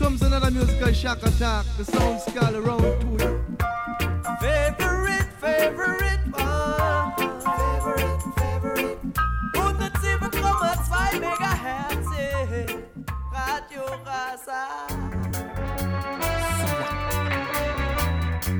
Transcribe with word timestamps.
comes 0.00 0.22
another 0.22 0.50
musical 0.50 0.92
shock 0.94 1.22
attack. 1.22 1.66
The 1.76 1.84
sound 1.84 2.20
skull 2.22 2.56
around 2.56 2.80
to 2.80 3.06
you. 3.20 3.44
Favorite, 4.40 5.28
favorite 5.44 6.24
one. 6.32 7.12
Favorite, 7.44 8.22
favorite. 8.38 8.98
107,2 9.54 11.20
Megahertz. 11.24 12.12
Radio 13.36 13.84
Rasa. 14.06 14.62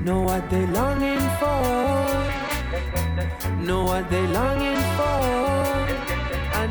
Know 0.05 0.21
what 0.21 0.43
they 0.51 0.67
longing 0.67 1.27
for. 1.41 1.63
Know 3.67 3.85
what 3.85 4.11
they 4.11 4.27
longing 4.27 4.77
for. 4.77 4.90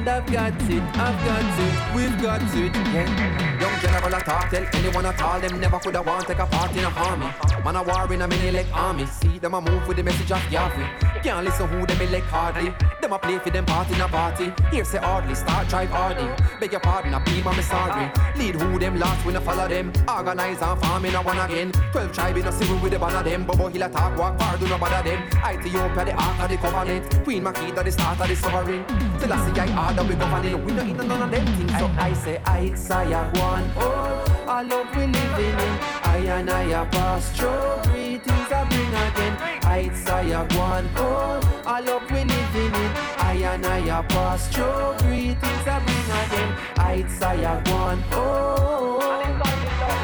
I've 0.10 0.26
got 0.26 0.54
it, 0.54 0.84
I've 0.96 1.26
got 1.26 1.60
it, 1.60 1.96
we've 1.96 2.22
got 2.22 2.42
it. 2.42 2.76
Yeah. 2.94 3.60
Young 3.62 3.80
general 3.80 4.14
a 4.14 4.20
talk, 4.22 4.50
tell 4.50 4.66
anyone 4.74 5.06
at 5.06 5.22
all, 5.22 5.40
them 5.40 5.60
never 5.60 5.78
coulda 5.78 6.02
want 6.02 6.26
take 6.26 6.40
a 6.40 6.48
part 6.48 6.76
in 6.76 6.84
a 6.84 6.90
army. 6.90 7.28
Man 7.64 7.76
a 7.76 7.84
war 7.84 8.12
in 8.12 8.22
a 8.22 8.28
mini 8.28 8.50
like 8.52 8.66
army. 8.74 9.06
See 9.06 9.38
them 9.38 9.54
a 9.54 9.62
move 9.62 9.88
with 9.88 9.98
the 9.98 10.04
message 10.04 10.32
of 10.32 10.52
Yahweh. 10.52 11.22
Can't 11.22 11.46
listen 11.46 11.68
who 11.68 11.86
them 12.00 12.08
elect 12.08 12.28
hardly. 12.28 12.74
Them 13.02 13.14
a 13.14 13.20
play 13.20 13.40
for 13.40 13.50
them 13.50 13.66
party 13.66 13.94
in 13.94 14.02
a 14.02 14.08
party. 14.08 14.54
Here 14.72 14.84
say 14.86 15.00
hardly, 15.00 15.36
start 15.36 15.68
drive 15.68 15.90
hardy. 15.90 16.28
Beg 16.60 16.72
your 16.72 16.82
pardon, 16.82 17.14
I 17.14 17.20
be 17.20 17.42
my 17.42 17.60
sorry. 17.62 18.12
Lead 18.38 18.56
who 18.56 18.80
them 18.80 19.00
last 19.00 19.26
when 19.26 19.36
I 19.36 19.40
follow 19.40 19.68
them. 19.68 19.92
Organize 20.08 20.62
and 20.62 20.80
farm 20.82 21.06
in 21.06 21.16
a 21.16 21.22
one 21.22 21.38
again. 21.40 21.72
Twelve 21.92 22.12
tribe 22.14 22.38
in 22.38 22.48
a 22.48 22.52
civil 22.52 22.78
with 22.80 22.94
the 22.94 23.00
banner 23.00 23.24
them. 23.24 23.46
Bobo 23.46 23.68
hill 23.68 23.90
talk, 23.90 24.18
walk 24.18 24.40
far, 24.40 24.58
do 24.58 24.68
no 24.68 24.78
bother 24.78 25.10
them. 25.10 25.22
Ethiopia 25.46 26.06
the 26.06 26.14
ark 26.14 26.40
of 26.40 26.50
the 26.50 26.58
covenant. 26.58 27.24
Queen 27.24 27.44
Makeda 27.44 27.84
the 27.84 27.92
start 27.92 28.20
of 28.20 28.28
the 28.28 28.36
sovereign. 28.36 28.86
Till 29.20 29.34
I 29.34 29.38
see 29.46 29.60
I 29.60 29.68
harder 29.68 30.04
we 30.04 30.16
governing. 30.16 30.66
We 30.66 30.74
don't 30.74 30.90
eat 30.90 30.96
none 30.96 31.22
of 31.22 31.32
them 31.32 31.46
things. 31.46 31.80
So 31.80 31.92
I 31.98 32.14
say 32.14 32.38
I 32.46 32.74
say 32.74 33.14
I 33.14 33.30
one. 33.40 33.72
Oh, 33.78 34.46
I 34.48 34.62
love 34.64 34.96
we 34.96 35.08
living 35.08 35.60
in. 35.68 35.80
I 36.04 36.18
and 36.40 36.50
I 36.50 36.64
a 36.64 36.86
pass 36.86 37.38
through. 37.38 38.09
Greetings 38.20 38.52
I 38.52 38.66
bring 38.66 38.94
again. 38.94 39.96
Say 39.96 40.34
I 40.34 40.42
one. 40.58 40.90
Oh, 40.98 41.64
I 41.66 41.80
love 41.80 42.04
we 42.12 42.26
living 42.26 42.76
in. 42.76 42.92
I 43.18 43.34
and 43.54 43.66
I 43.66 43.78
a 44.00 44.04
pass 44.04 44.50
through. 44.50 44.96
Greetings 45.00 45.66
I 45.66 45.80
bring 45.86 46.12
again. 46.20 47.10
Say 47.10 47.46
I 47.46 47.56
one. 47.72 48.04
Oh, 48.12 49.00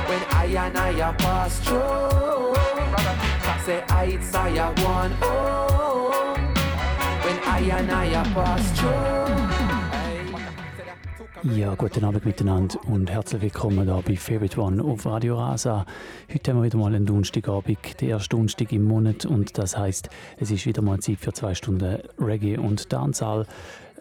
when 0.07 0.23
I 0.31 0.45
and 0.45 0.77
I 0.77 0.89
a 0.91 1.13
pass 1.13 1.59
through. 1.59 2.55
Say 3.65 3.83
I 3.89 4.17
say 4.21 4.59
I 4.59 4.69
one. 4.81 5.13
Oh, 5.21 6.37
when 7.25 7.39
I 7.43 7.59
and 7.79 7.91
I 7.91 8.05
a 8.05 8.23
pass 8.33 8.79
through. 8.79 9.54
Ja, 11.43 11.75
guten 11.75 12.05
Abend 12.05 12.25
miteinander 12.25 12.79
und 12.87 13.11
herzlich 13.11 13.41
willkommen 13.41 13.83
hier 13.83 14.01
bei 14.05 14.15
Favorite 14.15 14.59
One 14.59 14.81
auf 14.81 15.05
Radio 15.05 15.37
Rasa. 15.37 15.85
Heute 16.33 16.51
haben 16.51 16.59
wir 16.59 16.63
wieder 16.63 16.77
mal 16.77 16.95
einen 16.95 17.05
Donnerstagabend, 17.05 18.01
der 18.01 18.09
erste 18.09 18.29
Donnerstag 18.29 18.71
im 18.71 18.85
Monat 18.85 19.25
und 19.25 19.57
das 19.57 19.77
heißt, 19.77 20.09
es 20.37 20.49
ist 20.49 20.65
wieder 20.65 20.81
mal 20.81 20.99
Zeit 20.99 21.19
für 21.19 21.33
zwei 21.33 21.53
Stunden 21.53 21.99
Reggae 22.19 22.57
und 22.57 22.91
Dancehall. 22.91 23.45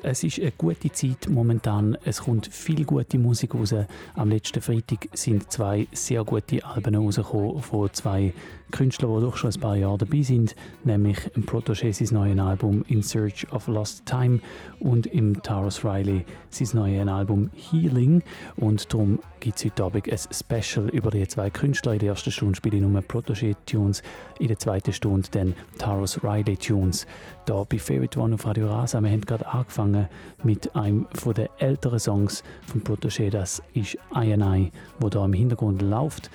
Es 0.02 0.22
ist 0.22 0.38
eine 0.38 0.52
gute 0.52 0.92
Zeit 0.92 1.28
momentan. 1.28 1.96
Es 2.04 2.22
kommt 2.22 2.46
viel 2.46 2.84
gute 2.84 3.18
Musik 3.18 3.54
raus. 3.54 3.74
Am 4.14 4.28
letzten 4.28 4.60
Freitag 4.60 5.08
sind 5.14 5.50
zwei 5.50 5.88
sehr 5.92 6.24
gute 6.24 6.64
Alben 6.64 6.94
rausgekommen 6.94 7.62
von 7.62 7.90
zwei 7.94 8.34
Künstlern, 8.74 9.14
die 9.14 9.20
doch 9.24 9.36
schon 9.36 9.52
ein 9.52 9.60
paar 9.60 9.76
Jahre 9.76 9.98
dabei 9.98 10.22
sind, 10.22 10.56
nämlich 10.82 11.18
im 11.36 11.46
Protégé 11.46 11.92
sein 11.92 12.08
neues 12.12 12.40
Album 12.40 12.84
In 12.88 13.04
Search 13.04 13.46
of 13.52 13.68
Lost 13.68 14.04
Time 14.04 14.40
und 14.80 15.06
im 15.06 15.40
Taros 15.44 15.84
Riley 15.84 16.24
sein 16.50 16.68
neues 16.72 17.06
Album 17.06 17.50
Healing. 17.54 18.24
Und 18.56 18.92
darum 18.92 19.20
gibt 19.38 19.58
es 19.58 19.64
heute 19.64 19.84
Abend 19.84 20.10
ein 20.10 20.18
Special 20.18 20.88
über 20.88 21.12
die 21.12 21.28
zwei 21.28 21.50
Künstler. 21.50 21.92
In 21.92 22.00
der 22.00 22.08
ersten 22.08 22.32
Stunde 22.32 22.56
spiele 22.56 22.78
ich 22.78 22.82
nur 22.82 23.00
Protégé-Tunes, 23.00 24.02
in 24.40 24.48
der 24.48 24.58
zweiten 24.58 24.92
Stunde 24.92 25.28
dann 25.30 25.54
Taros 25.78 26.24
Riley-Tunes. 26.24 27.06
Da 27.46 27.62
bei 27.62 27.78
Favorite 27.78 28.18
One 28.18 28.34
auf 28.34 28.44
Radio 28.44 28.66
Rasa. 28.66 29.00
Wir 29.00 29.10
haben 29.12 29.20
gerade 29.20 29.46
angefangen 29.46 30.08
mit 30.42 30.74
einem 30.74 31.06
von 31.14 31.34
den 31.34 31.48
älteren 31.58 32.00
Songs 32.00 32.42
von 32.66 32.82
Protégé. 32.82 33.30
Das 33.30 33.62
ist 33.72 33.94
I 34.16 34.32
and 34.32 34.42
I, 34.42 34.72
wo 34.98 35.08
da 35.08 35.24
im 35.24 35.32
Hintergrund 35.32 35.80
läuft. 35.80 36.28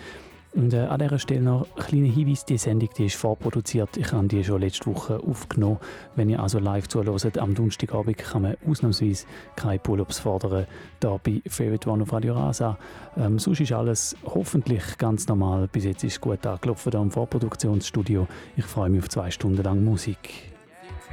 Und 0.53 0.73
äh, 0.73 0.79
an 0.79 0.99
dieser 0.99 1.19
Stelle 1.19 1.41
noch 1.41 1.67
ein 1.75 1.83
kleiner 1.83 2.07
Hinweis, 2.07 2.43
die 2.43 2.57
Sendung 2.57 2.89
die 2.97 3.05
ist 3.05 3.15
vorproduziert. 3.15 3.97
Ich 3.97 4.11
habe 4.11 4.27
die 4.27 4.43
schon 4.43 4.61
letzte 4.61 4.87
Woche 4.87 5.19
aufgenommen. 5.19 5.77
Wenn 6.15 6.29
ihr 6.29 6.41
also 6.41 6.57
live 6.57 6.87
zuhört, 6.87 7.37
am 7.37 7.53
Donnerstagabend 7.53 8.17
kann 8.17 8.41
man 8.41 8.55
ausnahmsweise 8.67 9.25
keine 9.55 9.79
Pull-Ups 9.79 10.19
fordern, 10.19 10.65
hier 11.01 11.19
bei 11.23 11.41
Favorite 11.47 11.89
One 11.89 12.03
auf 12.03 12.11
Radio 12.11 12.33
Rasa. 12.33 12.77
Ähm, 13.15 13.37
sonst 13.37 13.59
ist 13.59 13.71
alles 13.71 14.15
hoffentlich 14.25 14.97
ganz 14.97 15.27
normal. 15.27 15.67
Bis 15.71 15.85
jetzt 15.85 16.03
ist 16.03 16.13
es 16.13 16.21
gut 16.21 16.45
angelaufen 16.45 16.91
hier 16.91 17.01
im 17.01 17.11
Vorproduktionsstudio. 17.11 18.27
Ich 18.57 18.65
freue 18.65 18.89
mich 18.89 19.01
auf 19.03 19.09
zwei 19.09 19.29
Stunden 19.29 19.61
lang 19.61 19.83
Musik. 19.83 20.48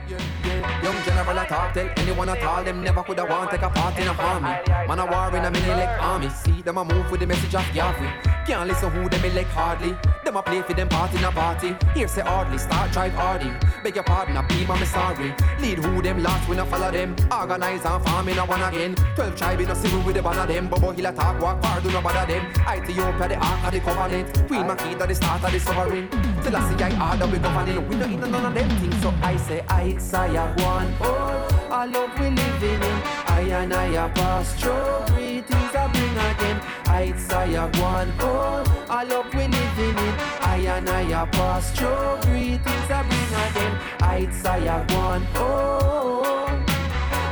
Young 0.09 1.03
general 1.05 1.39
a 1.39 1.45
talk, 1.47 1.73
tell 1.73 1.91
anyone 1.97 2.29
at 2.29 2.43
all, 2.45 2.63
them 2.63 2.81
never 2.83 3.03
coulda 3.03 3.25
want 3.25 3.51
take 3.51 3.63
a 3.63 3.69
part 3.69 3.99
in 3.99 4.07
a 4.07 4.13
army. 4.13 4.87
Man 4.87 4.99
a 5.01 5.07
war 5.07 5.37
in 5.37 5.45
a 5.45 5.51
mini 5.51 5.67
like 5.67 6.01
army. 6.01 6.29
See 6.29 6.63
them 6.63 6.79
a 6.79 6.85
move 6.85 7.11
with 7.11 7.21
the 7.21 7.27
message 7.27 7.55
of 7.55 7.75
Yahweh. 7.75 8.23
Can't 8.47 8.69
listen 8.69 8.91
who 8.93 9.09
them 9.09 9.25
elect 9.25 9.51
hardly. 9.51 9.97
Them 10.25 10.37
a 10.37 10.43
play 10.43 10.63
for 10.63 10.75
them 10.75 10.89
part 10.89 11.13
in 11.13 11.25
a 11.25 11.33
party. 11.33 11.75
Here 11.93 12.07
say 12.07 12.23
hardly, 12.23 12.59
start 12.59 12.93
drive 12.93 13.15
hardy. 13.15 13.51
Beg 13.83 13.97
your 13.97 14.05
pardon, 14.05 14.37
I 14.37 14.43
be 14.47 14.65
my 14.65 14.83
sorry. 14.85 15.35
Lead 15.61 15.79
who 15.79 16.01
them 16.01 16.23
last 16.23 16.49
when 16.49 16.61
I 16.61 16.67
follow 16.67 16.93
them. 16.93 17.17
Organize 17.33 17.85
and 17.85 18.05
farm 18.05 18.29
in 18.29 18.39
a 18.39 18.47
one 18.47 18.63
again. 18.63 18.95
Twelve 19.17 19.35
tribe 19.35 19.61
in 19.61 19.71
a 19.71 19.75
civil 19.75 20.03
with 20.03 20.15
the 20.15 20.23
banner 20.23 20.47
them. 20.47 20.69
Bobo 20.69 20.93
hill 20.93 21.07
a 21.07 21.13
talk, 21.13 21.41
walk 21.41 21.61
far, 21.63 21.81
do 21.81 21.91
no 21.91 22.01
bother 22.01 22.33
them. 22.33 22.47
Ethiopia 22.61 23.29
the 23.29 23.37
ark 23.37 23.65
of 23.65 23.73
the 23.73 23.81
covenant. 23.81 24.47
Queen 24.47 24.63
Makeda 24.63 25.09
the 25.09 25.15
start 25.17 25.43
of 25.43 25.51
the 25.51 25.59
sovereign. 25.59 26.09
Till 26.43 26.55
I 26.55 26.61
see 26.71 26.85
I 26.85 26.91
harder 26.91 27.27
we 27.27 27.39
governing. 27.39 27.89
We 27.89 27.97
don't 27.97 28.13
eat 28.13 28.21
none 28.21 28.47
of 28.47 28.55
them 28.55 28.71
things, 28.79 29.03
so 29.03 29.13
I 29.21 29.37
say 29.37 29.65
I 29.69 29.96
say 29.99 30.37
I 30.37 30.47
one. 30.63 30.95
Oh, 31.01 31.49
I 31.71 31.87
love 31.87 32.11
we 32.19 32.31
living 32.31 32.83
in. 32.91 32.99
I 33.27 33.41
and 33.63 33.73
I 33.73 33.87
a 34.05 34.09
pass 34.11 34.55
through. 34.61 35.05
Greetings 35.15 35.75
I 35.75 35.89
bring 35.93 36.17
again. 36.31 36.61
I 36.87 37.13
say 37.17 37.57
I 37.57 37.67
one. 37.81 38.13
Oh, 38.21 38.65
I 38.89 39.05
love 39.05 39.33
we 39.35 39.47
living 39.47 39.99
in. 40.07 40.15
I 40.41 40.57
and 40.77 40.89
I 40.89 41.03
a 41.23 41.27
pass 41.27 41.71
through. 41.73 42.19
Greetings 42.23 42.91
I 42.91 43.03
bring 43.09 43.35
again. 43.47 43.75
I 44.01 44.29
say 44.31 44.69
I 44.69 44.79
one. 44.95 45.27
Oh, 45.35 46.23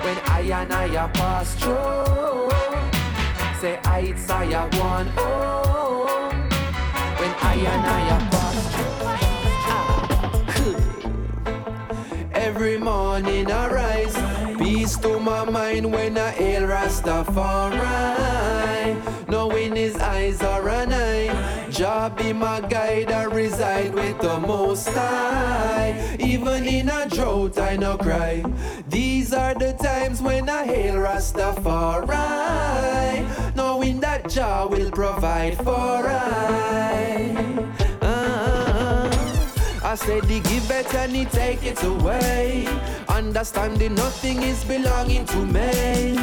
when 0.05 0.19
I 0.27 0.41
and 0.61 0.73
I 0.73 0.85
a 1.05 1.09
pass 1.09 1.55
through. 1.57 2.51
Say 3.61 3.79
I 3.85 4.15
say 4.17 4.55
I 4.55 4.67
one. 4.79 5.11
Oh, 5.17 6.31
when 7.19 7.31
I 7.43 7.55
and 7.55 7.87
I 7.87 8.17
a 8.17 8.19
pass 8.31 8.75
through. 8.75 8.85
Every 12.45 12.77
morning 12.77 13.51
I 13.51 13.69
rise, 13.69 14.15
peace 14.59 14.99
to 14.99 15.19
my 15.19 15.49
mind 15.49 15.91
when 15.91 16.19
I 16.19 16.31
hail 16.31 16.65
Rastafari. 16.69 17.81
Knowing 19.31 19.75
his 19.75 19.97
eyes 19.97 20.43
are 20.43 20.69
an 20.69 20.93
eye, 20.93 21.71
Jah 21.71 22.13
be 22.15 22.35
my 22.35 22.61
guide, 22.61 23.11
I 23.11 23.25
reside 23.25 23.95
with 23.95 24.21
the 24.21 24.39
Most 24.41 24.89
High. 24.91 26.17
Even 26.21 26.67
in 26.67 26.91
a 26.91 27.09
drought, 27.09 27.59
I 27.59 27.77
no 27.77 27.97
cry. 27.97 28.45
These 28.91 29.33
are 29.33 29.55
the 29.55 29.73
times 29.73 30.21
when 30.21 30.51
I 30.51 30.67
hail 30.67 30.97
Rastafari. 30.97 32.05
Knowing 33.57 34.01
that 34.01 34.29
Jah 34.29 34.67
will 34.71 34.91
provide 34.91 35.57
for 35.57 36.07
I. 36.07 36.55
Said 39.97 40.25
he 40.25 40.41
give 40.41 40.71
it 40.73 40.93
and 40.95 41.13
he 41.13 41.25
take 41.25 41.63
it 41.63 41.83
away. 41.85 42.67
Understanding 43.09 43.95
nothing 43.95 44.43
is 44.43 44.65
belonging 44.65 45.25
to 45.27 45.47
me. 45.47 46.19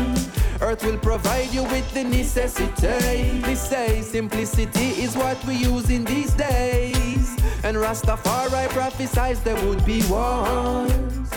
Earth 0.62 0.84
will 0.84 0.98
provide 0.98 1.52
you 1.54 1.64
with 1.64 1.92
the 1.94 2.04
necessity. 2.04 3.40
They 3.40 3.56
say 3.56 4.02
simplicity 4.02 5.02
is 5.02 5.16
what 5.16 5.44
we 5.46 5.56
use 5.56 5.90
in 5.90 6.04
these 6.04 6.34
days. 6.34 7.38
And 7.64 7.78
Rastafari 7.78 8.68
prophesies 8.70 9.40
there 9.40 9.60
would 9.66 9.84
be 9.86 10.04
wars. 10.10 11.32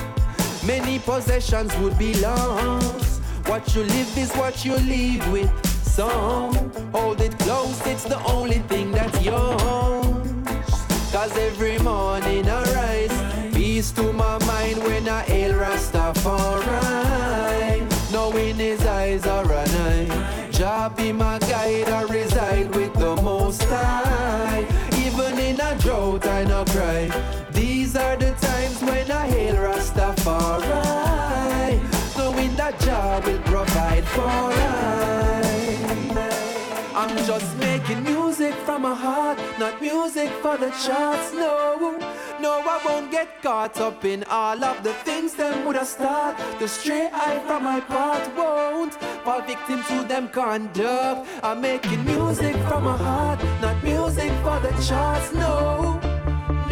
Many 0.67 0.99
possessions 0.99 1.75
would 1.79 1.97
be 1.97 2.15
lost. 2.15 3.23
What 3.47 3.75
you 3.77 3.85
live 3.85 4.19
is 4.19 4.33
what 4.33 4.65
you 4.65 4.75
leave 4.75 5.27
with. 5.31 5.51
So 5.83 6.09
hold 6.93 7.21
it 7.21 7.39
close, 7.39 7.81
it's 7.87 8.05
the 8.05 8.21
only 8.25 8.59
thing 8.59 8.91
that's 8.91 9.23
yours. 9.23 10.04
Cause 11.25 11.39
every 11.39 11.79
morning 11.79 12.47
I 12.51 12.63
rise, 12.75 13.55
peace 13.55 13.93
to 13.93 14.13
my 14.13 14.37
mind 14.45 14.77
when 14.85 15.09
I 15.09 15.23
hail 15.23 15.55
Rastafari. 15.55 16.71
Knowing 18.13 18.57
his 18.57 18.85
eyes 18.85 19.27
are 19.27 19.51
an 19.51 19.71
eye, 19.89 20.51
Jah 20.51 20.93
be 20.95 21.13
my 21.13 21.39
guide, 21.39 21.89
I 21.89 22.03
reside 22.03 22.34
music 39.95 40.31
for 40.43 40.57
the 40.57 40.71
charts. 40.85 41.33
No, 41.33 41.99
no, 42.41 42.53
I 42.75 42.77
won't 42.85 43.11
get 43.11 43.29
caught 43.43 43.77
up 43.81 44.05
in 44.05 44.25
all 44.25 44.63
of 44.71 44.83
the 44.83 44.95
things 45.07 45.35
them 45.35 45.65
would 45.65 45.77
have 45.77 45.87
start. 45.87 46.35
The 46.59 46.69
stray 46.69 47.09
eye 47.13 47.41
from 47.47 47.63
my 47.65 47.81
part 47.81 48.25
won't 48.37 48.95
fall 49.25 49.43
victim 49.43 49.81
to 49.91 49.97
them 50.13 50.29
conduct. 50.29 51.19
I'm 51.43 51.61
making 51.61 52.05
music 52.05 52.57
from 52.69 52.85
my 52.85 52.97
heart, 52.97 53.41
not 53.63 53.77
music 53.85 54.33
for 54.45 54.59
the 54.67 54.73
charts. 54.87 55.33
No, 55.33 56.01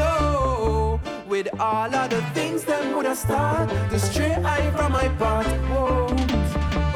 no, 0.03 1.01
with 1.29 1.49
all 1.61 1.95
of 1.95 2.11
the 2.11 2.23
things 2.37 2.65
them 2.65 2.97
would 2.97 3.07
have 3.07 3.19
start. 3.19 3.69
The 3.91 3.99
stray 3.99 4.35
eye 4.53 4.71
from 4.77 4.91
my 4.93 5.09
part 5.21 5.47
won't. 5.71 6.21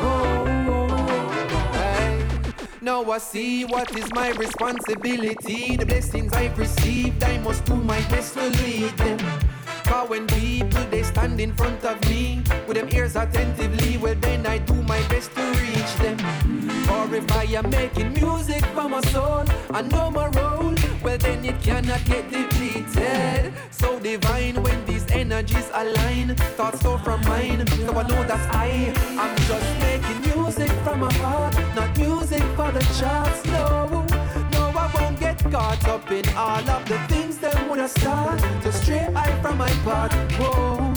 Oh. 0.08 0.55
Now 2.86 3.02
I 3.10 3.18
see 3.18 3.64
what 3.64 3.96
is 3.96 4.08
my 4.14 4.30
responsibility. 4.30 5.76
The 5.76 5.84
blessings 5.84 6.32
I've 6.32 6.56
received, 6.56 7.20
I 7.20 7.36
must 7.38 7.64
do 7.64 7.74
my 7.74 7.98
best 8.02 8.34
to 8.34 8.48
lead 8.48 8.96
them. 8.96 9.55
Cause 9.86 10.08
when 10.08 10.26
people 10.26 10.84
they 10.90 11.02
stand 11.02 11.40
in 11.40 11.52
front 11.54 11.84
of 11.84 12.00
me 12.10 12.42
with 12.66 12.76
them 12.76 12.88
ears 12.92 13.14
attentively, 13.16 13.96
well 13.98 14.16
then 14.20 14.44
I 14.46 14.58
do 14.58 14.74
my 14.82 15.00
best 15.08 15.32
to 15.36 15.42
reach 15.62 15.94
them. 16.02 16.18
Or 16.90 17.14
if 17.14 17.30
I 17.32 17.44
am 17.58 17.70
making 17.70 18.12
music 18.14 18.64
for 18.74 18.88
my 18.88 19.00
soul, 19.12 19.44
I 19.70 19.82
know 19.82 20.10
my 20.10 20.26
role, 20.28 20.74
well 21.02 21.18
then 21.18 21.44
it 21.44 21.60
cannot 21.62 22.04
get 22.04 22.30
depleted. 22.30 23.52
So 23.70 23.98
divine 24.00 24.62
when 24.62 24.84
these 24.86 25.06
energies 25.10 25.70
align, 25.72 26.34
thoughts 26.56 26.82
flow 26.82 26.98
from 26.98 27.20
mine, 27.22 27.66
so 27.68 27.92
I 27.96 28.02
know 28.08 28.24
that's 28.24 28.46
I 28.54 28.92
I'm 29.22 29.36
just 29.50 29.68
making 29.80 30.20
music 30.34 30.70
from 30.84 31.00
my 31.00 31.12
heart, 31.14 31.54
not 31.74 31.96
music 31.96 32.42
for 32.56 32.72
the 32.72 32.82
charts. 32.98 33.44
No, 33.46 34.04
I 34.86 35.02
won't 35.02 35.18
get 35.18 35.38
caught 35.50 35.88
up 35.88 36.10
in 36.12 36.24
all 36.36 36.70
of 36.70 36.84
the 36.88 36.98
things 37.08 37.38
them 37.38 37.68
wanna 37.68 37.88
start. 37.88 38.38
to 38.62 38.70
stray 38.72 39.08
eye 39.16 39.36
from 39.42 39.58
my 39.58 39.70
part. 39.84 40.12
Whoa, 40.38 40.92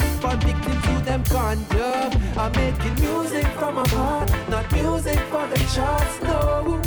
victim 0.45 0.77
to 0.87 0.93
them 1.03 1.23
conduct. 1.23 2.15
I'm 2.37 2.51
making 2.51 2.95
music 3.01 3.47
from 3.57 3.75
my 3.75 3.87
heart, 3.89 4.29
not 4.47 4.71
music 4.71 5.19
for 5.31 5.47
the 5.47 5.57
charts. 5.73 6.21
No, 6.21 6.79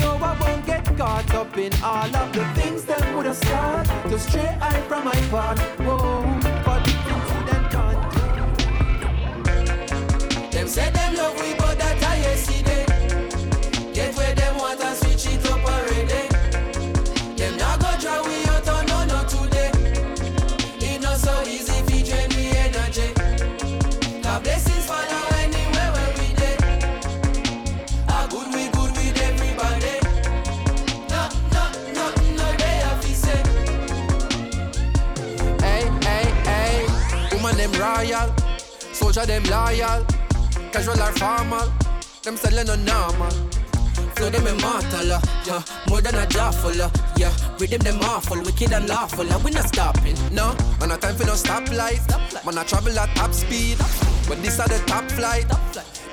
no, 0.00 0.10
I 0.30 0.36
won't 0.40 0.66
get 0.66 0.84
caught 0.98 1.32
up 1.34 1.56
in 1.56 1.72
all 1.82 2.14
of 2.14 2.32
the 2.34 2.44
things 2.60 2.84
them 2.84 3.14
wanna 3.14 3.32
start. 3.34 3.86
Just 4.10 4.28
stray 4.28 4.58
eye 4.60 4.82
from 4.86 5.04
my 5.04 5.18
part. 5.30 5.58
Whoa, 5.86 6.22
victim 6.84 7.20
to 7.28 7.36
them 7.48 7.64
conduct. 7.74 8.52
Them 10.52 10.68
say 10.68 10.90
them 10.90 11.14
love 11.14 11.40
we, 11.40 11.54
but 11.54 11.78
royal, 37.80 38.34
soldier 38.92 39.26
them 39.26 39.42
loyal, 39.44 40.04
casual 40.72 41.00
or 41.00 41.12
formal. 41.12 41.72
Them 42.22 42.36
selling 42.36 42.66
no 42.66 42.76
normal. 42.76 43.30
Flow 44.14 44.28
them 44.28 44.46
immortal, 44.46 45.12
uh, 45.12 45.20
yeah. 45.46 45.62
More 45.88 46.02
than 46.02 46.14
a 46.16 46.26
jawful, 46.26 46.82
uh, 46.82 46.90
yeah. 47.16 47.32
Rhythm 47.58 47.80
them 47.80 47.98
awful, 48.02 48.42
wicked 48.42 48.72
and 48.72 48.88
lawful, 48.88 49.30
uh, 49.32 49.38
we 49.42 49.50
not 49.50 49.68
stopping. 49.68 50.16
No, 50.30 50.54
man, 50.78 50.90
a 50.90 50.98
time 50.98 51.16
for 51.16 51.24
no 51.24 51.32
stoplight. 51.32 52.04
Man, 52.44 52.58
I 52.58 52.64
travel 52.64 52.98
at 52.98 53.14
top 53.16 53.32
speed. 53.32 53.78
But 54.28 54.42
this 54.42 54.60
are 54.60 54.68
the 54.68 54.78
top 54.86 55.10
flight. 55.10 55.46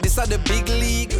This 0.01 0.17
are 0.17 0.25
the 0.25 0.39
big 0.39 0.67
league. 0.69 1.11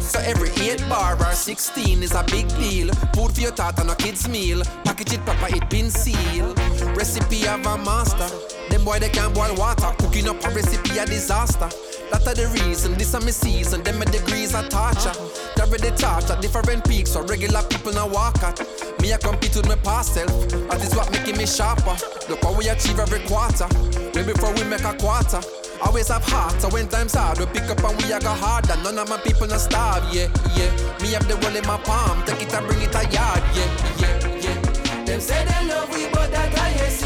So 0.00 0.20
every 0.20 0.50
8 0.50 0.88
bar 0.88 1.16
or 1.20 1.32
16 1.32 2.02
is 2.02 2.12
a 2.14 2.22
big 2.24 2.48
deal. 2.56 2.94
Food 3.14 3.32
for 3.34 3.40
your 3.40 3.50
thought 3.50 3.78
and 3.80 3.90
a 3.90 3.96
kid's 3.96 4.28
meal. 4.28 4.62
Package 4.84 5.14
it 5.14 5.24
proper, 5.24 5.54
it 5.54 5.68
been 5.68 5.90
sealed. 5.90 6.56
Recipe 6.96 7.46
of 7.48 7.66
a 7.66 7.76
master. 7.78 8.55
Boy 8.86 9.00
they 9.00 9.08
can't 9.08 9.34
boil 9.34 9.52
water. 9.56 9.90
Cooking 9.98 10.28
up 10.28 10.38
a 10.44 10.50
recipe 10.50 10.98
a 10.98 11.04
disaster. 11.04 11.68
That 12.12 12.22
are 12.22 12.38
the 12.38 12.46
reason, 12.54 12.94
this 12.94 13.14
are 13.16 13.20
my 13.20 13.34
season. 13.34 13.82
Them 13.82 13.98
my 13.98 14.04
degrees 14.04 14.54
are 14.54 14.62
torture. 14.62 15.10
Carry 15.58 15.82
the 15.82 15.90
torch 15.98 16.30
at 16.30 16.40
different 16.40 16.86
peaks, 16.86 17.10
so 17.10 17.26
regular 17.26 17.62
people 17.66 17.92
now 17.92 18.06
walk 18.06 18.38
at. 18.44 18.62
Me 19.02 19.12
I 19.12 19.18
compete 19.18 19.56
with 19.56 19.66
my 19.66 19.74
past 19.82 20.14
self. 20.14 20.30
That 20.70 20.78
is 20.84 20.94
what 20.94 21.10
making 21.10 21.36
me 21.36 21.46
sharper. 21.46 21.98
Look 22.30 22.44
how 22.44 22.54
we 22.54 22.68
achieve 22.68 23.00
every 23.00 23.26
quarter. 23.26 23.66
Way 24.14 24.22
before 24.22 24.54
we 24.54 24.62
make 24.62 24.86
a 24.86 24.94
quarter. 24.94 25.42
Always 25.82 26.06
have 26.06 26.22
heart, 26.22 26.54
so 26.62 26.68
when 26.68 26.86
times 26.86 27.14
hard, 27.14 27.40
we 27.40 27.46
pick 27.46 27.66
up 27.66 27.82
and 27.82 28.00
we 28.00 28.12
a 28.12 28.20
go 28.20 28.30
harder. 28.38 28.76
None 28.86 29.02
of 29.02 29.08
my 29.10 29.18
people 29.18 29.48
not 29.48 29.58
starve, 29.58 30.06
yeah, 30.14 30.30
yeah. 30.54 30.70
Me 31.02 31.10
have 31.10 31.26
the 31.26 31.34
world 31.42 31.58
in 31.58 31.66
my 31.66 31.76
palm, 31.82 32.22
take 32.22 32.40
it 32.40 32.54
and 32.54 32.64
bring 32.68 32.80
it 32.80 32.94
a 32.94 33.02
yard, 33.10 33.42
yeah, 33.50 33.66
yeah, 33.98 34.46
yeah. 34.46 35.04
Them 35.04 35.20
say 35.20 35.44
them 35.44 35.68
love 35.68 35.90
we, 35.90 36.06
but 36.14 36.30
that 36.30 36.54
I 36.56 36.70
yesterday. 36.78 37.05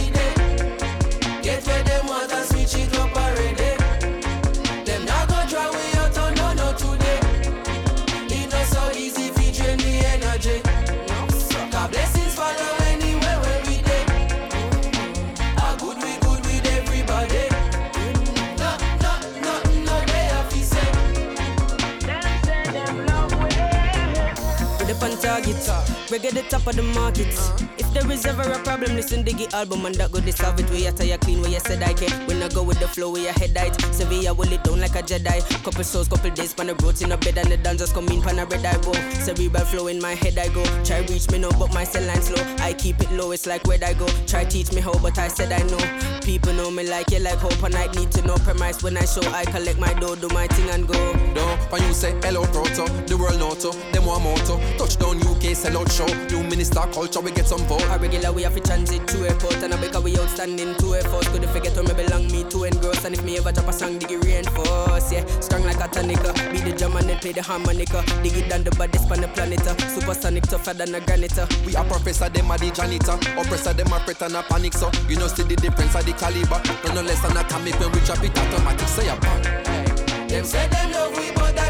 Reggae 26.11 26.33
the 26.33 26.43
top 26.43 26.67
of 26.67 26.75
the 26.75 26.83
market. 26.83 27.70
There 28.01 28.13
is 28.13 28.25
ever 28.25 28.51
a 28.51 28.59
problem, 28.61 28.97
listen 28.97 29.25
the 29.25 29.47
album 29.53 29.85
and 29.85 29.95
that 29.97 30.11
go 30.11 30.21
to 30.21 30.33
solve 30.33 30.59
it. 30.59 30.71
We 30.71 30.87
are 30.87 30.91
tired 30.91 31.21
clean 31.21 31.43
where 31.43 31.51
you 31.51 31.61
said 31.61 31.83
I 31.83 31.93
can. 31.93 32.11
When 32.27 32.43
I 32.43 32.49
go 32.49 32.63
with 32.63 32.81
the 32.81 32.89
flow, 32.89 33.11
we 33.11 33.29
are 33.29 33.33
head 33.33 33.55
height. 33.55 33.79
Sevilla 33.93 34.33
will 34.33 34.51
it 34.51 34.65
down 34.65 34.81
like 34.81 34.95
a 34.95 35.03
Jedi. 35.03 35.39
Couple 35.63 35.85
souls, 35.85 36.09
couple 36.09 36.31
days, 36.31 36.55
pan 36.55 36.69
the 36.69 36.75
roads 36.77 37.03
in 37.03 37.13
a 37.13 37.19
bed 37.19 37.37
and 37.37 37.53
the 37.53 37.59
dancers 37.59 37.93
come 37.93 38.09
in, 38.09 38.23
pan 38.23 38.39
a 38.39 38.47
red 38.47 38.65
eye 38.65 38.81
go. 38.81 38.95
Cerebral 39.21 39.67
flow 39.67 39.89
in 39.89 40.01
my 40.01 40.15
head 40.15 40.39
I 40.39 40.49
go. 40.49 40.65
Try 40.83 41.01
reach 41.01 41.31
me 41.31 41.41
no, 41.41 41.51
but 41.59 41.75
my 41.75 41.85
cell 41.85 42.03
line 42.07 42.23
slow. 42.23 42.43
I 42.61 42.73
keep 42.73 42.99
it 43.01 43.13
low, 43.13 43.33
it's 43.33 43.47
like 43.47 43.67
where 43.67 43.79
I 43.85 43.93
go. 43.93 44.07
Try 44.27 44.45
teach 44.45 44.73
me 44.73 44.81
how, 44.81 44.99
but 45.01 45.19
I 45.19 45.29
said 45.29 45.53
I 45.53 45.63
know. 45.69 46.21
People 46.23 46.55
know 46.55 46.71
me 46.71 46.89
like 46.89 47.11
you 47.11 47.19
like 47.19 47.39
hope 47.39 47.63
and 47.63 47.75
I 47.75 47.87
need 47.93 48.11
to 48.13 48.23
know 48.27 48.37
premise 48.37 48.83
when 48.83 48.97
I 48.97 49.05
show. 49.05 49.29
I 49.31 49.45
collect 49.45 49.79
my 49.79 49.93
dough, 49.93 50.15
do 50.15 50.29
my 50.29 50.47
thing 50.47 50.71
and 50.71 50.89
go. 50.89 51.13
No, 51.35 51.45
when 51.69 51.83
you 51.83 51.93
say 51.93 52.19
hello 52.23 52.45
proto, 52.47 52.89
the 53.05 53.17
world 53.19 53.39
noto, 53.39 53.73
them 53.93 54.07
one 54.07 54.23
motto. 54.23 54.57
Touchdown 54.79 55.21
UK, 55.21 55.55
sell 55.55 55.77
out 55.77 55.93
show. 55.93 56.07
New 56.29 56.43
minister 56.49 56.81
culture, 56.93 57.21
we 57.21 57.31
get 57.33 57.47
some 57.47 57.61
vote. 57.69 57.90
A 57.91 57.99
regular 57.99 58.33
we 58.33 58.43
have 58.43 58.55
to 58.55 58.61
transit 58.61 59.07
to 59.09 59.27
airport 59.27 59.57
and 59.63 59.75
I 59.75 59.81
because 59.81 60.03
we 60.05 60.17
outstanding 60.17 60.75
to 60.77 60.95
effort. 60.95 61.27
Could 61.27 61.45
forget 61.51 61.75
where 61.75 61.83
me 61.83 61.95
belong, 61.95 62.27
me 62.31 62.45
to 62.45 62.65
engross. 62.65 63.05
And 63.05 63.15
if 63.15 63.25
me 63.25 63.37
ever 63.39 63.51
drop 63.51 63.67
a 63.67 63.73
song, 63.73 63.99
dig 63.99 64.13
it 64.13 64.25
reinforce. 64.25 65.13
Yeah, 65.13 65.27
strong 65.41 65.65
like 65.65 65.77
a 65.83 65.89
tonica. 65.89 66.33
Be 66.53 66.61
the 66.61 66.77
drum 66.77 66.97
and 66.97 67.09
then 67.09 67.19
play 67.19 67.33
the 67.33 67.43
harmonica. 67.43 68.05
Dig 68.23 68.37
it 68.37 68.49
down 68.49 68.63
the 68.63 68.71
baddest 68.73 69.11
on 69.11 69.21
the 69.21 69.29
planet. 69.29 69.67
uh. 69.67 69.77
Supersonic 69.89 70.45
tougher 70.45 70.73
than 70.73 70.95
a 70.95 71.01
granite. 71.01 71.37
uh. 71.37 71.47
We 71.67 71.75
are 71.75 71.85
professor, 71.85 72.29
them 72.29 72.51
are 72.51 72.59
the 72.59 72.71
janitor. 72.71 73.19
Oppressor, 73.39 73.73
them 73.75 73.93
are 73.93 74.01
fret 74.01 74.23
and 74.23 74.37
a 74.37 74.43
panic, 74.45 74.75
so 74.75 74.91
you 75.09 75.17
know 75.17 75.27
see 75.27 75.43
the 75.43 75.57
difference 75.57 75.95
of 75.97 76.07
the 76.07 76.13
caliber. 76.13 76.63
No, 76.87 76.95
no 76.95 77.03
less 77.03 77.21
than 77.23 77.37
atomic 77.37 77.75
when 77.81 77.91
we 77.91 78.01
drop 78.07 78.23
it 78.23 78.39
automatic. 78.39 78.87
Say 78.87 79.09
a 79.09 79.17
bang. 79.19 79.43
Them 80.29 80.45
say 80.45 80.67
them 80.69 80.93
love 80.93 81.17
we, 81.19 81.33
but 81.35 81.57
that 81.57 81.70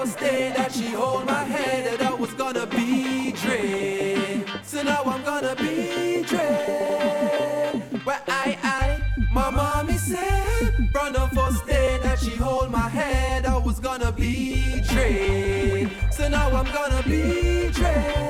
first 0.00 0.18
day 0.18 0.50
that 0.56 0.72
she 0.72 0.86
hold 0.86 1.26
my 1.26 1.44
head 1.44 1.84
that 1.84 2.00
I 2.00 2.14
was 2.14 2.32
gonna 2.32 2.66
be 2.66 3.32
dread. 3.32 4.46
So 4.64 4.82
now 4.82 5.02
I'm 5.04 5.22
gonna 5.22 5.54
be 5.56 6.22
dread. 6.22 7.82
Where 8.04 8.22
I, 8.26 8.56
I, 8.62 9.02
my 9.30 9.50
mommy 9.50 9.98
said 9.98 10.88
from 10.90 11.12
the 11.12 11.28
first 11.34 11.66
day 11.66 11.98
that 12.02 12.18
she 12.18 12.30
hold 12.30 12.70
my 12.70 12.88
head 12.88 13.44
I 13.44 13.58
was 13.58 13.78
gonna 13.78 14.10
be 14.10 14.80
dread. 14.88 15.90
So 16.10 16.28
now 16.28 16.48
I'm 16.48 16.72
gonna 16.72 17.02
be 17.02 17.68
dread. 17.70 18.29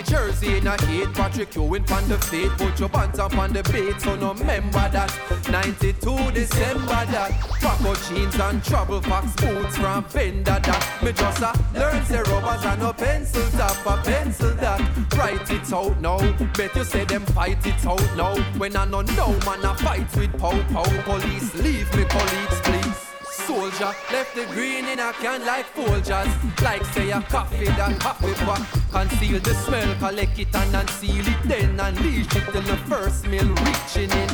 Jersey 0.00 0.56
in 0.56 0.66
a 0.66 0.82
heat, 0.86 1.12
Patrick 1.12 1.54
Ewing 1.54 1.84
on 1.92 2.08
the 2.08 2.16
feet, 2.16 2.50
put 2.52 2.80
your 2.80 2.88
pants 2.88 3.18
up 3.18 3.36
on 3.36 3.52
the 3.52 3.62
beat, 3.64 4.00
so 4.00 4.16
no 4.16 4.32
remember 4.32 4.88
that. 4.88 5.12
92 5.50 6.30
December 6.32 6.86
that. 6.86 7.30
Traco 7.60 7.92
jeans 8.08 8.34
and 8.40 8.64
trouble 8.64 9.02
fox 9.02 9.34
boots 9.36 9.76
from 9.76 10.04
Fender 10.04 10.44
that. 10.44 11.02
Me 11.02 11.12
just 11.12 11.42
a 11.42 11.52
learn 11.74 12.02
the 12.04 12.22
rubbers 12.30 12.64
and 12.64 12.80
no 12.80 12.92
pencil 12.94 13.50
top, 13.50 13.86
a 13.86 14.02
pencil 14.02 14.54
that. 14.54 14.80
Write 15.14 15.50
it 15.50 15.72
out 15.72 16.00
now. 16.00 16.18
Bet 16.54 16.74
you 16.74 16.84
say 16.84 17.04
them 17.04 17.26
fight 17.26 17.66
it 17.66 17.86
out 17.86 18.16
now. 18.16 18.34
When 18.56 18.74
I 18.74 18.86
know 18.86 19.02
no 19.02 19.28
man 19.44 19.64
I 19.64 19.76
fight 19.76 20.16
with 20.16 20.38
pow 20.38 20.58
pow 20.72 21.02
police. 21.02 21.54
Leave 21.56 21.94
me 21.94 22.04
colleagues 22.04 22.60
please 22.62 23.11
soldier. 23.46 23.92
Left 24.12 24.34
the 24.34 24.44
green 24.46 24.86
in 24.86 24.98
a 24.98 25.12
can 25.20 25.44
like 25.44 25.66
Folgers. 25.74 26.30
Like 26.62 26.84
say 26.94 27.10
a 27.10 27.20
coffee 27.22 27.66
that 27.66 27.98
coffee 28.00 28.34
pot. 28.44 28.62
Conceal 28.90 29.40
the 29.40 29.54
smell, 29.54 29.94
collect 29.98 30.38
it 30.38 30.54
and 30.54 30.74
unseal 30.74 31.26
it 31.26 31.42
then. 31.44 31.80
Unleash 31.80 32.34
it 32.36 32.44
till 32.52 32.62
the 32.62 32.76
first 32.88 33.26
meal 33.26 33.48
reaching 33.64 34.10
in. 34.10 34.28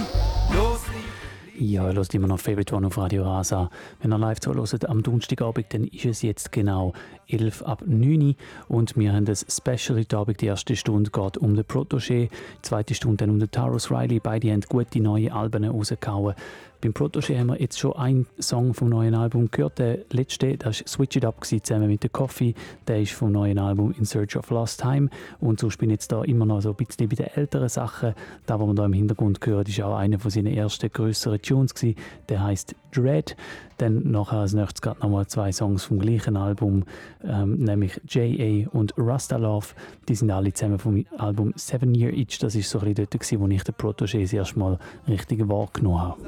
No 0.52 0.76
sleep. 0.76 1.04
Ja, 1.60 1.88
ihr 1.88 1.96
hört 1.96 2.14
immer 2.14 2.28
noch 2.28 2.38
Favorite 2.38 2.72
One 2.72 2.86
auf 2.86 2.96
Radio 2.98 3.24
Rasa. 3.24 3.68
Wenn 4.00 4.12
ihr 4.12 4.18
live 4.18 4.38
zuhört 4.38 4.88
am 4.88 5.02
Donnerstagabend, 5.02 5.66
dann 5.74 5.84
ist 5.84 6.04
es 6.04 6.22
jetzt 6.22 6.52
genau 6.52 6.92
11 7.28 7.62
ab 7.62 7.82
9 7.86 8.22
Uhr 8.22 8.34
und 8.68 8.96
wir 8.96 9.12
haben 9.12 9.24
das 9.24 9.46
Special 9.48 9.98
heute 9.98 10.16
Abend. 10.16 10.40
Die 10.40 10.46
erste 10.46 10.76
Stunde 10.76 11.10
geht 11.10 11.36
um 11.36 11.54
den 11.54 11.64
Protégé, 11.64 12.28
die 12.28 12.62
zweite 12.62 12.94
Stunde 12.94 13.18
dann 13.18 13.30
um 13.30 13.38
den 13.38 13.50
Taros 13.50 13.90
Riley. 13.90 14.20
Beide 14.20 14.50
haben 14.52 14.62
gute 14.62 15.00
neue 15.00 15.32
Alben 15.32 15.64
rausgehauen. 15.64 16.34
Beim 16.80 16.92
Protégé 16.92 17.36
haben 17.36 17.48
wir 17.48 17.60
jetzt 17.60 17.80
schon 17.80 17.94
einen 17.94 18.26
Song 18.38 18.72
vom 18.72 18.88
neuen 18.88 19.14
Album 19.16 19.50
gehört. 19.50 19.80
Der 19.80 19.98
letzte, 20.10 20.56
das 20.56 20.80
war 20.80 20.86
Switch 20.86 21.16
It 21.16 21.24
Up 21.24 21.44
zusammen 21.44 21.88
mit 21.88 22.04
der 22.04 22.10
Coffee. 22.10 22.54
Der 22.86 23.00
ist 23.02 23.12
vom 23.12 23.32
neuen 23.32 23.58
Album 23.58 23.92
In 23.98 24.04
Search 24.04 24.36
of 24.36 24.48
Lost 24.50 24.80
Time. 24.80 25.10
Und 25.40 25.58
so 25.58 25.66
bin 25.66 25.90
ich 25.90 25.94
jetzt 25.94 26.12
da 26.12 26.22
immer 26.22 26.46
noch 26.46 26.60
so 26.60 26.70
ein 26.70 26.76
bisschen 26.76 27.08
bei 27.08 27.16
den 27.16 27.26
älteren 27.34 27.68
Sachen. 27.68 28.14
Da, 28.46 28.60
was 28.60 28.66
man 28.66 28.76
da 28.76 28.86
im 28.86 28.92
Hintergrund 28.92 29.40
gehört, 29.40 29.68
ist 29.68 29.80
auch 29.80 29.96
einer 29.96 30.20
von 30.20 30.30
seinen 30.30 30.54
ersten 30.54 30.88
größeren 30.88 31.42
Tunes 31.42 31.74
gewesen. 31.74 31.96
Der 32.28 32.44
heißt 32.44 32.76
Dread. 32.92 33.36
Dann 33.78 34.10
nachher 34.10 34.38
als 34.38 34.54
nächstes 34.54 34.82
gerade 34.82 34.98
nochmal 35.00 35.26
zwei 35.28 35.52
Songs 35.52 35.84
vom 35.84 36.00
gleichen 36.00 36.36
Album, 36.36 36.84
ähm, 37.22 37.58
nämlich 37.58 38.00
J.A. 38.08 38.68
und 38.76 38.92
Rasta 38.96 39.36
Love. 39.36 39.68
Die 40.08 40.16
sind 40.16 40.30
alle 40.30 40.52
zusammen 40.52 40.78
vom 40.80 41.04
Album 41.16 41.52
Seven 41.54 41.94
Year 41.94 42.12
Itch. 42.12 42.38
Das 42.40 42.56
ist 42.56 42.70
so 42.70 42.78
ein 42.78 42.86
bisschen 42.86 43.06
dort, 43.06 43.10
gewesen, 43.12 43.40
wo 43.40 43.46
ich 43.46 43.62
den 43.62 43.74
Protégé 43.76 44.22
das 44.22 44.32
erste 44.32 44.58
Mal 44.58 44.78
richtig 45.06 45.48
wahrgenommen 45.48 46.00
habe. 46.00 46.22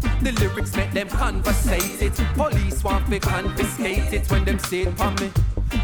For 0.00 0.08
the 0.08 0.32
for 0.32 0.32
for 0.32 0.32
for 0.32 0.40
lyrics 0.40 0.76
make 0.76 0.92
them 0.92 1.08
conversate 1.08 2.02
it. 2.02 2.14
Police 2.34 2.84
want 2.84 3.10
to 3.10 3.20
confiscate 3.20 4.12
it 4.12 4.30
when 4.30 4.44
them 4.44 4.58
say 4.58 4.80
it 4.80 4.96
for 4.96 5.10
me. 5.12 5.30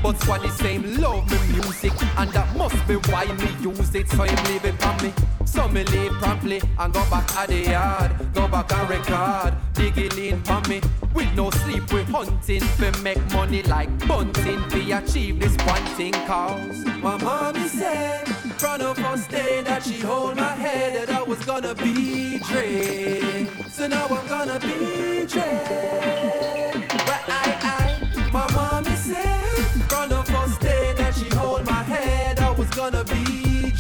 But 0.02 0.20
squad 0.20 0.42
the 0.42 0.50
same 0.50 0.96
love 1.00 1.30
me 1.30 1.38
music, 1.52 1.92
and 2.18 2.30
that 2.32 2.56
must 2.56 2.86
be 2.88 2.94
why 2.94 3.24
me 3.26 3.48
use 3.60 3.94
it. 3.94 4.08
So 4.10 4.22
leave 4.24 4.64
it 4.64 4.82
for 4.82 5.04
me. 5.04 5.12
So 5.44 5.68
me 5.68 5.84
leave 5.84 6.12
promptly 6.12 6.60
and 6.78 6.92
go 6.92 7.04
back 7.10 7.34
at 7.36 7.48
the 7.48 7.62
yard, 7.62 8.12
go 8.34 8.48
back 8.48 8.72
and 8.72 8.90
record. 8.90 9.54
Digging 9.74 10.18
in 10.18 10.42
for 10.42 10.60
me, 10.68 10.80
with 11.14 11.32
no 11.34 11.50
sleep 11.50 11.92
we 11.92 12.02
hunting 12.04 12.60
fi 12.60 12.90
make 13.02 13.32
money 13.32 13.62
like 13.62 13.90
bunting. 14.06 14.62
We 14.72 14.92
achieve 14.92 15.40
this 15.40 15.56
one 15.66 15.84
thing 15.96 16.12
cause 16.12 16.84
my 17.02 17.16
mommy 17.22 17.68
said 17.68 18.26
front 18.58 18.82
of 18.82 18.96
first 18.96 19.30
day 19.30 19.62
that 19.62 19.82
she 19.82 20.00
hold 20.00 20.36
my 20.36 20.54
head 20.54 21.08
that 21.08 21.16
I 21.16 21.22
was 21.22 21.44
gonna 21.44 21.74
be 21.74 22.38
dread. 22.38 23.65
So 23.76 23.86
now 23.86 24.06
I'm 24.06 24.26
gonna 24.26 24.58
be. 24.58 25.26
But 25.26 27.22
I, 27.28 27.44
I, 27.60 28.30
my 28.32 28.50
mommy 28.54 28.96
said 28.96 29.82
from 29.90 30.08
the 30.08 30.22
first 30.24 30.62
day 30.62 30.94
that 30.96 31.14
she 31.14 31.28
hold 31.36 31.66
my 31.66 31.82
head 31.82 32.40
I 32.40 32.52
was 32.52 32.70
gonna 32.70 33.04
be. 33.04 33.74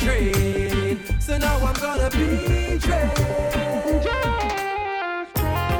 So 1.18 1.38
now 1.38 1.56
I'm 1.64 1.72
gonna 1.80 2.10
be. 2.10 2.76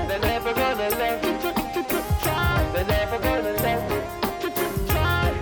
They're 0.08 0.18
never 0.18 0.54
gonna 0.54 0.88
let 0.96 1.22
you 1.22 1.32
They're 2.72 2.86
never 2.86 3.18
gonna 3.18 3.52
let 3.66 3.90
you 3.90 4.00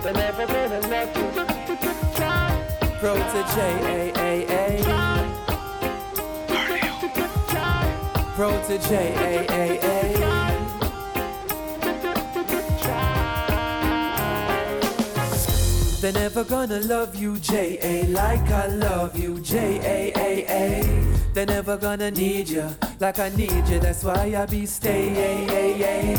They're 0.03 0.13
never 0.13 0.45
gonna 0.47 0.81
let 0.89 1.15
you 1.15 1.23
Protoje, 2.99 3.94
Protoje. 8.35 9.15
They're 16.01 16.11
never 16.11 16.43
gonna 16.43 16.81
love 16.81 17.15
you, 17.15 17.37
J.A. 17.39 18.03
like 18.07 18.51
I 18.51 18.67
love 18.67 19.17
you, 19.17 19.39
J.A.A.A. 19.39 20.83
They're 21.33 21.45
never 21.45 21.77
gonna 21.77 22.11
need 22.11 22.49
you 22.49 22.69
like 22.99 23.19
I 23.19 23.29
need 23.29 23.67
you, 23.67 23.79
that's 23.79 24.03
why 24.03 24.35
I 24.35 24.45
be 24.45 24.65
stay. 24.65 26.15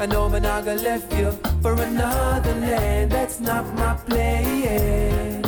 I 0.00 0.06
know 0.06 0.26
I'm 0.26 0.42
not 0.42 0.64
gonna 0.64 0.82
left 0.82 1.12
you 1.16 1.32
for 1.62 1.74
another 1.74 2.54
land, 2.54 3.12
that's 3.12 3.40
not 3.40 3.64
my 3.74 3.94
plan, 3.94 5.42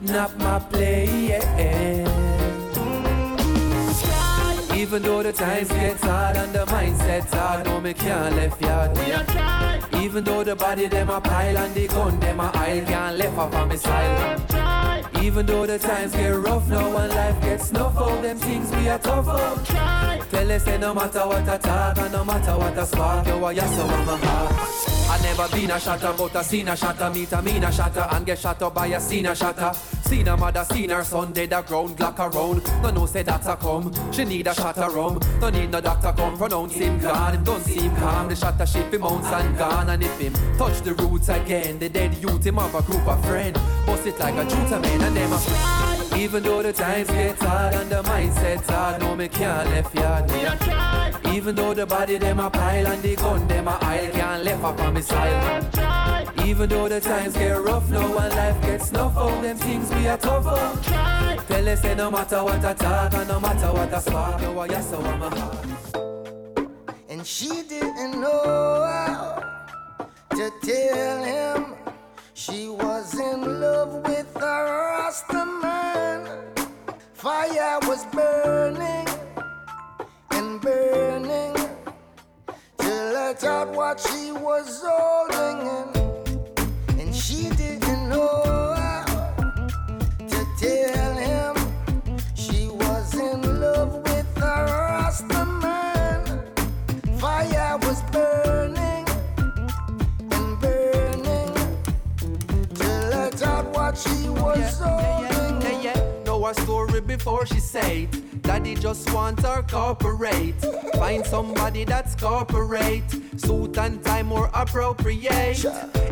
not 0.00 0.36
my 0.38 0.58
plan. 0.58 2.09
Even 4.80 5.02
though 5.02 5.22
the 5.22 5.30
times 5.30 5.68
get 5.68 6.00
hard 6.00 6.36
and 6.38 6.54
the 6.54 6.64
mindset's 6.64 7.34
hard, 7.34 7.66
no 7.66 7.82
me 7.82 7.92
can't 7.92 8.34
left 8.34 8.62
yard. 8.62 8.98
Even 9.96 10.24
though 10.24 10.42
the 10.42 10.56
body 10.56 10.86
them 10.86 11.10
a 11.10 11.20
pile 11.20 11.58
and 11.58 11.74
the 11.74 11.86
gun 11.86 12.18
them 12.18 12.40
a 12.40 12.50
aisle, 12.54 12.86
can't 12.86 13.18
left 13.18 13.36
off 13.36 13.54
on 13.54 13.68
me 13.68 13.76
side. 13.76 14.40
Even 15.22 15.44
though 15.44 15.66
the 15.66 15.78
times 15.78 16.12
get 16.12 16.30
rough 16.30 16.66
now 16.68 16.96
and 16.96 17.12
life 17.12 17.40
gets 17.42 17.68
snuff 17.68 17.94
out, 17.98 18.22
them 18.22 18.38
things 18.38 18.70
we 18.70 18.88
are 18.88 18.98
tough 18.98 19.28
out. 19.28 19.66
Tell 20.30 20.50
us 20.50 20.64
say 20.64 20.78
no 20.78 20.94
matter 20.94 21.26
what 21.26 21.46
I 21.46 21.58
talk 21.58 21.98
and 21.98 22.12
no 22.12 22.24
matter 22.24 22.56
what 22.56 22.78
I 22.78 22.84
spark, 22.84 23.26
you 23.26 23.44
are 23.44 23.54
so 23.54 23.82
on 23.82 24.06
my 24.06 24.16
heart. 24.16 25.00
I 25.10 25.18
never 25.22 25.48
been 25.48 25.72
a 25.72 25.80
shatter, 25.80 26.14
but 26.16 26.36
I 26.36 26.42
seen 26.42 26.68
a 26.68 26.76
shatter, 26.76 27.10
meet 27.10 27.32
a 27.32 27.42
mean 27.42 27.64
a 27.64 27.72
shatter, 27.72 28.06
and 28.12 28.24
get 28.24 28.38
shot 28.38 28.62
up 28.62 28.74
by 28.74 28.86
a 28.86 29.00
seen 29.00 29.26
a 29.26 29.34
shatter. 29.34 29.72
Seen 30.04 30.28
a 30.28 30.36
mother, 30.36 30.64
seen 30.72 30.90
her 30.90 31.02
son 31.02 31.32
dead 31.32 31.52
a 31.52 31.62
ground, 31.62 31.96
glock 31.96 32.18
around. 32.18 32.82
No 32.82 32.90
no 32.90 33.06
say 33.06 33.24
that's 33.24 33.48
a 33.48 33.56
come, 33.56 33.92
she 34.12 34.24
need 34.24 34.46
a 34.46 34.54
shatter 34.54 34.69
rum. 34.76 35.18
No 35.40 35.50
need 35.50 35.70
no 35.70 35.80
doctor 35.80 36.12
come, 36.12 36.36
pronounce 36.36 36.74
him 36.74 36.98
gone. 36.98 37.34
Him 37.34 37.44
don't 37.44 37.62
seem 37.62 37.94
calm, 37.96 38.28
the 38.28 38.36
shatter 38.36 38.66
ship 38.66 38.92
him 38.92 39.00
mounts 39.00 39.28
and 39.28 39.56
gone. 39.58 39.90
And 39.90 40.02
if 40.02 40.18
him 40.18 40.32
touch 40.56 40.80
the 40.82 40.94
roots 40.94 41.28
again, 41.28 41.78
the 41.78 41.88
dead 41.88 42.14
youth 42.22 42.46
him 42.46 42.56
have 42.56 42.74
a 42.74 42.82
group 42.82 43.06
of 43.06 43.24
friend. 43.24 43.54
Bust 43.86 44.06
it 44.06 44.18
like 44.18 44.34
a 44.34 44.44
juta 44.44 44.80
man 44.80 45.02
and 45.02 45.16
them 45.16 45.32
a 45.32 45.99
even 46.16 46.42
though 46.42 46.62
the 46.62 46.72
times 46.72 47.08
get 47.08 47.38
hard 47.38 47.74
and 47.74 47.90
the 47.90 48.02
mindset's 48.02 48.68
hard, 48.68 49.00
no 49.00 49.16
me 49.16 49.28
can't 49.28 49.68
left 49.70 49.94
yard. 49.94 50.30
Even 51.26 51.54
though 51.54 51.74
the 51.74 51.86
body 51.86 52.18
them 52.18 52.40
a 52.40 52.50
pile 52.50 52.86
and 52.86 53.02
the 53.02 53.16
gun 53.16 53.46
them 53.48 53.68
a 53.68 53.78
aisle, 53.80 54.10
can't 54.12 54.44
left 54.44 54.64
up 54.64 54.80
on 54.80 54.94
me 54.94 55.00
side. 55.00 56.28
Even 56.44 56.68
though 56.68 56.88
the 56.88 57.00
times 57.00 57.34
get 57.34 57.60
rough 57.62 57.88
now 57.90 58.18
and 58.18 58.34
life 58.34 58.62
gets 58.62 58.88
snuff 58.88 59.16
out, 59.16 59.42
them 59.42 59.56
things 59.56 59.90
we 59.94 60.08
are 60.08 60.18
tough 60.18 60.46
out. 60.46 60.82
Tell 61.48 61.68
us 61.68 61.82
say 61.82 61.94
no 61.94 62.10
matter 62.10 62.42
what 62.44 62.64
I 62.64 62.74
talk 62.74 63.14
and 63.14 63.28
no 63.28 63.40
matter 63.40 63.72
what 63.72 63.92
I 63.92 64.00
spark, 64.00 64.40
no 64.42 64.58
I 64.58 64.66
yes 64.66 64.90
so 64.90 65.00
I'm 65.00 65.22
a 65.22 65.30
heart. 65.30 65.66
and 67.08 67.26
she 67.26 67.62
didn't 67.68 68.20
know 68.20 68.84
how 68.86 69.42
to 70.30 70.50
tell 70.62 71.24
him 71.24 71.79
she 72.40 72.68
was 72.68 73.20
in 73.20 73.60
love 73.60 73.92
with 74.08 74.34
a 74.36 74.40
Rasta 74.40 75.44
man. 75.60 76.26
Fire 77.12 77.78
was 77.82 78.06
burning 78.06 79.06
and 80.30 80.58
burning 80.62 81.54
till 82.78 83.16
I 83.18 83.34
thought 83.34 83.68
what 83.72 84.00
she 84.00 84.32
was 84.32 84.82
holding 84.82 85.58
in, 85.80 87.00
and 87.00 87.14
she 87.14 87.50
didn't 87.50 88.08
know 88.08 88.59
before 107.16 107.44
she 107.44 107.58
say 107.58 108.04
it. 108.04 108.42
Daddy 108.42 108.76
just 108.76 109.12
want 109.12 109.40
her 109.40 109.62
corporate. 109.62 110.60
Find 110.94 111.26
somebody 111.26 111.82
that's 111.84 112.14
corporate. 112.14 113.10
Suit 113.36 113.76
and 113.78 114.02
tie 114.04 114.22
more 114.22 114.48
appropriate. 114.54 115.62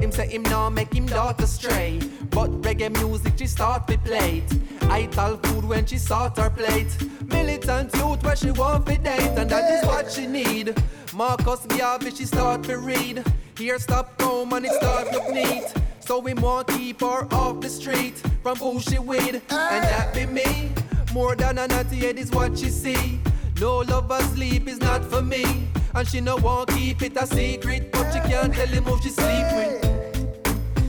Him 0.03 0.11
say 0.11 0.29
him 0.29 0.43
now 0.43 0.69
make 0.69 0.93
him 0.93 1.07
daughter 1.07 1.47
stray. 1.47 2.01
But 2.31 2.51
reggae 2.63 2.91
music 3.01 3.35
she 3.39 3.47
start 3.47 3.87
to 3.87 3.97
play 3.99 4.43
it. 4.43 4.51
I 4.91 5.07
tell 5.07 5.37
food 5.45 5.65
when 5.65 5.87
she 5.87 5.99
sort 5.99 6.37
her 6.37 6.51
plate. 6.51 6.93
Militant 7.27 7.95
youth 7.95 8.23
where 8.25 8.37
she 8.37 8.51
want 8.51 8.87
to 8.87 8.97
date. 8.99 9.35
And 9.41 9.49
that 9.51 9.67
is 9.75 9.87
what 9.87 10.11
she 10.11 10.27
need. 10.27 10.75
Marcus 11.15 11.65
Garvey 11.67 12.11
she 12.11 12.27
start 12.27 12.65
to 12.65 12.77
read. 12.77 13.25
Here 13.57 13.79
stop 13.79 14.21
home 14.21 14.53
and 14.53 14.67
it 14.67 14.73
start 14.73 15.13
look 15.13 15.31
neat. 15.31 15.69
So 16.01 16.19
we 16.19 16.35
want 16.35 16.69
keep 16.69 17.01
her 17.03 17.23
off 17.35 17.61
the 17.61 17.69
street 17.69 18.17
from 18.43 18.57
who 18.57 18.81
she 18.81 18.99
with, 18.99 19.35
and 19.51 19.85
that 19.91 20.15
be 20.15 20.25
me. 20.25 20.73
More 21.19 21.35
than 21.35 21.59
a 21.59 21.67
naughty 21.67 21.97
head 21.97 22.17
is 22.17 22.31
what 22.31 22.57
she 22.57 22.71
see. 22.71 23.19
No 23.61 23.79
lover 23.79 24.21
sleep 24.35 24.69
is 24.69 24.79
not 24.79 25.05
for 25.05 25.21
me, 25.21 25.67
and 25.93 26.07
she 26.07 26.21
no 26.21 26.37
want 26.37 26.71
keep 26.71 27.03
it 27.03 27.17
a 27.17 27.27
secret, 27.27 27.91
but 27.91 28.13
she 28.13 28.21
can't 28.21 28.55
tell 28.55 28.69
him 28.69 28.85
who 28.85 29.03
she 29.03 29.09
sleep. 29.09 29.47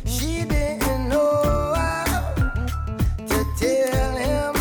She 0.06 0.46
didn't 0.46 1.10
know 1.10 1.74
how 1.76 2.36
to 3.32 3.46
tell 3.58 4.16
him 4.28 4.54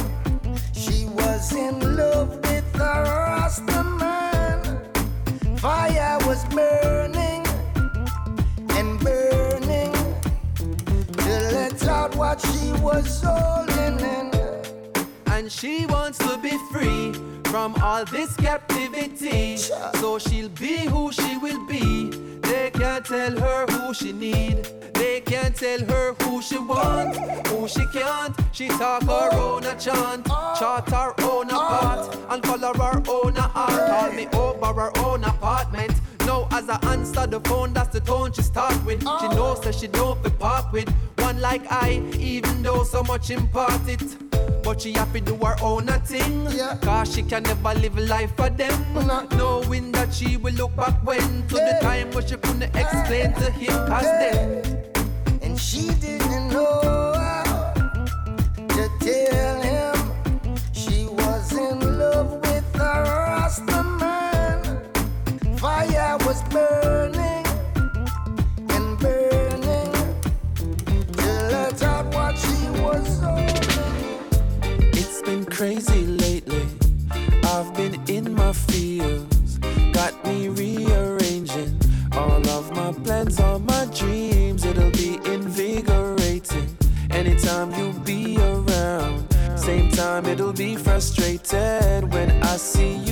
she 0.73 1.05
was 1.05 1.53
in 1.53 1.97
love 1.99 2.31
with 2.37 2.75
a 2.77 3.03
Rasta 3.05 3.85
man. 3.85 4.63
Fire 5.59 6.17
was 6.27 6.47
burning 6.47 7.45
and 8.71 8.99
burning 9.01 9.93
to 11.13 11.33
let 11.53 11.87
out 11.87 12.17
what 12.17 12.41
she 12.41 12.73
was 12.81 13.23
holding 13.23 14.01
in. 14.01 14.48
And 15.38 15.52
she 15.52 15.87
wants 15.87 16.18
to 16.18 16.37
be 16.38 16.59
free 16.73 17.12
from 17.45 17.76
all 17.80 18.04
this 18.04 18.35
captivity. 18.35 19.57
So 19.57 20.18
she'll 20.18 20.49
be 20.49 20.78
who 20.78 21.12
she 21.12 21.38
will 21.38 21.64
be. 21.64 22.11
They 22.40 22.73
can't 22.73 23.07
tell 23.07 23.38
her 23.38 23.66
who 23.66 23.95
she 23.95 24.12
need. 24.12 24.64
They 24.95 25.21
can't 25.21 25.54
tell 25.54 25.78
her 25.78 26.14
who 26.23 26.42
she 26.42 26.59
want, 26.59 27.16
who 27.47 27.68
she 27.68 27.87
can't. 27.92 28.35
She 28.50 28.66
talk 28.66 29.04
her 29.04 29.33
own 29.35 29.62
a 29.62 29.78
chant, 29.78 30.26
chart 30.59 30.90
her 30.90 31.14
own 31.21 31.50
a 31.50 31.54
part, 31.54 32.16
and 32.30 32.42
color 32.42 32.75
her 32.76 33.00
own 33.09 33.37
a 33.37 33.49
art. 33.54 33.90
Call 33.90 34.12
me 34.14 34.26
over 34.33 34.80
her 34.80 34.99
own 35.07 35.23
apartment. 35.23 35.92
Now 36.26 36.49
as 36.50 36.68
I 36.68 36.80
answer 36.90 37.28
the 37.28 37.38
phone, 37.42 37.73
that's 37.73 37.90
the 37.90 38.00
tone 38.00 38.33
she 38.33 38.42
start 38.42 38.75
with. 38.85 39.02
She 39.02 39.28
knows 39.28 39.61
that 39.61 39.76
she 39.76 39.87
don't 39.87 40.21
be 40.21 40.30
part 40.30 40.73
with 40.73 40.92
one 41.18 41.40
like 41.40 41.62
I, 41.71 42.02
even 42.18 42.61
though 42.64 42.83
so 42.83 43.04
much 43.04 43.30
impart 43.30 43.88
it. 43.88 44.27
But 44.69 44.83
she 44.83 44.93
have 44.93 45.11
to 45.15 45.21
do 45.23 45.35
her 45.37 45.57
own 45.63 45.89
a 45.89 45.99
thing. 46.01 46.47
Cause 46.83 47.15
she 47.15 47.23
can 47.23 47.43
never 47.45 47.73
live 47.73 47.97
a 47.97 48.03
life 48.03 48.37
for 48.37 48.51
them. 48.51 48.79
Knowing 49.31 49.93
that 49.93 50.13
she 50.13 50.37
will 50.37 50.53
look 50.53 50.77
back 50.77 50.93
when 51.03 51.49
To 51.49 51.55
the 51.55 51.79
time 51.81 52.11
when 52.11 52.27
she 52.27 52.37
couldn't 52.37 52.77
explain 52.77 53.33
to 53.33 53.51
him 53.51 53.73
Cause 53.87 54.03
then 54.03 54.91
And 55.41 55.59
she 55.59 55.89
didn't 55.95 56.49
know 56.49 57.15
how 57.15 57.73
to 58.69 58.91
tell 59.00 59.57
crazy 75.58 76.06
lately. 76.06 76.68
I've 77.42 77.75
been 77.75 78.00
in 78.08 78.32
my 78.32 78.52
feels. 78.52 79.58
Got 79.92 80.14
me 80.25 80.49
rearranging 80.50 81.76
all 82.12 82.49
of 82.50 82.71
my 82.76 82.92
plans, 82.92 83.40
all 83.40 83.58
my 83.58 83.86
dreams. 83.86 84.64
It'll 84.64 84.92
be 84.92 85.18
invigorating 85.25 86.68
anytime 87.10 87.75
you 87.75 87.92
be 88.04 88.38
around. 88.38 89.26
Same 89.56 89.90
time, 89.90 90.26
it'll 90.26 90.52
be 90.52 90.76
frustrated 90.76 92.12
when 92.12 92.30
I 92.44 92.56
see 92.56 92.94
you 92.94 93.07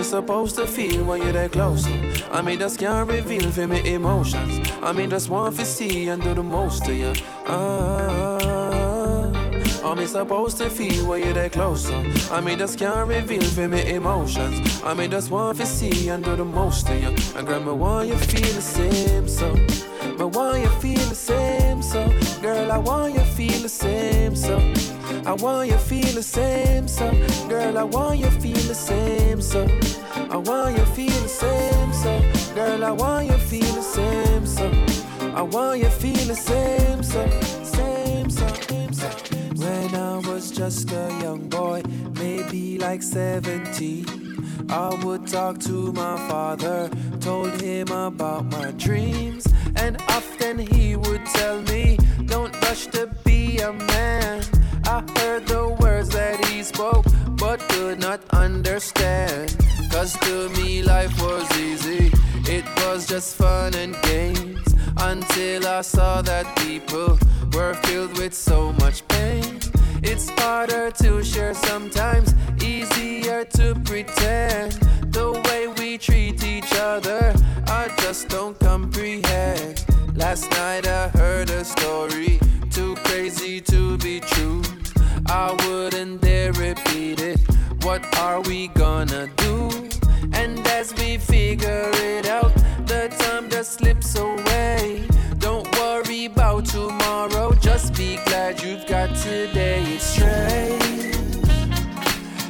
me 0.00 0.04
supposed 0.04 0.56
to 0.56 0.66
feel 0.66 1.04
when 1.04 1.20
you're 1.20 1.32
that 1.32 1.52
close? 1.52 1.86
I 2.32 2.40
mean, 2.40 2.58
just 2.58 2.78
can't 2.78 3.06
reveal 3.06 3.50
for 3.50 3.66
me 3.66 3.80
emotions. 3.92 4.70
I 4.82 4.92
mean, 4.92 5.10
just 5.10 5.28
want 5.28 5.56
to 5.56 5.64
see 5.66 6.08
and 6.08 6.22
do 6.22 6.32
the 6.32 6.42
most 6.42 6.86
to 6.86 6.94
you. 6.94 7.12
Ah, 7.46 8.38
how 9.82 9.94
me 9.94 10.06
supposed 10.06 10.56
to 10.56 10.70
feel 10.70 11.06
when 11.06 11.22
you're 11.22 11.34
that 11.34 11.52
close? 11.52 11.90
I 12.30 12.40
mean, 12.40 12.58
just 12.58 12.78
can't 12.78 13.06
reveal 13.08 13.42
for 13.42 13.68
me 13.68 13.90
emotions. 13.90 14.82
I 14.82 14.94
mean, 14.94 15.10
just 15.10 15.30
want 15.30 15.58
to 15.58 15.66
see 15.66 16.08
and 16.08 16.24
do 16.24 16.34
the 16.34 16.46
most 16.46 16.86
to 16.86 16.96
you. 16.98 17.14
And 17.36 17.46
me 17.66 17.72
want 17.72 18.08
you 18.08 18.16
feel 18.16 18.54
the 18.54 18.62
same, 18.62 19.28
so. 19.28 19.52
Me 19.52 20.24
want 20.24 20.62
you 20.62 20.70
feel 20.80 21.08
the 21.10 21.14
same, 21.14 21.82
so. 21.82 22.08
Girl, 22.40 22.72
I 22.72 22.78
want 22.78 23.12
you 23.12 23.24
feel 23.36 23.60
the 23.60 23.68
same, 23.68 24.34
so. 24.34 24.99
I 25.26 25.32
want 25.34 25.68
you 25.68 25.76
feel 25.76 26.14
the 26.14 26.22
same, 26.22 26.88
so. 26.88 27.10
Girl, 27.48 27.76
I 27.76 27.82
want 27.82 28.18
you 28.18 28.30
feel 28.30 28.56
the 28.56 28.74
same, 28.74 29.40
so. 29.40 29.66
I 30.30 30.36
want 30.36 30.78
you 30.78 30.84
feel 30.86 31.20
the 31.20 31.28
same, 31.28 31.92
so. 31.92 32.54
Girl, 32.54 32.84
I 32.84 32.90
want 32.90 33.26
you 33.26 33.36
feel 33.36 33.74
the 33.74 33.82
same, 33.82 34.46
so. 34.46 34.70
I 35.34 35.42
want 35.42 35.80
you 35.80 35.90
feel 35.90 36.26
the 36.26 36.34
same, 36.34 37.02
so. 37.02 37.28
Same, 37.62 38.30
so. 38.30 38.46
Same, 38.68 38.92
so. 38.92 39.08
When 39.56 39.94
I 39.94 40.18
was 40.26 40.50
just 40.50 40.90
a 40.90 41.08
young 41.22 41.48
boy, 41.48 41.82
maybe 42.14 42.78
like 42.78 43.02
17. 43.02 44.66
I 44.70 44.94
would 45.04 45.26
talk 45.26 45.58
to 45.60 45.92
my 45.92 46.16
father, 46.28 46.88
told 47.20 47.60
him 47.60 47.88
about 47.88 48.46
my 48.46 48.70
dreams, 48.72 49.46
and 49.76 50.00
often 50.08 50.58
he 50.58 50.96
would 50.96 51.26
tell 51.26 51.60
me, 51.62 51.98
Don't 52.24 52.54
rush 52.62 52.86
to 52.88 53.06
be 53.24 53.58
a 53.58 53.72
man. 53.72 54.59
I 54.90 55.04
heard 55.20 55.46
the 55.46 55.68
words 55.78 56.08
that 56.08 56.44
he 56.46 56.64
spoke, 56.64 57.06
but 57.38 57.60
could 57.68 58.00
not 58.00 58.20
understand. 58.30 59.56
Cause 59.88 60.18
to 60.26 60.48
me, 60.48 60.82
life 60.82 61.14
was 61.22 61.46
easy, 61.56 62.10
it 62.50 62.64
was 62.78 63.06
just 63.06 63.36
fun 63.36 63.72
and 63.74 63.94
games. 64.02 64.66
Until 64.96 65.68
I 65.68 65.82
saw 65.82 66.22
that 66.22 66.44
people 66.58 67.16
were 67.52 67.74
filled 67.84 68.18
with 68.18 68.34
so 68.34 68.72
much 68.82 69.06
pain. 69.06 69.60
It's 70.02 70.28
harder 70.30 70.90
to 71.02 71.22
share 71.22 71.54
sometimes, 71.54 72.34
easier 72.60 73.44
to 73.44 73.76
pretend. 73.84 74.72
The 75.12 75.40
way 75.46 75.68
we 75.78 75.98
treat 75.98 76.42
each 76.42 76.72
other, 76.74 77.32
I 77.68 77.90
just 77.98 78.28
don't 78.28 78.58
comprehend. 78.58 79.84
Last 80.16 80.50
night 80.50 80.88
I 80.88 81.08
heard 81.10 81.48
a 81.50 81.64
story, 81.64 82.29
Wouldn't 85.92 86.20
dare 86.20 86.52
repeat 86.52 87.20
it. 87.20 87.40
What 87.82 88.02
are 88.16 88.40
we 88.42 88.68
gonna 88.68 89.28
do? 89.36 89.68
And 90.32 90.64
as 90.68 90.94
we 90.94 91.18
figure 91.18 91.90
it 91.94 92.26
out, 92.26 92.54
the 92.86 93.08
time 93.18 93.50
just 93.50 93.72
slips 93.72 94.14
away. 94.14 95.04
Don't 95.38 95.66
worry 95.80 96.26
about 96.26 96.66
tomorrow, 96.66 97.54
just 97.54 97.94
be 97.94 98.20
glad 98.26 98.62
you've 98.62 98.86
got 98.86 99.16
today. 99.16 99.82
It's 99.82 100.04
strange, 100.04 101.16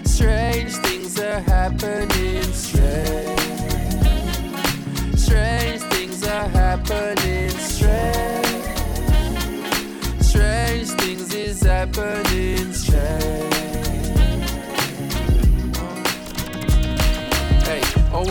strange 0.05 0.75
things 0.85 1.19
are 1.19 1.41
happening. 1.41 2.43
Strange, 2.53 3.41
strange 5.17 5.81
things 5.95 6.27
are 6.27 6.49
happening. 6.49 7.20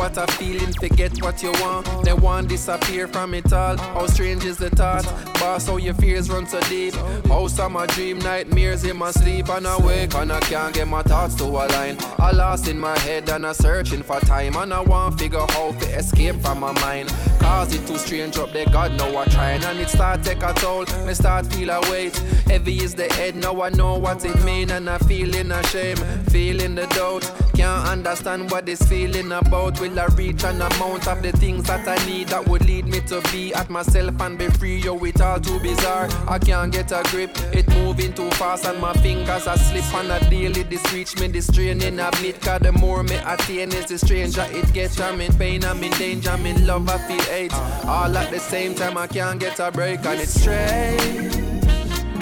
Lot 0.09 0.29
of 0.29 0.35
feeling, 0.37 0.73
forget 0.73 1.21
what 1.21 1.43
you 1.43 1.51
want. 1.61 2.03
They 2.03 2.13
want 2.13 2.49
disappear 2.49 3.07
from 3.07 3.35
it 3.35 3.53
all. 3.53 3.77
How 3.77 4.07
strange 4.07 4.43
is 4.43 4.57
the 4.57 4.71
thought? 4.71 5.05
Boss, 5.35 5.67
how 5.67 5.77
your 5.77 5.93
fears 5.93 6.31
run 6.31 6.47
so 6.47 6.59
deep. 6.61 6.95
How 7.27 7.47
some 7.47 7.75
a 7.75 7.85
dream 7.85 8.17
nightmares 8.17 8.83
in 8.85 8.97
my 8.97 9.11
sleep 9.11 9.49
and 9.49 9.67
I 9.67 9.77
wake 9.79 10.15
and 10.15 10.31
I 10.31 10.39
can't 10.39 10.73
get 10.73 10.87
my 10.87 11.03
thoughts 11.03 11.35
to 11.35 11.43
align. 11.43 11.97
I 12.17 12.31
lost 12.31 12.67
in 12.67 12.79
my 12.79 12.97
head 12.99 13.29
and 13.29 13.45
I 13.45 13.51
searching 13.51 14.01
for 14.01 14.19
time 14.21 14.55
and 14.55 14.73
I 14.73 14.79
want 14.79 15.19
figure 15.19 15.45
how 15.49 15.73
to 15.73 15.85
escape 15.95 16.41
from 16.41 16.61
my 16.61 16.71
mind. 16.81 17.09
Cause 17.39 17.73
it 17.75 17.85
too 17.85 17.97
strange 17.99 18.35
up 18.37 18.51
there, 18.51 18.65
God 18.65 18.97
know 18.97 19.15
I 19.15 19.25
trying 19.25 19.63
and 19.63 19.79
it 19.79 19.89
start 19.89 20.23
take 20.23 20.41
a 20.41 20.53
toll. 20.53 20.85
Me 21.05 21.13
start 21.13 21.45
feel 21.53 21.69
a 21.69 21.81
weight. 21.91 22.17
Heavy 22.47 22.77
is 22.77 22.95
the 22.95 23.13
head, 23.13 23.35
now 23.35 23.61
I 23.61 23.69
know 23.69 23.99
what 23.99 24.25
it 24.25 24.43
mean 24.43 24.71
and 24.71 24.89
I 24.89 24.97
feeling 24.97 25.51
ashamed, 25.51 25.99
feeling 26.31 26.73
the 26.73 26.87
doubt. 26.87 27.31
Can't 27.59 27.89
understand 27.89 28.49
what 28.51 28.65
this 28.65 28.81
feeling 28.83 29.33
about. 29.33 29.81
Will 29.81 29.98
I 29.99 30.05
reach 30.15 30.43
an 30.45 30.61
amount 30.61 31.07
of 31.07 31.21
the 31.21 31.31
things 31.33 31.65
that 31.65 31.85
I 31.85 32.03
need 32.05 32.29
that 32.29 32.47
would 32.47 32.65
lead 32.65 32.85
me 32.85 33.01
to 33.01 33.21
be 33.31 33.53
at 33.53 33.69
myself 33.69 34.19
and 34.21 34.37
be 34.37 34.47
free? 34.47 34.77
Yo, 34.77 34.97
it 35.03 35.19
all 35.19 35.39
too 35.39 35.59
bizarre. 35.59 36.07
I 36.27 36.39
can't 36.39 36.71
get 36.71 36.91
a 36.91 37.03
grip. 37.11 37.37
It 37.53 37.67
moving 37.69 38.13
too 38.13 38.29
fast 38.31 38.65
and 38.65 38.79
my 38.79 38.93
fingers 38.93 39.45
are 39.45 39.57
slip 39.57 39.93
on 39.93 40.09
a 40.09 40.19
daily. 40.29 40.63
This 40.63 40.93
reach 40.93 41.19
me, 41.19 41.27
this 41.27 41.51
training 41.51 41.99
a 41.99 42.11
bit. 42.21 42.39
Cause 42.41 42.61
the 42.61 42.71
more 42.71 43.03
me 43.03 43.15
attain 43.17 43.73
is 43.73 43.87
the 43.87 43.97
stranger 43.97 44.45
it 44.51 44.71
gets. 44.73 44.99
I'm 44.99 45.19
in 45.19 45.33
pain, 45.33 45.65
I'm 45.65 45.83
in 45.83 45.91
danger, 45.91 46.29
I'm 46.29 46.45
in 46.45 46.65
love, 46.65 46.87
I 46.89 46.97
feel 46.99 47.23
hate. 47.23 47.53
All 47.85 48.17
at 48.17 48.31
the 48.31 48.39
same 48.39 48.75
time, 48.75 48.97
I 48.97 49.07
can't 49.07 49.39
get 49.39 49.59
a 49.59 49.69
break 49.69 50.05
and 50.05 50.21
it's 50.21 50.39
strange. 50.39 51.35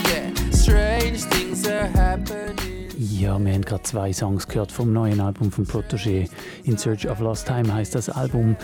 Yeah, 0.09 0.33
strange 0.51 1.21
things 1.23 1.67
are 1.67 1.87
happening. 1.87 2.76
Ja, 2.99 3.38
wir 3.39 3.53
haben 3.53 3.62
gerade 3.62 3.83
zwei 3.83 4.12
Songs 4.12 4.47
gehört 4.47 4.71
vom 4.71 4.91
neuen 4.91 5.21
Album 5.21 5.51
von 5.51 5.67
Protégé. 5.67 6.27
In 6.63 6.79
Search 6.79 7.07
of 7.07 7.19
Lost 7.19 7.45
Time 7.45 7.71
heißt 7.71 7.93
das 7.93 8.10
Album. 8.10 8.55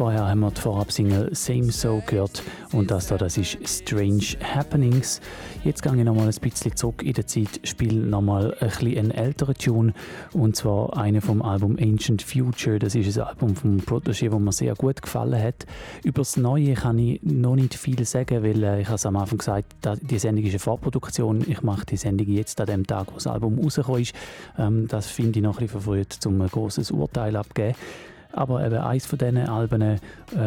Vorher 0.00 0.28
haben 0.28 0.40
wir 0.40 0.50
die 0.50 0.62
Vorab-Single 0.62 1.34
Same 1.34 1.70
So 1.70 2.02
gehört 2.06 2.42
und 2.72 2.90
das 2.90 3.08
da, 3.08 3.18
das 3.18 3.36
ist 3.36 3.58
Strange 3.68 4.24
Happenings. 4.42 5.20
Jetzt 5.62 5.82
gehe 5.82 5.94
ich 5.94 6.04
nochmal 6.04 6.26
ein 6.26 6.34
bisschen 6.40 6.74
zurück 6.74 7.02
in 7.02 7.12
der 7.12 7.26
Zeit, 7.26 7.60
spiele 7.64 8.06
nochmal 8.06 8.56
ein 8.60 8.68
bisschen 8.70 8.96
einen 8.96 9.10
älteren 9.10 9.54
Tune 9.56 9.92
und 10.32 10.56
zwar 10.56 10.96
einen 10.96 11.20
vom 11.20 11.42
Album 11.42 11.76
Ancient 11.78 12.22
Future. 12.22 12.78
Das 12.78 12.94
ist 12.94 13.18
ein 13.18 13.24
Album 13.24 13.54
von 13.54 13.78
Protégé, 13.82 14.30
das 14.30 14.40
mir 14.40 14.52
sehr 14.52 14.74
gut 14.74 15.02
gefallen 15.02 15.38
hat. 15.38 15.66
Über 16.02 16.22
das 16.22 16.38
Neue 16.38 16.72
kann 16.72 16.98
ich 16.98 17.22
noch 17.22 17.56
nicht 17.56 17.74
viel 17.74 18.02
sagen, 18.06 18.42
weil 18.42 18.64
äh, 18.64 18.80
ich 18.80 18.86
habe 18.86 18.94
es 18.94 19.04
am 19.04 19.16
Anfang 19.16 19.36
gesagt, 19.36 19.66
die 19.84 20.18
Sendung 20.18 20.46
ist 20.46 20.52
eine 20.52 20.60
Vorproduktion. 20.60 21.44
Ich 21.46 21.60
mache 21.60 21.84
die 21.84 21.98
Sendung 21.98 22.26
jetzt 22.28 22.58
an 22.58 22.68
dem 22.68 22.86
Tag, 22.86 23.08
wo 23.08 23.16
das 23.16 23.26
Album 23.26 23.58
rausgekommen 23.58 24.00
ist. 24.00 24.14
Ähm, 24.56 24.88
das 24.88 25.08
finde 25.08 25.40
ich 25.40 25.42
noch 25.42 25.58
ein 25.58 25.66
bisschen 25.66 25.82
verfrüht, 25.82 26.18
um 26.24 26.40
ein 26.40 26.48
großes 26.48 26.90
Urteil 26.90 27.36
abzugeben. 27.36 27.74
Aber 28.32 28.64
eben 28.64 28.76
eines 28.76 29.06
von 29.06 29.18
diesen 29.18 29.38
Alben, 29.38 29.82
äh, 29.82 29.98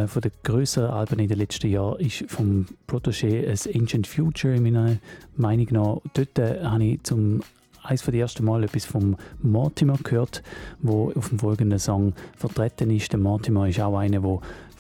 von 0.08 0.22
den 0.22 0.32
grösseren 0.44 0.92
Alben 0.92 1.20
in 1.20 1.28
den 1.28 1.38
letzten 1.38 1.70
Jahren, 1.70 2.00
ist 2.00 2.24
vom 2.28 2.66
Protégé 2.88 3.48
ein 3.48 3.82
Ancient 3.82 4.08
Future 4.08 4.56
in 4.56 4.64
meiner 4.64 4.98
Meinung 5.36 5.68
nach. 5.72 5.98
Dort 6.14 6.40
äh, 6.40 6.64
habe 6.64 6.84
ich 6.84 7.04
zum 7.04 7.42
eines 7.84 8.02
von 8.02 8.14
ersten 8.14 8.46
Mal 8.46 8.64
etwas 8.64 8.86
vom 8.86 9.18
Mortimer 9.42 9.98
gehört, 10.02 10.42
wo 10.82 11.12
auf 11.16 11.30
dem 11.30 11.40
folgenden 11.40 11.80
Song 11.80 12.14
vertreten 12.36 12.90
ist. 12.90 13.12
Der 13.12 13.20
Mortimer 13.20 13.68
ist 13.68 13.82
auch 13.82 13.98
einer, 13.98 14.22
der 14.22 14.40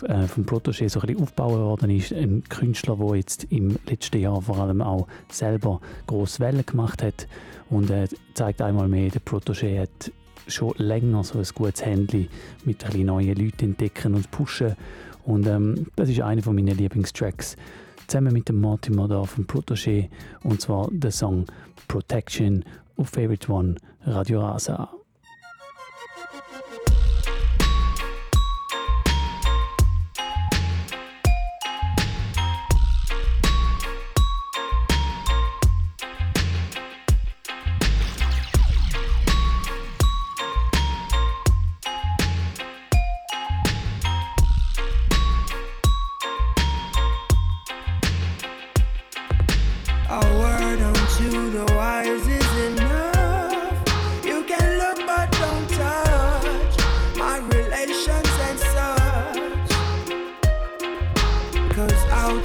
äh, 0.09 0.27
vom 0.27 0.45
Protégé 0.45 0.89
so 0.89 1.01
ein 1.01 1.21
aufgebaut 1.21 1.59
worden 1.59 1.89
ist. 1.89 2.13
Ein 2.13 2.43
Künstler, 2.49 2.95
der 2.95 3.15
jetzt 3.15 3.45
im 3.45 3.77
letzten 3.87 4.19
Jahr 4.19 4.41
vor 4.41 4.57
allem 4.57 4.81
auch 4.81 5.07
selber 5.29 5.81
grosse 6.07 6.39
Wellen 6.39 6.65
gemacht 6.65 7.03
hat 7.03 7.27
und 7.69 7.89
äh, 7.89 8.07
zeigt 8.33 8.61
einmal 8.61 8.87
mehr, 8.87 9.09
der 9.09 9.21
Protégé 9.21 9.81
hat 9.81 10.11
schon 10.47 10.73
länger 10.77 11.23
so 11.23 11.39
ein 11.39 11.45
gutes 11.55 11.85
Handy 11.85 12.29
mit 12.65 12.85
ein 12.85 13.05
neuen 13.05 13.35
Leuten 13.35 13.65
entdecken 13.65 14.15
und 14.15 14.31
pushen. 14.31 14.75
Und 15.25 15.47
ähm, 15.47 15.87
das 15.95 16.09
ist 16.09 16.21
einer 16.21 16.41
von 16.41 16.55
meinen 16.55 16.77
Lieblingstracks. 16.77 17.55
Zusammen 18.07 18.33
mit 18.33 18.49
dem 18.49 18.59
Mortimer 18.59 19.07
da 19.07 19.23
vom 19.23 19.45
Protégé 19.45 20.09
und 20.43 20.61
zwar 20.61 20.89
der 20.91 21.11
Song 21.11 21.45
Protection 21.87 22.63
auf 22.97 23.09
Favorite 23.09 23.51
One 23.51 23.75
Radio 24.05 24.41
Rasa. 24.41 25.02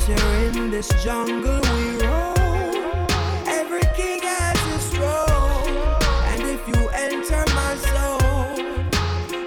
here 0.09 0.51
in 0.55 0.71
this 0.71 0.89
jungle 1.05 1.61
we 1.75 1.99
roam. 2.01 3.07
Every 3.47 3.85
king 3.95 4.21
has 4.23 4.59
his 4.73 4.89
throne, 4.97 5.69
and 6.33 6.43
if 6.45 6.67
you 6.67 6.89
enter 6.95 7.45
my 7.55 7.77
zone, 7.93 8.89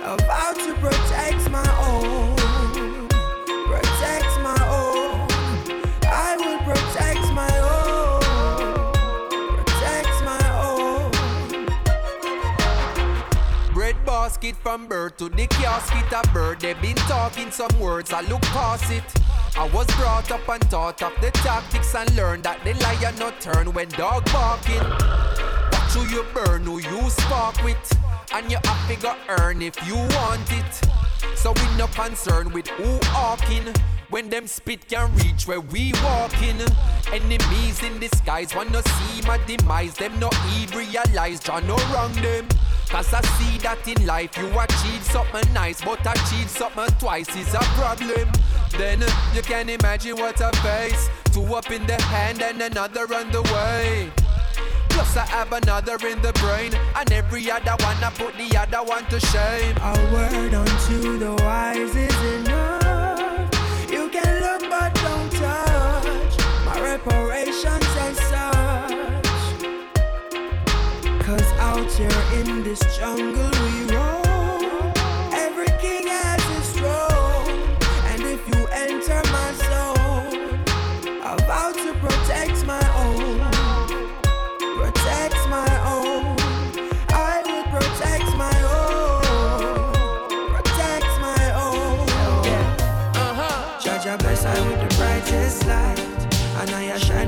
I 0.04 0.16
vow 0.28 0.54
to 0.66 0.74
protect 0.76 1.50
my 1.50 1.66
own, 1.90 2.36
protect 3.66 4.32
my 4.46 4.60
own. 4.70 5.28
I 6.06 6.38
will 6.38 6.60
protect 6.70 7.26
my 7.34 7.54
own, 7.74 8.22
protect 9.58 10.16
my 10.24 10.46
own. 10.62 11.10
Bread 13.74 13.98
basket 14.06 14.56
from 14.58 14.86
birth 14.86 15.18
to 15.18 15.30
the 15.30 15.48
casket 15.48 16.14
of 16.14 16.32
bird. 16.32 16.60
they've 16.60 16.80
been 16.80 17.02
talking 17.08 17.50
some 17.50 17.80
words. 17.80 18.14
I 18.14 18.22
look 18.22 18.44
past 18.54 18.92
it 18.92 19.31
concerned 19.58 20.32
up 20.32 20.48
and 20.48 20.62
taught 20.70 21.04
off 21.04 21.20
the 21.22 21.32
tactics 21.32 21.94
and 21.94 22.16
learned 22.16 22.44
that 22.44 22.64
they 22.64 22.74
lie 22.76 22.98
you 26.06 26.26
burn 26.34 26.64
who 26.64 26.80
you 26.80 27.10
spark 27.10 27.62
with, 27.64 27.98
and 28.34 28.50
you 28.50 28.58
have 28.64 28.88
to 28.88 28.96
go 29.02 29.16
earn 29.28 29.62
if 29.62 29.76
you 29.86 29.96
want 29.96 30.50
it. 30.52 30.82
So 31.36 31.52
we 31.52 31.78
no 31.78 31.88
concern 31.88 32.52
with 32.54 32.68
who 32.68 33.00
walking. 33.14 33.74
When 34.10 34.30
them 34.30 34.48
spit 34.48 34.88
can 34.88 35.14
reach 35.16 35.48
where 35.48 35.62
we 35.62 35.94
walking. 36.04 36.60
Enemies 37.12 37.84
in 37.84 38.00
disguise 38.00 38.56
wanna 38.56 38.82
see 38.84 39.22
my 39.28 39.38
demise. 39.46 39.94
Them 39.96 40.20
no 40.20 40.30
even 40.60 40.78
realize 40.78 41.40
John 41.40 41.68
no 41.68 41.78
wrong 41.94 42.14
them. 42.14 42.48
Cause 42.90 43.14
I 43.14 43.22
see 43.22 43.58
that 43.60 43.88
in 43.88 44.06
life 44.06 44.38
you 44.38 44.48
achieve 44.48 45.04
something 45.04 45.54
nice, 45.54 45.82
but 45.82 46.00
achieve 46.02 46.50
something 46.50 46.94
twice 47.00 47.34
is 47.36 47.54
a 47.54 47.60
problem. 47.80 48.30
Then 48.78 49.04
uh, 49.04 49.08
you 49.34 49.42
can 49.42 49.70
imagine 49.70 50.16
what 50.18 50.42
I 50.42 50.52
face. 50.64 51.10
Two 51.34 51.44
up 51.56 51.72
in 51.72 51.86
the 51.86 52.02
hand 52.02 52.42
and 52.42 52.62
another 52.62 53.02
on 53.14 53.32
the 53.32 53.42
way. 53.54 54.12
Plus 54.90 55.18
I 55.18 55.26
have 55.26 55.52
another 55.52 55.98
in 56.08 56.22
the 56.22 56.34
brain. 56.34 56.74
And 56.96 57.12
every 57.12 57.50
other 57.52 57.76
one 57.84 58.04
I 58.04 58.12
put 58.12 58.36
the 58.38 58.58
other 58.58 58.84
one 58.84 59.06
to 59.06 59.20
shame. 59.20 59.76
A 59.78 59.94
word 60.14 60.54
unto 60.54 61.18
the 61.18 61.34
wise 61.44 61.96
is 61.96 62.22
enough. 62.36 63.50
You 63.92 64.10
can 64.10 64.42
look 64.42 64.70
but 64.70 64.94
don't 64.96 65.32
touch. 65.32 66.38
My 66.66 66.80
reparations 66.82 67.96
and 68.06 68.16
such. 68.16 69.32
Cause 71.26 71.52
out 71.60 71.92
here 71.92 72.24
in 72.40 72.64
this 72.64 72.80
jungle 72.98 73.50
we 73.64 73.96
roam 73.96 74.21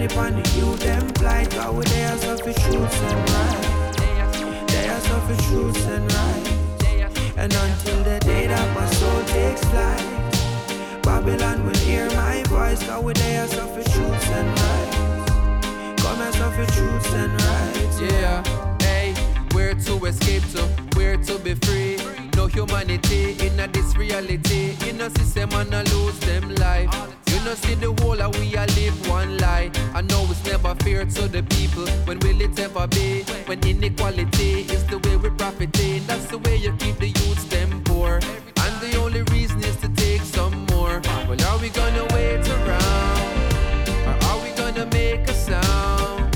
upon 0.06 0.34
the 0.34 0.50
youth 0.58 0.80
them 0.80 1.08
flight 1.16 1.50
Cause 1.52 1.74
we 1.76 1.84
there 1.86 2.18
suffer 2.18 2.54
truths 2.54 3.00
and 3.02 3.30
right. 3.30 4.68
They 4.68 4.89
are 4.89 5.00
suffer 5.00 5.36
truths 5.44 5.86
and 5.86 6.12
right. 6.13 7.38
And 7.38 7.54
until 7.54 8.04
the 8.04 8.20
day 8.20 8.48
that 8.48 8.76
my 8.76 8.86
soul 8.92 9.24
takes 9.26 9.63
flight 9.66 11.02
Babylon 11.04 11.66
will 11.66 11.78
hear 11.78 12.10
my 12.12 12.44
voice. 12.44 12.84
Cause 12.84 13.04
we 13.04 13.13
there 13.13 13.48
suffer 13.48 13.84
truths 13.84 14.30
and 14.30 14.50
right. 14.60 15.96
Come 15.98 16.22
and 16.22 16.34
suffer 16.36 16.66
truths 16.72 17.13
and 17.13 17.34
right. 17.42 18.12
Yeah, 18.12 18.44
hey, 18.82 19.13
where 19.54 19.74
to 19.74 20.06
escape 20.06 20.44
to, 20.54 20.63
where 20.96 21.18
to 21.18 21.39
be 21.39 21.56
free? 21.56 21.98
No 22.36 22.48
humanity 22.48 23.38
in 23.46 23.60
a 23.60 23.68
this 23.68 23.96
reality. 23.96 24.76
You 24.86 24.94
know, 24.94 25.10
see 25.10 25.39
them 25.39 25.50
man 25.50 25.74
a 25.74 25.84
lose 25.84 26.20
them 26.20 26.56
life. 26.56 27.22
Know, 27.43 27.56
see 27.56 27.75
the 27.75 27.91
whole 28.01 28.21
of 28.21 28.39
we 28.39 28.56
a 28.56 28.65
live 28.77 29.10
one 29.10 29.38
lie. 29.38 29.69
I 29.93 30.01
know 30.01 30.25
it's 30.29 30.45
never 30.45 30.73
fair 30.75 31.03
to 31.03 31.27
the 31.27 31.43
people. 31.43 31.86
When 32.06 32.17
will 32.19 32.39
it 32.39 32.58
ever 32.58 32.88
be? 32.88 33.23
When 33.47 33.60
inequality 33.67 34.62
is 34.71 34.86
the 34.86 34.97
way 34.99 35.17
we 35.17 35.29
profiting. 35.29 36.06
That's 36.08 36.27
the 36.27 36.38
way 36.38 36.56
you 36.56 36.71
keep 36.79 36.99
the 36.99 37.08
youths 37.08 37.43
them 37.45 37.84
poor. 37.84 38.21
And 38.63 38.73
the 38.79 38.95
only 38.97 39.23
reason 39.23 39.62
is 39.62 39.75
to 39.82 39.89
take 39.89 40.21
some 40.21 40.65
more. 40.67 41.01
Well, 41.27 41.41
are 41.49 41.58
we 41.60 41.67
gonna 41.67 42.06
wait 42.13 42.47
around? 42.47 43.53
Or 44.08 44.15
are 44.29 44.39
we 44.41 44.51
gonna 44.56 44.86
make 44.93 45.27
a 45.27 45.34
sound? 45.34 46.32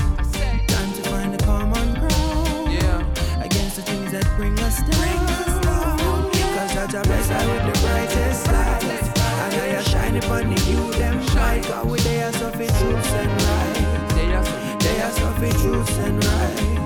Time 0.68 0.92
to 0.92 1.02
find 1.08 1.34
a 1.34 1.38
common 1.38 1.94
ground. 1.94 2.70
Yeah. 2.70 3.42
Against 3.42 3.76
the 3.76 3.82
things 3.82 4.12
that 4.12 4.28
bring 4.36 4.58
us 4.58 4.76
down. 4.82 6.30
Cause 6.54 6.92
Jah 6.92 7.02
bless 7.02 7.30
I 7.30 7.46
with 7.46 7.64
the 7.72 7.80
brightest 7.80 8.46
light. 8.48 8.88
And 9.40 9.78
I 9.78 9.82
shining 9.82 10.22
upon 10.22 10.54
the 10.54 10.60
youth 10.70 10.97
shine. 11.62 11.72
Cause 11.72 11.86
we 11.86 11.98
they 12.00 12.22
are 12.22 12.32
suffering 12.32 12.68
truths 12.68 13.12
and 13.12 13.42
right. 13.42 14.08
They 14.14 14.34
are 14.34 14.78
They 14.78 15.00
are 15.02 15.10
suffering 15.10 15.52
and 15.98 16.24
right. 16.24 16.78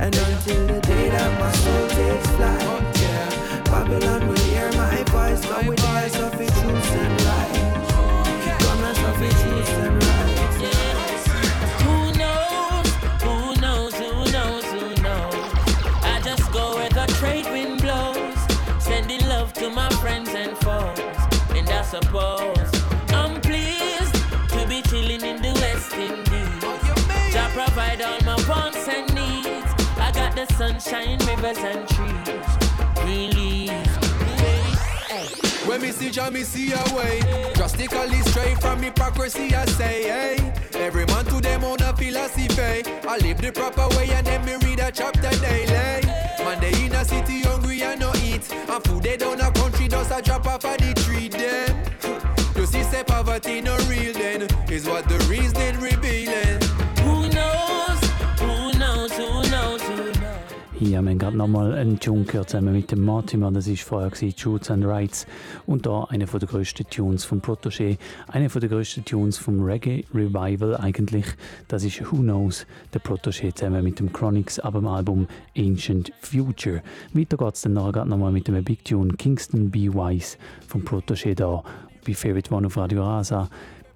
And 0.00 0.14
until 0.16 0.66
the 0.66 0.80
day 0.80 1.08
that 1.10 1.40
my 1.40 1.52
soul 1.52 1.88
takes 1.88 2.30
flight. 2.36 3.64
Babylon 3.64 4.28
will 4.28 4.36
hear 4.50 4.70
my 4.72 5.02
voice. 5.04 5.44
Cause 5.44 5.66
we 5.66 5.76
they 5.76 5.86
are 5.86 6.08
suffering 6.08 6.57
the 30.38 30.54
sunshine, 30.54 31.18
rivers 31.26 31.58
and 31.58 31.88
trees. 31.88 32.46
Green 33.02 33.30
leaves. 33.32 33.88
When 35.66 35.82
me 35.82 35.90
see 35.90 36.10
Jah, 36.10 36.30
me 36.30 36.44
see 36.44 36.72
a 36.72 36.94
way. 36.94 37.20
Drastically 37.54 38.20
straight 38.22 38.60
from 38.60 38.80
hypocrisy, 38.80 39.54
I 39.54 39.64
say, 39.66 40.02
hey. 40.04 40.52
Every 40.74 41.06
man 41.06 41.24
to 41.26 41.40
them 41.40 41.64
own 41.64 41.82
a 41.82 41.92
philosophy. 41.96 42.82
I 43.08 43.18
live 43.18 43.40
the 43.40 43.50
proper 43.52 43.88
way 43.96 44.10
and 44.10 44.26
then 44.26 44.44
me 44.44 44.54
read 44.64 44.78
a 44.78 44.92
chapter 44.92 45.30
daily. 45.40 46.06
Man, 46.44 46.60
they 46.60 46.84
in 46.84 46.92
a 46.92 47.04
city 47.04 47.40
hungry 47.40 47.82
and 47.82 48.00
no 48.00 48.12
eat. 48.22 48.50
And 48.52 48.84
food 48.84 49.02
they 49.02 49.16
down 49.16 49.40
a 49.40 49.50
country 49.50 49.88
does 49.88 50.10
a 50.12 50.22
drop 50.22 50.46
off 50.46 50.64
of 50.64 50.78
the 50.78 50.94
tree 51.02 51.28
then. 51.28 51.74
You 52.54 52.64
see, 52.64 52.84
say 52.84 53.02
poverty 53.02 53.60
no 53.60 53.76
real 53.88 54.12
then. 54.12 54.42
Is 54.70 54.86
what 54.86 55.08
the 55.08 55.18
Haben 60.98 61.06
wir 61.06 61.14
gerade 61.14 61.36
nochmal 61.36 61.74
einen 61.74 62.00
Tune 62.00 62.24
gehört, 62.24 62.50
zusammen 62.50 62.72
mit 62.72 62.90
dem 62.90 63.04
Mortimer, 63.04 63.52
das 63.52 63.68
ist 63.68 63.82
vorher 63.82 64.10
Shoots 64.36 64.68
and 64.68 64.84
Rights. 64.84 65.28
Und 65.64 65.86
da 65.86 66.02
einer 66.02 66.26
der 66.26 66.48
grössten 66.48 66.90
Tunes 66.90 67.24
vom 67.24 67.38
Protégé, 67.38 67.98
einer 68.26 68.48
der 68.48 68.68
grössten 68.68 69.04
Tunes 69.04 69.38
vom 69.38 69.62
Reggae 69.62 70.04
Revival 70.12 70.76
eigentlich, 70.76 71.24
das 71.68 71.84
ist 71.84 72.00
Who 72.10 72.16
Knows, 72.16 72.66
der 72.92 73.00
Protégé 73.00 73.54
zusammen 73.54 73.84
mit 73.84 74.00
dem 74.00 74.12
Chronics 74.12 74.58
ab 74.58 74.74
dem 74.74 74.88
Album 74.88 75.28
Ancient 75.56 76.10
Future. 76.20 76.82
Weiter 77.12 77.36
geht's 77.36 77.60
dann 77.60 77.74
nachher 77.74 78.04
nochmal 78.04 78.32
mit 78.32 78.48
einem 78.48 78.64
Big 78.64 78.84
Tune 78.84 79.14
Kingston 79.14 79.70
Be 79.70 79.94
Wise 79.94 80.36
vom 80.66 80.82
Protégé 80.82 81.36
da 81.36 81.62
bei 82.04 82.14
Favorite 82.14 82.52
One 82.52 82.66
auf 82.66 82.76
Radio 82.76 83.04
Rasa. 83.04 83.48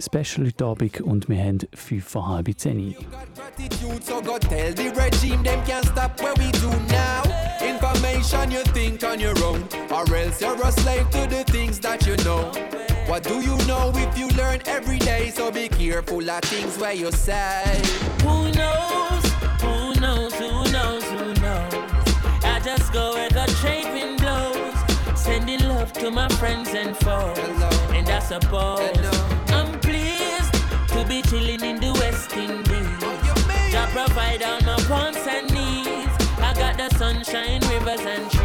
Special 0.02 0.46
heute 0.46 0.64
Abend 0.64 1.00
und 1.00 1.28
wir 1.28 1.38
haben 1.38 1.58
5 1.74 2.04
vor 2.04 2.26
halb 2.26 2.48
10. 2.58 2.96
Gratitude, 3.36 4.02
so 4.04 4.20
go 4.20 4.36
tell 4.36 4.74
the 4.74 4.90
regime 4.96 5.44
them 5.44 5.62
can't 5.64 5.86
stop 5.86 6.20
what 6.20 6.36
we 6.38 6.50
do 6.50 6.70
now. 6.90 7.22
Information 7.60 8.50
you 8.50 8.64
think 8.74 9.04
on 9.04 9.20
your 9.20 9.36
own, 9.44 9.62
or 9.90 10.04
else 10.16 10.40
you're 10.40 10.60
a 10.60 10.72
slave 10.72 11.08
to 11.10 11.28
the 11.28 11.44
things 11.52 11.78
that 11.78 12.04
you 12.04 12.16
know. 12.24 12.50
What 13.06 13.22
do 13.22 13.40
you 13.40 13.56
know 13.68 13.92
if 13.94 14.18
you 14.18 14.26
learn 14.36 14.60
every 14.66 14.98
day? 14.98 15.30
So 15.30 15.52
be 15.52 15.68
careful 15.68 16.28
of 16.28 16.42
things 16.42 16.76
where 16.78 16.94
you 16.94 17.12
say. 17.12 17.80
Who 18.22 18.50
knows? 18.50 19.24
Who 19.62 20.00
knows? 20.00 20.34
Who 20.34 20.64
knows? 20.72 21.04
Who 21.04 21.32
knows? 21.40 21.74
I 22.42 22.60
just 22.64 22.92
go 22.92 23.14
where 23.14 23.30
the 23.30 23.46
trade 23.60 23.86
wind 23.94 24.20
blows, 24.20 24.74
sending 25.14 25.60
love 25.68 25.92
to 25.92 26.10
my 26.10 26.28
friends 26.40 26.70
and 26.74 26.96
foes. 26.96 27.38
And 27.94 28.08
I 28.08 28.18
suppose 28.18 28.90
I'm 28.90 29.00
pleased 29.02 29.46
to 29.46 29.51
be 31.12 31.20
chilling 31.28 31.62
in 31.62 31.76
the 31.78 31.92
West 32.00 32.32
Indies. 32.34 33.72
Jah 33.72 33.86
provide 33.92 34.42
all 34.42 34.60
my 34.62 34.78
wants 34.88 35.26
and 35.26 35.46
needs. 35.52 36.14
I 36.38 36.54
got 36.54 36.78
the 36.78 36.88
sunshine, 36.96 37.60
rivers 37.68 38.00
and 38.00 38.30
trees. 38.30 38.41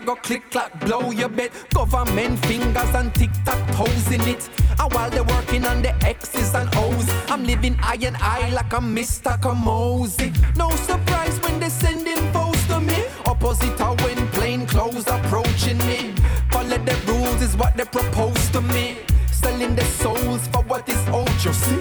I 0.00 0.04
go 0.04 0.14
click 0.16 0.50
clack 0.50 0.80
blow 0.80 1.10
your 1.10 1.28
bed. 1.28 1.50
Government 1.74 2.38
fingers 2.46 2.94
and 2.94 3.14
tick 3.14 3.30
tock 3.44 3.60
toes 3.72 4.10
in 4.10 4.20
it. 4.22 4.48
And 4.78 4.92
while 4.94 5.10
they're 5.10 5.24
working 5.24 5.66
on 5.66 5.82
the 5.82 5.92
X's 6.04 6.54
and 6.54 6.74
O's 6.76 7.08
I'm 7.28 7.44
living 7.44 7.76
eye 7.82 7.98
and 8.02 8.16
eye 8.16 8.48
like 8.50 8.72
I'm 8.72 8.96
Mr. 8.96 9.38
Kamoze 9.40 10.56
No 10.56 10.70
surprise 10.70 11.38
when 11.42 11.60
they 11.60 11.68
sending 11.68 12.32
foes 12.32 12.66
to 12.68 12.80
me. 12.80 13.04
Opposite 13.26 13.78
when 14.02 14.26
plain 14.28 14.66
clothes 14.66 15.06
approaching 15.06 15.78
me. 15.78 16.14
Follow 16.50 16.78
the 16.78 16.96
rules 17.06 17.42
is 17.42 17.56
what 17.56 17.76
they 17.76 17.84
propose 17.84 18.48
to 18.50 18.62
me 18.62 19.09
Selling 19.40 19.74
their 19.74 19.86
souls 19.86 20.46
for 20.48 20.62
what 20.64 20.88
is 20.88 21.08
owed, 21.08 21.44
you 21.44 21.52
see 21.52 21.80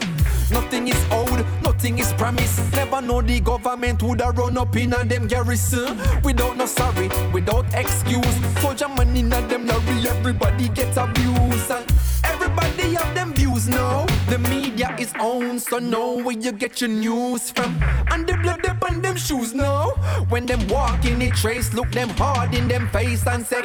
Nothing 0.51 0.87
is 0.87 1.05
owed, 1.11 1.45
nothing 1.61 1.99
is 1.99 2.11
promised. 2.13 2.73
Never 2.73 3.01
know 3.01 3.21
the 3.21 3.39
government 3.39 4.01
would 4.01 4.21
have 4.21 4.37
run 4.37 4.57
up 4.57 4.75
in 4.75 4.93
a 4.93 5.05
them 5.05 5.27
garrison. 5.27 5.97
Without 6.23 6.57
no 6.57 6.65
sorry, 6.65 7.09
without 7.31 7.65
excuse. 7.73 8.35
Soldier 8.61 8.87
money 8.87 9.19
in 9.19 9.29
them 9.29 9.67
lorry, 9.67 10.07
everybody 10.07 10.69
gets 10.69 10.97
abused. 10.97 11.69
And 11.71 11.85
everybody 12.23 12.95
have 12.95 13.13
them 13.13 13.33
views 13.33 13.67
now. 13.67 14.05
The 14.27 14.39
media 14.39 14.95
is 14.97 15.13
owned, 15.19 15.61
so 15.61 15.77
know 15.77 16.17
where 16.17 16.37
you 16.37 16.51
get 16.51 16.81
your 16.81 16.89
news 16.89 17.51
from. 17.51 17.79
And 18.09 18.25
the 18.25 18.35
blood 18.37 18.65
up 18.65 18.83
on 18.89 19.01
them 19.01 19.17
shoes 19.17 19.53
now. 19.53 19.89
When 20.29 20.47
them 20.47 20.67
walk 20.67 21.05
in 21.05 21.19
the 21.19 21.29
trace, 21.29 21.73
look 21.73 21.91
them 21.91 22.09
hard 22.09 22.55
in 22.55 22.67
them 22.67 22.87
face 22.89 23.27
and 23.27 23.45
say, 23.45 23.61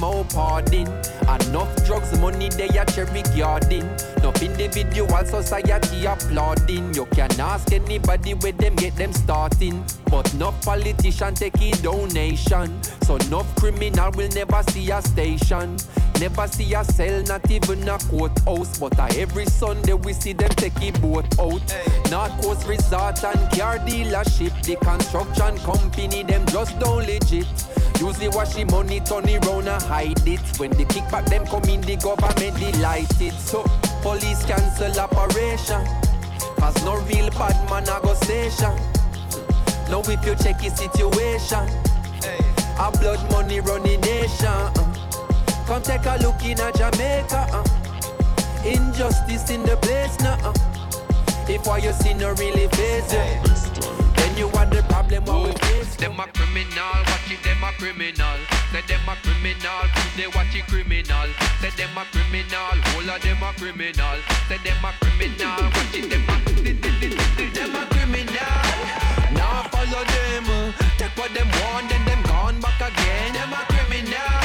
more 0.00 0.24
pardon. 0.24 1.05
Enough 1.40 1.84
drugs, 1.84 2.18
money 2.18 2.48
they 2.48 2.68
a 2.68 2.84
cherry 2.86 3.22
garden. 3.36 3.88
Enough 4.16 4.42
individual 4.42 5.24
society 5.24 6.06
applauding. 6.06 6.94
You 6.94 7.06
can 7.06 7.38
ask 7.40 7.72
anybody 7.72 8.34
where 8.34 8.52
them 8.52 8.74
get 8.76 8.96
them 8.96 9.12
starting. 9.12 9.84
But 10.10 10.32
no 10.34 10.52
politician 10.62 11.34
take 11.34 11.60
a 11.60 11.70
donation. 11.82 12.82
So 13.02 13.18
no 13.30 13.44
criminal 13.56 14.10
will 14.12 14.28
never 14.30 14.62
see 14.70 14.90
a 14.90 15.02
station. 15.02 15.76
Never 16.20 16.46
see 16.48 16.72
a 16.74 16.82
cell, 16.84 17.22
not 17.24 17.50
even 17.50 17.88
a 17.88 17.98
courthouse. 17.98 18.78
But 18.78 18.98
uh, 18.98 19.08
every 19.16 19.46
Sunday 19.46 19.92
we 19.92 20.12
see 20.14 20.32
them 20.32 20.50
take 20.50 20.80
a 20.80 20.90
boat 21.00 21.26
out. 21.38 21.62
North 22.10 22.42
Coast 22.42 22.66
Resort 22.66 23.22
and 23.24 23.50
car 23.52 23.78
dealership. 23.78 24.52
The 24.64 24.76
construction 24.76 25.58
company, 25.58 26.22
them 26.22 26.46
just 26.46 26.78
don't 26.78 27.06
legit. 27.06 27.46
Usually 28.00 28.28
wash 28.28 28.54
the 28.54 28.64
money, 28.64 29.00
turn 29.00 29.28
it 29.28 29.44
round 29.46 29.68
and 29.68 29.82
hide 29.82 30.28
it. 30.28 30.40
When 30.58 30.70
the 30.70 30.84
them 31.26 31.46
come 31.46 31.64
in, 31.64 31.80
the 31.82 31.96
government 31.96 32.56
delighted. 32.58 33.32
So 33.34 33.62
police 34.02 34.44
cancel 34.44 34.98
operation. 35.00 35.84
Cause 36.58 36.82
No 36.84 36.96
real 37.02 37.30
bad 37.30 37.56
man 37.70 37.88
I 37.88 38.00
go 38.02 38.14
station. 38.14 38.74
Now 39.90 40.00
if 40.04 40.24
you 40.26 40.34
check 40.36 40.60
his 40.60 40.74
situation, 40.74 41.68
a 42.78 42.90
blood 42.98 43.30
money 43.30 43.60
running 43.60 44.00
nation. 44.00 44.46
uh. 44.46 44.72
Come 45.66 45.82
take 45.82 46.06
a 46.06 46.16
look 46.22 46.42
in 46.44 46.58
a 46.60 46.72
Jamaica. 46.72 47.46
uh. 47.52 47.64
Injustice 48.64 49.50
in 49.50 49.62
the 49.62 49.76
place 49.78 50.18
now. 50.20 50.38
uh. 50.42 50.52
If 51.48 51.64
what 51.66 51.82
you 51.84 51.92
see 51.92 52.14
no 52.14 52.32
really 52.34 52.66
face 52.68 53.06
then 54.16 54.36
you 54.36 54.48
are 54.48 54.66
the 54.66 54.82
problem 54.88 55.24
what 55.26 55.46
we 55.46 55.52
face. 55.66 55.94
Them 55.96 56.18
a 56.18 56.26
criminal, 56.26 56.92
watch 57.06 57.30
it, 57.30 57.42
them 57.44 57.62
a 57.62 57.72
criminal. 57.78 58.55
Say 58.76 58.82
them 58.92 59.08
a 59.08 59.16
criminal, 59.24 59.88
they 60.18 60.26
watch 60.26 60.54
it 60.54 60.66
criminal. 60.68 61.28
Say 61.62 61.70
them 61.80 61.96
a 61.96 62.04
criminal, 62.12 62.76
all 62.92 63.08
of 63.08 63.22
them 63.22 63.42
a 63.42 63.50
criminal. 63.56 64.18
Say 64.52 64.58
them 64.60 64.84
a 64.84 64.92
criminal, 65.00 65.64
watch 65.72 65.96
it, 65.96 66.10
them 66.12 66.28
a 66.28 66.36
them 67.56 67.74
a 67.74 67.86
criminal. 67.88 68.36
Now 69.32 69.62
follow 69.72 70.04
them, 70.04 70.74
take 70.98 71.16
what 71.16 71.32
them 71.32 71.48
want, 71.64 71.88
then 71.88 72.04
them 72.04 72.22
gone 72.24 72.60
back 72.60 72.76
again. 72.92 73.32
Them 73.32 73.54
a 73.54 73.64
criminal. 73.64 74.44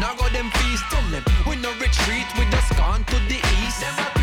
Now 0.00 0.16
go 0.16 0.26
them 0.30 0.48
feast, 0.52 0.84
tell 0.88 1.04
them 1.10 1.22
we 1.46 1.56
no 1.56 1.68
retreat, 1.72 2.24
we 2.38 2.48
just 2.48 2.74
gone 2.78 3.04
to 3.04 3.16
the 3.28 3.36
east. 3.60 4.13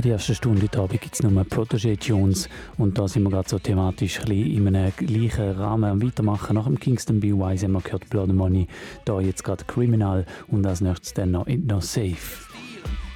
In 0.00 0.04
der 0.04 0.12
ersten 0.12 0.34
Stunde 0.34 0.62
heute 0.62 0.80
Abend 0.80 0.98
gibt 1.02 1.14
es 1.14 1.22
nur 1.22 1.30
Protégé 1.44 1.94
Tunes 1.98 2.48
und 2.78 2.98
da 2.98 3.06
sind 3.06 3.22
wir 3.24 3.28
gerade 3.28 3.50
so 3.50 3.58
thematisch 3.58 4.18
ein 4.20 4.30
in 4.30 4.74
einem 4.74 4.92
gleichen 4.96 5.50
Rahmen 5.50 5.84
am 5.84 6.02
Weitermachen. 6.02 6.54
Nach 6.54 6.64
dem 6.64 6.80
Kingston 6.80 7.20
Be 7.20 7.36
Wise 7.36 7.66
haben 7.66 7.72
wir 7.72 7.82
gehört 7.82 8.08
Blood 8.08 8.32
Money, 8.32 8.66
da 9.04 9.20
jetzt 9.20 9.44
gerade 9.44 9.62
Criminal 9.66 10.24
und 10.48 10.66
als 10.66 10.80
nächstes 10.80 11.12
dann 11.12 11.32
noch 11.32 11.46
It 11.46 11.66
No 11.66 11.80
Safe. 11.80 12.16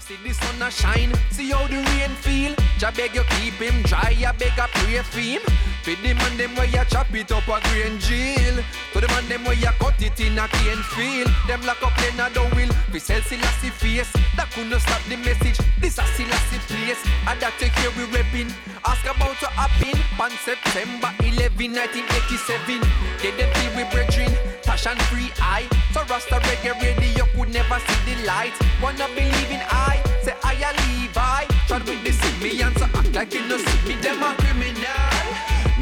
See 0.05 0.17
the 0.23 0.35
sun 0.35 0.61
a 0.61 0.71
shine, 0.71 1.15
see 1.31 1.49
how 1.49 1.67
the 1.67 1.77
rain 1.77 2.11
feel. 2.21 2.55
Jah 2.77 2.93
beg 2.95 3.15
you 3.15 3.25
keep 3.41 3.55
him 3.55 3.81
dry, 3.85 4.13
I 4.13 4.33
beg 4.37 4.53
I 4.61 4.67
pray 4.69 5.01
for 5.01 5.19
him. 5.19 5.41
For 5.81 5.97
the 5.97 6.13
man 6.13 6.37
them 6.37 6.55
where 6.57 6.67
you 6.67 6.85
chop 6.93 7.09
it 7.15 7.33
up 7.33 7.49
a 7.49 7.57
grain 7.69 7.99
jail. 8.01 8.61
To 8.93 9.01
the 9.01 9.09
man 9.09 9.27
them 9.29 9.45
where 9.45 9.57
you 9.57 9.73
cut 9.81 9.97
it 10.03 10.21
in 10.21 10.37
a 10.37 10.49
cane 10.49 10.85
field. 10.93 11.29
Them 11.49 11.61
lock 11.65 11.83
up 11.83 11.97
in 12.05 12.21
a 12.21 12.29
down 12.29 12.53
will. 12.57 12.69
We 12.93 12.99
sell 13.01 13.21
Selassie 13.23 13.69
face. 13.69 14.13
That 14.37 14.51
couldn't 14.53 14.81
stop 14.81 15.01
the 15.09 15.17
message. 15.17 15.57
This 15.81 15.97
a 15.97 16.05
Selassie 16.17 16.61
place. 16.69 17.01
And 17.29 17.41
that 17.41 17.57
take 17.57 17.73
care 17.73 17.93
we 17.97 18.05
repping. 18.13 18.53
Ask 18.85 19.05
about 19.05 19.41
to 19.41 19.49
happen. 19.57 19.97
On 20.21 20.33
September 20.41 21.13
11, 21.21 21.53
1987. 21.57 22.81
Get 23.21 23.37
them 23.37 23.49
feel 23.57 23.73
we 23.77 23.85
brethren. 23.89 24.33
Passion 24.65 24.97
free 25.13 25.33
eye. 25.41 25.69
So 25.93 26.01
Rasta 26.09 26.41
reggae 26.49 26.73
radio 26.81 27.25
could 27.37 27.53
never 27.53 27.77
see 27.77 28.01
the 28.09 28.25
light. 28.25 28.57
Wanna 28.81 29.09
believe 29.17 29.53
in 29.53 29.61
I. 29.69 29.94
Say 30.25 30.35
I 30.43 30.55
a 30.69 30.71
Levi. 30.81 31.45
Try 31.69 31.79
with 31.79 32.03
the 32.05 32.13
see 32.13 32.35
me 32.43 32.63
and 32.63 32.77
so 32.79 32.87
act 32.95 33.13
like 33.15 33.35
you 33.35 33.47
no 33.47 33.59
see 33.59 33.89
me. 33.89 33.95
Them 34.01 34.23
a 34.23 34.35
criminal. 34.41 35.25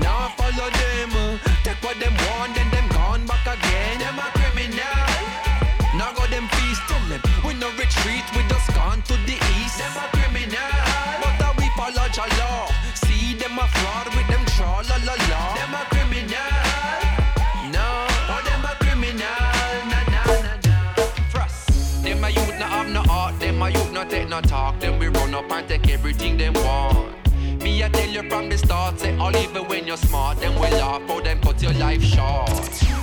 Now 0.03 0.27
I 0.27 0.35
follow 0.37 0.69
them. 0.81 1.11
uh, 1.15 1.39
Take 1.63 1.79
what 1.85 1.99
them 2.01 2.15
want, 2.27 2.55
then 2.57 2.69
them 2.71 2.89
gone 2.91 3.25
back 3.27 3.47
again. 3.47 3.99
Them 4.01 4.19
a 4.19 4.27
criminal. 4.35 5.13
Now 5.97 6.13
go 6.15 6.27
them 6.27 6.49
feast, 6.49 6.83
tell 6.89 7.05
them 7.09 7.21
we 7.47 7.55
no 7.55 7.69
retreat, 7.79 8.25
we 8.35 8.43
just 8.49 8.75
gone 8.75 9.03
to 9.03 9.15
the 9.29 9.37
east. 9.61 9.79
Them 9.79 9.95
a 9.97 10.12
From 28.29 28.49
the 28.49 28.59
start, 28.59 28.99
say 28.99 29.17
all 29.19 29.37
even 29.37 29.67
when 29.69 29.87
you're 29.87 29.97
smart, 29.97 30.39
them 30.39 30.55
will 30.55 30.71
laugh 30.71 31.03
oh, 31.05 31.07
for 31.07 31.23
them 31.23 31.41
cut 31.41 31.61
your 31.63 31.73
life 31.75 32.03
short. 32.03 32.51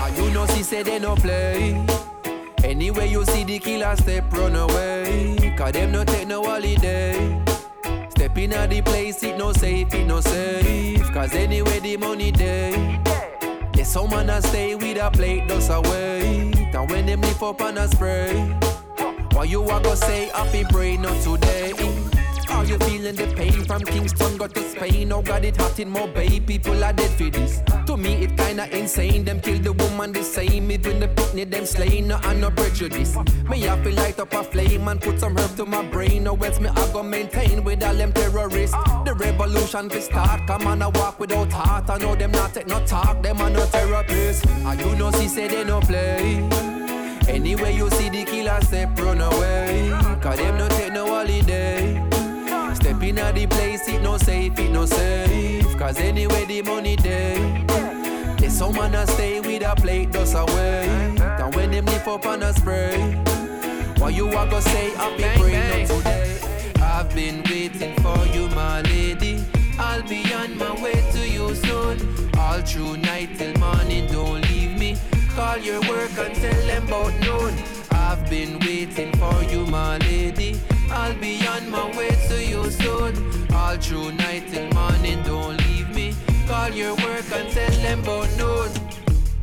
And 0.01 0.17
you 0.17 0.32
know 0.32 0.45
she 0.47 0.63
say 0.63 0.84
they 0.84 0.99
no 0.99 1.15
play. 1.15 1.86
Anyway 2.63 3.10
you 3.10 3.23
see 3.25 3.43
the 3.43 3.60
killer 3.60 3.95
step 3.95 4.32
run 4.34 4.55
away, 4.55 5.53
cause 5.58 5.71
them 5.71 5.91
no 5.91 6.03
take 6.03 6.27
no 6.27 6.43
holiday. 6.43 7.41
Step 8.10 8.38
in 8.38 8.53
at 8.53 8.69
the 8.69 8.82
place, 8.82 9.23
it 9.23 9.38
no 9.38 9.53
safe, 9.53 9.93
it 9.93 10.05
no 10.05 10.19
safe, 10.21 11.12
cause 11.13 11.34
anyway 11.34 11.79
the 11.79 11.97
money 11.97 12.32
day. 12.32 12.99
There's 13.73 13.88
some 13.88 14.10
man 14.10 14.29
a 14.29 14.41
stay 14.41 14.75
with 14.75 14.97
a 14.97 15.10
plate, 15.10 15.47
just 15.47 15.69
away. 15.69 16.51
and 16.53 16.91
when 16.91 17.05
them 17.05 17.21
lift 17.21 17.41
up 17.41 17.62
and 17.62 17.77
a 17.77 17.88
spray. 17.88 18.36
Why 19.32 19.45
you 19.45 19.63
a 19.63 19.79
go 19.82 19.95
say 19.95 20.29
happy 20.34 20.65
pray 20.65 20.97
not 20.97 21.21
today? 21.23 21.71
You 22.69 22.77
feeling 22.77 23.15
the 23.15 23.25
pain 23.36 23.65
from 23.65 23.82
Kingston 23.82 24.38
got 24.38 24.53
to 24.53 24.62
Spain? 24.62 25.12
Oh 25.12 25.23
God, 25.23 25.43
it 25.43 25.58
hot 25.58 25.79
in 25.79 25.91
Mobay, 25.91 26.45
people 26.45 26.84
are 26.84 26.93
dead 26.93 27.10
for 27.10 27.27
this. 27.32 27.63
To 27.88 27.97
me, 27.97 28.25
it 28.25 28.38
kinda 28.38 28.69
insane. 28.77 29.25
Them 29.25 29.41
kill 29.41 29.58
the 29.58 29.73
woman 29.73 30.12
the 30.12 30.21
same, 30.21 30.69
even 30.69 30.99
the 30.99 31.08
picnic 31.08 31.49
them 31.49 31.65
slain. 31.65 32.10
No, 32.10 32.19
and 32.25 32.41
no 32.41 32.51
prejudice. 32.51 33.17
Me 33.49 33.62
have 33.62 33.84
to 33.84 33.89
light 33.89 34.19
up 34.19 34.32
a 34.34 34.43
flame 34.43 34.88
and 34.88 35.01
put 35.01 35.19
some 35.19 35.36
herb 35.36 35.55
to 35.58 35.65
my 35.65 35.82
brain. 35.82 36.27
Or 36.27 36.38
else 36.45 36.60
me 36.60 36.69
I 36.69 36.93
go 36.93 37.01
maintain 37.01 37.63
with 37.63 37.84
all 37.84 37.95
them 37.95 38.13
terrorists. 38.13 38.75
The 39.03 39.15
revolution 39.15 39.88
will 39.88 40.01
start. 40.01 40.45
Come 40.45 40.67
on, 40.67 40.84
I 40.84 40.89
walk 40.89 41.19
without 41.19 41.51
heart. 41.51 41.89
I 41.89 41.97
know 41.97 42.13
them 42.13 42.34
not 42.34 42.53
take 42.53 42.67
no 42.67 42.86
talk. 42.86 43.23
Them 43.23 43.41
are 43.41 43.49
no 43.49 43.65
therapists. 43.65 44.45
And 44.63 44.79
you 44.79 44.95
know, 44.95 45.12
she 45.13 45.27
say 45.27 45.47
they 45.47 45.63
no 45.63 45.79
play. 45.79 46.47
Anyway, 47.27 47.75
you 47.75 47.89
see 47.89 48.10
the 48.10 48.25
killer 48.25 48.62
step 48.62 48.95
run 48.99 49.21
away. 49.21 49.89
Cause 50.21 50.38
them 50.38 50.55
no 50.60 50.67
take 50.67 50.93
no 50.93 51.08
holiday. 51.08 51.98
Step 53.10 53.17
in 53.17 53.26
at 53.26 53.34
the 53.34 53.48
place, 53.48 53.88
it 53.88 54.04
no 54.04 54.17
safe, 54.19 54.60
it 54.60 54.69
no 54.69 54.86
safe. 54.86 55.78
Cause 55.80 55.98
anyway, 55.98 56.45
the 56.45 56.62
money 56.62 56.95
day. 56.95 57.65
There's 58.38 58.54
some 58.54 58.76
man 58.76 58.93
a 58.93 59.08
stay 59.08 59.39
with 59.39 59.63
a 59.63 59.74
plate, 59.76 60.12
just 60.12 60.36
away. 60.36 60.86
And 61.17 61.56
when 61.56 61.72
them 61.72 61.86
lift 61.86 62.08
up 62.08 62.28
on 62.28 62.43
a 62.43 62.54
spray. 62.54 63.00
Why 63.98 64.10
you 64.10 64.28
a 64.30 64.48
go 64.48 64.60
say 64.60 64.91
happy 64.91 65.24
pray 65.39 65.88
not 65.88 65.98
today? 65.98 66.39
I've 66.84 67.10
been 67.15 67.41
waiting 67.50 67.95
for 68.04 68.24
you, 68.28 68.48
my 68.50 68.82
lady. 68.82 69.43
I'll 69.80 70.04
be 70.04 70.32
on 70.32 70.56
my 70.60 70.80
way 70.80 71.02
to 71.13 71.28
you 71.28 71.56
soon. 71.56 71.98
All 72.38 72.62
through 72.62 72.98
night 72.98 73.39
till 73.39 73.58
morning, 73.58 74.06
don't 74.12 74.41
leave 74.52 74.78
me. 74.78 74.98
Call 75.30 75.58
your 75.58 75.82
work 75.89 76.12
and 76.15 76.36
tell 76.36 76.62
them 76.67 76.88
about 76.88 77.19
noon. 77.22 77.56
I've 77.89 78.30
been 78.30 78.60
waiting 78.60 79.12
for 79.13 79.41
you, 79.52 79.65
my 79.65 79.98
lady. 79.98 80.60
I'll 80.91 81.13
be 81.15 81.45
on 81.48 81.69
my 81.69 81.86
way 81.95 82.10
to 82.30 82.43
you 82.43 82.48
soon. 83.15 83.54
All 83.54 83.76
through 83.78 84.12
night 84.13 84.43
till 84.52 84.69
morning, 84.72 85.22
don't 85.24 85.58
leave 85.67 85.89
me. 85.95 86.13
Call 86.48 86.69
your 86.69 86.95
work 86.95 87.26
and 87.34 87.50
tell 87.52 87.72
them 87.82 88.00
about 88.02 88.30
noon. 88.38 88.69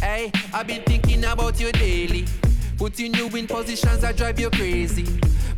Hey, 0.00 0.30
I've 0.52 0.66
been 0.66 0.82
thinking 0.82 1.24
about 1.24 1.60
you 1.60 1.72
daily. 1.72 2.26
Putting 2.76 3.14
you 3.14 3.28
in 3.28 3.46
positions 3.46 4.00
that 4.00 4.16
drive 4.16 4.38
you 4.38 4.50
crazy. 4.50 5.06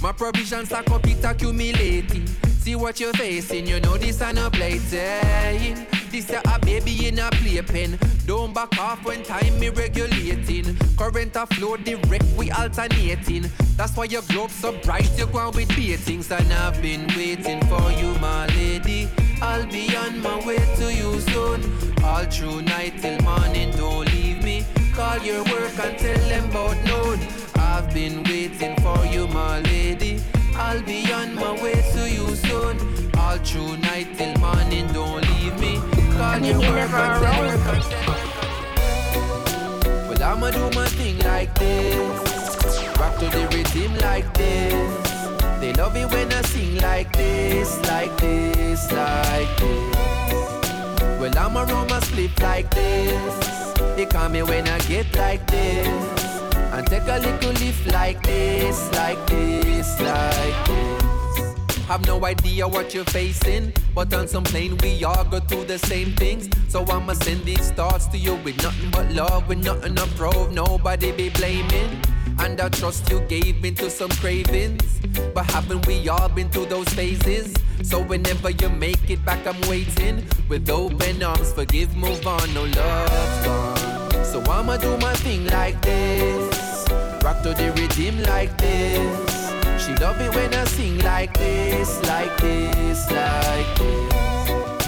My 0.00 0.12
provisions 0.12 0.72
up, 0.72 0.86
it 1.06 1.24
accumulating. 1.24 2.26
See 2.60 2.76
what 2.76 3.00
you're 3.00 3.12
facing, 3.14 3.66
you 3.66 3.80
know 3.80 3.96
this 3.96 4.20
i 4.20 4.30
ain't 4.30 4.38
a 4.38 5.97
This 6.10 6.30
a 6.30 6.40
a 6.46 6.58
baby 6.60 7.08
in 7.08 7.18
a 7.18 7.28
playpen. 7.30 7.98
Don't 8.26 8.54
back 8.54 8.78
off 8.78 9.04
when 9.04 9.22
time 9.22 9.58
me 9.58 9.68
regulating. 9.68 10.76
Current 10.96 11.36
a 11.36 11.46
flow 11.46 11.76
direct, 11.76 12.24
we 12.36 12.50
alternating. 12.50 13.50
That's 13.76 13.94
why 13.94 14.04
your 14.04 14.22
globe 14.22 14.50
so 14.50 14.72
bright, 14.78 15.10
you 15.18 15.26
go 15.26 15.38
on 15.38 15.52
with 15.54 15.68
beatings. 15.76 16.30
And 16.30 16.50
I've 16.52 16.80
been 16.80 17.06
waiting 17.08 17.60
for 17.66 17.90
you, 17.92 18.14
my 18.20 18.46
lady. 18.46 19.08
I'll 19.42 19.66
be 19.66 19.94
on 19.96 20.20
my 20.22 20.44
way 20.46 20.58
to 20.76 20.92
you 20.92 21.20
soon. 21.20 21.60
All 22.02 22.24
through 22.24 22.62
night 22.62 22.94
till 23.02 23.20
morning, 23.22 23.70
don't 23.72 24.10
leave 24.14 24.42
me. 24.42 24.64
Call 24.94 25.18
your 25.18 25.44
work 25.44 25.78
and 25.78 25.98
tell 25.98 26.28
them 26.28 26.48
about 26.50 26.76
noon. 26.84 27.20
I've 27.56 27.92
been 27.92 28.22
waiting 28.24 28.76
for 28.76 29.04
you, 29.06 29.26
my 29.28 29.60
lady. 29.60 30.22
I'll 30.56 30.82
be 30.82 31.12
on 31.12 31.34
my 31.34 31.52
way 31.62 31.74
to 31.92 32.10
you 32.10 32.34
soon. 32.34 33.10
All 33.18 33.36
through 33.38 33.76
night 33.78 34.16
till 34.16 34.34
morning, 34.38 34.86
don't 34.92 35.27
leave 36.36 36.60
your 36.60 36.72
work 36.72 36.90
and 36.92 37.24
them. 37.24 38.08
Well, 40.08 40.22
I'ma 40.22 40.50
do 40.50 40.70
my 40.74 40.86
thing 40.88 41.18
like 41.20 41.54
this. 41.58 42.98
Rock 42.98 43.18
to 43.18 43.26
the 43.26 43.48
rhythm 43.52 43.96
like 43.98 44.32
this. 44.34 45.08
They 45.60 45.72
love 45.72 45.96
it 45.96 46.10
when 46.12 46.32
I 46.32 46.42
sing 46.42 46.76
like 46.78 47.12
this, 47.16 47.78
like 47.88 48.16
this, 48.18 48.92
like 48.92 49.56
this. 49.58 49.96
Well, 51.20 51.36
I'ma 51.36 51.62
roll 51.62 51.86
my 51.86 52.00
sleep 52.00 52.40
like 52.40 52.70
this. 52.74 53.74
They 53.96 54.06
call 54.06 54.28
me 54.28 54.42
when 54.42 54.68
I 54.68 54.78
get 54.80 55.14
like 55.16 55.46
this. 55.46 56.34
And 56.72 56.86
take 56.86 57.08
a 57.08 57.18
little 57.18 57.52
lift 57.52 57.86
like 57.92 58.22
this, 58.22 58.92
like 58.92 59.26
this, 59.26 60.00
like 60.00 60.66
this. 60.66 61.17
Have 61.88 62.06
no 62.06 62.22
idea 62.26 62.68
what 62.68 62.92
you're 62.92 63.06
facing, 63.06 63.72
but 63.94 64.12
on 64.12 64.28
some 64.28 64.44
plane 64.44 64.76
we 64.82 65.02
all 65.04 65.24
go 65.24 65.40
through 65.40 65.64
the 65.64 65.78
same 65.78 66.12
things. 66.16 66.50
So 66.68 66.84
I'ma 66.84 67.14
send 67.14 67.46
these 67.46 67.70
thoughts 67.70 68.04
to 68.08 68.18
you 68.18 68.34
with 68.44 68.62
nothing 68.62 68.90
but 68.90 69.10
love, 69.10 69.48
with 69.48 69.64
nothing 69.64 69.94
to 69.94 70.06
prove, 70.08 70.52
nobody 70.52 71.12
be 71.12 71.30
blaming. 71.30 71.98
And 72.40 72.60
I 72.60 72.68
trust 72.68 73.08
you 73.08 73.20
gave 73.20 73.62
me 73.62 73.70
to 73.70 73.88
some 73.88 74.10
cravings. 74.10 75.00
But 75.32 75.50
haven't 75.50 75.86
we 75.86 76.06
all 76.10 76.28
been 76.28 76.50
through 76.50 76.66
those 76.66 76.90
phases? 76.90 77.54
So 77.82 78.02
whenever 78.02 78.50
you 78.50 78.68
make 78.68 79.08
it 79.08 79.24
back, 79.24 79.46
I'm 79.46 79.58
waiting 79.66 80.26
with 80.50 80.68
open 80.68 81.22
arms. 81.22 81.54
Forgive, 81.54 81.96
move 81.96 82.26
on, 82.26 82.52
no 82.52 82.64
love's 82.64 83.46
gone. 83.46 84.24
So 84.26 84.42
I'ma 84.42 84.76
do 84.76 84.94
my 84.98 85.14
thing 85.14 85.46
like 85.46 85.80
this. 85.80 86.86
Rock 87.24 87.42
to 87.44 87.54
the 87.54 87.72
rhythm 87.74 88.22
like 88.24 88.58
this. 88.58 89.37
She 89.88 89.94
love 89.94 90.20
it 90.20 90.34
when 90.34 90.52
I 90.52 90.64
sing 90.66 90.98
like 90.98 91.32
this, 91.38 92.02
like 92.06 92.36
this, 92.36 93.10
like 93.10 93.78
this. 93.78 94.86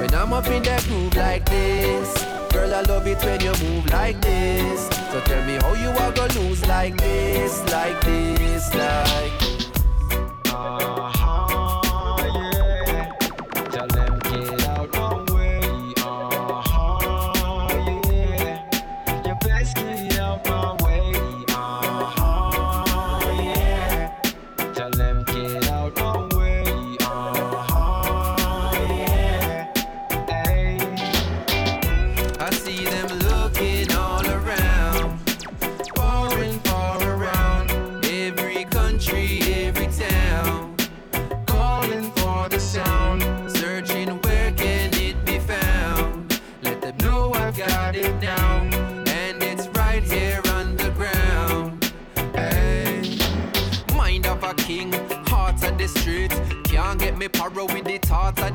When 0.00 0.14
I'm 0.14 0.32
up 0.32 0.46
in 0.46 0.62
that 0.62 0.82
groove 0.84 1.14
like 1.16 1.44
this. 1.44 2.24
Girl, 2.50 2.74
I 2.74 2.80
love 2.80 3.06
it 3.06 3.22
when 3.22 3.42
you 3.42 3.52
move 3.62 3.92
like 3.92 4.18
this. 4.22 4.88
So 5.12 5.20
tell 5.20 5.44
me 5.44 5.58
how 5.60 5.74
you 5.74 5.90
are 5.90 6.12
gonna 6.12 6.32
lose 6.40 6.66
like 6.66 6.96
this, 6.96 7.60
like 7.70 8.00
this, 8.00 8.74
like 8.74 9.38
this. 9.38 9.57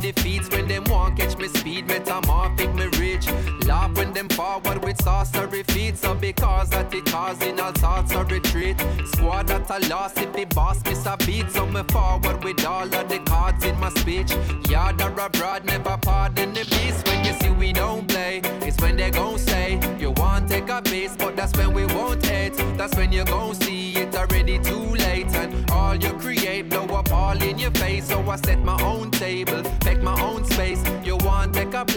Defeats 0.04 0.50
when 0.50 0.68
them 0.68 0.84
want 0.90 1.18
catch 1.18 1.38
me 1.38 1.48
speed, 1.48 1.88
metamorphic 1.88 2.74
me 2.76 2.88
rich. 3.00 3.26
Laugh 3.66 3.96
when 3.96 4.12
them 4.12 4.28
forward 4.28 4.84
with 4.84 5.02
sorcery 5.02 5.64
feet, 5.64 5.98
so 5.98 6.14
because 6.14 6.70
that 6.72 6.94
it 6.94 7.06
causing 7.06 7.58
all 7.58 7.74
sorts 7.76 8.14
of 8.14 8.30
retreat. 8.30 8.76
Squad 9.14 9.48
that 9.48 9.72
I 9.72 9.78
lost 9.88 10.18
if 10.18 10.34
the 10.34 10.44
boss 10.44 10.84
miss 10.84 11.06
a 11.06 11.16
beat, 11.26 11.50
so 11.50 11.66
me 11.66 11.84
forward 11.84 12.44
with 12.44 12.66
all 12.66 12.94
of 12.94 13.08
the 13.08 13.20
cards 13.20 13.64
in 13.64 13.80
my 13.80 13.90
speech. 13.92 14.36
Yard 14.70 15.02
or 15.02 15.14
abroad, 15.26 15.64
never 15.64 15.98
pardon 15.98 16.54
the 16.54 16.66
beast. 16.66 17.08
When 17.08 17.24
you 17.24 17.34
see 17.40 17.52
we 17.52 17.72
don't 17.72 18.06
play, 18.06 18.42
it's 18.68 18.82
when 18.82 18.98
they 18.98 19.10
gon' 19.10 19.40
say 19.40 19.80
you 20.00 20.12
want 20.12 20.50
take 20.50 20.68
a 20.68 20.82
piece, 20.82 21.16
but 21.16 21.38
that's 21.38 21.58
when 21.58 21.74
we 21.74 21.86
won't 21.86 22.26
hate. 22.26 22.58
That's 22.78 22.96
when 22.98 23.14
you 23.14 23.24
gon' 23.24 23.56
see 23.56 23.94
it 23.96 24.14
already 24.16 24.60
too 24.60 24.86
late, 25.06 25.34
and 25.34 25.72
all 25.72 25.96
you 25.96 26.12
create 26.14 26.70
blow 26.70 26.88
up 26.88 27.10
all 27.14 27.42
in 27.42 27.58
your 27.58 27.72
face. 27.72 28.10
So 28.10 28.20
I 28.30 28.36
set 28.36 28.60
my 28.60 28.82
own 28.84 29.12
table, 29.12 29.63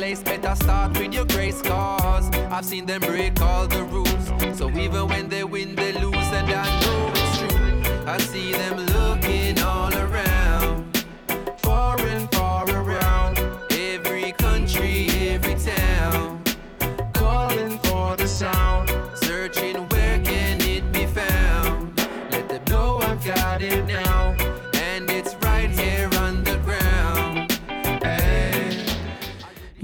place, 0.06 0.22
better 0.22 0.54
start 0.54 0.96
with 0.98 1.12
your 1.12 1.24
grace, 1.24 1.60
cause 1.62 2.30
I've 2.50 2.64
seen 2.64 2.86
them 2.86 3.00
break 3.00 3.40
all 3.40 3.66
the 3.66 3.82
rules. 3.82 4.26
So 4.56 4.70
even 4.70 5.08
when 5.08 5.28
they 5.28 5.42
win, 5.42 5.74
they 5.74 5.92
lose, 5.92 6.30
and 6.38 6.48
I 6.48 6.66
know 6.82 7.10
it's 7.14 7.38
true. 7.38 8.04
I 8.06 8.18
see 8.18 8.52
them 8.52 8.76
looking 8.96 9.58
all 9.60 9.92
around, 9.92 11.04
far 11.58 12.00
and 12.00 12.30
far 12.32 12.70
around, 12.70 13.38
every 13.72 14.30
country, 14.32 15.08
every 15.34 15.56
town, 15.56 16.40
calling 17.12 17.76
for 17.80 18.16
the 18.16 18.28
sound, 18.28 18.88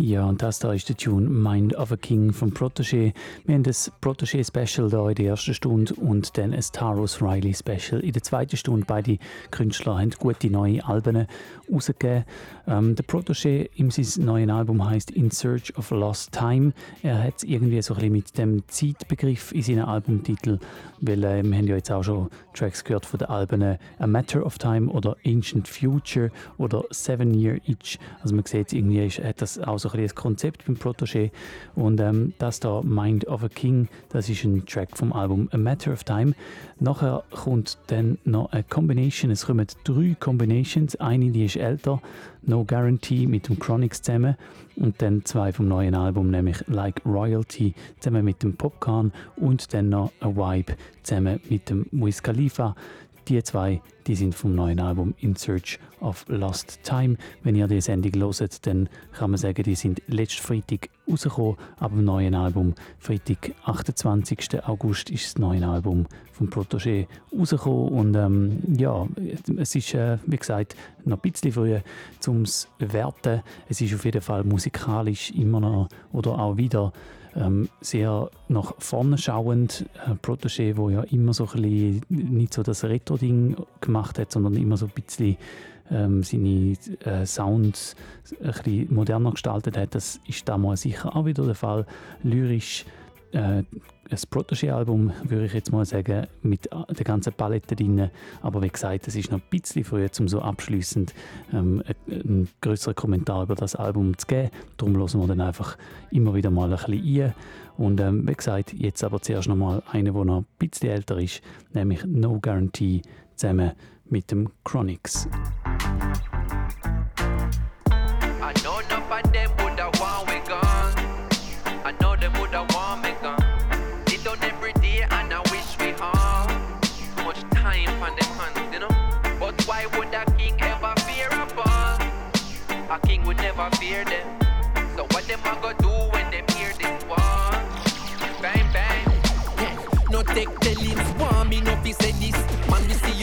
Ja, 0.05 0.25
und 0.25 0.43
das 0.43 0.59
da 0.59 0.73
ist 0.73 0.89
der 0.89 0.97
Tune 0.97 1.31
Mind 1.31 1.77
of 1.77 1.93
a 1.93 1.97
King 1.97 2.33
von 2.33 2.53
Protégé. 2.53 3.13
Wir 3.45 3.55
haben 3.55 3.63
das 3.63 3.93
Protégé-Special 4.01 4.91
da 4.91 5.09
in 5.09 5.15
der 5.15 5.27
ersten 5.27 5.55
Stunde 5.55 5.95
und 5.95 6.37
dann 6.37 6.53
ein 6.53 6.65
Taros 6.73 7.23
Riley-Special 7.23 8.01
in 8.01 8.11
der 8.11 8.23
zweiten 8.25 8.57
Stunde. 8.57 8.85
Beide 8.85 9.19
Künstler 9.53 10.01
haben 10.01 10.11
gute 10.19 10.51
neue 10.51 10.85
Alben 10.85 11.29
rausgegeben. 11.71 12.25
Ähm, 12.67 12.95
der 12.95 13.05
Protégé 13.05 13.69
in 13.75 13.91
seinem 13.91 14.27
neuen 14.27 14.51
Album 14.51 14.89
heißt 14.89 15.11
In 15.11 15.31
Search 15.31 15.77
of 15.77 15.91
Lost 15.91 16.33
Time. 16.33 16.73
Er 17.03 17.23
hat 17.23 17.39
es 17.39 17.45
irgendwie 17.45 17.83
so 17.83 17.95
ein 17.95 18.01
bisschen 18.01 18.13
mit 18.13 18.39
dem 18.39 18.63
Zeitbegriff 18.69 19.53
in 19.53 19.63
seinen 19.63 19.85
Albumtitel, 19.85 20.59
weil 21.01 21.25
äh, 21.25 21.43
wir 21.43 21.59
haben 21.59 21.67
ja 21.67 21.77
jetzt 21.77 21.91
auch 21.91 22.03
schon 22.03 22.29
Tracks 22.55 22.85
gehört 22.85 23.07
von 23.07 23.19
den 23.19 23.29
Alben 23.29 23.63
A 23.99 24.07
Matter 24.07 24.45
of 24.45 24.59
Time 24.59 24.91
oder 24.91 25.17
Ancient 25.25 25.69
Future 25.69 26.31
oder 26.59 26.85
Seven 26.91 27.35
Year 27.35 27.59
Itch. 27.67 27.99
Also 28.23 28.35
man 28.35 28.45
sieht 28.45 28.73
irgendwie, 28.73 29.09
hat 29.09 29.43
das 29.43 29.59
auch 29.59 29.79
so 29.79 29.89
ein 29.89 29.93
bisschen 29.93 30.03
das 30.03 30.15
Konzept 30.15 30.67
beim 30.67 30.77
Protégé. 30.77 31.31
Und 31.75 32.01
ähm, 32.01 32.35
das 32.39 32.61
da 32.61 32.83
Mind 32.83 33.27
of 33.27 33.43
a 33.43 33.49
King, 33.49 33.89
das 34.11 34.29
ist 34.29 34.45
ein 34.45 34.65
Track 34.67 34.97
vom 34.97 35.13
Album 35.13 35.49
A 35.53 35.57
Matter 35.57 35.93
of 35.93 36.05
Time. 36.05 36.35
Nachher 36.81 37.23
kommt 37.31 37.79
dann 37.89 38.19
noch 38.25 38.53
eine 38.53 38.65
Combination. 38.65 39.31
Es 39.31 39.47
kommen 39.47 39.67
drei 39.85 40.17
Combinations. 40.19 40.97
Eine, 40.97 41.31
die 41.31 41.45
ist 41.45 41.57
älter, 41.63 42.03
No 42.43 42.65
Guarantee 42.65 43.27
mit 43.27 43.49
dem 43.49 43.59
Chronix 43.59 44.03
zusammen. 44.03 44.37
Und 44.77 45.01
dann 45.03 45.25
zwei 45.25 45.53
vom 45.53 45.69
neuen 45.69 45.95
Album, 45.95 46.31
nämlich 46.31 46.65
Like 46.67 47.03
Royalty 47.07 47.75
zusammen 48.01 48.25
mit 48.25 48.43
dem 48.43 48.55
Popcorn 48.57 49.13
und 49.37 49.73
dann 49.75 49.91
noch 49.91 50.13
A 50.21 50.29
Vibe 50.29 50.75
zusammen 51.03 51.41
mit 51.49 51.71
dem 51.71 51.87
Wiz 51.93 52.23
Khalifa. 52.23 52.75
Die 53.29 53.41
zwei, 53.45 53.81
die 54.09 54.17
sind 54.17 54.35
vom 54.35 54.55
neuen 54.55 54.81
Album 54.81 55.15
In 55.19 55.37
Search 55.37 55.79
of 56.01 56.25
Lost 56.29 56.81
Time. 56.83 57.17
Wenn 57.45 57.55
ihr 57.55 57.69
die 57.69 57.81
Sendung 57.81 58.13
hört, 58.21 58.67
dann 58.67 58.89
kann 59.13 59.31
man 59.31 59.39
sagen, 59.39 59.63
die 59.63 59.77
sind 59.77 60.03
letzten 60.09 60.43
Freitag 60.43 60.89
rausgekommen, 61.09 61.57
aber 61.79 61.95
im 61.95 62.05
neuen 62.05 62.35
Album, 62.35 62.75
Freitag, 62.99 63.53
28. 63.65 64.65
August, 64.67 65.11
ist 65.11 65.27
das 65.27 65.39
neue 65.39 65.67
Album 65.69 66.07
von 66.33 66.51
Protégé 66.51 67.07
rausgekommen 67.37 67.89
und 67.91 68.15
ähm, 68.17 68.59
ja, 68.77 69.07
es 69.57 69.77
ist, 69.77 69.95
äh, 69.95 70.19
wie 70.27 70.37
gesagt, 70.37 70.75
noch 71.05 71.23
ein 71.23 71.31
bisschen 71.31 71.53
früh 71.53 71.79
zum 72.19 72.45
Werten. 72.79 73.43
Es 73.69 73.81
ist 73.81 73.95
auf 73.95 74.05
jeden 74.05 74.21
Fall 74.21 74.43
musikalisch 74.43 75.31
immer 75.31 75.61
noch 75.61 75.89
oder 76.13 76.39
auch 76.41 76.57
wieder 76.57 76.93
ähm, 77.37 77.69
sehr 77.81 78.31
nach 78.49 78.75
vorne 78.79 79.19
schauend. 79.19 79.87
Äh, 80.07 80.15
Protégé, 80.15 80.77
wo 80.77 80.91
ja 80.91 81.03
immer 81.03 81.33
so 81.33 81.49
ein 81.55 81.63
bisschen 81.63 82.03
nicht 82.09 82.55
so 82.55 82.63
das 82.63 82.85
Retro-Ding 82.85 83.57
gemacht 83.81 84.19
hat, 84.19 84.33
sondern 84.33 84.55
immer 84.55 84.77
so 84.77 84.87
ein 84.87 84.93
bisschen 84.93 85.37
ähm, 85.91 86.23
seine 86.23 86.77
äh, 87.05 87.27
Sounds 87.27 87.97
ein 88.41 88.53
bisschen 88.53 88.95
moderner 88.95 89.33
gestaltet 89.33 89.77
hat. 89.77 89.95
Das 89.95 90.21
ist 90.27 90.49
damals 90.49 90.83
sicher 90.83 91.15
auch 91.15 91.27
wieder 91.27 91.45
der 91.45 91.55
Fall. 91.55 91.87
Lyrisch 92.23 92.85
äh, 93.33 93.63
ein 94.13 94.31
Protégé-Album, 94.31 95.13
würde 95.25 95.47
ich 95.47 95.55
jetzt 95.55 95.73
mal 95.73 95.85
sagen, 95.85 96.27
mit 96.43 96.69
der 96.71 97.05
ganzen 97.05 97.33
Palette 97.33 97.75
drin. 97.75 98.11
Aber 98.43 98.63
wie 98.63 98.69
gesagt, 98.69 99.09
es 99.09 99.17
ist 99.17 99.31
noch 99.31 99.39
ein 99.39 99.45
bisschen 99.51 99.85
früh, 99.85 100.07
um 100.19 100.29
so 100.29 100.41
abschließend 100.41 101.15
ähm, 101.53 101.83
einen 102.09 102.49
größeren 102.61 102.95
Kommentar 102.95 103.45
über 103.45 103.55
das 103.55 103.75
Album 103.75 104.17
zu 104.19 104.27
geben. 104.27 104.51
Darum 104.77 104.97
hören 104.97 105.21
wir 105.21 105.27
dann 105.29 105.41
einfach 105.41 105.79
immer 106.11 106.35
wieder 106.35 106.51
mal 106.51 106.73
ein 106.73 106.79
bisschen 106.79 107.25
ein. 107.25 107.35
Und 107.79 108.01
ähm, 108.01 108.29
wie 108.29 108.35
gesagt, 108.35 108.75
jetzt 108.75 109.03
aber 109.03 109.21
zuerst 109.23 109.49
noch 109.49 109.57
mal 109.57 109.83
eine, 109.91 110.13
die 110.13 110.25
noch 110.25 110.41
ein 110.41 110.47
bisschen 110.59 110.91
älter 110.91 111.19
ist, 111.19 111.41
nämlich 111.73 112.05
No 112.05 112.39
Guarantee 112.39 113.03
zusammen 113.35 113.73
mit 114.05 114.31
dem 114.31 114.51
Chronics. 114.65 115.27
I 118.45 118.53
know 118.63 118.83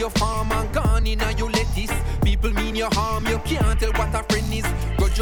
your 0.00 0.10
farm 0.10 0.52
and 0.52 0.72
gone 0.72 1.06
in 1.06 1.20
and 1.20 1.38
you 1.38 1.48
lettuce. 1.48 1.92
People 2.22 2.52
mean 2.52 2.76
you 2.76 2.88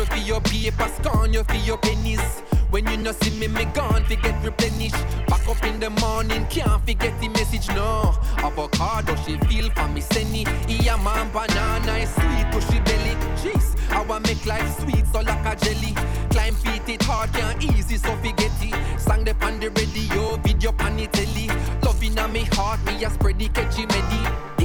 for 0.05 0.17
your 0.17 0.41
paper, 0.41 0.89
scorn 0.89 1.33
you 1.33 1.45
for 1.45 1.55
your 1.55 1.79
pennies. 1.79 2.43
When 2.71 2.87
you 2.87 2.97
no 2.99 3.13
see 3.13 3.31
me, 3.39 3.49
me 3.49 3.65
gone 3.75 4.05
forget 4.05 4.35
replenish. 4.45 4.93
Back 5.27 5.47
up 5.49 5.63
in 5.65 5.81
the 5.81 5.91
morning, 5.91 6.47
can't 6.49 6.85
forget 6.87 7.19
the 7.21 7.29
message, 7.29 7.69
no. 7.69 8.15
Avocado, 8.39 9.17
she 9.25 9.39
feel 9.49 9.71
for 9.71 9.89
me, 9.89 10.01
senny. 10.01 10.45
Yeah, 10.69 10.97
man, 10.97 11.31
banana 11.33 11.93
is 11.99 12.11
sweet, 12.11 12.47
pushy 12.53 12.85
belly. 12.85 13.15
Jeez, 13.41 13.77
I 13.91 14.03
want 14.03 14.27
make 14.27 14.45
life 14.47 14.81
sweet, 14.81 15.07
so 15.07 15.21
like 15.21 15.47
a 15.47 15.57
jelly. 15.65 15.95
Climb 16.31 16.55
feet, 16.55 16.89
it 16.89 17.03
hard, 17.03 17.33
can't 17.33 17.63
easy, 17.65 17.97
so 17.97 18.15
forget 18.17 18.53
it. 18.61 19.01
Sang 19.01 19.25
the 19.25 19.35
on 19.43 19.59
the 19.61 19.71
radio, 19.71 20.37
video 20.37 20.73
pan 20.73 20.99
it 20.99 21.13
telly. 21.13 21.49
Love 21.83 22.03
in 22.03 22.15
me 22.33 22.45
heart, 22.53 22.85
me 22.85 23.05
a 23.05 23.11
spread 23.11 23.39
the 23.39 23.49
catchy 23.49 23.87
medi. 23.87 24.58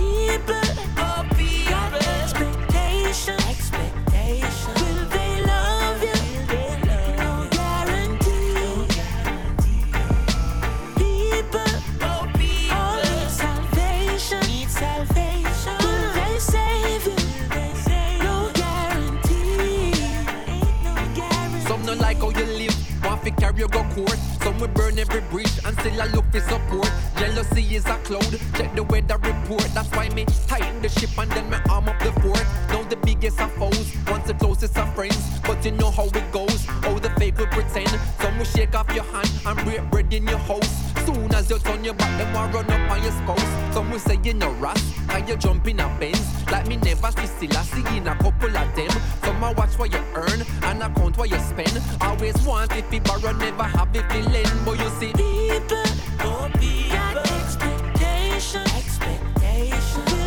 Jealousy 27.17 27.75
is 27.75 27.85
a 27.85 27.97
cloud, 28.03 28.39
check 28.55 28.75
the 28.75 28.83
weather 28.83 29.17
report. 29.17 29.63
That's 29.73 29.89
why 29.91 30.09
me 30.09 30.25
tighten 30.47 30.81
the 30.81 30.89
ship 30.89 31.09
and 31.17 31.31
then 31.31 31.49
me 31.49 31.57
arm 31.69 31.89
up 31.89 31.99
the 31.99 32.11
fort. 32.21 32.45
Now 32.69 32.82
the 32.93 33.05
biggest 33.05 33.39
of 33.41 33.51
foes, 33.53 33.95
once 34.07 34.27
the 34.27 34.33
closest 34.35 34.77
of 34.77 34.93
friends. 34.93 35.17
But 35.41 35.63
you 35.65 35.71
know 35.71 35.89
how 35.89 36.05
it 36.05 36.31
goes, 36.31 36.65
how 36.65 36.99
the 36.99 37.09
fake 37.11 37.37
will 37.37 37.47
pretend. 37.47 37.89
Some 38.19 38.37
will 38.37 38.45
shake 38.45 38.75
off 38.75 38.93
your 38.93 39.03
hand 39.05 39.31
and 39.45 39.57
break 39.65 39.89
bread 39.89 40.13
in 40.13 40.27
your 40.27 40.37
house. 40.37 40.69
Soon 41.05 41.33
as 41.33 41.49
you 41.49 41.57
turn 41.59 41.83
your 41.83 41.95
back, 41.95 42.17
them 42.19 42.31
will 42.33 42.61
run 42.61 42.69
up 42.69 42.91
on 42.91 43.01
your 43.01 43.11
spouse. 43.11 43.73
Some 43.73 43.89
will 43.89 43.99
say 43.99 44.19
you're 44.23 44.35
no 44.35 44.51
ras, 44.53 44.81
and 45.09 45.27
you 45.27 45.35
jump 45.37 45.67
in 45.67 45.79
a 45.79 45.87
Benz. 45.99 46.21
Like 46.51 46.67
me 46.67 46.77
never 46.77 47.11
see 47.11 47.25
still, 47.25 47.57
I 47.57 47.63
see 47.63 47.97
in 47.97 48.07
a 48.07 48.15
couple 48.15 48.55
of 48.55 48.75
them. 48.75 48.91
Some 49.23 49.43
I 49.43 49.53
watch 49.53 49.77
what 49.79 49.91
you 49.91 49.99
earn 50.13 50.41
and 50.63 50.83
account 50.83 51.17
what 51.17 51.29
you 51.31 51.39
spend. 51.39 51.81
Always 52.01 52.39
want 52.45 52.75
if 52.75 52.93
you 52.93 53.01
borrow, 53.01 53.31
never 53.31 53.63
have 53.63 53.89
if 53.95 54.05
you 54.13 54.21
lend. 54.29 54.65
But 54.65 54.79
you 54.79 54.89
see, 54.99 55.13
People, 55.13 55.83
oh 56.19 56.49
people, 56.59 56.95
got 56.95 57.17
expectation, 57.25 58.61
expectation. 58.77 60.22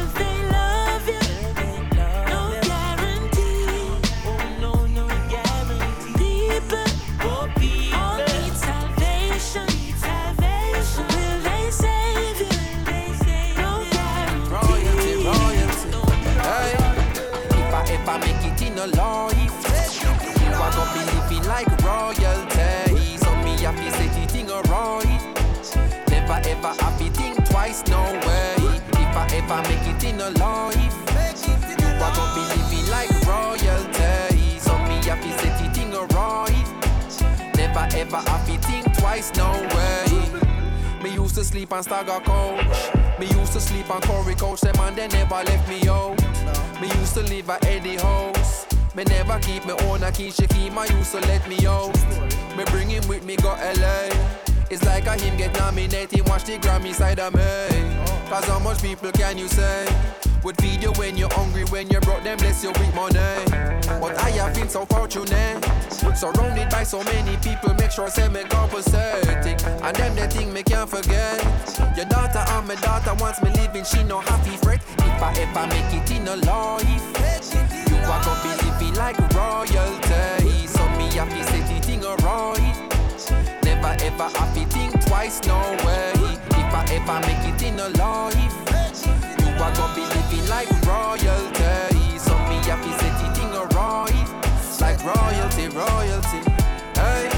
A 18.86 18.96
life, 18.96 19.98
you 20.40 20.52
are 20.54 20.70
gonna 20.70 20.92
be 20.94 21.02
living 21.14 21.48
like 21.48 21.68
royalty. 21.82 23.16
So 23.18 23.34
me 23.42 23.56
happy 23.58 23.90
say 23.90 24.08
the 24.08 24.26
thing 24.32 24.50
alright. 24.50 25.22
Never 26.08 26.40
ever 26.48 26.72
happy 26.82 27.08
think 27.10 27.44
twice, 27.48 27.86
no 27.88 28.02
way. 28.26 28.54
If 29.02 29.16
I 29.16 29.26
ever 29.34 29.62
make 29.68 29.86
it 29.88 30.04
in 30.04 30.20
a 30.20 30.30
life, 30.38 30.96
you 31.78 31.86
are 32.04 32.14
gonna 32.14 32.34
be 32.34 32.42
living 32.54 32.86
like 32.90 33.10
royalty. 33.26 34.58
So 34.60 34.72
me 34.86 35.02
happy 35.04 35.30
say 35.38 35.50
the 35.58 35.66
thing 35.74 35.94
alright. 35.94 36.66
Never 37.56 37.86
ever 37.96 38.16
happy 38.30 38.56
think 38.58 38.96
twice, 38.98 39.34
no 39.34 39.50
way. 39.74 41.02
Me 41.02 41.14
used 41.14 41.34
to 41.36 41.44
sleep 41.44 41.72
on 41.72 41.82
Stagger 41.82 42.20
Coach. 42.24 42.92
Me 43.18 43.26
used 43.26 43.52
to 43.52 43.60
sleep 43.60 43.90
on 43.90 44.00
Corey 44.02 44.34
Coach. 44.34 44.60
Them 44.60 44.76
and 44.80 44.96
they 44.96 45.08
never 45.08 45.42
left 45.44 45.68
me 45.68 45.88
out. 45.88 46.18
Me 46.80 46.88
used 47.00 47.14
to 47.14 47.22
live 47.22 47.48
at 47.50 47.64
Eddie 47.64 47.96
House. 47.96 48.75
Me 48.96 49.04
never 49.04 49.38
keep 49.40 49.66
me 49.66 49.74
own 49.82 50.02
a 50.02 50.10
key. 50.10 50.30
She 50.30 50.46
keep 50.46 50.72
my 50.72 50.86
use, 50.86 51.08
so 51.08 51.18
let 51.18 51.46
me 51.46 51.66
out. 51.66 51.94
Me 52.56 52.64
bring 52.72 52.88
him 52.88 53.06
with 53.06 53.26
me 53.26 53.36
go 53.36 53.50
LA. 53.50 54.08
It's 54.70 54.82
like 54.86 55.04
a 55.04 55.20
him 55.20 55.36
get 55.36 55.52
nominated. 55.58 56.26
Watch 56.26 56.44
the 56.44 56.56
Grammy 56.56 56.94
side 56.94 57.20
of 57.20 57.34
me. 57.34 57.42
Cause 58.30 58.46
how 58.46 58.58
much 58.58 58.80
people 58.80 59.12
can 59.12 59.36
you 59.36 59.48
say? 59.48 59.86
Would 60.44 60.56
feed 60.62 60.82
you 60.82 60.92
when 60.92 61.18
you're 61.18 61.32
hungry, 61.34 61.64
when 61.64 61.90
you're 61.90 62.00
broke, 62.00 62.24
then 62.24 62.38
bless 62.38 62.64
you 62.64 62.70
with 62.70 62.94
money. 62.94 63.18
But 64.00 64.16
I 64.18 64.30
have 64.30 64.54
been 64.54 64.70
so 64.70 64.86
fortunate. 64.86 65.62
Surrounded 66.16 66.70
by 66.70 66.82
so 66.82 67.04
many 67.04 67.36
people, 67.38 67.74
make 67.74 67.90
sure 67.90 68.08
say 68.08 68.28
me 68.28 68.44
compensating. 68.44 69.60
And 69.82 69.94
them 69.94 70.16
the 70.16 70.26
thing 70.26 70.54
me 70.54 70.62
can't 70.62 70.88
forget. 70.88 71.44
Your 71.98 72.06
daughter 72.06 72.42
and 72.48 72.66
my 72.66 72.76
daughter 72.76 73.12
wants 73.20 73.42
me 73.42 73.50
living, 73.50 73.84
she 73.84 74.02
no 74.04 74.20
happy 74.20 74.56
fret. 74.56 74.80
If 75.00 75.22
I 75.22 75.34
ever 75.36 75.66
make 75.66 75.92
it 75.92 76.10
in 76.12 76.26
a 76.28 76.36
life, 76.36 77.16
are 78.10 78.22
gonna 78.22 78.42
be 78.42 78.50
living 78.64 78.94
like 78.94 79.18
royalty. 79.34 80.66
So 80.66 80.82
me 80.98 81.06
happy 81.14 81.42
say 81.50 81.62
the 81.66 81.80
thing 81.86 82.04
alright. 82.04 82.76
Never 83.64 83.96
ever 84.04 84.28
happy 84.38 84.64
think 84.66 84.92
twice, 85.06 85.40
no 85.46 85.58
way. 85.84 86.12
If 86.60 86.72
I 86.72 86.84
ever 86.96 87.18
make 87.26 87.44
it 87.50 87.62
in 87.62 87.78
a 87.80 87.88
life, 87.98 88.54
you 89.40 89.50
are 89.62 89.74
gonna 89.74 89.94
be 89.94 90.02
living 90.02 90.46
like 90.48 90.70
royalty. 90.86 92.18
So 92.18 92.34
me 92.48 92.58
happy 92.68 92.92
say 93.00 93.12
the 93.20 93.28
thing 93.34 93.52
alright. 93.52 94.28
Like 94.80 95.02
royalty, 95.04 95.68
royalty. 95.68 96.40
Hey. 96.94 97.30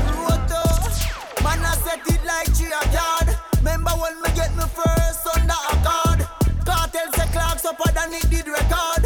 Man, 1.45 1.64
I 1.64 1.75
set 1.85 2.07
it 2.07 2.23
like 2.25 2.49
a 2.49 2.81
yard. 2.93 3.39
Remember 3.59 3.91
when 3.93 4.21
me 4.21 4.29
get 4.35 4.55
me 4.57 4.64
first 4.64 5.27
under 5.35 5.53
a 5.53 5.77
card? 5.87 6.21
Cartel 6.66 7.12
say 7.12 7.27
clocks 7.33 7.64
up 7.64 7.79
than 7.95 8.12
it 8.12 8.29
did 8.29 8.49
record. 8.49 9.05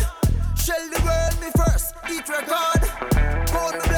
Shell 0.56 0.88
the 0.90 1.00
world 1.04 1.31
me 2.14 2.22
first, 2.22 2.28
eat 2.28 2.28
record. 2.28 3.46
God 3.52 3.91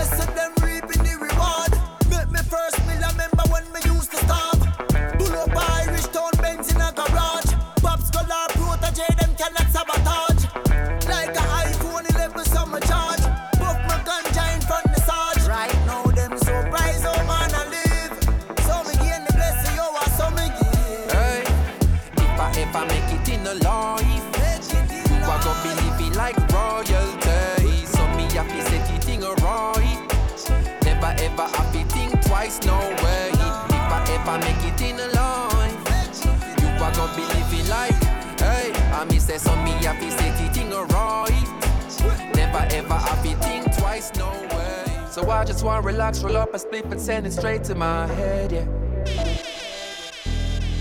no 44.17 44.31
way. 44.31 45.07
So 45.11 45.31
I 45.31 45.45
just 45.45 45.65
wanna 45.65 45.83
relax, 45.83 46.23
roll 46.23 46.37
up 46.37 46.55
a 46.55 46.59
split 46.59 46.85
and 46.87 47.01
send 47.01 47.27
it 47.27 47.33
straight 47.33 47.65
to 47.65 47.75
my 47.75 48.07
head, 48.07 48.53
yeah. 48.53 48.67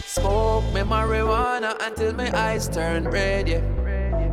Smoke 0.05 0.65
me 0.73 0.81
marijuana 0.81 1.75
until 1.85 2.13
my 2.13 2.31
eyes 2.37 2.67
turn 2.67 3.07
red, 3.07 3.47
yeah. 3.47 3.61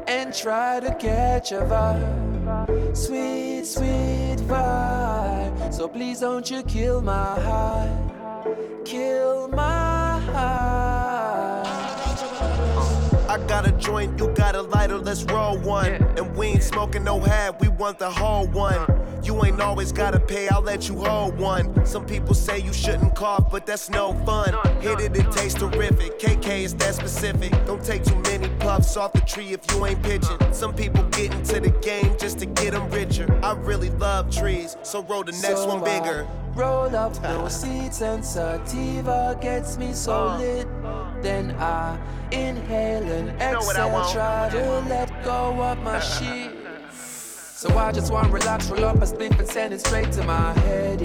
And 0.06 0.34
try 0.34 0.80
to 0.80 0.94
catch 0.94 1.52
a 1.52 1.60
vibe. 1.60 2.96
Sweet, 2.96 3.64
sweet 3.64 4.38
vibe. 4.48 5.72
So 5.72 5.88
please 5.88 6.20
don't 6.20 6.50
you 6.50 6.62
kill 6.62 7.00
my 7.02 7.40
heart, 7.40 8.84
Kill 8.84 9.48
my 9.48 10.18
high. 10.32 11.79
I 13.30 13.38
got 13.46 13.64
a 13.64 13.70
joint, 13.70 14.18
you 14.18 14.26
got 14.34 14.56
a 14.56 14.62
lighter, 14.62 14.98
let's 14.98 15.22
roll 15.22 15.56
one. 15.58 15.92
And 16.18 16.36
we 16.36 16.48
ain't 16.48 16.64
smoking 16.64 17.04
no 17.04 17.20
half, 17.20 17.60
we 17.60 17.68
want 17.68 18.00
the 18.00 18.10
whole 18.10 18.48
one. 18.48 18.84
You 19.22 19.44
ain't 19.44 19.60
always 19.60 19.92
gotta 19.92 20.18
pay, 20.18 20.48
I'll 20.48 20.62
let 20.62 20.88
you 20.88 20.96
hold 21.04 21.38
one. 21.38 21.86
Some 21.86 22.04
people 22.06 22.34
say 22.34 22.58
you 22.58 22.72
shouldn't 22.72 23.14
cough, 23.14 23.48
but 23.48 23.66
that's 23.66 23.88
no 23.88 24.14
fun. 24.26 24.54
Hit 24.80 24.98
it, 24.98 25.16
it 25.16 25.30
tastes 25.30 25.56
terrific. 25.60 26.18
KK 26.18 26.64
is 26.64 26.74
that 26.74 26.96
specific. 26.96 27.52
Don't 27.66 27.84
take 27.84 28.02
too 28.02 28.20
many 28.22 28.48
puffs 28.58 28.96
off 28.96 29.12
the 29.12 29.20
tree 29.20 29.52
if 29.52 29.60
you 29.70 29.86
ain't 29.86 30.02
pitching. 30.02 30.36
Some 30.52 30.74
people 30.74 31.04
get 31.10 31.32
into 31.32 31.60
the 31.60 31.70
game 31.70 32.16
just 32.18 32.40
to 32.40 32.46
get 32.46 32.72
them 32.72 32.90
richer. 32.90 33.32
I 33.44 33.52
really 33.52 33.90
love 33.90 34.34
trees, 34.34 34.76
so 34.82 35.04
roll 35.04 35.22
the 35.22 35.30
next 35.30 35.60
So 35.60 35.68
one 35.68 35.82
I 35.82 36.00
bigger. 36.00 36.26
Roll 36.60 36.94
up 36.94 37.14
those 37.22 37.58
seeds 37.58 38.02
and 38.02 38.22
sativa 38.22 39.34
gets 39.40 39.78
me 39.78 39.94
so 39.94 40.12
oh. 40.12 40.36
lit. 40.36 40.68
Then 41.22 41.52
I 41.52 41.98
inhale 42.32 43.02
and 43.02 43.28
know 43.38 43.60
what 43.60 43.78
I 43.78 43.88
exhale, 43.88 44.12
try 44.12 44.48
to 44.50 44.80
let 44.80 45.24
go 45.24 45.62
of 45.62 45.78
my 45.78 45.98
shit. 46.00 46.52
So 46.92 47.74
I 47.78 47.92
just 47.92 48.12
want 48.12 48.26
to 48.26 48.32
relax, 48.34 48.68
roll 48.68 48.84
up 48.84 48.96
a 48.96 49.06
spliff 49.06 49.38
and 49.38 49.48
send 49.48 49.72
it 49.72 49.80
straight 49.80 50.12
to 50.12 50.22
my 50.24 50.52
head, 50.60 51.00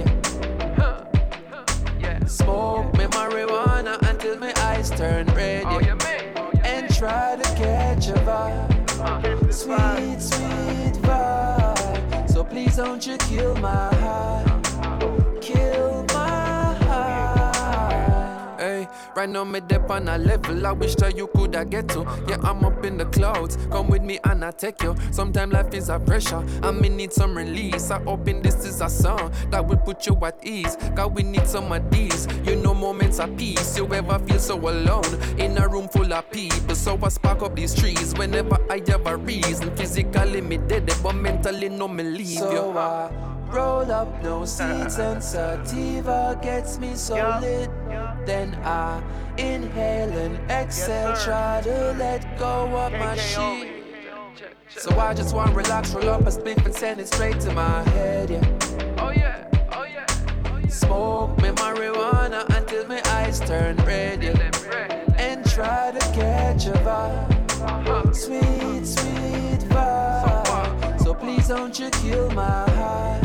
yeah. 2.01 2.25
Smoke 2.25 2.93
me 2.97 3.05
marijuana 3.05 3.97
until 4.09 4.37
my 4.37 4.53
eyes 4.57 4.89
turn 4.89 5.25
red, 5.27 5.63
oh, 5.67 5.77
oh, 5.77 5.79
yeah. 5.79 6.59
And 6.65 6.93
try 6.93 7.37
to 7.37 7.55
catch 7.55 8.09
a 8.09 8.19
uh, 8.29 8.67
vibe. 8.97 9.53
Sweet, 9.53 10.21
sweet 10.21 11.01
vibe. 11.01 12.29
So 12.29 12.43
please 12.43 12.75
don't 12.75 13.07
you 13.07 13.15
kill 13.19 13.55
my 13.55 13.95
high. 13.95 14.55
Right 19.25 19.33
now 19.33 19.43
me 19.43 19.59
dip 19.59 19.89
on 19.89 20.07
a 20.07 20.17
level 20.17 20.67
I 20.67 20.71
wish 20.71 20.95
that 20.95 21.17
you 21.17 21.27
could 21.27 21.55
have 21.55 21.69
get 21.69 21.87
to. 21.89 22.01
Yeah, 22.27 22.37
I'm 22.43 22.63
up 22.63 22.85
in 22.85 22.97
the 22.97 23.05
clouds. 23.05 23.57
Come 23.71 23.87
with 23.87 24.03
me 24.03 24.19
and 24.23 24.45
I 24.45 24.51
take 24.51 24.83
you. 24.83 24.95
Sometimes 25.11 25.53
life 25.53 25.73
is 25.73 25.89
a 25.89 25.99
pressure. 25.99 26.43
I 26.61 26.71
may 26.71 26.89
need 26.89 27.11
some 27.11 27.35
release. 27.35 27.89
I 27.89 28.01
hoping 28.03 28.41
this 28.41 28.65
is 28.65 28.81
a 28.81 28.89
song 28.89 29.31
that 29.49 29.65
will 29.65 29.77
put 29.77 30.05
you 30.05 30.17
at 30.23 30.45
ease. 30.45 30.77
Cause 30.95 31.11
we 31.11 31.23
need 31.23 31.47
some 31.47 31.71
of 31.71 31.89
these. 31.89 32.27
You 32.45 32.55
know 32.57 32.73
moments 32.73 33.19
of 33.19 33.35
peace. 33.37 33.77
You 33.77 33.91
ever 33.93 34.19
feel 34.19 34.39
so 34.39 34.57
alone 34.57 35.39
in 35.39 35.57
a 35.57 35.67
room 35.67 35.87
full 35.87 36.13
of 36.13 36.29
people. 36.31 36.75
So 36.75 36.99
I 37.01 37.09
spark 37.09 37.41
up 37.41 37.55
these 37.55 37.73
trees 37.73 38.13
whenever 38.15 38.57
I 38.69 38.81
have 38.87 39.07
a 39.07 39.17
reason. 39.17 39.75
Physically 39.75 40.41
me 40.41 40.57
dead, 40.57 40.91
but 41.01 41.15
mentally 41.15 41.69
no 41.69 41.87
me 41.87 42.03
leave 42.03 42.39
So 42.39 42.51
you. 42.51 42.77
I 42.77 43.34
roll 43.47 43.91
up 43.91 44.23
no 44.23 44.45
seeds 44.45 44.99
and 44.99 45.23
sativa 45.23 46.37
gets 46.41 46.79
me 46.79 46.95
so 46.95 47.15
lit. 47.41 47.69
Then 48.25 48.55
I 48.63 49.01
inhale 49.37 50.11
and 50.11 50.51
exhale, 50.51 51.15
try 51.15 51.61
to 51.63 51.95
let 51.97 52.37
go 52.37 52.65
of 52.77 52.91
my 52.93 53.15
sheet. 53.17 53.83
So 54.69 54.97
I 54.99 55.13
just 55.13 55.33
want 55.35 55.51
to 55.51 55.55
relax, 55.55 55.93
roll 55.93 56.09
up 56.09 56.21
a 56.21 56.31
spliff 56.31 56.65
and 56.65 56.75
send 56.75 56.99
it 56.99 57.07
straight 57.07 57.39
to 57.41 57.53
my 57.53 57.83
head, 57.89 58.29
yeah. 58.29 58.95
Oh 58.97 59.11
yeah, 59.11 59.47
oh 59.73 59.83
yeah. 59.83 60.05
Oh, 60.45 60.57
yeah. 60.57 60.67
Smoke 60.67 61.37
me 61.41 61.49
marijuana 61.49 62.45
until 62.57 62.85
my 62.87 63.01
eyes 63.05 63.39
turn 63.39 63.77
red, 63.77 64.23
yeah. 64.23 65.13
And 65.17 65.49
try 65.49 65.91
to 65.91 65.99
catch 66.13 66.65
a 66.65 66.73
vibe. 66.83 68.15
Sweet, 68.15 68.85
sweet 68.85 69.69
vibe. 69.69 71.01
So 71.01 71.13
please 71.13 71.47
don't 71.47 71.79
you 71.79 71.89
kill 71.91 72.29
my 72.31 72.69
high. 72.71 73.24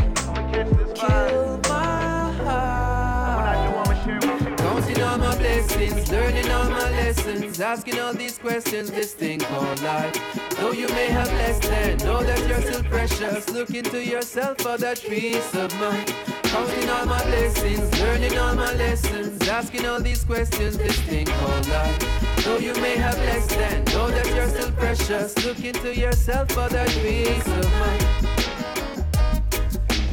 Counting 4.59 5.03
all 5.03 5.17
my 5.17 5.35
blessings, 5.39 6.11
learning 6.13 6.51
all 6.51 6.69
my 6.69 6.91
lessons, 6.91 7.59
asking 7.61 7.99
all 7.99 8.13
these 8.13 8.37
questions, 8.39 8.91
this 8.91 9.15
thing 9.15 9.41
called 9.41 9.81
life. 9.81 10.15
Though 10.59 10.73
you 10.73 10.87
may 10.89 11.07
have 11.07 11.29
less 11.29 11.67
than, 11.67 11.97
know 11.99 12.23
that 12.23 12.47
you're 12.47 12.61
still 12.61 12.83
precious. 12.85 13.49
Look 13.49 13.71
into 13.71 14.05
yourself 14.05 14.59
for 14.59 14.77
that 14.77 15.01
peace 15.01 15.55
of 15.55 15.73
mind. 15.81 16.15
Counting 16.43 16.91
all 16.91 17.07
my 17.07 17.25
blessings, 17.25 17.99
learning 17.99 18.37
all 18.37 18.55
my 18.55 18.75
lessons, 18.75 19.49
asking 19.49 19.87
all 19.87 20.01
these 20.01 20.25
questions, 20.25 20.77
this 20.77 21.01
thing 21.01 21.25
called 21.25 21.69
life. 21.69 22.45
Though 22.45 22.59
you 22.59 22.75
may 22.83 22.97
have 22.97 23.17
less 23.17 23.47
than, 23.47 23.85
know 23.95 24.11
that 24.11 24.27
you're 24.35 24.49
still 24.49 24.73
precious. 24.73 25.43
Look 25.43 25.65
into 25.65 25.95
yourself 25.97 26.51
for 26.51 26.69
that 26.69 26.89
peace 26.89 27.47
of 27.47 27.73
mind. 27.81 28.40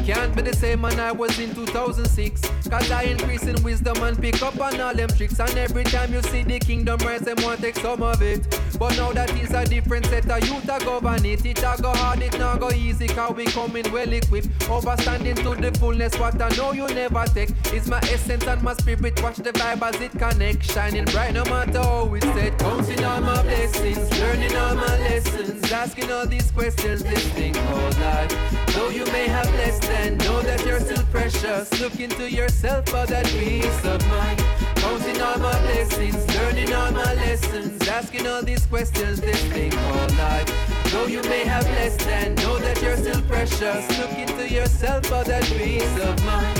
Can't 0.08 0.34
be 0.34 0.42
the 0.42 0.54
same 0.56 0.80
man 0.80 0.98
I 1.02 1.12
was 1.12 1.38
in 1.38 1.54
2006. 1.54 2.40
Cause 2.70 2.92
I 2.92 3.04
increase 3.04 3.44
in 3.44 3.62
wisdom 3.62 4.02
and 4.04 4.18
pick 4.18 4.42
up 4.42 4.58
on 4.58 4.80
all 4.80 4.94
them 4.94 5.10
tricks. 5.10 5.38
And 5.38 5.54
every 5.58 5.84
time 5.84 6.14
you 6.14 6.22
see 6.22 6.44
the 6.44 6.60
kingdom 6.60 6.98
rise, 7.00 7.20
them 7.20 7.36
want 7.44 7.60
take 7.60 7.76
some 7.76 8.02
of 8.02 8.22
it. 8.22 8.48
But 8.80 8.96
now 8.96 9.12
that 9.12 9.36
is 9.38 9.52
a 9.52 9.66
different 9.66 10.06
set 10.06 10.30
of 10.32 10.48
youth 10.48 10.64
a 10.64 10.80
govern 10.86 11.26
it. 11.26 11.46
It 11.46 11.60
a 11.60 11.76
go 11.82 11.92
hard, 11.92 12.22
it 12.22 12.40
not 12.40 12.62
go 12.62 12.72
easy. 12.72 13.08
Cause 13.08 13.36
we 13.36 13.48
coming 13.48 13.92
well 13.92 14.14
equipped. 14.14 14.48
Overstanding 14.60 15.44
to 15.44 15.62
the 15.62 15.78
fullness. 15.78 16.18
What 16.18 16.42
I 16.42 16.56
know 16.56 16.72
you 16.72 16.88
never 16.88 17.26
take 17.26 17.50
is 17.74 17.90
my 17.90 18.00
essence 18.04 18.48
and 18.48 18.64
my 18.64 18.76
spirit. 18.76 19.22
Watch 19.22 19.36
the 19.36 19.52
vibe 19.52 19.82
as 19.82 20.00
it 20.00 20.12
connect. 20.14 20.64
Shining 20.72 21.04
bright 21.06 21.34
no 21.34 21.44
matter 21.44 21.82
how 21.82 22.14
it's 22.16 22.26
set. 22.28 22.58
Counting 22.60 23.04
all 23.04 23.20
my 23.20 23.42
blessings, 23.44 24.20
learning 24.22 24.56
all 24.56 24.74
my 24.74 24.98
lessons. 25.00 25.70
Asking 25.70 26.10
all 26.14 26.26
these 26.26 26.50
questions, 26.52 27.04
this 27.04 27.28
thing 27.34 27.54
called 27.54 28.00
life. 28.00 28.58
Though 28.74 28.90
you 28.90 29.06
may 29.08 29.28
have 29.28 29.54
less 29.56 29.80
than, 29.98 30.18
know 30.18 30.42
that 30.42 30.66
you're 30.66 30.80
still 30.80 31.04
precious. 31.12 31.80
Look 31.80 32.00
into 32.00 32.30
yourself 32.30 32.88
for 32.90 33.06
that 33.06 33.26
peace 33.26 33.86
of 33.86 34.06
mind. 34.08 34.40
Counting 34.76 35.22
all 35.22 35.38
my 35.40 35.60
blessings, 35.62 36.28
learning 36.36 36.74
all 36.74 36.92
my 36.92 37.14
lessons, 37.16 37.88
asking 37.88 38.28
all 38.28 38.44
these 38.44 38.66
questions, 38.66 39.22
this 39.22 39.42
thing 39.46 39.72
called 39.72 40.18
life. 40.18 40.50
Though 40.92 41.08
you 41.08 41.22
may 41.24 41.46
have 41.46 41.66
less 41.66 41.96
than, 41.98 42.36
know 42.36 42.58
that 42.60 42.82
you're 42.82 42.98
still 42.98 43.22
precious. 43.24 44.00
Look 44.00 44.14
into 44.14 44.48
yourself 44.50 45.06
for 45.06 45.24
that 45.24 45.44
peace 45.44 46.00
of 46.04 46.26
mind. 46.26 46.60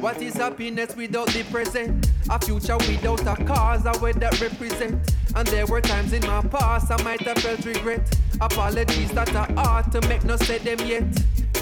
What 0.00 0.22
is 0.22 0.34
happiness 0.34 0.94
without 0.94 1.28
the 1.28 1.42
present? 1.44 2.08
A 2.30 2.38
future 2.38 2.76
without 2.76 3.26
a 3.26 3.44
cause, 3.44 3.84
a 3.86 3.98
way 4.00 4.12
that 4.12 4.40
represent. 4.40 5.00
And 5.36 5.46
there 5.48 5.66
were 5.66 5.82
times 5.82 6.14
in 6.14 6.22
my 6.22 6.40
past 6.40 6.90
I 6.90 7.02
might 7.02 7.20
have 7.20 7.36
felt 7.36 7.62
regret. 7.66 8.18
Apologies 8.40 9.10
that 9.10 9.36
I 9.36 9.52
ought 9.58 9.92
to 9.92 10.00
make 10.08 10.24
no 10.24 10.36
say 10.36 10.56
them 10.56 10.78
yet. 10.86 11.04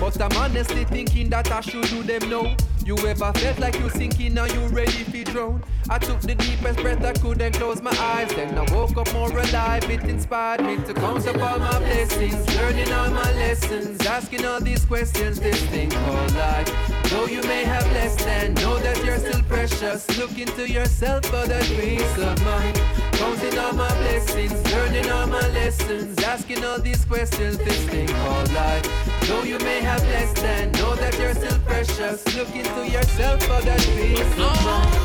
But 0.01 0.21
I'm 0.21 0.37
honestly 0.37 0.85
thinking 0.85 1.31
that 1.31 1.51
I 1.51 1.61
should 1.61 1.85
do 1.89 2.03
them 2.03 2.29
now. 2.29 2.57
You 2.85 2.99
ever 2.99 3.33
felt 3.33 3.59
like 3.59 3.79
you 3.79 3.89
sinking 3.89 4.35
now 4.35 4.45
you 4.45 4.61
ready 4.67 5.05
to 5.05 5.25
drown? 5.25 5.63
I 5.89 5.99
took 5.99 6.21
the 6.21 6.35
deepest 6.35 6.81
breath 6.81 7.03
I 7.03 7.13
could 7.15 7.41
and 7.41 7.55
closed 7.55 7.83
my 7.83 7.97
eyes. 7.99 8.29
Then 8.35 8.59
I 8.59 8.71
woke 8.75 8.97
up 8.99 9.11
more 9.15 9.31
alive. 9.31 9.89
It 9.91 10.05
inspired 10.05 10.63
me 10.63 10.77
to 10.85 10.93
count 10.93 11.27
up 11.27 11.41
all 11.41 11.59
my 11.59 11.79
blessings, 11.79 12.57
learning 12.57 12.93
all 12.93 13.11
my 13.11 13.33
lessons, 13.33 14.05
asking 14.05 14.45
all 14.45 14.61
these 14.61 14.85
questions. 14.85 15.41
This 15.41 15.61
thing 15.67 15.91
called 15.91 16.35
life. 16.35 16.71
Though 17.11 17.27
you 17.27 17.43
may 17.45 17.65
have 17.65 17.91
less 17.93 18.17
than, 18.23 18.55
know 18.55 18.79
that 18.79 19.03
you're 19.05 19.19
still 19.19 19.43
precious. 19.45 20.19
Look 20.19 20.39
into 20.39 20.69
yourself 20.71 21.25
for 21.25 21.47
that 21.47 21.65
peace 21.81 22.19
of 22.19 22.45
mind. 22.45 22.81
Counting 23.13 23.59
all 23.59 23.73
my 23.73 23.89
blessings, 24.03 24.53
learning 24.73 25.11
all 25.11 25.27
my 25.27 25.49
lessons, 25.49 26.19
asking 26.23 26.63
all 26.65 26.81
these 26.81 27.05
questions. 27.07 27.57
This 27.57 27.89
thing 27.89 28.09
called 28.09 28.53
life. 28.53 28.87
Though 29.27 29.43
you 29.43 29.59
may 29.61 29.81
have 29.85 30.03
less 30.09 30.33
than, 30.41 30.73
know 30.73 30.95
that 30.97 31.17
you're 31.19 31.35
still 31.35 31.59
precious. 31.61 32.25
Look 32.35 32.55
into 32.55 32.89
yourself 32.89 33.43
for 33.43 33.61
that 33.63 33.81
peace. 33.97 34.35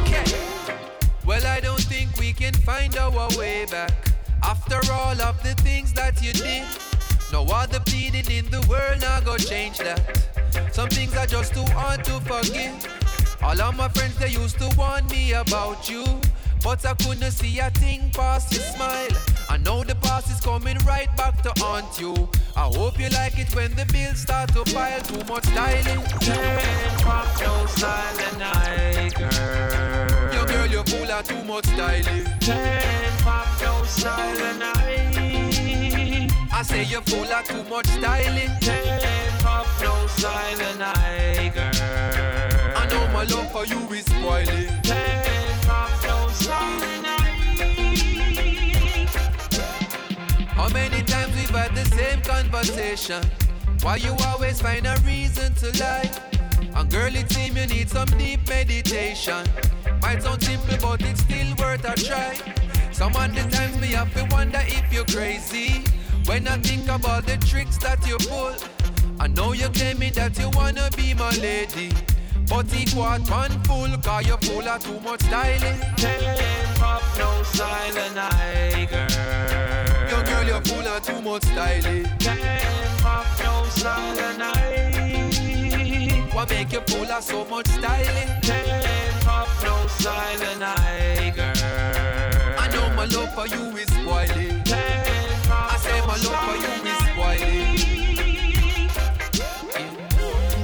Okay. 0.02 0.26
Well, 1.26 1.46
I 1.46 1.60
don't 1.60 1.82
think 1.82 2.18
we 2.18 2.34
can 2.34 2.54
find 2.54 2.96
our 2.98 3.30
way 3.38 3.66
back 3.66 3.94
after 4.44 4.80
all 4.92 5.20
of 5.22 5.42
the 5.44 5.54
things 5.62 5.94
that 5.94 6.24
you 6.24 6.32
did. 6.34 6.64
No 7.32 7.44
other 7.54 7.80
pleading 7.82 8.32
in 8.32 8.50
the 8.50 8.66
world 8.70 9.02
now 9.02 9.20
go 9.20 9.38
change 9.38 9.78
that. 9.80 10.02
Some 10.72 10.90
things 10.90 11.16
are 11.16 11.28
just 11.28 11.54
too 11.54 11.66
hard 11.74 12.04
to 12.06 12.20
forgive. 12.22 12.74
All 13.44 13.62
of 13.62 13.76
my 13.76 13.90
friends 13.90 14.18
they 14.18 14.30
used 14.30 14.58
to 14.60 14.70
warn 14.78 15.06
me 15.08 15.34
about 15.34 15.90
you, 15.90 16.04
but 16.64 16.86
I 16.86 16.94
couldn't 16.96 17.32
see 17.32 17.60
a 17.60 17.70
thing 17.72 18.10
past 18.14 18.52
your 18.54 18.62
smile. 18.62 19.10
I 19.50 19.58
know 19.58 19.84
the 19.84 19.96
past 19.96 20.30
is 20.30 20.40
coming 20.42 20.78
right 20.86 21.10
back 21.18 21.42
to 21.44 21.54
haunt 21.58 22.00
you. 22.00 22.30
I 22.56 22.64
hope 22.64 23.00
you 23.00 23.10
like 23.10 23.38
it 23.40 23.54
when 23.56 23.74
the 23.76 23.86
bills 23.92 24.20
start 24.20 24.54
to 24.54 24.64
pile. 24.66 25.02
Too 25.02 25.24
much 25.32 25.46
styling. 25.46 26.02
Can't 26.20 27.02
pop 27.02 27.28
no 27.42 27.66
silent 27.66 28.38
night, 28.38 29.14
girl. 29.16 30.34
Yo, 30.34 30.46
girl, 30.46 30.68
you're 30.68 30.84
too 31.24 31.44
much 31.46 31.66
styling. 31.66 32.26
Can't 32.42 33.22
pop 33.22 33.48
no 33.62 33.84
silent 33.84 34.60
night. 34.60 36.30
I 36.52 36.62
say 36.64 36.84
you're 36.84 37.02
full 37.02 37.32
of 37.32 37.48
too 37.48 37.64
much 37.70 37.88
styling. 37.88 38.52
Can't 38.62 39.42
pop 39.42 39.68
no 39.82 40.08
silent 40.08 40.80
night, 40.80 41.54
girl. 41.54 41.72
I 42.76 42.88
know 42.90 43.08
my 43.14 43.24
love 43.24 43.52
for 43.52 43.66
you 43.66 43.80
is 43.94 44.06
spoiling. 44.06 44.68
Can't 44.84 45.29
How 50.70 50.76
many 50.76 51.02
times 51.02 51.36
we've 51.36 51.50
had 51.50 51.74
the 51.74 51.84
same 51.84 52.22
conversation? 52.22 53.24
Why 53.82 53.96
you 53.96 54.16
always 54.28 54.62
find 54.62 54.86
a 54.86 54.96
reason 55.04 55.52
to 55.56 55.72
lie? 55.80 56.08
And 56.76 56.92
girl, 56.92 57.16
it 57.16 57.28
seems 57.32 57.58
you 57.58 57.66
need 57.66 57.90
some 57.90 58.06
deep 58.20 58.48
meditation. 58.48 59.48
Might 60.04 60.22
sound 60.22 60.44
simple, 60.44 60.78
but 60.80 61.02
it's 61.02 61.22
still 61.22 61.56
worth 61.58 61.84
a 61.86 61.96
try. 61.96 62.38
Some 62.92 63.16
of 63.16 63.34
the 63.34 63.50
times 63.50 63.82
me 63.82 63.88
have 63.98 64.14
to 64.14 64.28
wonder 64.30 64.62
if 64.62 64.94
you're 64.94 65.06
crazy. 65.06 65.84
When 66.26 66.48
I 66.48 66.58
think 66.58 66.88
about 66.88 67.26
the 67.26 67.38
tricks 67.38 67.80
that 67.80 68.08
you 68.08 68.18
pull, 68.20 68.54
I 69.20 69.26
know 69.26 69.54
you 69.54 69.70
me 69.96 70.12
that 70.12 70.38
you 70.38 70.52
wanna 70.52 70.92
be 70.96 71.16
my 71.16 71.32
lady. 71.38 71.90
But 72.48 72.72
equal 72.76 73.02
one 73.02 73.64
full, 73.64 73.98
cause 73.98 74.28
you're 74.28 74.38
full 74.38 74.68
of 74.68 74.84
too 74.84 75.00
much 75.00 75.22
styling. 75.22 75.80
No 77.18 77.42
silent 77.44 78.14
night, 78.14 78.88
girl. 78.92 79.89
You're 80.50 80.62
full 80.62 80.88
of 80.88 81.04
too 81.04 81.22
much 81.22 81.44
styling. 81.44 82.08
No 83.44 83.66
silent. 83.70 84.42
What 86.34 86.50
make 86.50 86.72
you 86.72 86.82
full 86.88 87.12
of 87.12 87.24
so 87.24 87.46
much 87.46 87.68
styling? 87.68 88.28
Can't 88.42 89.24
pop 89.24 89.48
no 89.64 89.86
silent 89.88 90.60
night, 90.60 91.34
girl. 91.36 91.54
I 92.58 92.68
know 92.74 92.90
my 92.96 93.06
love 93.06 93.32
for 93.36 93.46
you 93.46 93.78
is 93.78 93.90
spoiling. 93.90 94.64
I 95.52 95.78
say 95.78 96.02
my 96.08 96.18
love 96.18 96.42
for 96.48 96.56
you 96.66 96.74
is 96.90 96.98
spoiling. 97.14 97.78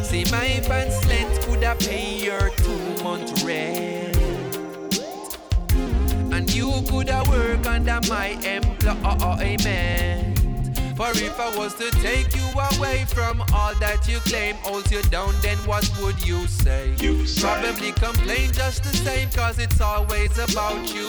See 0.04 0.26
my 0.32 0.46
advance 0.46 1.06
length 1.08 1.46
could 1.46 1.62
have 1.62 1.78
pay 1.78 2.26
your 2.26 2.50
two 2.50 3.04
month 3.04 3.44
rent. 3.44 4.14
And 6.36 6.54
you 6.54 6.70
could 6.90 7.08
have 7.08 7.30
worked 7.30 7.66
under 7.66 8.02
my 8.10 8.32
employment. 8.44 10.38
For 10.98 11.12
if 11.12 11.40
I 11.40 11.58
was 11.58 11.76
to 11.76 11.90
take 12.02 12.36
you 12.36 12.44
away 12.76 13.06
from 13.08 13.40
all 13.54 13.74
that 13.76 14.06
you 14.06 14.20
claim 14.20 14.56
holds 14.56 14.92
you 14.92 15.02
down, 15.04 15.34
then 15.42 15.58
what 15.60 15.90
would 16.02 16.22
you 16.28 16.46
say? 16.48 16.94
You 17.00 17.26
say. 17.26 17.42
Probably 17.42 17.94
complain 17.94 18.52
just 18.52 18.84
the 18.84 18.90
same, 18.98 19.30
cause 19.30 19.60
it's 19.60 19.80
always 19.80 20.38
about 20.38 20.94
you 20.94 21.08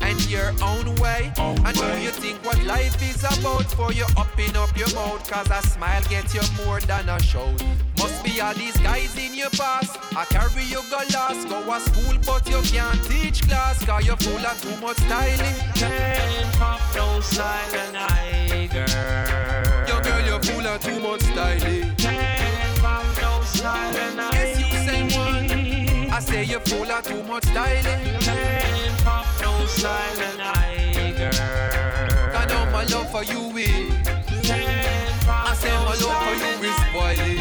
and 0.00 0.30
your 0.30 0.52
own 0.62 0.94
way. 0.96 1.32
Own 1.38 1.58
and 1.64 1.76
way. 1.76 1.96
do 1.96 2.02
you 2.02 2.10
think 2.10 2.44
what 2.44 2.62
life 2.64 3.00
is 3.02 3.22
about 3.24 3.64
for 3.72 3.92
you 3.92 4.04
upping 4.16 4.56
up 4.56 4.76
your 4.76 4.92
mouth? 4.94 5.28
Cause 5.30 5.50
a 5.50 5.66
smile 5.66 6.02
gets 6.08 6.34
you 6.34 6.42
more 6.64 6.80
than 6.80 7.08
a 7.08 7.20
show. 7.22 7.52
Must 7.98 8.24
be 8.24 8.40
all 8.40 8.54
these 8.54 8.76
guys 8.78 9.16
in 9.16 9.34
your 9.34 9.50
past. 9.50 9.98
I 10.16 10.24
carry 10.26 10.64
you 10.64 10.82
go 10.90 11.00
lost, 11.12 11.48
go 11.48 11.62
to 11.62 11.80
school, 11.80 12.16
but 12.26 12.48
you 12.48 12.60
can't 12.62 13.02
teach 13.04 13.46
class. 13.48 13.84
Cause 13.84 14.06
you're 14.06 14.16
full 14.16 14.44
of 14.44 14.60
too 14.62 14.76
much 14.80 14.96
styling. 14.98 15.54
Can't 15.74 16.52
pop 16.54 16.80
no 16.94 17.20
style 17.20 17.74
and 17.74 17.96
I, 17.96 18.68
girl. 18.72 19.88
Yo, 19.88 20.00
girl, 20.02 20.26
you're 20.26 20.42
full 20.42 20.66
of 20.66 20.80
too 20.82 21.00
much 21.00 21.22
styling. 21.22 21.94
Can't 21.96 22.78
pop 22.80 23.04
no 23.20 23.42
style 23.44 23.96
and 23.96 24.20
I. 24.20 24.30
Yes, 24.32 24.58
you 24.58 25.08
say 25.10 25.18
one. 25.18 25.49
I 26.20 26.22
say 26.22 26.44
you're 26.44 26.60
full 26.60 26.90
of 26.92 27.02
too 27.02 27.22
much 27.22 27.44
styling. 27.44 28.20
Can't 28.20 29.40
no 29.40 29.64
style 29.64 30.20
and 30.20 30.42
I. 30.42 30.58
Know 32.46 32.66
my 32.66 32.84
love 32.84 33.10
for 33.10 33.24
you 33.24 33.56
is. 33.56 33.90
I 35.26 35.54
say 35.54 35.72
my 35.78 35.96
love 35.96 36.20
for 36.26 36.34
you 36.42 36.52
is 36.68 36.76
spoiling. 36.84 37.40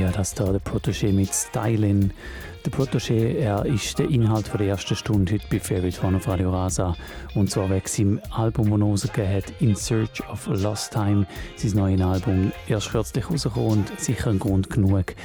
Ja, 0.00 0.10
das 0.10 0.34
da 0.34 0.50
der 0.50 0.58
Protoje 0.58 1.12
mit 1.12 1.32
Stylin. 1.32 2.12
Der 2.64 2.70
Protégé, 2.70 3.38
er 3.38 3.66
ist 3.66 3.98
der 3.98 4.08
Inhalt 4.08 4.48
der 4.54 4.60
ersten 4.60 4.94
Stunde 4.94 5.32
heute 5.32 5.46
bei 5.50 5.58
Favorite 5.58 6.06
One 6.06 6.18
auf 6.18 6.28
Radio 6.28 6.50
Rasa. 6.50 6.96
Und 7.34 7.50
zwar 7.50 7.68
wegen 7.68 7.86
seinem 7.86 8.20
Album, 8.30 8.92
das 8.92 9.04
er 9.16 9.42
In 9.58 9.74
Search 9.74 10.22
of 10.30 10.46
Lost 10.46 10.92
Time. 10.92 11.26
Sein 11.56 11.72
neues 11.72 12.00
Album, 12.00 12.52
erst 12.68 12.90
kürzlich 12.90 13.28
rausgekommen 13.28 13.70
und 13.70 14.00
sicher 14.00 14.30
ein 14.30 14.38
Grund 14.38 14.70
genug, 14.70 15.16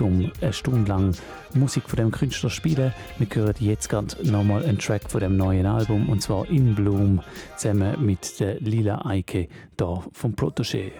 um 0.00 0.30
eine 0.40 0.52
Stunde 0.52 0.88
lang 0.88 1.16
Musik 1.54 1.88
von 1.88 1.96
dem 1.96 2.12
Künstler 2.12 2.48
zu 2.48 2.54
spielen. 2.54 2.94
Wir 3.18 3.26
hören 3.32 3.56
jetzt 3.58 3.88
gerade 3.88 4.14
nochmal 4.22 4.64
einen 4.64 4.78
Track 4.78 5.10
von 5.10 5.20
dem 5.20 5.36
neuen 5.36 5.66
Album, 5.66 6.08
und 6.08 6.22
zwar 6.22 6.48
In 6.48 6.76
Bloom, 6.76 7.22
zusammen 7.56 8.06
mit 8.06 8.38
der 8.38 8.60
Lila 8.60 9.04
Eike, 9.04 9.48
da 9.76 10.04
vom 10.12 10.34
Protégé. 10.34 10.92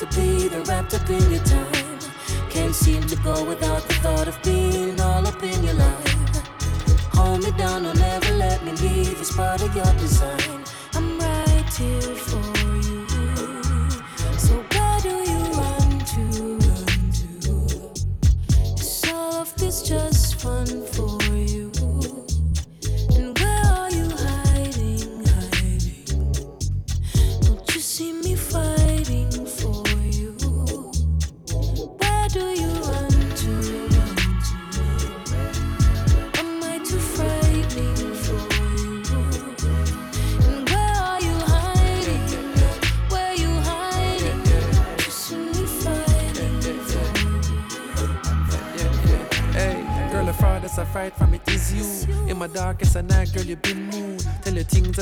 to 0.00 0.06
be, 0.14 0.48
they're 0.48 0.60
wrapped 0.64 0.92
up 0.92 1.08
in 1.08 1.30
your 1.30 1.42
time. 1.44 1.98
Can't 2.50 2.74
seem 2.74 3.02
to 3.04 3.16
go 3.16 3.44
without 3.44 3.82
the 3.88 3.94
thought 3.94 4.28
of 4.28 4.38
being 4.42 5.00
all 5.00 5.26
up 5.26 5.42
in 5.42 5.64
your 5.64 5.72
life. 5.72 6.16
Hold 7.14 7.42
me 7.42 7.50
down, 7.52 7.84
don't 7.84 7.98
ever 8.02 8.34
let 8.34 8.62
me 8.62 8.72
leave, 8.72 9.18
it's 9.18 9.34
part 9.34 9.62
of 9.62 9.74
your 9.74 9.90
design. 9.94 10.64
I'm 10.92 11.18
right 11.18 11.74
here 11.78 12.14
for 12.28 12.44
you. 12.86 13.06
So 14.36 14.62
where 14.72 15.00
do 15.00 15.14
you 15.30 15.38
run 15.56 15.98
to? 16.12 16.58
All 19.14 19.34
of 19.40 19.56
this 19.56 19.80
just 19.80 20.34
fun 20.42 20.66
for 20.92 21.15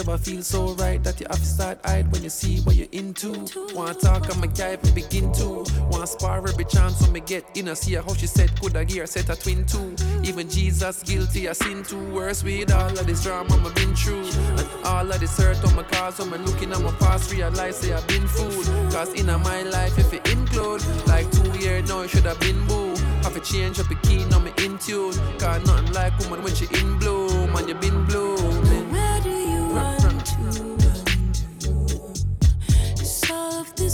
feel 0.03 0.43
so 0.43 0.75
right 0.75 1.03
that 1.05 1.21
you 1.21 1.27
have 1.31 1.39
to 1.39 1.45
start 1.45 1.79
hide 1.85 2.11
when 2.11 2.25
you 2.25 2.29
see 2.29 2.61
what 2.63 2.75
you're 2.75 2.89
into. 2.91 3.31
Wanna 3.75 3.95
talk, 3.95 4.35
I'm 4.35 4.43
a 4.43 4.49
guy 4.49 4.71
if 4.71 4.95
begin 4.95 5.33
to. 5.35 5.65
Wanna 5.89 6.07
spar 6.07 6.39
every 6.39 6.65
chance 6.65 7.01
when 7.01 7.13
me 7.13 7.21
get 7.21 7.45
in. 7.55 7.69
I 7.69 7.75
see 7.75 7.95
how 7.95 8.15
she 8.15 8.27
said, 8.27 8.61
could 8.61 8.77
I 8.77 8.83
gear 8.85 9.07
set 9.07 9.29
a 9.31 9.37
twin 9.37 9.65
two. 9.67 9.95
Even 10.25 10.49
Jesus 10.51 11.03
guilty, 11.05 11.49
I 11.49 11.53
sin 11.53 11.85
too. 11.85 12.13
Worse 12.13 12.43
with 12.43 12.73
all 12.73 12.91
of 12.91 13.07
this 13.07 13.23
drama 13.23 13.55
I've 13.55 13.75
been 13.75 13.95
through. 13.95 14.27
And 14.59 14.69
all 14.85 15.09
of 15.09 15.21
this 15.21 15.39
hurt 15.39 15.65
on 15.65 15.77
my 15.77 15.85
cause 15.85 16.19
when 16.19 16.33
I'm 16.35 16.45
looking 16.45 16.73
at 16.73 16.81
my 16.81 16.91
past, 16.93 17.33
realize 17.33 17.77
say 17.77 17.93
I've 17.93 18.07
been 18.09 18.27
fooled. 18.27 18.67
Cause 18.93 19.15
in 19.15 19.27
my 19.27 19.63
life, 19.63 19.97
if 19.97 20.13
it 20.13 20.27
include, 20.29 20.85
like 21.07 21.31
two 21.31 21.51
years 21.61 21.89
now, 21.89 22.01
it 22.01 22.11
should 22.11 22.25
have 22.25 22.41
been 22.41 22.67
boo. 22.67 22.97
Have 23.23 23.37
a 23.37 23.41
change 23.41 23.79
up 23.79 23.91
a 23.91 23.95
key, 24.07 24.25
now 24.27 24.41
me 24.41 24.53
in 24.59 24.77
tune. 24.79 25.15
Cause 25.39 25.65
nothing 25.65 25.93
like 25.93 26.19
woman 26.19 26.43
when 26.43 26.55
she 26.55 26.67
in 26.81 26.99
bloom, 26.99 27.55
and 27.55 27.69
you 27.69 27.75
been 27.77 28.05
blooming. 28.07 28.44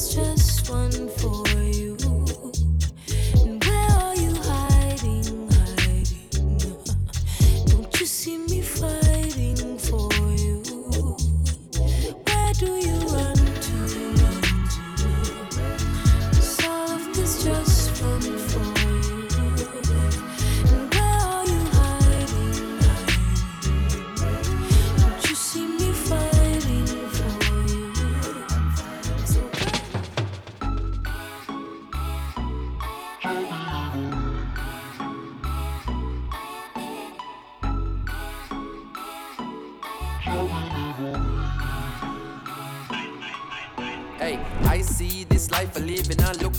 Just 0.08 0.70
one 0.70 1.08
for 1.08 1.49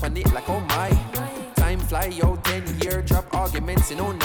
on 0.03 0.17
it 0.17 0.31
like 0.33 0.49
oh 0.49 0.59
my. 0.61 0.89
Time 1.55 1.79
fly, 1.79 2.05
yo, 2.05 2.35
10 2.35 2.79
year 2.81 3.01
drop 3.01 3.33
arguments 3.33 3.91
in 3.91 3.97
09. 3.97 4.19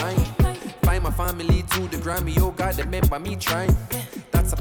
Find 0.83 1.03
my 1.03 1.11
family 1.11 1.63
to 1.63 1.81
the 1.89 1.97
Grammy, 1.99 2.39
oh 2.41 2.51
God, 2.51 2.79
remember 2.79 3.19
me 3.19 3.37
trying. 3.37 3.77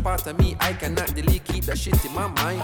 Part 0.05 0.27
of 0.27 0.37
me 0.37 0.55
I 0.59 0.71
cannot 0.73 1.15
delete, 1.15 1.43
keep 1.45 1.63
that 1.63 1.79
shit 1.79 2.05
in 2.05 2.13
my 2.13 2.27
mind. 2.27 2.61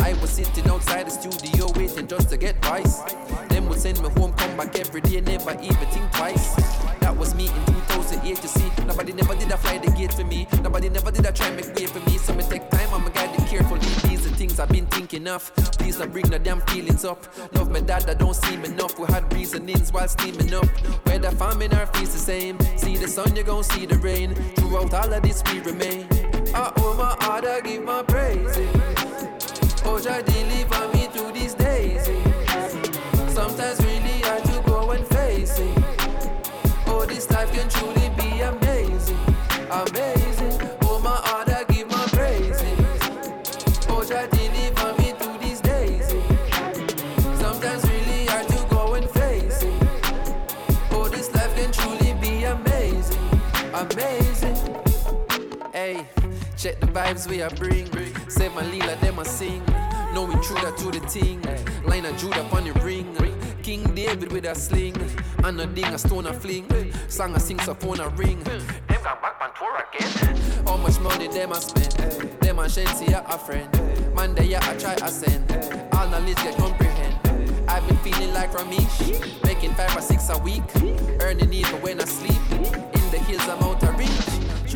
I 0.00 0.14
was 0.18 0.30
sitting 0.30 0.66
outside 0.66 1.08
the 1.08 1.10
studio 1.10 1.70
waiting 1.76 2.08
just 2.08 2.30
to 2.30 2.38
get 2.38 2.56
vice. 2.64 3.02
Them 3.50 3.68
would 3.68 3.78
send 3.78 4.00
me 4.00 4.08
home, 4.08 4.32
come 4.32 4.56
back 4.56 4.78
every 4.78 5.02
day, 5.02 5.20
never 5.20 5.52
even 5.60 5.86
think 5.92 6.10
twice. 6.12 6.54
That 7.00 7.14
was 7.14 7.34
me 7.34 7.48
in 7.48 7.64
2008, 7.66 8.28
you 8.28 8.48
see. 8.48 8.70
Nobody 8.86 9.12
never 9.12 9.34
did 9.34 9.52
a 9.52 9.58
fly 9.58 9.76
the 9.76 9.90
gate 9.90 10.14
for 10.14 10.24
me. 10.24 10.48
Nobody 10.62 10.88
never 10.88 11.10
did 11.10 11.26
a 11.26 11.32
try 11.32 11.50
make 11.50 11.66
way 11.74 11.84
for 11.84 12.00
me. 12.08 12.16
So 12.16 12.32
me 12.32 12.44
take 12.44 12.70
time, 12.70 12.88
I'm 12.94 13.06
a 13.06 13.10
guide 13.10 13.38
it 13.38 13.46
carefully. 13.46 13.80
These 14.08 14.26
are 14.26 14.34
things 14.36 14.58
I've 14.58 14.70
been 14.70 14.86
thinking 14.86 15.28
of. 15.28 15.54
Please 15.76 15.98
don't 15.98 16.10
bring 16.10 16.30
the 16.30 16.38
damn 16.38 16.62
feelings 16.62 17.04
up. 17.04 17.26
Love 17.54 17.70
my 17.70 17.80
dad, 17.80 18.04
that 18.04 18.18
don't 18.18 18.34
seem 18.34 18.64
enough. 18.64 18.98
We 18.98 19.06
had 19.08 19.30
reasonings 19.34 19.92
while 19.92 20.08
steaming 20.08 20.54
up. 20.54 20.64
Where 21.04 21.18
Whether 21.18 21.36
farming 21.36 21.74
or 21.74 21.84
feast 21.92 22.12
the 22.12 22.18
same. 22.18 22.58
See 22.78 22.96
the 22.96 23.06
sun, 23.06 23.36
you 23.36 23.42
gon' 23.42 23.64
see 23.64 23.84
the 23.84 23.98
rain. 23.98 24.34
Throughout 24.56 24.94
all 24.94 25.12
of 25.12 25.22
this, 25.22 25.42
we 25.52 25.60
remain. 25.60 26.19
I 26.54 26.72
owe 26.78 26.94
my 26.94 27.16
heart, 27.24 27.44
I 27.44 27.60
give 27.60 27.84
my 27.84 28.02
praise. 28.02 28.56
Eh. 28.56 29.84
Oh, 29.84 29.98
Jah 30.00 30.22
deliver 30.22 30.88
me 30.94 30.99
check 56.60 56.78
the 56.78 56.86
vibes 56.88 57.26
we 57.26 57.40
are 57.40 57.50
bring. 57.50 57.88
Say 58.28 58.50
my 58.50 58.62
Lila, 58.70 58.94
them 58.96 59.18
a 59.18 59.24
sing. 59.24 59.64
No 60.12 60.30
intruder 60.30 60.72
to 60.72 60.90
the 60.90 61.00
ting. 61.08 61.40
Line 61.84 62.04
of 62.04 62.16
Judah 62.18 62.44
on 62.54 62.64
the 62.64 62.72
ring. 62.84 63.16
King 63.62 63.82
David 63.94 64.30
with 64.30 64.44
a 64.44 64.54
sling. 64.54 64.94
And 65.42 65.58
a 65.58 65.66
ding, 65.66 65.86
a 65.86 65.98
stone, 65.98 66.26
a 66.26 66.34
fling. 66.34 66.66
Song 67.08 67.34
a 67.34 67.40
sing, 67.40 67.58
so 67.60 67.72
phone 67.74 68.00
a 68.00 68.08
ring. 68.10 68.40
Them 68.40 69.02
got 69.02 69.22
back 69.22 69.40
on 69.40 69.50
tour 69.56 69.74
again. 69.88 70.36
How 70.66 70.76
much 70.76 71.00
money 71.00 71.28
them 71.28 71.52
a 71.52 71.60
spend? 71.60 71.92
Them 72.40 72.58
a 72.58 72.68
shanty 72.68 73.10
a 73.10 73.38
friend. 73.38 74.14
Man, 74.14 74.34
they 74.34 74.52
a 74.52 74.60
try 74.78 74.94
a 74.94 75.08
send. 75.08 75.50
All 75.94 76.08
knowledge 76.08 76.36
get 76.36 76.56
comprehend. 76.56 77.14
I've 77.70 77.86
been 77.88 77.96
feeling 77.98 78.34
like 78.34 78.52
Ramesh. 78.52 79.44
Making 79.44 79.72
five 79.74 79.96
or 79.96 80.02
six 80.02 80.28
a 80.28 80.38
week. 80.38 80.62
Earning 81.20 81.54
even 81.54 81.80
when 81.80 82.00
I 82.00 82.04
sleep. 82.04 82.42
In 82.52 83.10
the 83.10 83.18
hills, 83.26 83.48
I'm 83.48 83.62
out. 83.62 83.89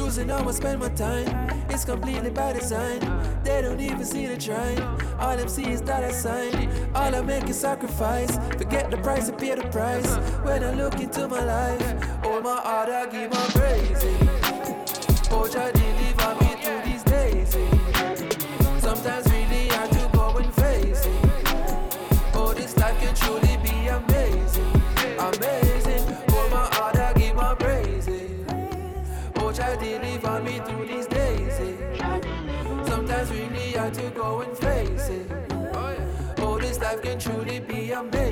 Choosing 0.05 0.29
how 0.29 0.47
I 0.47 0.53
spend 0.53 0.81
my 0.81 0.91
time, 0.91 1.49
it's 1.71 1.87
completely 1.87 2.29
by 2.29 2.53
design. 2.53 3.01
They 3.43 3.63
don't 3.63 3.81
even 3.81 4.05
see 4.05 4.27
the 4.27 4.37
trying. 4.37 4.79
All 5.19 5.35
them 5.35 5.49
see 5.49 5.67
is 5.71 5.81
that 5.81 6.05
I 6.05 6.11
sign. 6.11 6.69
All 6.95 7.15
I 7.15 7.23
make 7.23 7.49
is 7.49 7.59
sacrifice. 7.59 8.37
Forget 8.59 8.91
the 8.91 8.99
price 8.99 9.31
and 9.31 9.39
pay 9.39 9.55
the 9.55 9.67
price. 9.69 10.15
When 10.45 10.63
I 10.63 10.75
look 10.75 11.01
into 11.01 11.27
my 11.27 11.43
life, 11.43 12.21
oh 12.23 12.39
my 12.43 12.55
heart, 12.55 12.91
I 12.91 13.07
give 13.07 13.31
my 13.31 13.47
praise. 13.55 14.05
Oh, 15.31 15.49
Jah 15.51 15.73
truly 37.95 38.11
be 38.11 38.24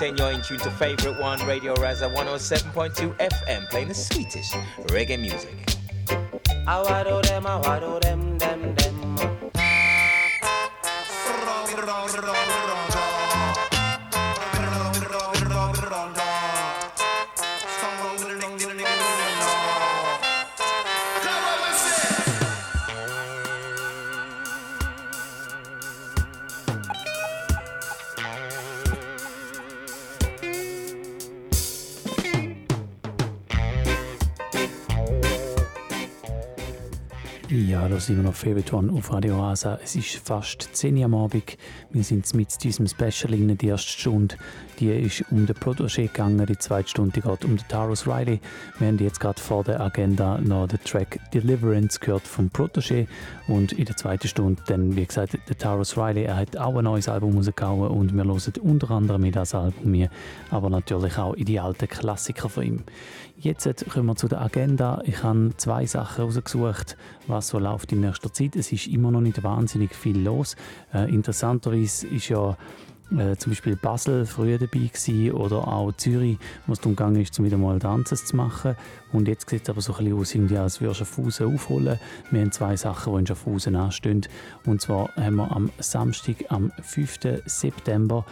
you're 0.00 0.30
in 0.30 0.42
tune 0.42 0.58
to 0.58 0.70
Favorite 0.70 1.18
One 1.18 1.44
Radio 1.44 1.74
Rasa 1.74 2.08
107.2 2.08 3.16
FM, 3.16 3.68
playing 3.68 3.88
the 3.88 3.94
sweetest 3.94 4.54
reggae 4.86 5.18
music. 5.20 5.56
Sind 37.98 38.16
wir 38.16 38.22
noch 38.22 38.72
One 38.72 38.92
auf 38.92 39.12
Radio 39.12 39.40
Rasa. 39.40 39.78
Es 39.82 39.96
ist 39.96 40.20
fast 40.24 40.68
10 40.72 40.96
Uhr 40.98 41.04
am 41.06 41.14
Abend. 41.14 41.58
Wir 41.90 42.04
sind 42.04 42.32
mit 42.32 42.62
diesem 42.62 42.86
Special 42.86 43.34
in 43.34 43.58
die 43.58 43.66
erste 43.66 43.90
Stunde. 43.90 44.36
Die 44.78 44.88
ist 44.90 45.24
um 45.32 45.44
den 45.46 45.56
Protégé 45.56 46.06
gegangen, 46.06 46.46
die 46.46 46.56
zweite 46.56 46.88
Stunde 46.88 47.20
geht 47.20 47.44
um 47.44 47.56
den 47.56 47.66
Taros 47.68 48.06
Riley. 48.06 48.40
Wir 48.78 48.86
haben 48.86 48.98
jetzt 48.98 49.18
gerade 49.18 49.40
vor 49.40 49.64
der 49.64 49.80
Agenda 49.80 50.38
noch 50.38 50.68
den 50.68 50.78
Track 50.84 51.18
Deliverance 51.34 51.98
gehört 51.98 52.22
vom 52.22 52.46
Protégé 52.46 53.08
und 53.48 53.72
in 53.72 53.84
der 53.86 53.96
zweiten 53.96 54.28
Stunde 54.28 54.62
dann, 54.68 54.94
wie 54.94 55.04
gesagt, 55.04 55.36
der 55.48 55.58
Taros 55.58 55.98
Riley. 55.98 56.22
Er 56.22 56.36
hat 56.36 56.56
auch 56.56 56.76
ein 56.76 56.84
neues 56.84 57.08
Album 57.08 57.36
rausgehauen 57.36 57.88
und 57.88 58.14
wir 58.14 58.22
hören 58.22 58.52
unter 58.62 58.90
anderem 58.92 59.24
in 59.24 59.32
das 59.32 59.54
Album 59.54 59.92
hier, 59.92 60.10
aber 60.50 60.70
natürlich 60.70 61.18
auch 61.18 61.34
in 61.34 61.46
die 61.46 61.58
alten 61.58 61.88
Klassiker 61.88 62.48
von 62.48 62.62
ihm. 62.62 62.84
Jetzt 63.40 63.88
kommen 63.88 64.06
wir 64.06 64.16
zu 64.16 64.26
der 64.26 64.40
Agenda. 64.40 65.00
Ich 65.04 65.22
habe 65.22 65.52
zwei 65.58 65.86
Sachen 65.86 66.24
rausgesucht, 66.24 66.96
was 67.28 67.46
so 67.46 67.60
läuft 67.60 67.92
in 67.92 68.00
nächster 68.00 68.32
Zeit. 68.32 68.56
Es 68.56 68.72
ist 68.72 68.88
immer 68.88 69.12
noch 69.12 69.20
nicht 69.20 69.44
wahnsinnig 69.44 69.94
viel 69.94 70.18
los. 70.18 70.56
Äh, 70.92 71.08
interessanterweise 71.14 72.08
ist 72.08 72.28
ja 72.30 72.56
äh, 73.16 73.36
zum 73.36 73.52
Beispiel 73.52 73.76
Basel 73.76 74.26
früher 74.26 74.58
dabei 74.58 74.90
gewesen, 74.92 75.30
oder 75.30 75.68
auch 75.68 75.92
Zürich, 75.92 76.36
wo 76.66 76.72
es 76.72 76.80
darum 76.80 76.96
gegangen 76.96 77.22
ist, 77.22 77.38
um 77.38 77.44
wieder 77.44 77.58
mal 77.58 77.78
Tanzes 77.78 78.24
zu 78.24 78.34
machen. 78.34 78.74
Und 79.12 79.28
jetzt 79.28 79.48
sieht 79.48 79.62
es 79.62 79.70
aber 79.70 79.82
so 79.82 79.92
ein 79.94 79.98
bisschen 80.04 80.18
aus, 80.18 80.34
irgendwie, 80.34 80.58
als 80.58 80.80
würde 80.80 80.96
Schaffhausen 80.96 81.54
aufholen. 81.54 82.00
Wir 82.32 82.40
haben 82.40 82.50
zwei 82.50 82.76
Sachen, 82.76 83.12
die 83.12 83.20
in 83.20 83.26
Schaffhausen 83.28 83.76
anstehen. 83.76 84.26
Und 84.66 84.80
zwar 84.80 85.14
haben 85.14 85.36
wir 85.36 85.52
am 85.52 85.70
Samstag, 85.78 86.38
am 86.48 86.72
5. 86.82 87.40
September, 87.46 88.26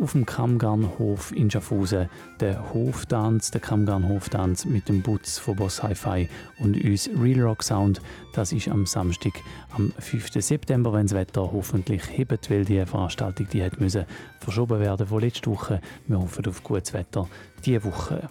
auf 0.00 0.12
dem 0.12 0.26
Kammgarnhof 0.26 1.32
in 1.32 1.50
Schaffhausen. 1.50 2.08
Der 2.40 2.72
Hoftanz, 2.72 3.50
der 3.50 3.60
Kammgarnhoftanz 3.60 4.64
mit 4.64 4.88
dem 4.88 5.02
Butz 5.02 5.38
von 5.38 5.56
Boss 5.56 5.82
Hi-Fi 5.82 6.28
und 6.58 6.82
uns 6.82 7.08
Real 7.20 7.40
Rock 7.42 7.62
Sound. 7.62 8.00
Das 8.34 8.52
ist 8.52 8.68
am 8.68 8.86
Samstag, 8.86 9.32
am 9.76 9.92
5. 9.98 10.32
September, 10.42 10.92
wenn 10.92 11.06
das 11.06 11.14
Wetter 11.14 11.42
hoffentlich 11.52 12.02
hebt, 12.10 12.50
weil 12.50 12.64
die 12.64 12.84
Veranstaltung 12.84 13.46
die 13.52 13.62
hat 13.62 13.80
müssen 13.80 14.04
verschoben 14.40 14.80
werden 14.80 15.06
von 15.06 15.20
letzter 15.20 15.50
Woche. 15.50 15.80
Wir 16.06 16.20
hoffen 16.20 16.46
auf 16.46 16.62
gutes 16.62 16.92
Wetter 16.92 17.28
diese 17.64 17.84
Woche. 17.84 18.28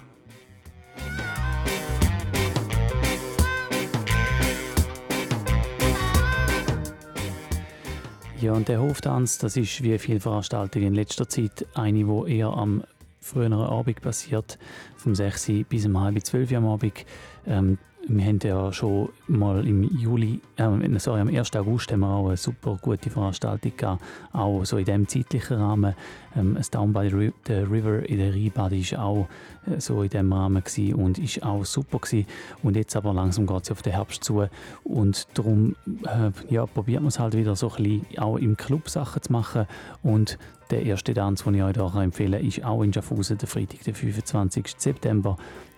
Ja, 8.44 8.52
und 8.52 8.68
der 8.68 8.82
Hoftanz, 8.82 9.38
das 9.38 9.56
ist 9.56 9.84
wie 9.84 9.98
viele 9.98 10.20
Veranstaltungen 10.20 10.88
in 10.88 10.96
letzter 10.96 11.30
Zeit 11.30 11.66
eine, 11.76 12.04
die 12.04 12.38
eher 12.40 12.50
am 12.50 12.84
früheren 13.22 13.54
Abend 13.54 14.02
passiert, 14.02 14.60
vom 14.98 15.16
6 15.16 15.48
Uhr 15.48 15.64
bis 15.64 15.86
um 15.86 15.98
halb 15.98 16.26
12 16.26 16.52
Uhr 16.52 16.58
am 16.58 16.68
Abend. 16.68 17.06
Ähm, 17.48 17.78
wir 18.06 18.26
haben 18.26 18.40
ja 18.44 18.74
schon 18.74 19.10
mal 19.28 19.66
im 19.66 19.84
Juli, 19.98 20.42
äh, 20.58 21.00
sorry, 21.00 21.22
am 21.22 21.30
1. 21.30 21.56
August 21.56 21.92
haben 21.92 22.02
wir 22.02 22.10
auch 22.10 22.28
eine 22.28 22.38
super 22.38 22.78
gute 22.82 23.10
Veranstaltung 23.10 23.72
gehabt, 23.78 24.04
auch 24.34 24.66
so 24.66 24.78
in 24.78 24.86
diesem 24.86 25.08
zeitlichen 25.08 25.58
Rahmen. 25.58 25.96
Ähm, 26.36 26.56
das 26.56 26.70
Down 26.70 26.92
by 26.92 27.32
the 27.48 27.54
River 27.54 28.08
in 28.08 28.18
der 28.18 28.34
Rheinbad 28.34 28.74
war 28.74 29.06
auch 29.06 29.28
äh, 29.68 29.80
so 29.80 30.04
in 30.04 30.10
diesem 30.10 30.34
Rahmen 30.34 30.64
und 30.96 31.18
ist 31.18 31.44
auch 31.44 31.64
super 31.64 32.00
gewesen. 32.00 32.26
Und 32.62 32.76
jetzt 32.76 32.96
aber 32.96 33.14
langsam 33.14 33.48
geht 33.48 33.64
es 33.64 33.72
auf 33.72 33.82
den 33.82 33.94
Herbst 33.94 34.24
zu 34.24 34.48
und 34.84 35.28
darum 35.34 35.76
äh, 36.04 36.32
ja, 36.54 36.66
probiert 36.66 37.02
man 37.02 37.08
es 37.08 37.20
halt 37.20 37.36
wieder 37.36 37.56
so 37.56 37.72
ein 37.72 37.84
bisschen 37.84 38.06
auch 38.18 38.38
im 38.38 38.58
Club 38.58 38.90
Sachen 38.90 39.22
zu 39.22 39.32
machen 39.32 39.66
und 40.02 40.38
der 40.72 40.84
erste 40.84 41.14
Tanz, 41.14 41.44
den 41.44 41.56
ich 41.56 41.64
euch 41.64 41.76
hier 41.76 42.02
empfehle, 42.02 42.40
ist 42.40 42.64
auch 42.64 42.82
in 42.82 42.92
Schaffhausen, 42.92 43.38
der 43.38 43.48
Freitag, 43.48 43.84
der 43.84 43.94
25. 43.94 44.76
September. 44.78 45.38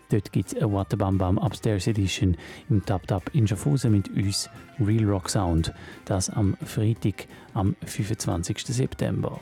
Dort 0.10 0.32
gibt 0.32 0.50
es 0.50 0.56
eine 0.56 0.72
Waterbam 0.72 1.18
Bam 1.18 1.38
Upstairs 1.38 1.88
Edition 1.88 2.38
im 2.70 2.86
Tap 2.86 3.08
Tap 3.08 3.30
in 3.34 3.48
Schaffhausen 3.48 3.92
mit 3.92 4.10
uns 4.10 4.50
Real 4.80 5.06
Rock 5.06 5.30
Sound. 5.30 5.74
Das 6.06 6.30
am 6.30 6.56
Freitag, 6.64 7.28
am 7.54 7.76
25. 7.86 8.60
September. 8.60 9.40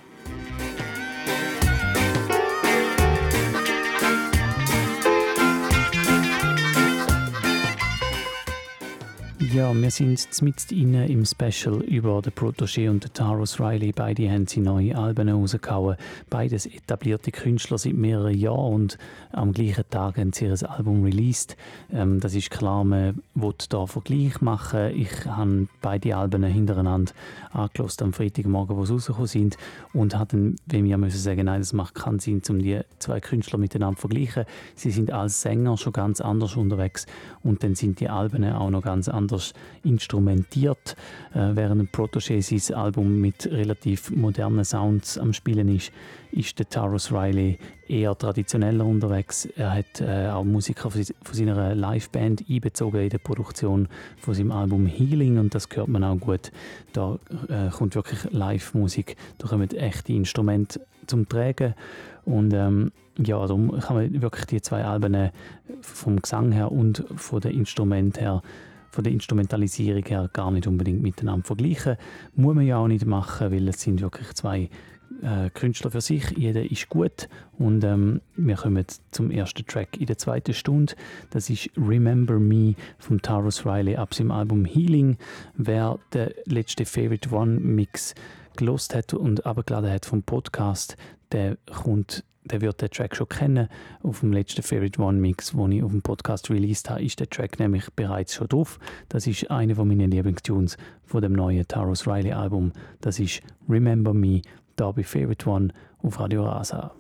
Ja, 9.54 9.72
wir 9.72 9.92
sind 9.92 10.28
mit 10.42 10.72
inne 10.72 11.08
im 11.08 11.26
Special 11.26 11.84
über 11.84 12.24
den 12.24 12.34
Protégé 12.34 12.90
und 12.90 13.04
den 13.04 13.14
Taros 13.14 13.60
Riley. 13.60 13.92
Beide 13.92 14.28
haben 14.32 14.48
sie 14.48 14.62
neue 14.62 14.98
Alben 14.98 15.30
rausgehauen. 15.30 15.96
Beides 16.32 16.66
etablierte 16.66 17.32
Künstler 17.32 17.78
seit 17.78 17.94
mehreren 17.94 18.36
Jahren 18.36 18.74
und 18.74 18.98
am 19.32 19.54
gleichen 19.54 19.84
Tag 19.92 20.18
haben 20.18 20.34
sie 20.34 20.46
ihr 20.46 20.72
Album 20.72 21.04
released. 21.04 21.56
Ähm, 21.92 22.20
das 22.20 22.34
ist 22.34 22.50
klar, 22.50 22.84
man 22.84 23.22
will 23.36 23.54
hier 23.70 23.86
Vergleich 23.86 24.42
machen. 24.42 24.90
Ich 24.96 25.26
habe 25.28 25.68
beide 25.84 26.18
Alben 26.18 26.44
hintereinander 26.44 27.12
angelost 27.52 28.02
am 28.02 28.12
Freitagmorgen, 28.12 28.76
wo 28.76 28.86
sie 28.86 28.94
rausgekommen 28.94 29.28
sind 29.28 29.58
und 29.94 30.18
hatten, 30.18 30.56
wenn 30.66 30.86
wir 30.86 30.98
müssen 30.98 31.20
sagen, 31.20 31.46
nein, 31.46 31.62
das 31.62 31.74
macht 31.74 31.94
keinen 31.94 32.18
Sinn, 32.18 32.42
um 32.50 32.58
die 32.58 32.82
zwei 32.98 33.20
Künstler 33.20 33.60
miteinander 33.60 33.98
zu 33.98 34.08
vergleichen. 34.08 34.46
Sie 34.74 34.90
sind 34.90 35.12
als 35.12 35.44
Sänger 35.44 35.78
schon 35.78 35.94
ganz 35.94 36.22
anders 36.22 36.56
unterwegs 36.56 37.06
und 37.44 37.62
dann 37.62 37.76
sind 37.76 38.00
die 38.00 38.10
Alben 38.10 38.44
auch 38.46 38.72
noch 38.72 38.82
ganz 38.82 39.10
anders 39.10 39.43
instrumentiert, 39.84 40.96
äh, 41.34 41.50
während 41.54 41.92
Protégé 41.92 42.42
sein 42.42 42.78
Album 42.78 43.20
mit 43.20 43.46
relativ 43.52 44.12
modernen 44.12 44.64
Sounds 44.64 45.18
am 45.18 45.34
Spielen 45.34 45.68
ist, 45.76 45.92
ist 46.32 46.58
der 46.58 46.70
Taros 46.70 47.12
Riley 47.12 47.58
eher 47.88 48.18
traditioneller 48.18 48.86
unterwegs. 48.86 49.46
Er 49.58 49.74
hat 49.74 50.02
äh, 50.02 50.30
auch 50.30 50.44
Musiker 50.44 50.90
von 50.90 51.04
seiner 51.32 51.76
Liveband 51.76 52.46
einbezogen 52.50 53.02
in 53.02 53.10
der 53.10 53.18
Produktion 53.20 53.88
von 54.18 54.34
seinem 54.34 54.52
Album 54.52 54.86
Healing 54.88 55.38
und 55.38 55.54
das 55.54 55.68
hört 55.74 55.90
man 55.90 56.04
auch 56.04 56.18
gut. 56.18 56.52
Da 56.94 57.20
äh, 57.50 57.70
kommt 57.70 57.96
wirklich 57.96 58.32
Live-Musik, 58.32 59.16
da 59.38 59.48
kommen 59.48 59.70
echte 59.72 60.14
Instrumente 60.14 60.82
zum 61.08 61.28
Tragen 61.28 61.76
und 62.26 62.54
ähm, 62.54 62.92
ja, 63.18 63.46
darum 63.46 63.80
kann 63.80 63.96
man 63.96 64.22
wirklich 64.22 64.46
die 64.46 64.62
zwei 64.62 64.84
Alben 64.84 65.30
vom 65.82 66.22
Gesang 66.22 66.52
her 66.52 66.72
und 66.72 67.04
von 67.16 67.42
den 67.42 67.52
Instrumenten 67.52 68.20
her 68.20 68.42
von 68.94 69.04
der 69.04 69.12
Instrumentalisierung 69.12 70.06
her 70.06 70.30
gar 70.32 70.52
nicht 70.52 70.68
unbedingt 70.68 71.02
miteinander 71.02 71.46
vergleichen. 71.46 71.98
Muss 72.36 72.54
man 72.54 72.66
ja 72.66 72.78
auch 72.78 72.88
nicht 72.88 73.08
machen, 73.08 73.52
weil 73.52 73.68
es 73.68 73.82
sind 73.82 74.02
wirklich 74.02 74.32
zwei 74.34 74.70
äh, 75.24 75.50
Künstler 75.50 75.90
für 75.90 76.00
sich. 76.00 76.30
Jeder 76.38 76.70
ist 76.70 76.90
gut 76.90 77.28
und 77.58 77.84
ähm, 77.84 78.22
wir 78.36 78.56
kommen 78.56 78.86
zum 79.10 79.32
ersten 79.32 79.66
Track 79.66 79.98
in 79.98 80.06
der 80.06 80.20
zweiten 80.20 80.54
Stunde. 80.54 80.94
Das 81.32 81.50
ist 81.50 81.72
Remember 81.76 82.38
Me 82.38 82.76
von 83.00 83.20
Taros 83.20 83.66
Riley 83.66 83.96
ab 83.96 84.14
seinem 84.14 84.30
Album 84.30 84.64
Healing. 84.64 85.18
Wer 85.56 85.98
den 86.14 86.30
letzten 86.46 86.86
Favorite 86.86 87.34
One 87.34 87.60
Mix 87.60 88.14
gelost 88.58 88.94
hat 88.94 89.16
und 89.16 89.44
abgeladen 89.48 89.92
hat 89.92 90.06
vom 90.06 90.22
Podcast, 90.22 90.98
der 91.34 91.58
kommt 91.72 92.24
der 92.46 92.62
wird 92.62 92.82
den 92.82 92.90
Track 92.90 93.16
schon 93.16 93.30
kennen. 93.30 93.70
Auf 94.02 94.20
dem 94.20 94.34
letzten 94.34 94.64
Favorite 94.64 95.02
One 95.02 95.20
Mix, 95.20 95.52
den 95.52 95.72
ich 95.72 95.84
auf 95.84 95.92
dem 95.92 96.02
Podcast 96.02 96.50
released 96.50 96.90
habe, 96.90 97.04
ist 97.04 97.20
der 97.20 97.30
Track 97.30 97.60
nämlich 97.60 97.90
bereits 97.96 98.34
schon 98.34 98.48
drauf. 98.48 98.80
Das 99.10 99.28
ist 99.28 99.50
einer 99.50 99.82
meiner 99.84 100.08
Lieblingstunes 100.08 100.78
von 101.06 101.22
dem 101.22 101.34
neuen 101.34 101.68
Taros 101.68 102.08
Riley 102.08 102.34
Album. 102.34 102.74
Das 103.02 103.20
ist 103.20 103.42
Remember 103.70 104.14
Me, 104.14 104.42
da 104.76 104.92
bei 104.92 105.04
Favorite 105.04 105.50
One 105.50 105.70
auf 106.00 106.20
Radio 106.20 106.46
Rasa. 106.46 106.94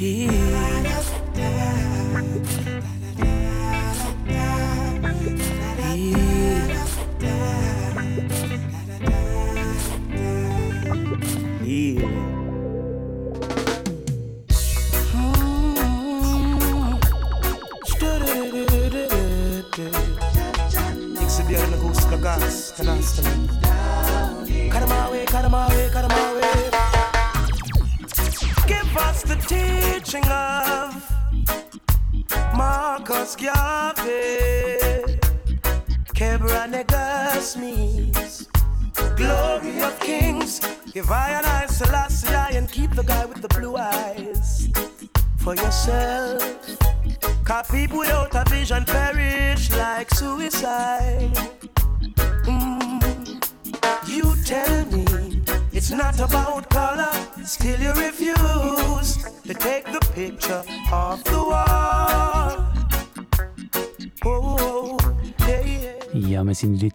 Exhibiendo 0.00 0.48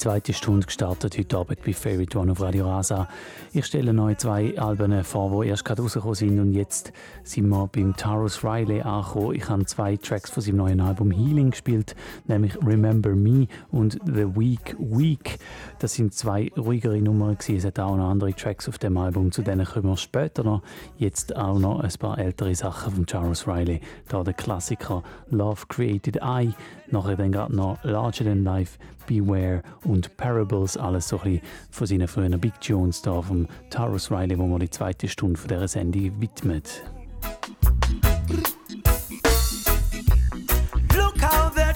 zweite 0.03 0.33
Stunde 0.33 0.65
gestartet 0.65 1.17
heute 1.17 1.37
Abend 1.37 1.63
bei 1.63 1.71
Favorite 1.71 2.17
One 2.17 2.33
auf 2.33 2.41
Radio 2.41 2.65
Rasa. 2.65 3.07
Ich 3.53 3.65
stelle 3.65 3.97
euch 4.01 4.17
zwei 4.17 4.59
Alben 4.59 5.01
vor, 5.05 5.41
die 5.41 5.47
erst 5.47 5.63
gerade 5.63 5.81
rausgekommen 5.81 6.15
sind 6.15 6.39
und 6.41 6.51
jetzt 6.51 6.91
sind 7.33 7.49
wir 7.49 7.67
beim 7.67 7.95
Taurus 7.95 8.43
Riley 8.43 8.81
angekommen. 8.81 9.33
Ich 9.33 9.49
habe 9.49 9.65
zwei 9.65 9.97
Tracks 9.97 10.29
von 10.29 10.43
seinem 10.43 10.57
neuen 10.57 10.79
Album 10.79 11.09
Healing 11.09 11.49
gespielt, 11.49 11.95
nämlich 12.27 12.55
Remember 12.63 13.15
Me 13.15 13.47
und 13.71 13.99
The 14.05 14.35
Week 14.35 14.75
Week. 14.77 15.39
Das 15.79 15.95
sind 15.95 16.13
zwei 16.13 16.51
ruhigere 16.55 17.01
Nummern 17.01 17.35
gewesen. 17.37 17.55
Es 17.57 17.65
hat 17.65 17.79
auch 17.79 17.97
noch 17.97 18.09
andere 18.09 18.33
Tracks 18.33 18.69
auf 18.69 18.77
dem 18.77 18.97
Album, 18.97 19.31
zu 19.31 19.41
denen 19.41 19.65
kommen 19.65 19.89
wir 19.89 19.97
später 19.97 20.43
noch. 20.43 20.61
Jetzt 20.97 21.35
auch 21.35 21.57
noch 21.57 21.79
ein 21.79 21.91
paar 21.99 22.19
ältere 22.19 22.53
Sachen 22.53 22.93
von 22.93 23.05
Charles 23.07 23.47
Riley. 23.47 23.81
Da 24.09 24.23
der 24.23 24.35
Klassiker 24.35 25.01
Love 25.31 25.65
Created 25.69 26.17
I, 26.17 26.53
nachher 26.91 27.15
dann 27.15 27.31
gerade 27.31 27.55
noch 27.55 27.83
Larger 27.83 28.25
Than 28.25 28.43
Life, 28.43 28.77
Beware 29.07 29.63
und 29.85 30.15
Parables, 30.17 30.77
alles 30.77 31.07
so 31.07 31.17
ein 31.21 31.23
bisschen 31.23 31.41
von 31.71 31.87
seinen 31.87 32.07
früheren 32.07 32.39
Big 32.39 32.61
Tunes 32.61 33.01
da 33.01 33.21
vom 33.23 33.47
Taurus 33.71 34.11
Riley, 34.11 34.37
wo 34.37 34.45
man 34.45 34.59
die 34.59 34.69
zweite 34.69 35.07
Stunde 35.07 35.39
dieser 35.47 35.67
Sendung 35.67 36.21
widmet. 36.21 36.83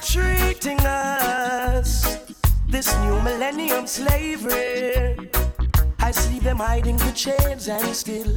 Treating 0.01 0.79
us. 0.81 2.19
This 2.67 2.93
new 2.99 3.21
millennium 3.21 3.87
slavery. 3.87 5.29
I 5.99 6.11
see 6.11 6.39
them 6.39 6.57
hiding 6.57 6.97
the 6.97 7.11
chains 7.11 7.67
and 7.67 7.95
still 7.95 8.31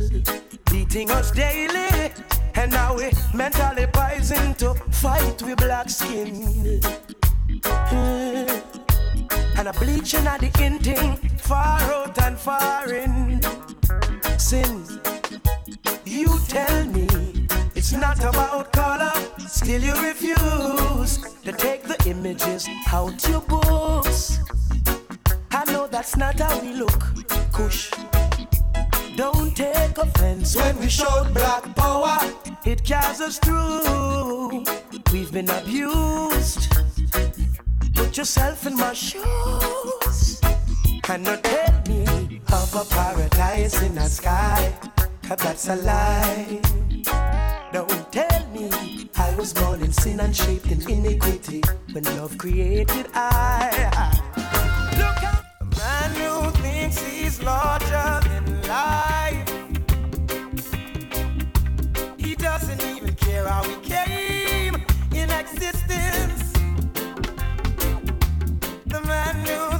beating 0.71 1.11
us 1.11 1.31
daily. 1.31 2.13
And 2.55 2.73
now 2.73 2.97
we 2.97 3.11
mentally 3.35 3.87
poisoned 3.93 4.59
to 4.59 4.75
fight 4.91 5.43
with 5.43 5.59
black 5.59 5.89
skin. 5.91 6.81
Hmm. 7.65 8.47
And 9.59 9.69
a 9.69 9.73
bleaching 9.75 10.27
at 10.27 10.41
the 10.41 10.51
inting, 10.59 11.19
far 11.41 11.81
out 11.81 12.21
and 12.23 12.39
far 12.39 12.93
in. 12.93 13.41
Sin, 14.39 14.85
you 16.05 16.39
tell 16.49 16.87
me 16.87 17.20
it's 17.81 17.93
not 17.93 18.19
about 18.19 18.71
color. 18.73 19.11
Still, 19.49 19.81
you 19.81 19.95
refuse 20.07 21.17
to 21.45 21.51
take 21.51 21.83
the 21.85 21.97
images 22.07 22.69
out 22.93 23.27
your 23.27 23.41
books. 23.41 24.39
I 25.51 25.65
know 25.73 25.87
that's 25.87 26.15
not 26.15 26.39
how 26.39 26.61
we 26.61 26.75
look, 26.75 27.01
Kush. 27.53 27.91
Don't 29.17 29.57
take 29.57 29.97
offense 29.97 30.57
when 30.57 30.79
we 30.79 30.91
show 30.91 31.25
black 31.33 31.75
power. 31.75 32.19
It 32.67 32.85
carries 32.85 33.23
us 33.23 33.39
through. 33.39 34.63
We've 35.11 35.33
been 35.33 35.49
abused. 35.49 36.71
Put 37.95 38.15
yourself 38.19 38.67
in 38.67 38.77
my 38.77 38.93
shoes. 38.93 40.39
And 41.09 41.25
not 41.25 41.43
tell 41.43 41.81
me 41.89 42.05
of 42.53 42.75
a 42.75 42.85
paradise 42.85 43.81
in 43.81 43.95
the 43.95 44.07
sky. 44.07 44.71
Cause 45.23 45.39
that's 45.39 45.69
a 45.69 45.77
lie. 45.77 46.61
Don't 47.73 47.89
oh, 47.89 48.07
tell 48.11 48.49
me 48.49 48.69
I 49.17 49.33
was 49.37 49.53
born 49.53 49.81
in 49.81 49.93
sin 49.93 50.19
and 50.19 50.35
shaped 50.35 50.67
in 50.73 50.83
iniquity 50.91 51.63
when 51.93 52.03
love 52.17 52.37
created 52.37 53.07
I. 53.15 53.71
Look 54.99 55.23
at 55.23 55.45
a 55.61 55.65
man 55.79 56.11
who 56.17 56.51
thinks 56.63 57.01
he's 57.01 57.41
larger 57.41 58.21
than 58.29 58.63
life. 58.67 59.49
He 62.19 62.35
doesn't 62.35 62.83
even 62.83 63.15
care 63.15 63.47
how 63.47 63.63
he 63.63 63.77
came 63.89 64.75
in 65.15 65.31
existence. 65.31 66.53
The 68.87 69.01
man 69.07 69.37
who 69.47 69.80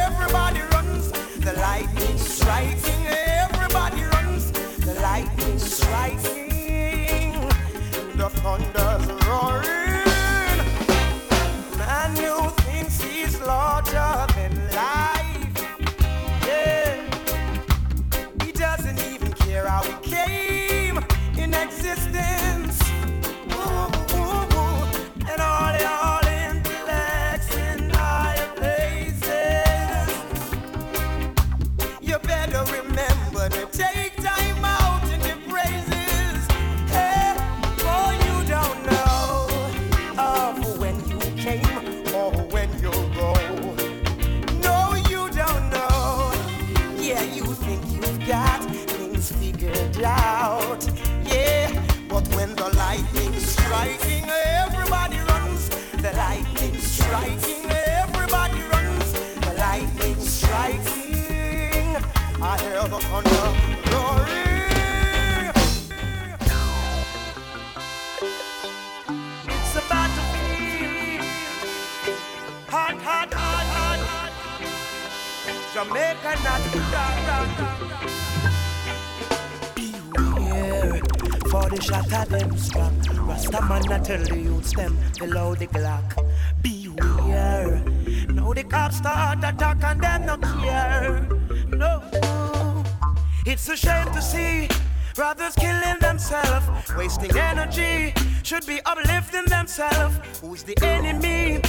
wasting 97.01 97.35
energy. 97.35 98.13
Should 98.43 98.65
be 98.67 98.79
uplifting 98.85 99.45
themselves. 99.45 100.15
Who's 100.39 100.61
the 100.61 100.77
enemy? 100.83 101.61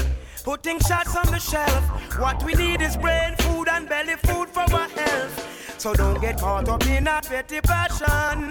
Putting 0.44 0.78
shots 0.80 1.16
on 1.16 1.28
the 1.34 1.38
shelf. 1.38 1.82
What 2.18 2.42
we 2.44 2.52
need 2.52 2.82
is 2.82 2.96
brain 2.98 3.34
food 3.38 3.66
and 3.74 3.88
belly 3.88 4.16
food 4.26 4.48
for 4.50 4.66
our 4.78 4.88
health. 5.00 5.34
So 5.78 5.94
don't 5.94 6.20
get 6.20 6.38
caught 6.38 6.68
up 6.68 6.86
in 6.86 7.06
a 7.06 7.20
petty 7.22 7.60
passion. 7.62 8.48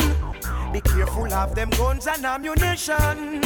Be 0.73 0.81
careful 0.81 1.31
of 1.31 1.53
them 1.53 1.69
guns 1.71 2.07
and 2.07 2.25
ammunition. 2.25 3.43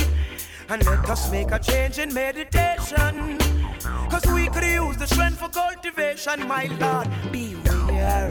And 0.70 0.86
let 0.86 1.10
us 1.10 1.30
make 1.30 1.52
a 1.52 1.60
change 1.60 2.00
in 2.00 2.14
meditation. 2.14 3.38
Cause 4.12 4.26
we 4.28 4.48
could 4.48 4.64
use 4.64 4.98
the 4.98 5.08
strength 5.08 5.40
for 5.40 5.50
cultivation, 5.50 6.48
my 6.48 6.66
Lord. 6.80 7.08
Beware. 7.34 8.30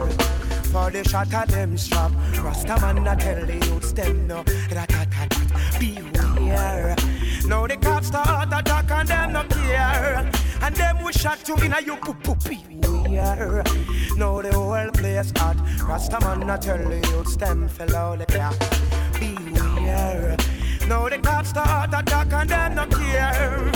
For 0.73 0.89
the 0.91 1.03
shot 1.07 1.33
of 1.33 1.47
them 1.47 1.77
strap. 1.77 2.11
Rasta 2.43 2.75
man, 2.81 3.07
I 3.07 3.15
tell 3.15 3.45
the 3.45 3.53
youths 3.65 3.91
them 3.93 4.27
no. 4.27 4.43
Now 7.47 7.67
the 7.67 7.77
cops 7.77 8.07
start 8.07 8.47
attack 8.51 8.91
and 8.91 9.07
them 9.07 9.33
no 9.33 9.43
care. 9.43 10.31
And 10.61 10.75
them 10.75 11.03
we 11.03 11.13
shot 11.13 11.47
you 11.47 11.55
in 11.57 11.73
a 11.73 11.81
you 11.81 11.95
poop 11.97 12.23
poop 12.23 12.39
beware. 12.43 13.63
Now 14.17 14.41
the 14.41 14.51
whole 14.53 14.91
place 14.91 15.31
hot. 15.37 15.57
Rasta 15.87 16.19
man, 16.21 16.49
I 16.49 16.57
tell 16.57 16.77
the 16.77 16.97
youths 17.09 17.35
them 17.35 17.67
fell 17.67 17.95
out 17.95 18.19
the 18.19 18.25
clock. 18.25 18.55
Beware. 19.19 20.37
Now 20.87 21.07
the 21.09 21.19
cops 21.19 21.49
start 21.49 21.93
attack 21.93 22.33
and 22.33 22.49
them 22.49 22.75
no 22.75 22.85
care. 22.87 23.71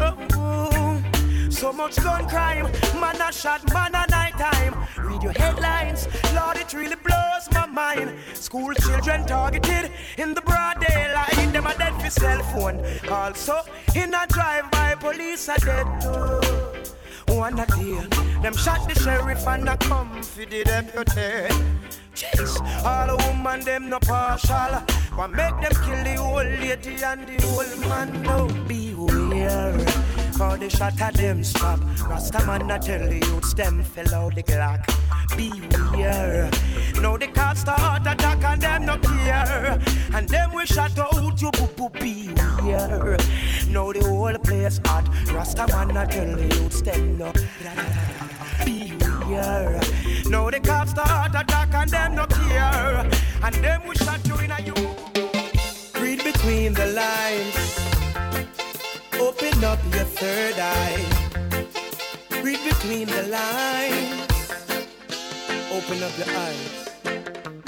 Oh, 0.00 1.02
so 1.50 1.72
much 1.72 1.96
gun 1.96 2.28
crime, 2.28 2.70
man 3.00 3.20
a 3.20 3.32
shot, 3.32 3.62
man 3.72 3.94
a 3.94 4.06
time. 4.38 4.74
Read 4.98 5.22
your 5.22 5.32
headlines, 5.32 6.08
Lord, 6.34 6.56
it 6.56 6.72
really 6.72 6.96
blows 6.96 7.48
my 7.52 7.66
mind. 7.66 8.14
School 8.34 8.72
children 8.74 9.26
targeted 9.26 9.90
in 10.16 10.34
the 10.34 10.40
broad 10.42 10.80
daylight, 10.80 11.52
them 11.52 11.66
a 11.66 11.74
dead 11.76 11.94
for 12.00 12.10
cell 12.10 12.42
phone. 12.52 12.84
Also, 13.10 13.60
in 13.94 14.14
a 14.14 14.26
drive-by, 14.28 14.94
police 15.00 15.48
are 15.48 15.58
dead 15.58 15.86
too. 16.00 17.34
One 17.34 17.58
a 17.58 17.66
day, 17.66 17.98
them 18.42 18.54
shot 18.54 18.88
the 18.88 18.94
sheriff 18.94 19.46
and 19.46 19.68
a 19.68 19.76
come 19.76 20.22
for 20.22 20.46
the 20.46 20.64
deputy. 20.64 21.54
Jeez, 22.14 22.58
all 22.84 23.16
the 23.16 23.24
woman 23.26 23.60
them 23.60 23.90
no 23.90 23.98
partial. 24.00 24.82
What 25.14 25.30
make 25.32 25.60
them 25.60 25.72
kill 25.84 26.04
the 26.04 26.16
old 26.16 26.46
lady 26.46 27.02
and 27.02 27.26
the 27.26 27.36
old 27.46 27.80
man? 27.88 28.22
No, 28.22 28.46
beware. 28.66 29.97
For 30.38 30.56
the 30.56 30.70
shot 30.70 31.00
of 31.00 31.14
them 31.14 31.42
stop. 31.42 31.80
Rasta 32.08 32.46
man 32.46 32.70
I 32.70 32.78
tell 32.78 33.08
the 33.08 33.16
youths 33.16 33.54
them 33.54 33.82
fell 33.82 34.14
out 34.14 34.36
the 34.36 34.44
Glock. 34.44 34.86
Beware. 35.36 36.48
Now 37.02 37.16
the 37.16 37.26
cops 37.26 37.62
start 37.62 38.06
attack 38.06 38.44
and 38.44 38.62
them 38.62 38.86
no 38.86 38.98
care. 38.98 39.80
And 40.14 40.28
them 40.28 40.52
we 40.54 40.64
shot 40.64 40.96
out 40.96 41.42
you 41.42 41.50
boo 41.50 41.66
boo 41.76 41.88
beware. 41.88 43.16
Now 43.68 43.92
the 43.92 44.04
whole 44.04 44.38
place 44.38 44.80
hot. 44.84 45.08
Rasta 45.32 45.66
man 45.72 45.96
I 45.96 46.06
tell 46.06 46.36
the 46.36 46.44
youths 46.44 46.82
them 46.82 47.18
no. 47.18 47.32
Beware. 48.64 49.80
Now 50.30 50.50
the 50.50 50.60
cops 50.60 50.92
start 50.92 51.34
attack 51.34 51.74
and 51.74 51.90
them 51.90 52.14
no 52.14 52.26
care. 52.26 53.10
And 53.42 53.54
them 53.56 53.82
we 53.88 53.96
shot 53.96 54.24
you 54.24 54.36
in 54.36 54.52
a 54.52 54.60
you. 54.60 54.74
Read 56.00 56.22
between 56.22 56.74
the 56.74 56.86
lines. 56.94 57.87
Open 59.58 59.70
up 59.70 59.84
your 59.92 60.04
third 60.04 60.54
eye. 60.56 61.04
Read 62.44 62.60
between 62.62 63.08
the 63.08 63.24
lines. 63.24 64.30
open 65.72 66.00
up 66.00 66.16
your 66.16 66.30
eyes. 66.30 66.88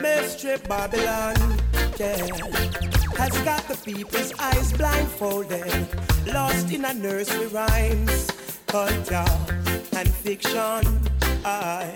Mystery 0.00 0.56
Babylon, 0.68 1.34
yeah, 1.98 2.16
has 3.18 3.36
got 3.42 3.66
the 3.66 3.76
people's 3.84 4.32
eyes 4.38 4.72
blindfolded, 4.72 5.88
lost 6.32 6.70
in 6.72 6.84
a 6.84 6.94
nursery 6.94 7.48
rhymes, 7.48 8.28
culture 8.68 9.24
and 9.96 10.08
fiction. 10.08 10.86
I 11.44 11.90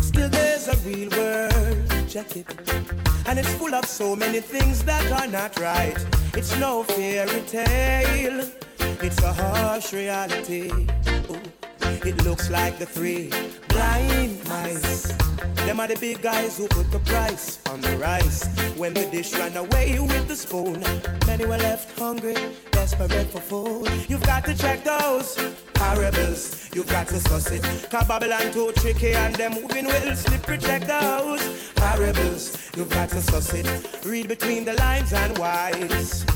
still 0.00 0.28
there's 0.28 0.66
a 0.66 0.76
real 0.78 1.10
world, 1.10 2.08
check 2.08 2.36
it, 2.36 2.48
and 3.26 3.38
it's 3.38 3.54
full 3.54 3.76
of 3.76 3.84
so 3.84 4.16
many 4.16 4.40
things 4.40 4.82
that 4.86 5.06
are 5.12 5.28
not 5.28 5.56
right. 5.60 6.04
It's 6.34 6.58
no 6.58 6.82
fairy 6.82 7.42
tale, 7.42 8.44
it's 9.02 9.22
a 9.22 9.32
harsh 9.32 9.92
reality. 9.92 10.70
Ooh. 11.30 11.40
It 12.04 12.24
looks 12.24 12.50
like 12.50 12.78
the 12.78 12.86
three 12.86 13.30
blind 13.68 14.38
mice. 14.48 15.12
Them 15.66 15.80
are 15.80 15.88
the 15.88 15.96
big 15.96 16.22
guys 16.22 16.56
who 16.58 16.68
put 16.68 16.90
the 16.92 17.00
price 17.00 17.58
on 17.68 17.80
the 17.80 17.96
rice. 17.96 18.46
When 18.76 18.94
the 18.94 19.06
dish 19.06 19.34
ran 19.34 19.56
away 19.56 19.98
with 19.98 20.28
the 20.28 20.36
spoon, 20.36 20.84
many 21.26 21.44
were 21.46 21.58
left 21.58 21.98
hungry, 21.98 22.36
desperate 22.70 23.26
for 23.26 23.40
food. 23.40 23.90
You've 24.08 24.22
got 24.22 24.44
to 24.44 24.54
check 24.54 24.84
those 24.84 25.36
parables. 25.76 26.68
You've 26.74 26.88
got 26.88 27.08
to 27.08 27.20
suss 27.20 27.50
it. 27.50 27.62
Cause 27.90 28.06
Babylon 28.08 28.52
too 28.52 28.72
tricky 28.76 29.12
and 29.12 29.34
them 29.34 29.54
moving 29.54 29.86
will 29.86 30.14
slippery. 30.14 30.58
Check 30.58 30.82
those 30.86 31.72
parables. 31.74 32.56
You've 32.76 32.90
got 32.90 33.08
to 33.10 33.20
suss 33.20 33.52
it. 33.54 33.66
Read 34.04 34.28
between 34.28 34.64
the 34.64 34.74
lines 34.74 35.12
and 35.12 35.38
wise. 35.38 36.26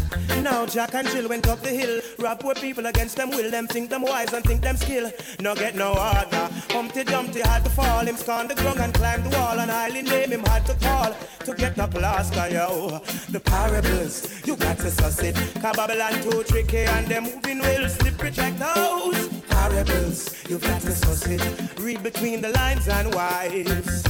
Now 0.42 0.64
Jack 0.64 0.94
and 0.94 1.06
Jill 1.08 1.28
went 1.28 1.46
up 1.48 1.60
the 1.60 1.68
hill. 1.68 2.00
Rob 2.18 2.40
poor 2.40 2.54
people 2.54 2.86
against 2.86 3.16
them 3.16 3.30
will. 3.30 3.50
Them 3.50 3.66
think 3.66 3.90
them 3.90 4.02
wise 4.02 4.32
and 4.32 4.44
think 4.44 4.62
them 4.62 4.76
skill. 4.76 5.10
No 5.40 5.54
get 5.54 5.74
no 5.74 5.90
order. 5.90 6.48
Humpty 6.70 7.04
Dumpty 7.04 7.40
had 7.40 7.64
to 7.64 7.70
fall. 7.70 8.06
Him 8.06 8.16
scorn 8.16 8.48
the 8.48 8.54
ground 8.54 8.80
and 8.80 8.94
climb 8.94 9.22
the 9.22 9.36
wall. 9.36 9.58
And 9.58 9.70
highly 9.70 10.02
name 10.02 10.30
him 10.30 10.44
had 10.44 10.64
to 10.66 10.74
call 10.74 11.14
to 11.44 11.54
get 11.54 11.76
the 11.76 11.86
plaster, 11.86 12.48
yo. 12.48 13.00
The 13.30 13.40
parables, 13.40 14.46
you 14.46 14.56
got 14.56 14.78
to 14.78 14.90
suss 14.90 15.22
it. 15.22 15.36
Cause 15.60 15.76
Babylon 15.76 16.12
too 16.22 16.42
tricky 16.44 16.84
and 16.84 17.06
them 17.06 17.24
moving 17.24 17.58
will 17.58 17.88
slippery. 17.88 18.30
Check 18.30 18.58
parables, 19.60 20.48
You've 20.48 20.62
got 20.62 20.80
to 20.82 20.92
suss 20.92 21.26
it. 21.26 21.42
Read 21.78 22.02
between 22.02 22.40
the 22.40 22.48
lines 22.50 22.88
and 22.88 23.14
wise. 23.14 24.04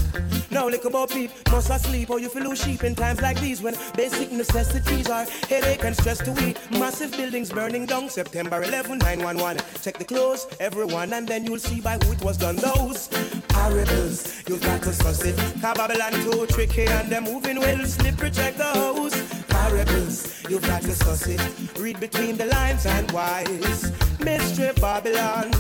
Now 0.50 0.68
look 0.68 0.84
about 0.84 1.10
people 1.10 1.36
must 1.52 1.70
asleep 1.70 2.10
or 2.10 2.18
you 2.18 2.28
feel 2.28 2.44
lose 2.44 2.62
sheep 2.62 2.82
in 2.82 2.94
times 2.94 3.20
like 3.20 3.38
these 3.40 3.62
when 3.62 3.74
basic 3.96 4.32
necessities 4.32 5.08
are 5.08 5.24
headache 5.48 5.84
and 5.84 5.96
stress 5.96 6.18
to 6.18 6.32
eat. 6.44 6.56
Massive 6.72 7.12
buildings 7.12 7.50
burning 7.50 7.86
down 7.86 8.08
September 8.08 8.62
11, 8.62 8.98
911. 8.98 9.62
Check 9.82 9.98
the 9.98 10.04
clothes, 10.04 10.46
everyone, 10.58 11.12
and 11.12 11.26
then 11.26 11.44
you'll 11.44 11.58
see 11.58 11.80
by 11.80 11.98
who 12.02 12.12
it 12.12 12.22
was 12.22 12.36
done. 12.36 12.56
Those 12.56 13.08
parables, 13.48 14.42
you've 14.48 14.62
got 14.62 14.82
to 14.82 14.92
suss 14.92 15.24
it. 15.24 15.36
Babylon 15.62 16.12
too 16.24 16.46
tricky 16.46 16.86
and 16.86 17.10
they're 17.10 17.20
moving 17.20 17.58
well, 17.60 17.84
slippery. 17.86 18.30
Check 18.30 18.56
those 18.56 19.14
parables, 19.48 20.42
you've 20.48 20.66
got 20.66 20.82
to 20.82 20.94
suss 20.94 21.26
it. 21.26 21.40
Read 21.78 22.00
between 22.00 22.36
the 22.36 22.46
lines 22.46 22.86
and 22.86 23.10
wise. 23.12 24.09
Mystery 24.24 24.72
Babylon, 24.80 25.50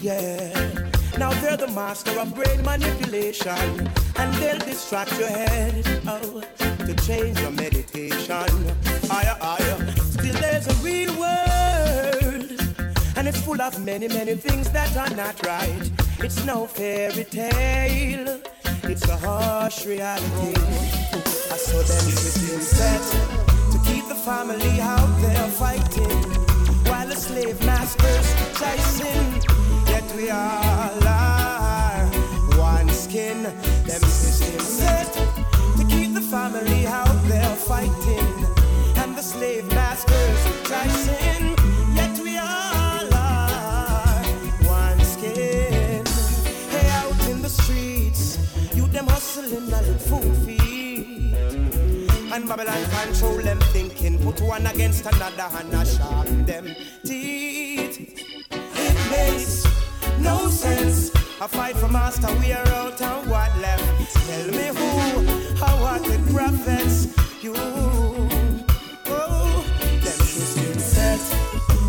yeah. 0.00 0.52
Now 1.18 1.32
they're 1.40 1.56
the 1.56 1.68
master 1.68 2.18
of 2.18 2.34
brain 2.34 2.62
manipulation, 2.64 3.88
and 4.16 4.34
they'll 4.34 4.58
distract 4.58 5.18
your 5.18 5.28
head 5.28 5.84
oh, 6.06 6.42
to 6.58 6.94
change 7.06 7.40
your 7.40 7.50
meditation. 7.50 8.48
Higher, 9.08 9.36
higher. 9.40 9.92
Still, 9.96 10.34
there's 10.40 10.66
a 10.66 10.74
real 10.82 11.12
world, 11.18 12.50
and 13.16 13.28
it's 13.28 13.42
full 13.42 13.60
of 13.60 13.84
many, 13.84 14.08
many 14.08 14.34
things 14.34 14.70
that 14.70 14.96
are 14.96 15.14
not 15.14 15.44
right. 15.46 15.90
It's 16.20 16.44
no 16.44 16.66
fairy 16.66 17.24
tale, 17.24 18.40
it's 18.84 19.08
a 19.08 19.16
harsh 19.16 19.86
reality. 19.86 20.54
I 21.52 21.56
saw 21.56 21.78
them 21.78 22.10
sitting 22.10 22.60
set 22.60 23.02
to 23.72 23.78
keep 23.84 24.06
the 24.08 24.14
family 24.14 24.80
out 24.80 25.20
there 25.20 25.48
fighting, 25.48 26.39
slave 27.20 27.62
masters 27.66 28.28
chasing. 28.58 29.42
Yet 29.86 30.10
we 30.16 30.30
all 30.30 31.06
are 31.06 32.06
one 32.56 32.88
skin. 32.88 33.42
Them 33.88 34.02
systems 34.20 34.64
set 34.64 35.12
to 35.76 35.84
keep 35.84 36.14
the 36.14 36.22
family 36.22 36.86
out 36.86 37.20
there 37.28 37.54
fighting, 37.68 38.34
and 38.96 39.14
the 39.16 39.22
slave 39.22 39.66
masters 39.68 40.40
chasing. 40.70 41.44
Yet 41.94 42.18
we 42.24 42.38
all 42.38 43.14
are 43.14 44.22
one 44.64 45.00
skin. 45.04 46.04
Hey, 46.72 46.88
out 47.00 47.20
in 47.28 47.42
the 47.42 47.50
streets, 47.50 48.38
you 48.74 48.86
them 48.88 49.06
hustling 49.06 49.70
and 49.72 50.00
food 50.08 50.36
feed. 50.44 51.34
And 52.32 52.48
Babylon 52.48 52.82
control 52.96 53.42
them 53.42 53.59
put 54.32 54.42
one 54.42 54.66
against 54.66 55.06
another 55.06 55.48
and 55.58 55.74
I 55.74 55.84
sharpen 55.84 56.44
them 56.44 56.66
teeth. 57.04 57.98
It 58.50 59.10
makes 59.10 59.64
no 60.20 60.48
sense. 60.48 61.10
I 61.40 61.46
fight 61.46 61.76
for 61.76 61.88
master, 61.88 62.28
we 62.38 62.52
are 62.52 62.68
out 62.68 63.00
and 63.00 63.30
what 63.30 63.56
left? 63.58 63.84
Tell 64.28 64.46
me 64.48 64.66
who, 64.78 65.56
how 65.56 65.76
are 65.84 65.98
the 65.98 66.18
prophets? 66.32 67.06
You, 67.42 67.54
oh, 67.56 68.28
them 70.04 70.20
systems 70.34 70.84
set 70.84 71.20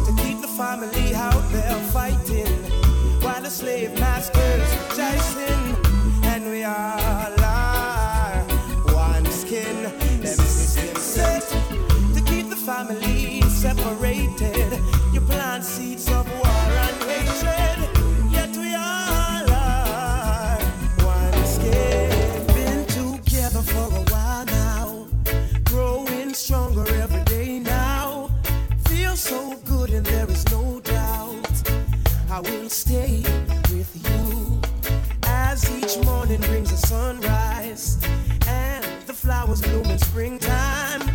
to 0.05 0.13
keep 0.23 0.39
the 0.41 0.47
family 0.47 1.13
out 1.13 1.43
there 1.51 1.75
fighting, 1.91 2.47
while 3.21 3.41
the 3.41 3.49
slave 3.49 3.93
masters 3.99 4.69
chasing, 4.95 5.75
and 6.23 6.45
we 6.45 6.63
are 6.63 7.20
I 32.31 32.39
will 32.39 32.69
stay 32.69 33.23
with 33.73 33.91
you 34.07 34.61
as 35.25 35.69
each 35.69 36.01
morning 36.05 36.39
brings 36.39 36.71
a 36.71 36.77
sunrise 36.77 37.97
and 38.47 38.85
the 39.05 39.13
flowers 39.13 39.61
bloom 39.61 39.85
in 39.87 39.99
springtime. 39.99 41.10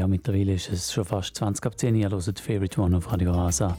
Ja, 0.00 0.06
mittlerweile 0.06 0.54
ist 0.54 0.72
es 0.72 0.94
schon 0.94 1.04
fast 1.04 1.36
20 1.36 1.66
ab 1.66 1.78
10 1.78 1.94
Uhr. 1.94 2.00
Ihr 2.00 2.10
hört 2.10 2.40
Favorite 2.40 2.80
One 2.80 2.96
auf 2.96 3.12
Radio 3.12 3.32
Rasa. 3.32 3.76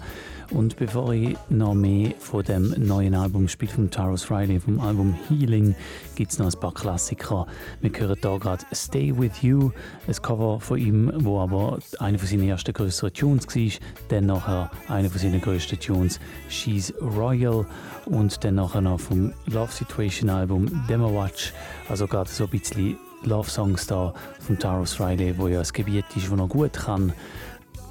Und 0.52 0.78
bevor 0.78 1.12
ich 1.14 1.36
noch 1.50 1.74
mehr 1.74 2.14
von 2.20 2.44
dem 2.44 2.76
neuen 2.78 3.16
Album 3.16 3.48
spiele, 3.48 3.72
von 3.72 3.90
Taros 3.90 4.24
Friday, 4.24 4.60
vom 4.60 4.80
Album 4.80 5.18
Healing, 5.28 5.74
gibt 6.14 6.32
es 6.32 6.38
noch 6.38 6.46
ein 6.46 6.60
paar 6.60 6.76
Klassiker. 6.76 7.48
Wir 7.80 7.90
hören 7.90 8.18
hier 8.22 8.38
gerade 8.38 8.64
Stay 8.72 9.18
With 9.18 9.42
You, 9.42 9.72
ein 10.08 10.14
Cover 10.22 10.60
von 10.60 10.78
ihm, 10.78 11.12
wo 11.16 11.40
aber 11.40 11.80
einer 11.98 12.20
von 12.20 12.28
seinen 12.28 12.48
ersten 12.48 12.72
größeren 12.72 13.14
Tunes 13.14 13.48
war. 13.48 13.72
Dann 14.10 14.28
nachher 14.28 14.70
einer 14.90 15.10
von 15.10 15.20
seinen 15.20 15.42
größten 15.42 15.80
Tunes, 15.80 16.20
She's 16.50 16.94
Royal. 17.02 17.66
Und 18.06 18.44
dann 18.44 18.54
nachher 18.56 18.82
noch 18.82 19.00
vom 19.00 19.34
Love 19.48 19.72
Situation 19.72 20.30
Album 20.30 20.86
Demo 20.88 21.12
Watch. 21.16 21.52
Also 21.90 22.06
gerade 22.06 22.30
so 22.30 22.44
ein 22.44 22.52
bisschen 22.52 22.96
Love 23.24 23.50
Songs 23.50 23.88
da 23.88 24.14
von 24.40 24.58
Taros 24.58 24.94
Friday, 24.94 25.38
wo 25.38 25.48
ja 25.48 25.60
ein 25.60 25.68
Gebiet 25.72 26.06
ist, 26.16 26.30
wo 26.30 26.36
er 26.36 26.48
gut 26.48 26.74
kann. 26.74 27.14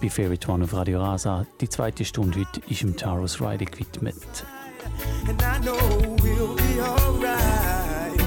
Bei 0.00 0.08
Favorite 0.08 0.50
One 0.50 0.64
auf 0.64 0.72
Radio 0.72 1.00
Rasa. 1.00 1.46
Die 1.60 1.68
zweite 1.68 2.04
Stunde 2.04 2.40
heute 2.40 2.60
ist 2.68 2.82
im 2.82 2.96
Taros 2.96 3.34
Friday 3.36 3.66
gewidmet. 3.66 4.16
And 5.28 5.42
I 5.42 5.58
know 5.60 5.76
we'll 6.22 6.56
be 6.56 6.80
alright. 6.80 8.20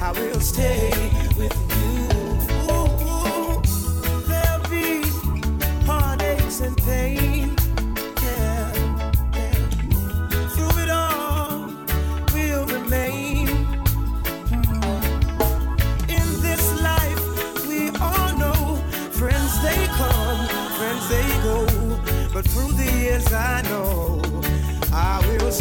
I 0.00 0.12
will 0.12 0.40
stay 0.40 0.90
with 1.36 1.52
you. 1.70 1.77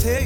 And 0.10 0.24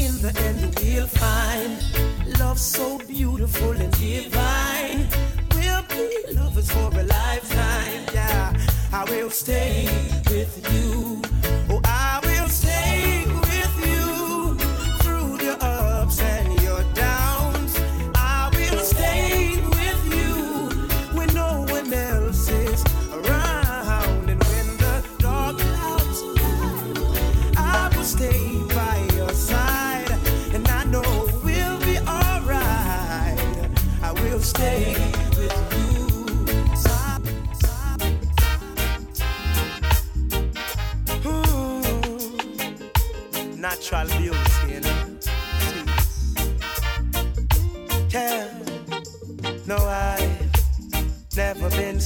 in 0.00 0.14
the 0.22 0.32
end, 0.46 0.78
we'll 0.80 1.08
find 1.08 2.38
love 2.38 2.58
so 2.58 2.98
beautiful 2.98 3.72
and 3.72 3.90
divine. 3.98 5.08
We'll 5.56 5.82
be 5.88 6.34
lovers 6.34 6.70
for 6.70 6.90
a 6.96 7.02
lifetime. 7.02 8.04
Yeah, 8.14 8.52
I 8.92 9.04
will 9.10 9.30
stay 9.30 9.88
with 10.30 10.54
you. 10.72 11.33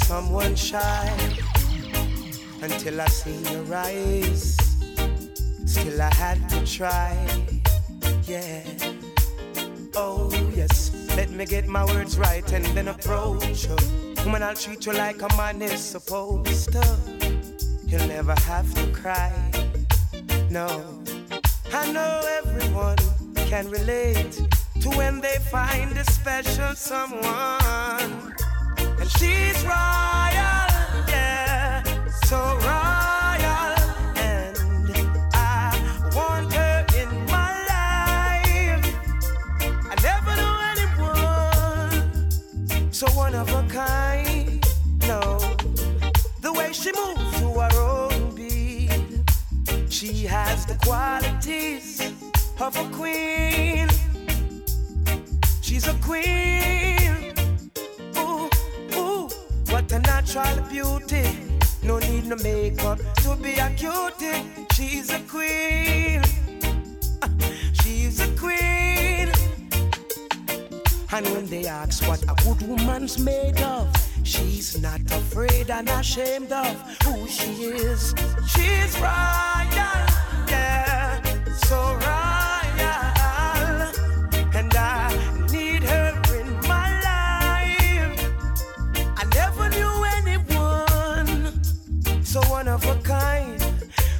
Someone 0.08 0.56
shy 0.56 1.06
until 2.62 2.98
I 2.98 3.08
seen 3.08 3.44
your 3.52 3.74
eyes. 3.74 4.56
Still, 5.66 6.00
I 6.00 6.08
had 6.14 6.48
to 6.48 6.64
try. 6.64 7.12
Yeah. 8.24 8.64
Oh, 9.94 10.30
yes. 10.56 10.92
Let 11.14 11.28
me 11.28 11.44
get 11.44 11.66
my 11.68 11.84
words 11.84 12.16
right 12.16 12.50
and 12.54 12.64
then 12.74 12.88
approach 12.88 13.66
you. 13.68 13.76
Woman, 14.24 14.42
I'll 14.42 14.54
treat 14.54 14.86
you 14.86 14.94
like 14.94 15.20
a 15.20 15.28
man 15.36 15.60
is 15.60 15.84
supposed 15.84 16.72
to. 16.72 16.84
You'll 17.84 18.08
never 18.08 18.34
have 18.46 18.72
to 18.76 18.86
cry. 18.92 19.30
No. 20.50 21.02
I 21.74 21.92
know 21.92 22.22
everyone 22.42 22.96
can 23.50 23.68
relate 23.68 24.40
to 24.80 24.88
when 24.96 25.20
they 25.20 25.36
find 25.50 25.94
a 25.98 26.04
special 26.04 26.74
someone. 26.74 28.07
She's 29.16 29.64
royal, 29.64 30.68
yeah, 31.08 31.82
so 32.24 32.36
royal. 32.36 33.74
And 34.16 34.54
I 35.32 35.72
want 36.14 36.52
her 36.52 36.84
in 36.94 37.08
my 37.26 37.50
life. 37.72 38.84
I 39.90 39.94
never 40.02 40.32
knew 40.36 40.56
anyone 40.72 42.04
so 42.92 43.06
one 43.12 43.34
of 43.34 43.48
a 43.48 43.62
kind. 43.68 44.62
No, 45.06 45.38
the 46.42 46.52
way 46.52 46.72
she 46.74 46.92
moves 46.92 47.38
to 47.40 47.48
her 47.60 47.80
own 47.80 48.34
beat, 48.34 48.90
she 49.88 50.24
has 50.24 50.66
the 50.66 50.74
qualities 50.84 52.12
of 52.60 52.76
a 52.76 52.88
queen. 52.94 53.88
She's 55.62 55.88
a 55.88 55.94
queen. 55.94 57.17
A 59.90 59.98
natural 60.00 60.60
beauty. 60.68 61.24
No 61.82 61.98
need 61.98 62.26
no 62.26 62.36
makeup 62.36 62.98
to 63.22 63.36
be 63.36 63.54
a 63.54 63.70
cutie. 63.70 64.44
She's 64.74 65.10
a 65.10 65.20
queen. 65.20 66.22
She's 67.72 68.20
a 68.20 68.28
queen. 68.36 69.32
And 71.10 71.26
when 71.34 71.46
they 71.46 71.66
ask 71.66 72.06
what 72.06 72.22
a 72.24 72.34
good 72.44 72.68
woman's 72.68 73.18
made 73.18 73.58
of, 73.62 73.88
she's 74.24 74.78
not 74.80 75.00
afraid 75.10 75.70
and 75.70 75.88
ashamed 75.88 76.52
of 76.52 76.76
who 77.04 77.26
she 77.26 77.52
is. 77.64 78.14
She's 78.46 78.94
royal, 79.00 80.04
yeah, 80.48 81.07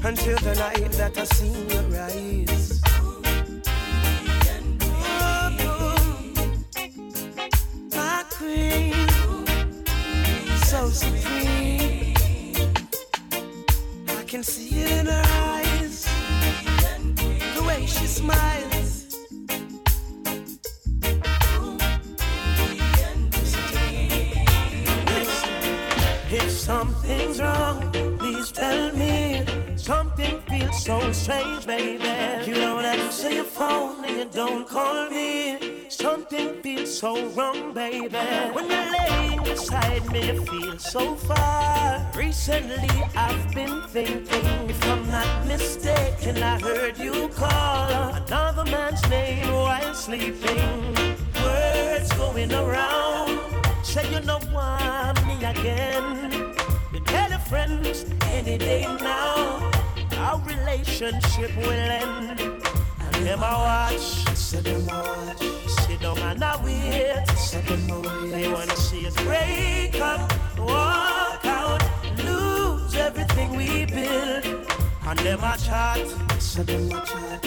until 0.04 0.38
the 0.38 0.54
night 0.54 0.92
that 0.92 1.18
I 1.18 1.24
seen 1.24 1.68
your 1.70 2.00
eyes. 2.00 2.80
My 7.94 8.24
queen, 8.30 8.94
so 10.64 10.88
supreme. 10.90 12.14
I 14.08 14.22
can 14.26 14.42
see 14.42 14.80
it 14.80 14.90
in 15.00 15.06
her 15.06 15.22
eyes, 15.26 16.06
the 17.56 17.64
way 17.66 17.86
she 17.86 18.06
smiles. 18.06 19.16
If 26.30 26.50
something's 26.50 27.40
wrong, 27.40 27.90
please 28.18 28.52
tell 28.52 28.92
me. 28.92 29.07
So 30.89 31.12
strange, 31.12 31.66
baby. 31.66 32.09
You 32.47 32.55
don't 32.55 32.82
answer 32.82 33.31
your 33.31 33.44
phone 33.44 34.02
and 34.06 34.16
you 34.16 34.24
don't 34.32 34.66
call 34.66 35.10
me. 35.10 35.85
Something 35.90 36.62
feels 36.62 36.98
so 36.98 37.28
wrong, 37.32 37.74
baby. 37.74 38.16
When 38.55 38.70
you're 38.70 38.90
laying 38.98 39.43
beside 39.43 40.10
me, 40.10 40.28
you 40.28 40.47
feel 40.47 40.78
so 40.78 41.15
far. 41.15 42.10
Recently, 42.16 42.89
I've 43.15 43.55
been 43.55 43.82
thinking, 43.89 44.70
if 44.70 44.82
I'm 44.89 45.06
not 45.10 45.47
mistaken, 45.47 46.43
I 46.43 46.59
heard 46.59 46.97
you 46.97 47.28
call 47.36 48.15
another 48.15 48.65
man's 48.65 49.06
name 49.10 49.52
while 49.52 49.93
sleeping. 49.93 50.97
Words 51.44 52.10
going 52.15 52.51
around. 52.55 53.39
Say 53.85 54.10
you 54.10 54.20
know 54.20 54.40
want 54.55 55.23
me 55.27 55.35
again. 55.44 56.55
You 56.94 57.01
tell 57.01 57.28
your 57.28 57.40
friends 57.40 58.06
any 58.32 58.56
day 58.56 58.86
now. 59.02 59.77
Our 60.28 60.38
relationship 60.40 61.56
will 61.56 61.70
end. 61.70 62.38
And 62.38 63.26
them 63.26 63.42
I 63.42 63.88
watch, 63.90 64.36
say 64.36 64.60
them 64.60 64.86
I 64.90 65.00
watch. 65.00 65.70
Sit 65.70 66.00
down 66.02 66.18
and 66.18 66.44
I 66.44 66.62
wait. 66.62 67.26
Say 67.38 67.62
them 67.62 67.90
I 67.90 68.22
wait. 68.22 68.30
They 68.32 68.52
wanna 68.52 68.76
see 68.76 69.06
us 69.06 69.14
break 69.22 69.98
up, 70.02 70.20
walk 70.59 71.46
out, 71.46 71.82
lose 72.22 72.94
everything 72.94 73.56
we 73.56 73.86
built. 73.86 74.44
And 75.06 75.18
them 75.20 75.40
I 75.42 75.56
chat, 75.56 76.06
say 76.38 76.62
them 76.62 76.92
I 76.92 77.05
chat. 77.06 77.46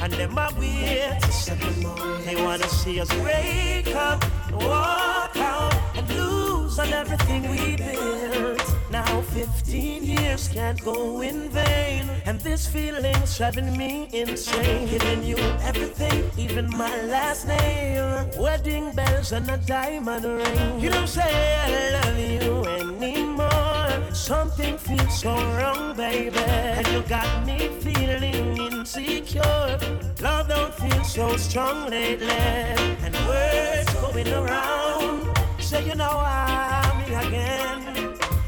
And 0.00 0.12
them 0.12 0.38
I 0.38 0.52
wait, 0.56 1.20
say 1.24 1.56
them 1.56 1.86
I 1.86 2.18
wait. 2.18 2.24
They 2.24 2.44
wanna 2.44 2.68
see 2.68 3.00
us 3.00 3.12
break 3.14 3.88
up, 3.96 4.22
walk 4.52 5.36
out, 5.36 5.74
and 5.96 6.08
lose 6.10 6.78
on 6.78 6.92
everything 6.92 7.50
we 7.50 7.74
built. 7.76 8.61
Now 8.92 9.22
15 9.22 10.04
years 10.04 10.48
can't 10.48 10.78
go 10.84 11.22
in 11.22 11.48
vain, 11.48 12.04
and 12.26 12.38
this 12.40 12.66
feeling's 12.66 13.38
driving 13.38 13.74
me 13.74 14.10
insane. 14.12 14.86
Giving 14.86 15.24
you 15.24 15.38
everything, 15.64 16.30
even 16.36 16.68
my 16.76 16.94
last 17.06 17.48
name. 17.48 18.28
Wedding 18.36 18.92
bells 18.92 19.32
and 19.32 19.48
a 19.48 19.56
diamond 19.56 20.26
ring. 20.26 20.78
You 20.78 20.90
don't 20.90 21.08
say 21.08 21.24
I 21.24 22.04
love 22.04 22.18
you 22.18 22.64
anymore. 22.80 24.12
Something 24.12 24.76
feels 24.76 25.20
so 25.20 25.32
wrong, 25.56 25.96
baby, 25.96 26.36
and 26.38 26.86
you 26.88 27.00
got 27.08 27.46
me 27.46 27.68
feeling 27.80 28.58
insecure. 28.58 29.78
Love 30.20 30.48
don't 30.48 30.74
feel 30.74 31.02
so 31.04 31.36
strong 31.38 31.88
lately, 31.88 32.28
and 32.28 33.14
words 33.26 33.88
going 34.04 34.28
around. 34.28 35.34
Say 35.60 35.82
you 35.86 35.92
oh, 35.92 35.96
know 35.96 36.16
I'm 36.18 36.98
me 36.98 37.14
again. 37.14 37.91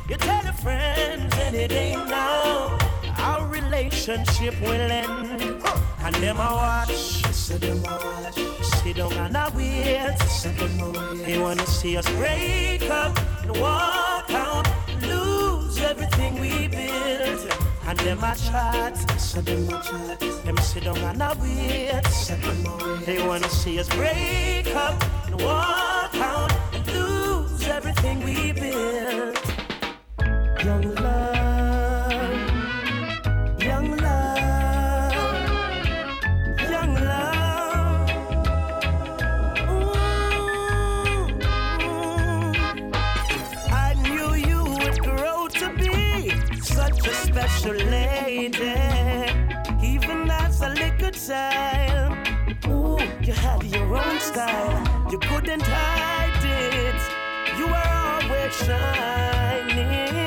You 0.07 0.17
tell 0.17 0.45
your 0.45 0.53
friends 0.53 1.35
and 1.39 1.57
it 1.57 1.73
ain't 1.73 2.07
now. 2.09 2.77
Our 3.19 3.47
relationship 3.49 4.55
will 4.61 4.73
end. 4.73 5.41
And 6.01 6.15
them 6.17 6.39
I 6.39 6.53
watch, 6.53 7.25
say 7.33 7.57
them 7.57 7.83
I 7.89 7.97
watch. 7.97 8.65
Sit 8.83 8.97
down 8.97 9.13
and 9.15 9.35
I 9.35 9.49
wait, 9.57 10.19
them 10.43 10.81
I 10.81 11.13
wait. 11.13 11.25
They 11.25 11.39
wanna 11.39 11.67
see 11.67 11.97
us 11.97 12.07
break 12.17 12.83
up 12.91 13.19
and 13.43 13.57
walk 13.57 14.31
out, 14.31 14.69
lose 15.01 15.81
everything 15.81 16.39
we 16.39 16.69
built. 16.69 17.41
And 17.87 17.99
them 18.01 18.19
I 18.23 18.35
chat, 18.35 18.99
say 19.19 19.41
them 19.41 19.67
I 19.71 19.81
chat. 19.81 20.21
Them 20.45 20.59
sit 20.59 20.85
down 20.85 20.99
and 20.99 21.23
I 21.23 21.33
wait, 21.41 22.07
say 22.09 22.37
them 22.37 22.67
I 22.67 22.99
wait. 22.99 23.07
They 23.07 23.27
wanna 23.27 23.49
see 23.49 23.79
us 23.81 23.89
break 23.89 24.67
up 24.77 25.03
and 25.29 25.41
walk 25.41 26.15
out 26.17 26.53
and 26.75 26.87
lose 26.93 27.67
everything 27.69 28.23
we 28.23 28.53
built. 28.53 29.34
Young 30.65 30.95
love, 30.95 32.41
young 33.61 33.97
love, 33.99 35.13
young 36.71 36.95
love. 36.95 38.11
I 43.71 43.95
knew 44.05 44.35
you 44.35 44.65
would 44.65 44.99
grow 45.01 45.49
to 45.49 45.69
be 45.77 46.31
such 46.63 47.07
a 47.09 47.13
special 47.13 47.75
lady. 47.75 48.75
Even 49.83 50.31
as 50.31 50.63
a 50.63 50.71
little 50.71 51.11
child, 51.11 52.17
ooh, 52.69 52.99
you 53.21 53.35
had 53.35 53.63
your 53.65 53.97
own 53.99 54.19
style. 54.19 54.83
You 55.13 55.19
couldn't 55.19 55.61
hide 55.61 56.43
it. 56.43 57.01
You 57.59 57.67
were 57.67 57.89
always 58.09 58.57
shining 58.65 60.24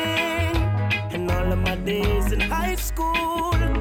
days 1.87 2.33
in 2.33 2.41
high 2.41 2.75
school. 2.75 3.76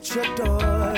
reach 0.00 0.14
your 0.14 0.34
door, 0.34 0.94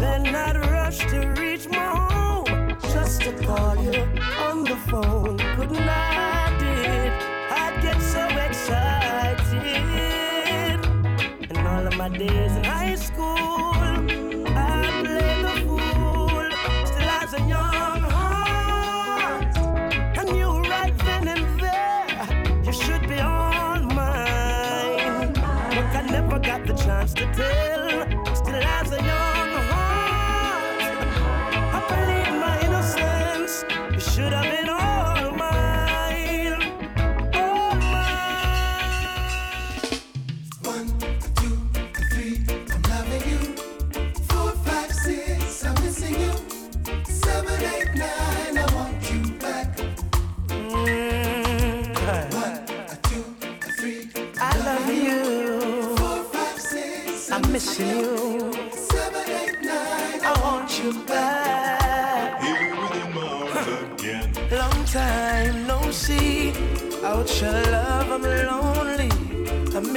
then 0.00 0.34
I'd 0.34 0.56
rush 0.70 0.98
to 1.10 1.18
reach 1.38 1.68
my 1.68 1.76
home 1.76 2.78
just 2.80 3.20
to 3.22 3.32
call 3.44 3.76
you 3.76 4.00
on 4.40 4.64
the 4.64 4.76
phone. 4.88 5.36
Couldn't 5.56 5.88
I 5.88 6.56
did? 6.58 7.12
I'd 7.52 7.82
get 7.82 8.00
so 8.00 8.26
excited, 8.48 9.60
and 11.50 11.66
all 11.66 11.86
of 11.86 11.96
my 11.96 12.08
days. 12.08 12.65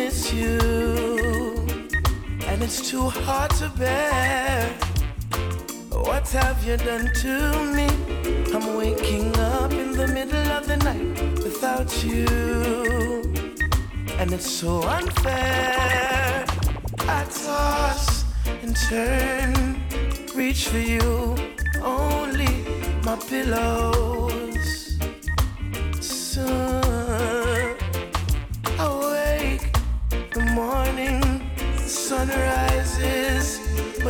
miss 0.10 0.34
you, 0.34 0.58
and 2.50 2.64
it's 2.64 2.90
too 2.90 3.08
hard 3.10 3.52
to 3.52 3.70
bear. 3.78 4.68
What 5.92 6.28
have 6.30 6.64
you 6.66 6.78
done 6.78 7.12
to 7.24 7.34
me? 7.78 7.88
I'm 8.56 8.76
waking 8.76 9.38
up 9.38 9.72
in 9.72 9.92
the 9.92 10.08
middle 10.08 10.48
of 10.58 10.66
the 10.66 10.78
night 10.78 11.44
without 11.46 11.92
you, 12.04 12.26
and 14.20 14.34
it's 14.34 14.50
so 14.50 14.82
unfair. 14.82 16.44
I 17.18 17.22
toss 17.46 18.26
and 18.64 18.76
turn, 18.90 19.54
reach 20.36 20.70
for 20.70 20.84
you, 20.94 21.36
only 21.84 22.54
my 23.04 23.16
pillow 23.30 24.39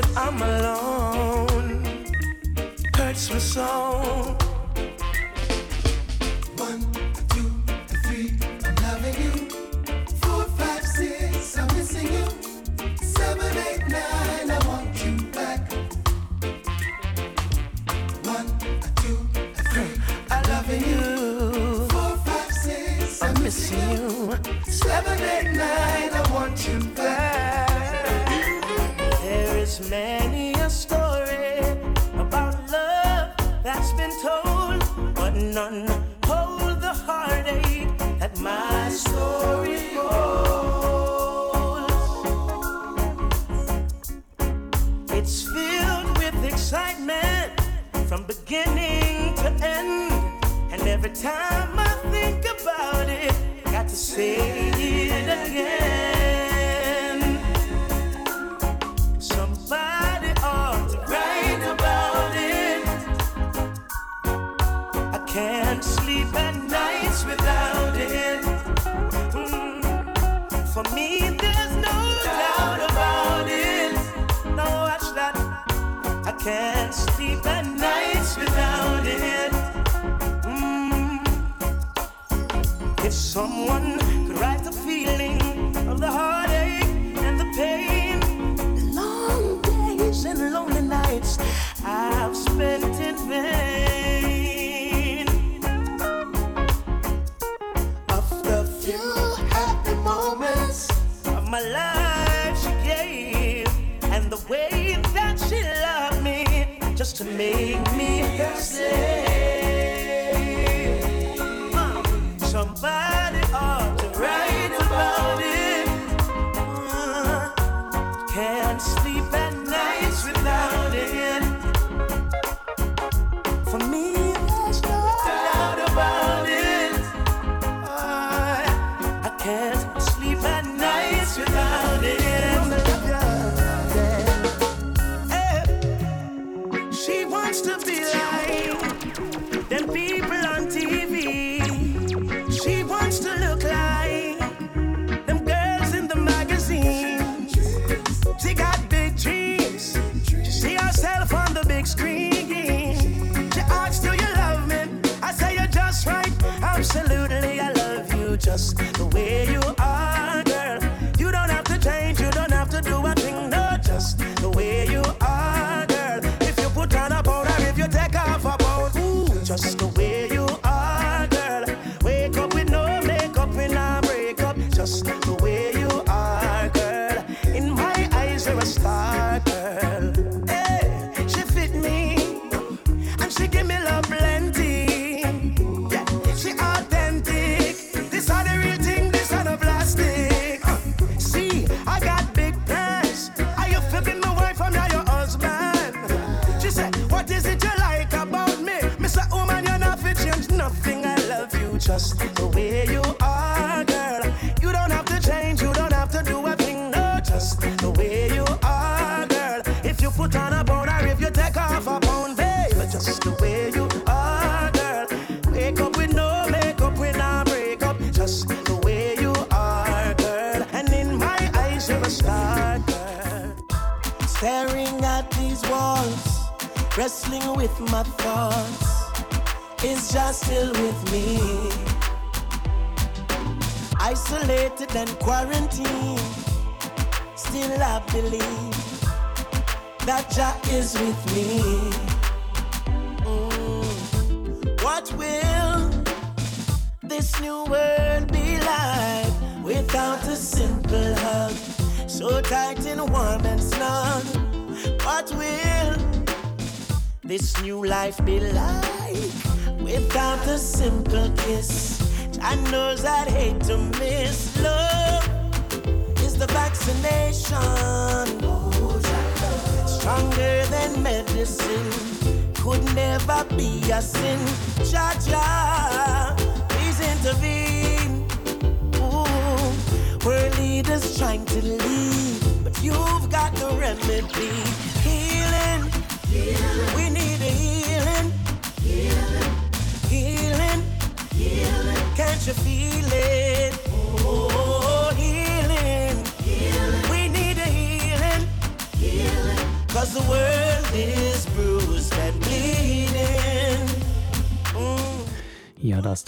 but 0.01 0.17
I'm 0.17 0.41
alone. 0.41 2.05
Hurts 2.95 3.33
me 3.33 3.39
so. 3.39 3.78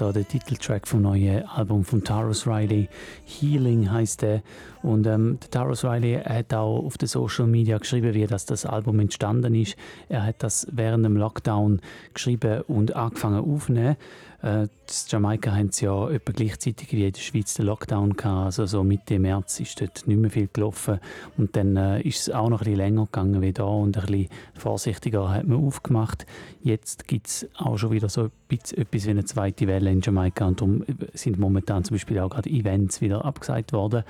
Da 0.01 0.11
der 0.11 0.27
Titeltrack 0.27 0.87
vom 0.87 1.03
neuen 1.03 1.45
Album 1.45 1.83
von 1.83 2.03
Taros 2.03 2.47
Riley. 2.47 2.89
Healing 3.23 3.91
heißt 3.91 4.23
der. 4.23 4.41
Und 4.81 5.05
ähm, 5.05 5.37
der 5.39 5.51
Taros 5.51 5.85
Riley 5.85 6.19
hat 6.23 6.53
auch 6.55 6.83
auf 6.83 6.97
den 6.97 7.07
Social 7.07 7.45
Media 7.45 7.77
geschrieben, 7.77 8.15
wie 8.15 8.25
das, 8.25 8.47
das 8.47 8.65
Album 8.65 8.99
entstanden 8.99 9.53
ist. 9.53 9.75
Er 10.11 10.25
hat 10.25 10.43
das 10.43 10.67
während 10.69 11.05
dem 11.05 11.15
Lockdown 11.15 11.79
geschrieben 12.13 12.63
und 12.67 12.97
angefangen 12.97 13.39
aufzunehmen. 13.39 13.95
Äh, 14.43 14.63
in 14.63 14.69
Jamaika 15.07 15.55
haben 15.55 15.71
sie 15.71 15.85
ja 15.85 16.09
etwa 16.09 16.33
gleichzeitig 16.33 16.91
wie 16.91 17.05
in 17.05 17.13
der 17.13 17.21
Schweiz 17.21 17.53
den 17.53 17.67
Lockdown 17.67 18.17
gehabt. 18.17 18.45
Also 18.45 18.65
so 18.65 18.83
Mitte 18.83 19.19
März 19.19 19.61
ist 19.61 19.79
dort 19.79 20.05
nicht 20.07 20.19
mehr 20.19 20.29
viel 20.29 20.49
gelaufen. 20.51 20.99
Und 21.37 21.55
dann 21.55 21.77
äh, 21.77 22.01
ist 22.01 22.19
es 22.19 22.29
auch 22.29 22.49
noch 22.49 22.59
ein 22.59 22.65
bisschen 22.65 22.79
länger 22.79 23.05
gegangen 23.05 23.41
wie 23.41 23.53
da 23.53 23.63
und 23.63 23.97
ein 23.97 24.05
bisschen 24.05 24.27
vorsichtiger 24.53 25.29
hat 25.29 25.47
man 25.47 25.65
aufgemacht. 25.65 26.25
Jetzt 26.61 27.07
gibt 27.07 27.27
es 27.27 27.47
auch 27.55 27.77
schon 27.77 27.91
wieder 27.91 28.09
so 28.09 28.29
etwas 28.49 29.05
wie 29.05 29.09
eine 29.09 29.23
zweite 29.23 29.65
Welle 29.65 29.91
in 29.91 30.01
Jamaika 30.01 30.45
und 30.45 30.59
darum 30.59 30.83
sind 31.13 31.39
momentan 31.39 31.85
zum 31.85 31.95
Beispiel 31.95 32.19
auch 32.19 32.31
gerade 32.31 32.49
Events 32.49 32.99
wieder 32.99 33.23
abgesagt 33.23 33.71
worden. 33.71 34.03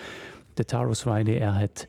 Der 0.58 0.66
Taros 0.66 1.06
Riley, 1.06 1.38
er 1.38 1.56
hat 1.56 1.88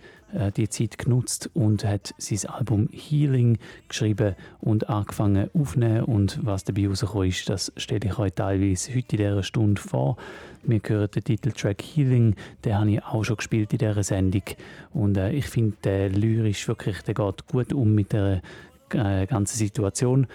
die 0.56 0.68
Zeit 0.68 0.98
genutzt 0.98 1.50
und 1.54 1.84
hat 1.84 2.14
sein 2.18 2.50
Album 2.50 2.88
Healing 2.90 3.58
geschrieben 3.88 4.34
und 4.60 4.88
angefangen 4.88 5.50
aufzunehmen. 5.54 6.04
Und 6.04 6.38
was 6.42 6.64
dabei 6.64 6.88
rausgekommen 6.88 7.28
ist, 7.28 7.48
das 7.48 7.72
stelle 7.76 8.06
ich 8.06 8.18
euch 8.18 8.32
teilweise 8.32 8.94
heute 8.94 9.16
in 9.16 9.18
dieser 9.18 9.42
Stunde 9.42 9.80
vor. 9.80 10.16
Wir 10.62 10.80
hören 10.86 11.10
den 11.10 11.24
Titeltrack 11.24 11.82
Healing, 11.82 12.36
den 12.64 12.78
habe 12.78 12.90
ich 12.92 13.04
auch 13.04 13.24
schon 13.24 13.36
gespielt 13.36 13.72
in 13.72 13.78
dieser 13.78 14.02
Sendung. 14.02 14.44
Und 14.92 15.16
äh, 15.16 15.32
ich 15.32 15.46
finde, 15.46 15.76
der 15.84 16.08
lyrisch 16.08 16.68
wirklich, 16.68 17.02
der 17.02 17.14
geht 17.14 17.46
gut 17.48 17.72
um 17.72 17.94
mit 17.94 18.12
der 18.12 18.42
äh, 18.90 19.26
ganzen 19.26 19.56
Situation. 19.56 20.26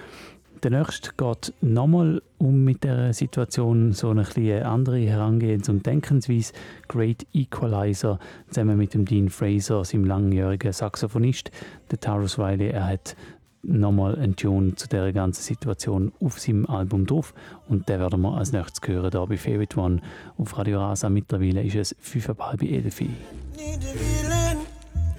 Der 0.63 0.71
nächste 0.71 1.11
geht 1.15 1.53
nochmal 1.61 2.21
um 2.39 2.63
mit 2.63 2.83
der 2.83 3.13
Situation, 3.13 3.93
so 3.93 4.09
eine 4.09 4.23
bisschen 4.23 4.63
andere 4.63 4.97
Herangehens- 4.97 5.69
und 5.69 5.85
Denkensweise. 5.85 6.53
Great 6.87 7.27
Equalizer, 7.33 8.17
zusammen 8.49 8.77
mit 8.77 8.93
dem 8.93 9.05
Dean 9.05 9.29
Fraser, 9.29 9.85
seinem 9.85 10.05
langjährigen 10.05 10.73
Saxophonist. 10.73 11.51
Der 11.91 11.99
Taros 11.99 12.39
Riley, 12.39 12.69
er 12.69 12.87
hat 12.87 13.15
nochmal 13.61 14.15
einen 14.15 14.35
Tune 14.35 14.75
zu 14.75 14.87
der 14.87 15.13
ganzen 15.13 15.43
Situation 15.43 16.11
auf 16.21 16.39
seinem 16.39 16.65
Album 16.65 17.05
drauf. 17.05 17.35
Und 17.67 17.87
den 17.87 17.99
werden 17.99 18.21
wir 18.21 18.35
als 18.35 18.51
nächstes 18.51 18.87
hören, 18.87 19.11
hier 19.11 19.25
bei 19.27 19.37
Favorite 19.37 19.79
One 19.79 20.01
auf 20.37 20.57
Radio 20.57 20.79
Rasa. 20.79 21.09
Mittlerweile 21.09 21.61
ist 21.61 21.75
es 21.75 21.95
5.30 21.97 22.63
Uhr 22.63 22.69
elf. 22.69 22.99
Need 23.01 23.11
healing, 23.59 24.65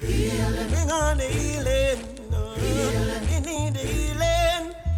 healing. 0.00 0.68
Bring 0.70 0.90
on 0.90 1.16
the 1.16 1.24
healing. 1.24 1.98
Healing. 2.56 4.07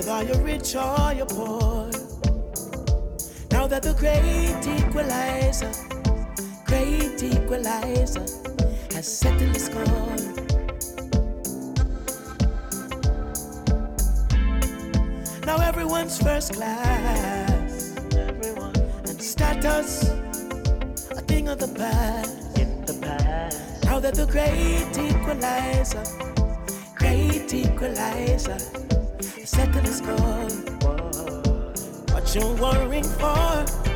whether 0.00 0.32
you're 0.32 0.42
rich 0.44 0.74
or 0.74 1.12
you're 1.14 1.26
poor. 1.26 1.90
Now 3.50 3.66
that 3.66 3.82
the 3.82 3.94
great 3.98 4.64
equalizer, 4.78 5.70
great 6.64 7.22
equalizer 7.22 8.24
has 8.94 9.06
settled 9.06 9.52
the 9.52 9.60
score. 9.60 10.16
Now 15.44 15.60
everyone's 15.60 16.16
first 16.16 16.54
class. 16.54 17.94
Everyone. 18.16 18.76
And 19.06 19.20
status, 19.20 20.04
a 21.10 21.20
thing 21.28 21.48
of 21.48 21.58
the 21.58 21.68
past. 21.76 22.58
In 22.58 22.86
the 22.86 22.94
past. 23.02 23.84
Now 23.84 24.00
that 24.00 24.14
the 24.14 24.26
great 24.26 24.96
equalizer, 24.96 26.04
great 26.96 27.52
equalizer, 27.52 28.56
settle 29.50 29.82
the 29.82 29.92
score. 29.92 30.48
What 32.14 32.34
you 32.34 32.46
worrying 32.62 33.02
for? 33.02 33.89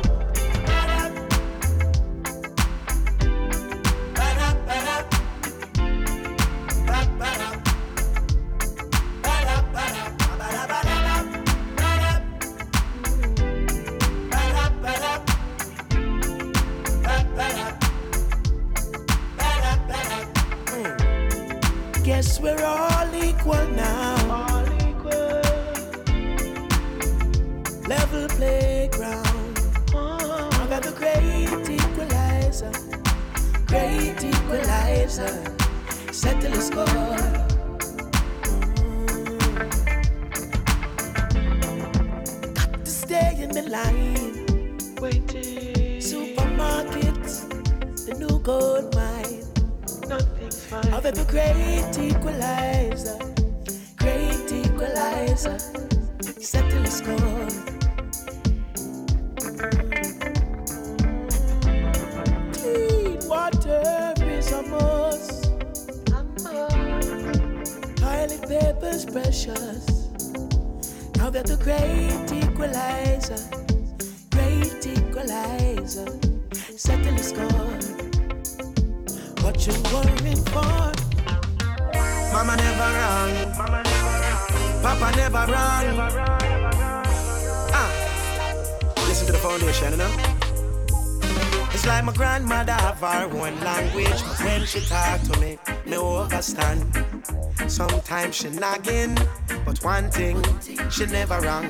She 98.35 98.49
nagging, 98.49 99.17
but 99.63 99.81
one 99.81 100.11
thing 100.11 100.43
she 100.89 101.05
never 101.05 101.39
wrong. 101.39 101.69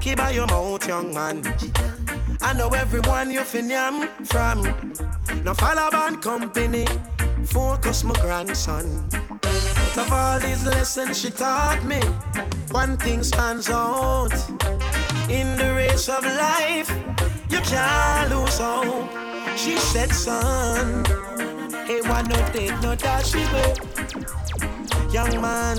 Keep 0.00 0.16
by 0.16 0.30
your 0.30 0.46
mouth, 0.46 0.88
young 0.88 1.12
man. 1.12 1.42
I 2.40 2.54
know 2.54 2.68
everyone 2.70 3.30
you 3.30 3.44
fin 3.44 3.68
yam 3.68 4.08
from. 4.24 4.62
Now 5.44 5.52
follow 5.52 5.90
band 5.90 6.22
company, 6.22 6.86
focus 7.44 8.02
my 8.02 8.14
grandson. 8.14 8.86
Out 9.12 9.98
of 9.98 10.10
all 10.10 10.40
these 10.40 10.64
lessons 10.64 11.20
she 11.20 11.30
taught 11.30 11.84
me, 11.84 12.00
one 12.70 12.96
thing 12.96 13.22
stands 13.22 13.68
out. 13.68 14.32
In 15.28 15.54
the 15.58 15.74
race 15.76 16.08
of 16.08 16.24
life, 16.24 16.90
you 17.50 17.60
can't 17.60 18.30
lose 18.30 18.58
hope. 18.58 19.10
She 19.58 19.76
said, 19.76 20.10
son, 20.12 21.04
hey, 21.86 22.00
why 22.00 22.22
no 22.22 22.36
date, 22.52 22.76
no 22.80 22.96
dashi 22.96 23.44
babe. 23.52 24.73
Young 25.14 25.40
man, 25.40 25.78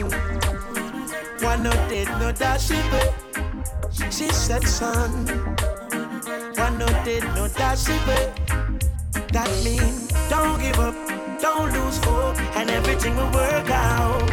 why 1.41 1.57
no 1.57 1.69
date, 1.89 2.07
no 2.21 2.31
dashi 2.31 2.79
babe. 2.89 3.13
She 4.09 4.29
said, 4.29 4.65
son, 4.65 5.11
why 6.55 6.69
no 6.79 6.87
date, 7.03 7.25
no 7.35 7.49
dashi 7.49 7.97
babe. 8.07 8.31
That 9.33 9.51
mean, 9.61 10.07
don't 10.29 10.57
give 10.61 10.79
up, 10.79 10.95
don't 11.41 11.69
lose 11.73 11.97
hope, 12.05 12.39
and 12.55 12.69
everything 12.69 13.17
will 13.17 13.29
work 13.33 13.69
out. 13.71 14.23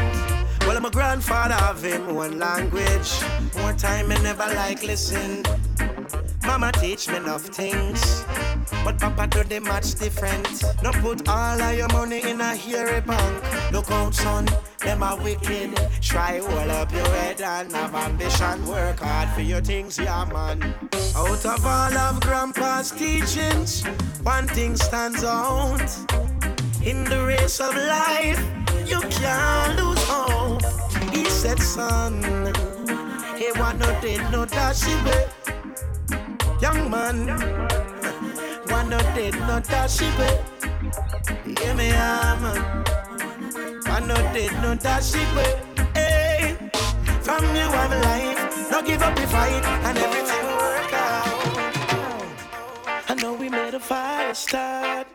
Well, 0.61 0.77
I'm 0.77 0.85
a 0.85 0.91
grandfather 0.93 1.57
of 1.69 1.83
him, 1.83 2.15
one 2.15 2.39
language. 2.39 3.11
More 3.57 3.73
time, 3.73 4.13
I 4.13 4.19
never 4.23 4.47
like 4.55 4.85
listen. 4.85 5.43
Mama 6.53 6.71
teach 6.73 7.09
me 7.09 7.17
enough 7.17 7.47
things, 7.47 8.27
but 8.85 8.99
Papa 8.99 9.27
do 9.27 9.43
the 9.43 9.59
much 9.59 9.95
different. 9.95 10.63
No 10.83 10.91
put 10.93 11.27
all 11.27 11.59
of 11.59 11.79
your 11.79 11.89
money 11.89 12.21
in 12.29 12.43
a 12.43 12.55
hairy 12.55 13.01
bank. 13.01 13.73
Look 13.73 13.91
out, 13.91 14.15
son, 14.15 14.47
them 14.81 15.03
are 15.03 15.17
wicked. 15.17 15.75
Try 16.03 16.41
hold 16.41 16.69
up 16.69 16.93
your 16.93 17.07
head 17.07 17.41
and 17.41 17.73
have 17.73 17.95
ambition. 17.95 18.67
Work 18.67 19.01
hard 19.01 19.31
for 19.31 19.41
your 19.41 19.63
things, 19.63 19.99
yeah, 19.99 20.27
man. 20.27 20.63
Out 21.17 21.47
of 21.47 21.65
all 21.65 21.97
of 21.97 22.21
Grandpa's 22.21 22.91
teachings, 22.91 23.83
one 24.23 24.47
thing 24.47 24.77
stands 24.77 25.25
out. 25.25 25.89
In 26.85 27.05
the 27.05 27.25
race 27.27 27.61
of 27.61 27.75
life, 27.75 28.45
you 28.85 29.01
can't 29.09 29.81
lose 29.81 30.05
hope. 30.05 30.63
He 31.15 31.25
said, 31.25 31.59
son, 31.59 32.23
he 33.39 33.51
want 33.59 33.79
no 33.79 33.99
did 34.03 34.21
no 34.31 34.45
dashy 34.45 34.95
way. 35.07 35.42
Young 36.63 36.89
man, 36.89 37.27
want 38.71 38.89
no 38.89 38.99
did 39.17 39.35
no 39.35 39.59
dashy 39.59 40.07
way. 40.17 40.39
Hear 41.59 41.75
me, 41.75 41.89
yeah, 41.89 42.39
man. 42.41 42.85
Want 43.85 44.07
no 44.07 44.15
did 44.33 44.53
no 44.63 44.77
dashy 44.77 45.25
way. 45.35 45.61
Hey, 45.93 46.57
from 47.21 47.43
you 47.57 47.67
have 47.79 47.91
life, 48.05 48.71
no 48.71 48.81
give 48.81 49.03
up 49.03 49.17
the 49.17 49.27
fight, 49.27 49.65
and 49.87 49.99
everything 49.99 50.47
will 50.47 50.57
work 50.57 50.93
out. 50.93 51.35
I 53.11 53.15
know 53.21 53.33
we 53.33 53.49
made 53.49 53.75
a 53.75 53.81
fire 53.81 54.33
start. 54.33 55.09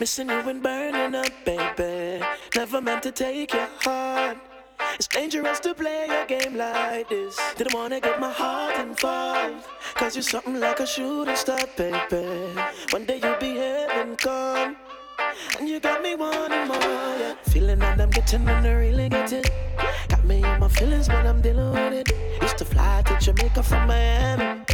Missing 0.00 0.30
you 0.30 0.40
and 0.48 0.62
burning 0.62 1.14
up, 1.14 1.32
baby. 1.44 2.24
Never 2.56 2.80
meant 2.80 3.02
to 3.02 3.12
take 3.12 3.52
your 3.52 3.68
heart. 3.82 4.38
It's 4.94 5.06
dangerous 5.06 5.60
to 5.60 5.74
play 5.74 6.06
a 6.10 6.26
game 6.26 6.56
like 6.56 7.08
this. 7.08 7.38
Didn't 7.56 7.74
wanna 7.74 8.00
get 8.00 8.20
my 8.20 8.32
heart 8.32 8.76
involved. 8.78 9.66
Cause 9.94 10.16
you're 10.16 10.22
something 10.22 10.58
like 10.58 10.80
a 10.80 10.86
shooting 10.86 11.36
star, 11.36 11.66
baby. 11.76 12.58
One 12.90 13.04
day 13.04 13.20
you'll 13.22 13.38
be 13.38 13.56
heaven 13.56 14.16
come. 14.16 14.76
And 15.58 15.68
you 15.68 15.80
got 15.80 16.02
me 16.02 16.14
wanting 16.14 16.68
more, 16.68 16.78
yeah. 16.78 17.34
Feeling 17.44 17.78
that 17.80 18.00
I'm 18.00 18.10
getting 18.10 18.44
when 18.44 18.64
I 18.64 18.72
really 18.72 19.08
get 19.08 19.32
it. 19.32 19.50
Got 20.08 20.24
me 20.24 20.36
in 20.36 20.60
my 20.60 20.68
feelings 20.68 21.08
when 21.08 21.26
I'm 21.26 21.40
dealing 21.40 21.72
with 21.72 21.92
it. 21.92 22.42
Used 22.42 22.58
to 22.58 22.64
fly 22.64 23.02
to 23.06 23.18
Jamaica 23.18 23.62
from 23.62 23.86
Miami. 23.88 24.64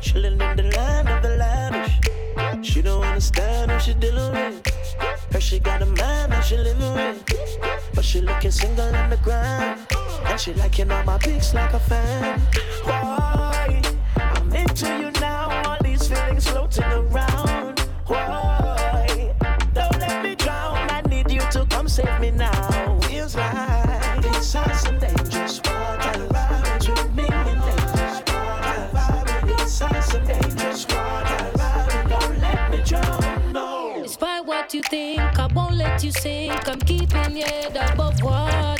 Chilling 0.00 0.40
in 0.40 0.56
the 0.56 0.64
land 0.76 1.08
of 1.08 1.22
the 1.22 1.36
lavish. 1.36 2.66
She 2.66 2.80
don't 2.82 3.04
understand 3.04 3.70
what 3.70 3.82
she 3.82 3.94
dealing 3.94 4.32
with. 4.32 4.66
Her 5.32 5.40
she 5.40 5.58
got 5.58 5.82
a 5.82 5.86
man 5.86 6.30
that 6.30 6.44
she 6.44 6.56
living 6.56 6.94
with. 6.94 7.24
But 7.94 8.04
she 8.04 8.20
looking 8.20 8.50
single 8.50 8.94
on 8.94 9.10
the 9.10 9.16
ground. 9.18 9.86
And 10.24 10.40
she 10.40 10.54
liking 10.54 10.90
all 10.90 11.04
my 11.04 11.18
pics 11.18 11.52
like 11.54 11.72
a 11.74 11.80
fan. 11.80 12.40
Why? 12.84 13.82
I'm 14.16 14.52
into 14.52 14.86
you 14.86 15.10
now. 15.20 15.62
All 15.66 15.78
these 15.82 16.08
feelings 16.08 16.46
floating 16.48 16.84
around. 16.84 17.80
Why? 18.06 18.91
Save 21.92 22.20
me 22.20 22.30
now. 22.30 22.51
Think, 34.92 35.38
I 35.38 35.46
won't 35.54 35.76
let 35.76 36.04
you 36.04 36.12
sink. 36.12 36.68
I'm 36.68 36.80
keeping 36.80 37.36
your 37.40 37.48
head 37.48 37.76
above 37.92 38.22
water. 38.22 38.76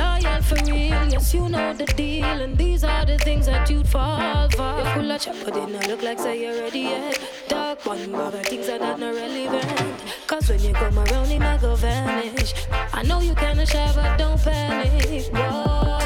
Loyal 0.00 0.42
for 0.48 0.60
real, 0.66 1.02
yes, 1.12 1.32
you 1.32 1.48
know 1.48 1.72
the 1.72 1.86
deal. 2.00 2.36
And 2.44 2.54
these 2.58 2.84
are 2.84 3.06
the 3.06 3.16
things 3.26 3.46
that 3.46 3.70
you'd 3.70 3.88
fall 3.88 4.48
for. 4.50 4.70
You're 4.78 4.92
full 4.94 5.10
of 5.10 5.44
but 5.44 5.56
it 5.56 5.68
not 5.74 5.86
look 5.88 6.02
like 6.02 6.18
say 6.18 6.42
you're 6.42 6.60
ready 6.60 6.80
yet. 6.92 7.18
Dark 7.48 7.86
one, 7.86 8.12
but 8.12 8.46
things 8.48 8.68
are 8.68 8.78
not 8.78 9.00
relevant. 9.00 9.98
Cause 10.26 10.50
when 10.50 10.60
you 10.60 10.74
come 10.74 10.98
around, 10.98 11.30
it 11.30 11.38
not 11.38 11.60
go 11.62 11.74
vanish. 11.74 12.52
I 12.92 13.02
know 13.02 13.20
you 13.20 13.34
kinda 13.34 13.64
shy, 13.64 13.92
but 13.96 14.18
don't 14.18 14.38
panic, 14.42 15.32
boy. 15.32 16.00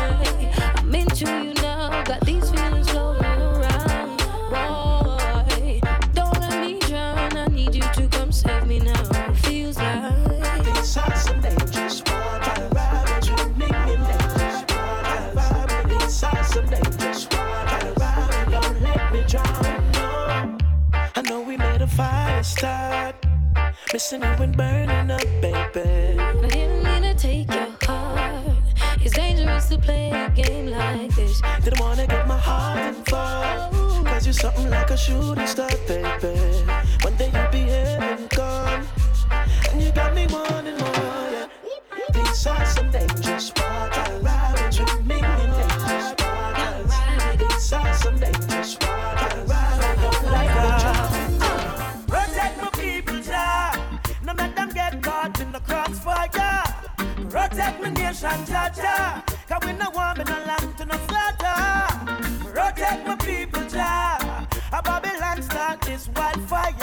I'm 0.78 0.94
into 0.94 1.24
you 1.26 1.54
now, 1.54 1.63
start. 22.58 23.14
Missing 23.92 24.22
you 24.22 24.42
and 24.44 24.56
burning 24.56 25.10
up, 25.10 25.28
baby. 25.42 26.18
I 26.18 26.48
didn't 26.48 26.82
mean 26.86 27.02
to 27.02 27.14
take 27.14 27.52
your 27.52 27.70
heart. 27.82 28.44
It's 29.00 29.14
dangerous 29.14 29.68
to 29.70 29.78
play 29.78 30.10
a 30.10 30.30
game 30.30 30.66
like 30.66 31.14
this. 31.16 31.42
Didn't 31.64 31.80
wanna 31.80 32.06
get 32.06 32.26
my 32.26 32.38
heart 32.38 32.94
involved. 32.94 34.06
Cause 34.06 34.26
you're 34.26 34.40
something 34.44 34.70
like 34.70 34.90
a 34.90 34.96
shooting 34.96 35.46
star, 35.46 35.70
baby. 35.88 36.34
One 37.06 37.16
day 37.16 37.30
you'll 37.34 37.52
be 37.56 37.62
here 37.74 37.98
and 38.00 38.28
gone. 38.30 38.86
And 39.70 39.82
you 39.82 39.90
got 39.92 40.14
me 40.14 40.26
wanting 40.30 40.78
more, 40.78 41.26
yeah. 41.34 41.46
These 42.14 42.46
are 42.46 42.66
some 42.66 42.90
dangerous 42.90 43.52
waters. 43.56 43.73
Nation, 58.14 58.46
Jah. 58.46 59.22
Cause 59.48 59.58
we 59.66 59.72
no 59.72 59.90
want 59.90 60.18
me 60.18 60.24
no 60.24 60.38
land 60.46 60.78
to 60.78 60.84
no 60.84 60.96
slaughter. 61.06 62.52
Protect 62.52 63.06
my 63.06 63.16
people, 63.16 63.62
Jah. 63.68 64.46
A 64.72 64.82
Babylon 64.82 65.42
start 65.42 65.80
this 65.82 66.08
wildfire. 66.14 66.74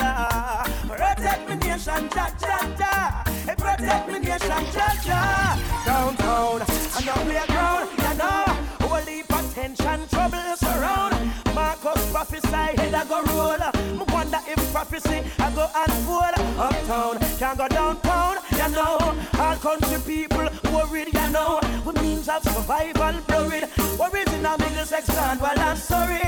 Protect 0.88 1.48
my 1.48 1.54
nation, 1.54 2.08
Jah 2.10 2.32
Jah. 2.38 3.24
Hey, 3.46 3.54
protect 3.56 4.08
my 4.08 4.18
nation, 4.18 4.64
Jah. 4.72 5.58
Downtown, 5.86 6.60
and 6.60 7.06
the 7.06 7.12
playground, 7.24 7.88
you 7.98 8.14
know. 8.18 8.44
Whole 8.82 9.06
heap 9.06 9.32
of 9.32 9.54
tension, 9.54 10.08
trouble 10.08 10.56
surround. 10.56 11.14
Marcus 11.54 12.10
prophesy, 12.12 12.80
head 12.80 12.94
I 12.94 13.04
go 13.06 13.22
roll. 13.22 13.96
Me 13.98 14.04
wonder 14.12 14.38
if 14.46 14.72
prophecy 14.72 15.22
I 15.38 15.50
go 15.54 15.68
unfold. 15.74 16.34
Uptown, 16.58 17.18
can't 17.38 17.58
go 17.58 17.68
downtown, 17.68 18.36
you 18.52 18.68
know. 18.76 18.98
All 19.38 19.56
country 19.56 19.98
people 20.06 20.48
We 22.22 22.28
means 22.28 22.46
of 22.46 22.54
survival 22.54 23.20
blurred. 23.26 23.68
Worries 23.98 24.32
in 24.32 24.46
a 24.46 24.56
middle 24.56 24.84
sex 24.84 25.08
gone, 25.08 25.40
well 25.40 25.58
I'm 25.58 25.76
sorry. 25.76 26.20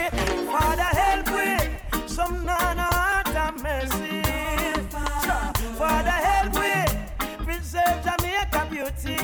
Father 0.50 0.82
help 0.82 1.30
with 1.30 2.10
some 2.10 2.44
nana 2.44 2.82
heart 2.82 3.28
and 3.28 3.62
mercy. 3.62 4.22
Father 5.78 6.10
help 6.10 6.54
with 6.54 7.46
preserve 7.46 8.02
Jamaica 8.02 8.66
beauty. 8.70 9.18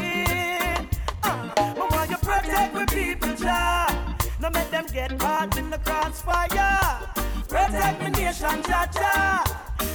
Uh, 1.24 1.74
but 1.74 1.90
while 1.90 2.06
you 2.06 2.16
protect 2.18 2.74
the 2.74 2.86
people, 2.94 3.34
Jah, 3.34 4.16
no 4.40 4.50
make 4.50 4.70
them 4.70 4.86
get 4.92 5.18
caught 5.18 5.56
in 5.58 5.70
the 5.70 5.78
crossfire. 5.78 7.00
Protect 7.48 7.98
the 8.00 8.10
nation, 8.10 8.62
Jah 8.62 8.88
Jah. 8.94 9.42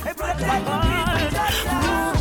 Hey, 0.03 0.13
protect 0.13 0.65
the 0.65 0.77
people, 0.81 1.29
Jah 1.31 1.51
Jah. 1.63 2.15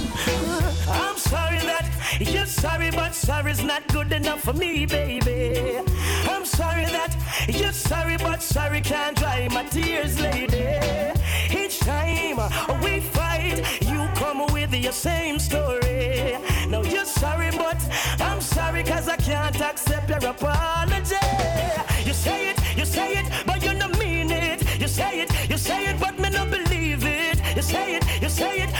I'm 0.92 1.16
sorry 1.18 1.58
that 1.58 1.83
you're 2.20 2.46
sorry, 2.46 2.90
but 2.90 3.14
sorry's 3.14 3.62
not 3.62 3.86
good 3.88 4.12
enough 4.12 4.42
for 4.42 4.52
me, 4.52 4.86
baby. 4.86 5.78
I'm 6.28 6.44
sorry 6.44 6.84
that 6.86 7.16
you're 7.48 7.72
sorry, 7.72 8.16
but 8.18 8.42
sorry 8.42 8.80
can't 8.80 9.16
dry 9.16 9.48
my 9.50 9.64
tears, 9.64 10.20
lady. 10.20 10.66
Each 11.50 11.78
time 11.80 12.36
we 12.82 13.00
fight, 13.00 13.62
you 13.82 14.08
come 14.14 14.46
with 14.52 14.72
your 14.74 14.92
same 14.92 15.38
story. 15.38 16.36
Now 16.68 16.82
you're 16.82 17.04
sorry, 17.04 17.50
but 17.50 17.80
I'm 18.20 18.40
sorry, 18.40 18.82
cause 18.84 19.08
I 19.08 19.16
can't 19.16 19.60
accept 19.60 20.08
your 20.08 20.24
apology. 20.30 21.16
You 22.04 22.12
say 22.12 22.50
it, 22.50 22.76
you 22.76 22.84
say 22.84 23.12
it, 23.14 23.26
but 23.46 23.62
you 23.62 23.74
don't 23.78 23.98
mean 23.98 24.30
it. 24.30 24.62
You 24.80 24.88
say 24.88 25.20
it, 25.20 25.50
you 25.50 25.58
say 25.58 25.86
it, 25.86 26.00
but 26.00 26.18
me 26.18 26.30
not 26.30 26.50
believe 26.50 27.04
it. 27.04 27.56
You 27.56 27.62
say 27.62 27.96
it, 27.96 28.22
you 28.22 28.28
say 28.28 28.62
it, 28.62 28.70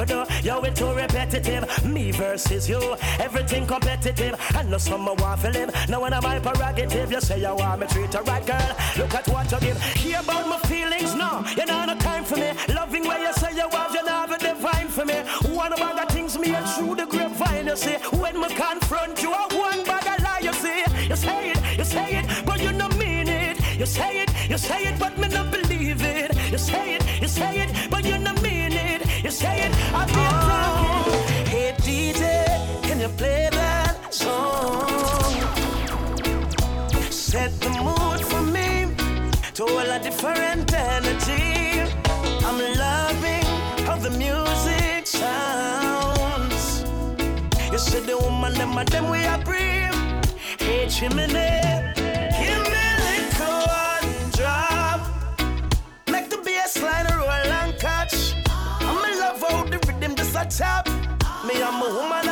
for 0.00 0.06
do? 0.06 0.24
Yo, 0.42 0.60
it 0.62 0.74
too 0.74 0.92
repetitive. 0.92 1.64
Me 1.84 2.10
versus 2.10 2.68
you, 2.68 2.96
everything 3.18 3.66
competitive. 3.66 4.34
I 4.56 4.62
know 4.62 4.78
some 4.78 5.04
want 5.04 5.40
to 5.42 5.50
live. 5.50 5.88
Now 5.88 6.00
when 6.02 6.12
I'm 6.12 6.22
my 6.22 6.38
prerogative, 6.38 7.10
you 7.10 7.20
say 7.20 7.40
you 7.40 7.54
want 7.54 7.80
me 7.80 7.86
treat 7.86 8.12
her 8.14 8.22
right, 8.22 8.44
girl. 8.46 8.76
Look 8.96 9.14
at 9.14 9.28
what 9.28 9.50
you 9.52 9.60
give. 9.60 9.82
Hear 9.82 10.20
about 10.20 10.48
my 10.48 10.58
feelings, 10.68 11.14
no. 11.14 11.44
You 11.56 11.66
know 11.66 11.84
no 11.84 11.94
time 11.96 12.24
for 12.24 12.36
me. 12.36 12.50
Loving 12.68 13.04
where 13.06 13.20
you 13.20 13.32
say 13.34 13.52
you 13.54 13.68
have, 13.68 13.94
you 13.94 14.04
know 14.04 14.26
the 14.28 14.38
divine 14.38 14.88
for 14.88 15.04
me. 15.04 15.18
One 15.54 15.72
bag 15.72 15.98
of 16.02 16.08
things 16.14 16.38
me 16.38 16.54
and 16.54 16.66
through 16.74 16.94
the 16.96 17.06
grapevine, 17.06 17.66
you 17.66 17.76
see. 17.76 17.96
When 18.22 18.40
me 18.40 18.48
confront 18.48 19.22
you, 19.22 19.32
I 19.32 19.46
one 19.54 19.84
bag 19.84 20.06
of 20.06 20.24
lie, 20.24 20.40
you 20.42 20.52
see. 20.52 20.82
You 21.08 21.16
say 21.16 21.50
it, 21.50 21.78
you 21.78 21.84
say 21.84 22.18
it, 22.18 22.46
but 22.46 22.60
you 22.60 22.72
don't 22.72 22.96
mean 22.98 23.28
it. 23.28 23.58
You 23.78 23.86
say 23.86 24.22
it, 24.22 24.30
you 24.50 24.58
say 24.58 24.84
it, 24.84 24.98
but 24.98 25.18
me 25.18 25.28
not 25.28 25.50
believe 25.50 26.02
it. 26.02 26.30
You 26.50 26.58
say 26.58 26.96
it, 26.96 27.22
you 27.22 27.28
say 27.28 27.60
it, 27.62 27.70
You 29.30 29.36
say 29.36 29.60
it, 29.60 29.72
I 29.94 30.06
feel 30.06 30.34
talking. 30.50 31.46
Hey 31.46 31.72
DJ, 31.86 32.82
can 32.82 32.98
you 32.98 33.08
play 33.10 33.48
that 33.52 34.12
song? 34.12 34.88
Set 37.12 37.52
the 37.60 37.70
mood 37.86 38.20
for 38.26 38.42
me 38.42 38.92
to 39.54 39.62
all 39.62 39.88
a 39.88 40.00
different 40.00 40.74
energy. 40.74 41.78
I'm 42.44 42.58
loving 42.76 43.46
how 43.86 43.98
the 43.98 44.10
music 44.10 45.06
sounds. 45.06 46.84
You 47.70 47.78
see 47.78 48.00
the 48.00 48.18
woman, 48.18 48.54
them 48.54 48.74
them 48.86 49.10
we 49.10 49.22
are 49.26 49.38
breathe. 49.44 49.94
Hey 50.58 50.88
chimney, 50.88 51.99
tap. 60.50 60.88
Me 61.46 61.62
I'm 61.62 61.80
a 61.80 61.94
woman 61.94 62.29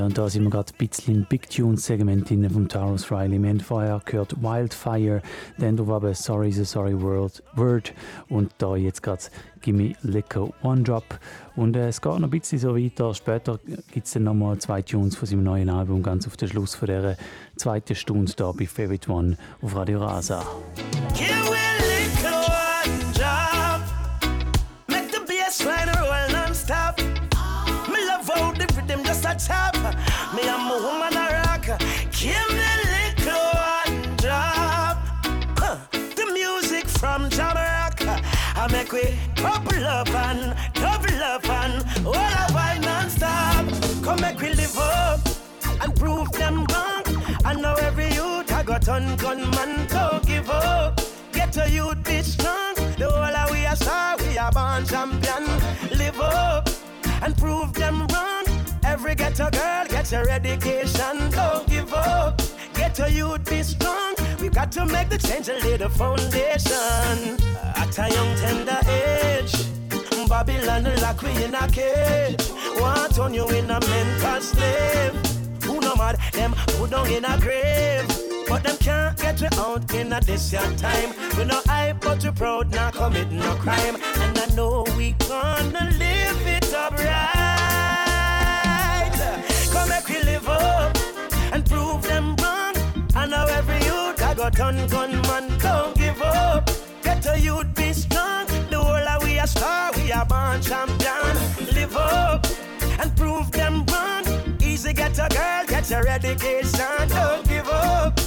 Ja, 0.00 0.06
und 0.06 0.16
da 0.16 0.30
sind 0.30 0.44
wir 0.44 0.50
gerade 0.50 0.72
ein 0.72 0.88
bisschen 0.88 1.14
im 1.14 1.24
Big 1.26 1.50
Tunes-Segment 1.50 2.30
drin 2.30 2.48
vom 2.48 2.66
Taurus 2.66 3.12
Riley. 3.12 3.38
Wir 3.38 3.50
haben 3.50 3.60
vorher 3.60 4.00
gehört 4.06 4.42
Wildfire, 4.42 5.20
dann 5.58 5.76
da 5.76 5.86
war 5.86 6.14
Sorry 6.14 6.48
is 6.48 6.58
a 6.58 6.64
Sorry 6.64 6.98
World, 6.98 7.42
Word 7.54 7.92
und 8.30 8.50
da 8.56 8.76
jetzt 8.76 9.02
gerade 9.02 9.24
Gimme 9.60 9.92
Liquor 10.00 10.54
One 10.62 10.84
Drop. 10.84 11.04
Und 11.54 11.76
äh, 11.76 11.88
es 11.88 12.00
geht 12.00 12.14
noch 12.14 12.22
ein 12.22 12.30
bisschen 12.30 12.58
so 12.58 12.74
weiter. 12.74 13.12
Später 13.12 13.60
gibt 13.92 14.06
es 14.06 14.14
dann 14.14 14.24
nochmal 14.24 14.56
zwei 14.56 14.80
Tunes 14.80 15.16
von 15.16 15.28
seinem 15.28 15.42
neuen 15.42 15.68
Album, 15.68 16.02
ganz 16.02 16.26
auf 16.26 16.38
den 16.38 16.48
Schluss 16.48 16.74
von 16.74 16.86
dieser 16.86 17.16
zweiten 17.56 17.94
Stunde 17.94 18.32
da 18.34 18.52
bei 18.52 18.66
Favorite 18.66 19.12
One 19.12 19.36
auf 19.60 19.76
Radio 19.76 19.98
Rasa. 19.98 20.42
Make 24.88 25.12
the 25.12 25.20
bass 25.28 25.62
line 25.62 25.92
roll 25.92 26.32
non-stop. 26.32 26.98
Me 27.86 27.98
love 28.06 28.26
how 28.26 28.50
the 28.52 28.64
rhythm 28.74 29.04
just 29.04 29.26
a 29.26 29.34
tap. 29.34 29.69
Give 32.20 32.50
me 32.50 32.70
little 32.84 33.48
one 33.54 34.16
drop. 34.16 34.98
The 35.88 36.30
music 36.34 36.86
from 36.86 37.30
Jamaica. 37.30 38.20
I 38.56 38.68
make 38.70 38.92
we 38.92 39.14
couple 39.36 39.86
up 39.86 40.10
and 40.10 40.54
double 40.74 41.22
up 41.22 41.48
and 41.48 41.82
all 42.06 42.14
I 42.14 42.76
non-stop. 42.82 43.64
Come 44.04 44.20
make 44.20 44.38
we 44.38 44.52
live 44.52 44.76
up 44.76 45.20
and 45.80 45.96
prove 45.96 46.30
them 46.32 46.66
wrong. 46.66 47.04
I 47.42 47.54
know 47.54 47.72
every 47.76 48.12
youth 48.12 48.52
I 48.52 48.64
got 48.64 48.86
on 48.90 49.16
gunman, 49.16 49.86
don't 49.86 50.26
give 50.26 50.50
up. 50.50 51.00
Get 51.32 51.56
a 51.56 51.70
youth 51.70 52.04
be 52.04 52.20
strong. 52.20 52.74
The 52.98 53.08
whole 53.10 53.50
we 53.50 53.64
are 53.64 53.76
star, 53.76 54.18
we 54.18 54.36
are 54.36 54.52
born 54.52 54.84
champion. 54.84 55.46
Live 55.96 56.20
up 56.20 56.68
and 57.22 57.34
prove 57.38 57.72
them. 57.72 58.09
Every 59.10 59.24
ghetto 59.24 59.50
girl 59.50 59.86
get 59.88 60.12
your 60.12 60.30
education, 60.30 61.30
don't 61.32 61.66
give 61.66 61.92
up. 61.92 62.40
Get 62.74 62.96
a 63.00 63.10
youth 63.10 63.44
be 63.50 63.60
strong. 63.64 64.14
We 64.40 64.48
got 64.48 64.70
to 64.70 64.86
make 64.86 65.08
the 65.08 65.18
change 65.18 65.48
and 65.48 65.60
lay 65.64 65.76
the 65.76 65.88
foundation. 65.88 67.36
At 67.74 67.98
a 67.98 68.08
young 68.14 68.36
tender 68.36 68.78
age, 68.88 69.52
Babylon 70.28 70.84
lock 71.02 71.22
we 71.22 71.30
in 71.42 71.56
a 71.56 71.66
cage. 71.66 72.38
Want 72.78 73.18
on 73.18 73.34
you 73.34 73.48
in 73.48 73.68
a 73.68 73.80
mental 73.80 74.40
slave. 74.40 75.12
Who 75.64 75.80
no 75.80 75.96
mad, 75.96 76.20
them 76.32 76.54
put 76.78 76.90
down 76.90 77.08
in 77.08 77.24
a 77.24 77.36
grave. 77.40 78.06
But 78.46 78.62
them 78.62 78.76
can't 78.76 79.18
get 79.18 79.40
you 79.40 79.48
out 79.58 79.92
in 79.92 80.12
a 80.12 80.20
this 80.20 80.52
young 80.52 80.76
time. 80.76 81.14
We 81.36 81.46
no 81.46 81.60
hype, 81.66 82.00
but 82.00 82.22
we 82.22 82.30
proud, 82.30 82.70
not 82.70 82.94
commit 82.94 83.32
no 83.32 83.56
crime. 83.56 83.96
And 83.96 84.38
I 84.38 84.46
know 84.54 84.84
we 84.96 85.16
gonna 85.26 85.96
live 85.98 86.09
youth 94.50 94.60
I 94.60 94.86
got 94.86 94.94
on 94.94 95.10
gunman, 95.20 95.58
don't 95.58 95.96
give 95.96 96.22
up. 96.22 96.70
Get 97.02 97.26
a 97.26 97.38
youth 97.38 97.74
be 97.74 97.92
strong. 97.92 98.46
The 98.70 98.78
whole 98.78 99.08
of 99.08 99.22
we 99.22 99.38
are 99.38 99.46
star, 99.46 99.92
we 99.96 100.12
are 100.12 100.24
born 100.24 100.60
champion. 100.62 101.74
Live 101.74 101.96
up 101.96 102.46
and 103.00 103.16
prove 103.16 103.50
them 103.52 103.84
wrong. 103.86 104.24
Easy 104.60 104.92
get 104.92 105.18
a 105.18 105.28
girl, 105.28 105.66
get 105.66 105.90
your 105.90 106.06
education, 106.06 107.08
don't 107.08 107.48
give 107.48 107.68
up. 107.68 108.18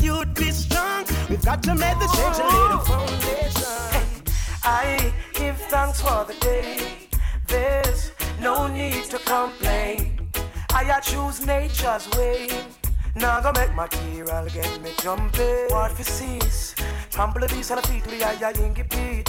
You'd 0.00 0.34
be 0.34 0.50
strong. 0.50 1.04
We've 1.28 1.44
got 1.44 1.62
to 1.64 1.74
make 1.74 1.98
the 1.98 2.08
change 2.16 2.38
and 2.38 2.48
lay 2.48 2.68
the 2.68 2.80
oh. 2.80 2.84
foundation. 2.86 4.24
I 4.62 5.12
give 5.34 5.56
thanks 5.68 6.00
for 6.00 6.24
the 6.24 6.34
day. 6.40 7.08
There's 7.46 8.12
no 8.40 8.66
need 8.66 9.04
to 9.04 9.18
complain. 9.18 10.28
I 10.72 10.82
a 10.84 11.00
choose 11.00 11.44
nature's 11.44 12.08
way. 12.16 12.48
Now 13.16 13.40
go 13.40 13.52
make 13.52 13.74
material 13.74 14.46
get 14.52 14.80
me 14.82 14.90
jumping. 15.02 15.66
What 15.68 15.92
for 15.92 16.04
cease? 16.04 16.74
Trample 17.10 17.40
the 17.40 17.48
beast 17.48 17.70
on 17.72 17.80
the 17.80 17.88
feet 17.88 18.06
with 18.06 18.20
the 18.20 18.24
eye 18.24 18.52
inky 18.64 18.82
beat. 18.82 19.28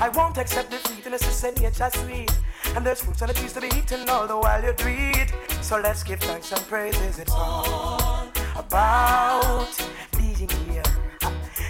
I 0.00 0.10
won't 0.10 0.38
accept 0.38 0.70
defeat 0.70 1.04
unless 1.06 1.26
it's 1.26 1.42
in 1.42 1.54
nature's 1.62 1.92
sweet. 1.94 2.30
And 2.76 2.84
there's 2.86 3.00
fruits 3.00 3.22
on 3.22 3.28
the 3.28 3.34
trees 3.34 3.52
to 3.54 3.60
be 3.60 3.68
eaten 3.76 4.08
all 4.08 4.26
the 4.26 4.36
while 4.36 4.62
you 4.62 4.74
it. 4.78 5.32
So 5.60 5.80
let's 5.80 6.02
give 6.04 6.20
thanks 6.20 6.52
and 6.52 6.60
praises. 6.68 7.18
It's 7.18 7.32
all 7.32 8.28
about 8.56 9.68
being 10.16 10.48
here. 10.48 10.82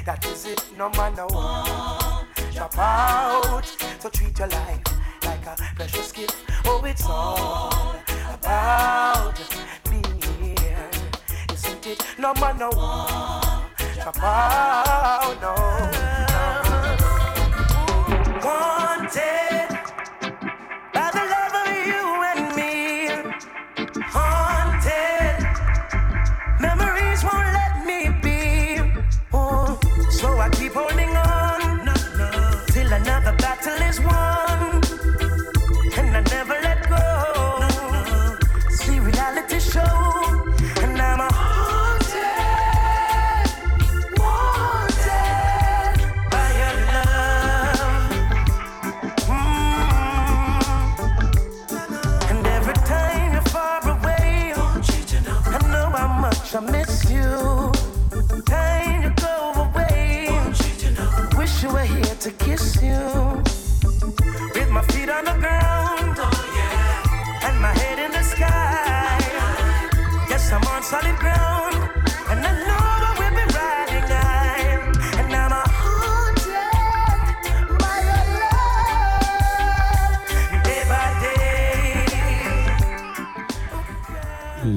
That 0.04 0.26
is 0.26 0.44
it, 0.44 0.64
no 0.76 0.90
matter 0.90 1.26
what. 1.26 2.26
Drop 2.52 2.78
out, 2.78 3.66
so 3.98 4.08
treat 4.10 4.38
your 4.38 4.48
life 4.48 4.82
like 5.24 5.46
a 5.46 5.56
precious 5.74 6.12
gift. 6.12 6.36
Oh, 6.64 6.82
it's 6.84 7.04
all 7.06 7.96
about 8.32 9.38
it? 11.86 12.02
No 12.18 12.34
matter 12.34 12.68
what. 12.68 13.70
Drop 13.94 14.22
out, 14.22 15.40
no. 15.40 15.54
Wanted 18.44 19.55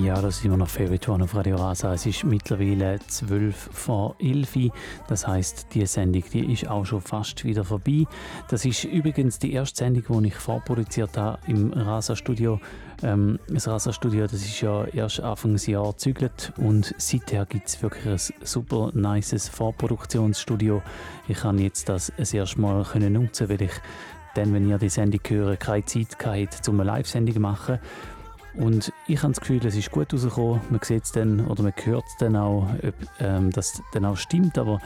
Ja, 0.10 0.20
das 0.20 0.40
ist 0.40 0.46
immer 0.46 0.58
noch 0.58 0.68
Favorite 0.68 1.12
One 1.12 1.24
auf 1.24 1.36
Radio 1.36 1.56
Rasa. 1.58 1.94
Es 1.94 2.08
ist 2.08 2.24
mittlerweile 2.24 2.98
12 2.98 3.70
vor 3.72 4.16
11 4.18 4.72
Das 5.08 5.28
heißt, 5.28 5.68
die 5.76 5.86
Sendung 5.86 6.24
die 6.34 6.52
ist 6.52 6.68
auch 6.68 6.84
schon 6.84 7.00
fast 7.00 7.46
wieder 7.46 7.64
vorbei. 7.64 8.06
Das 8.48 8.66
ist 8.66 8.86
übrigens 8.86 9.38
die 9.38 9.54
erste 9.54 9.86
Sendung, 9.86 10.24
die 10.24 10.30
ich 10.30 10.34
vorproduziert 10.34 11.16
habe 11.16 11.38
im 11.46 11.72
Rasa-Studio. 11.74 12.60
Ähm, 13.04 13.38
das 13.50 13.68
Rasa-Studio 13.68 14.24
das 14.24 14.44
ist 14.44 14.60
ja 14.62 14.86
erst 14.86 15.20
Anfangsjahr 15.20 15.92
gezügelt 15.92 16.54
und 16.58 16.96
seither 16.98 17.46
gibt 17.46 17.68
es 17.68 17.80
wirklich 17.84 18.08
ein 18.08 18.36
super 18.44 18.90
nices 18.96 19.48
Vorproduktionsstudio. 19.48 20.82
Ich 21.28 21.38
kann 21.38 21.60
jetzt 21.60 21.88
das 21.88 22.12
das 22.18 22.34
erste 22.34 22.60
Mal 22.60 22.84
nutzen, 23.12 23.48
weil 23.48 23.62
ich 23.62 23.74
dann, 24.34 24.54
wenn 24.56 24.68
ihr 24.68 24.80
die 24.80 24.90
Sendung 24.90 25.22
hört, 25.28 25.60
keine 25.60 25.86
Zeit 25.86 26.18
hatte, 26.26 26.72
um 26.72 26.80
eine 26.80 26.90
Live-Sendung 26.90 27.36
zu 27.36 27.40
machen. 27.42 27.80
Und 28.56 28.92
ich 29.08 29.22
habe 29.22 29.34
das 29.34 29.42
Gefühl, 29.42 29.66
es 29.66 29.76
ist 29.76 29.92
gut 29.92 30.14
rausgekommen. 30.14 30.62
Man 30.70 30.80
sieht 30.84 31.04
es 31.04 31.12
dann 31.12 31.46
oder 31.48 31.64
man 31.64 31.74
hört 31.84 32.06
es 32.08 32.18
dann 32.18 32.36
auch, 32.36 32.68
ob 32.84 32.96
ähm, 33.20 33.52
das 33.52 33.82
dann 33.94 34.06
auch 34.06 34.18
stimmt. 34.18 34.58
Aber 34.58 34.80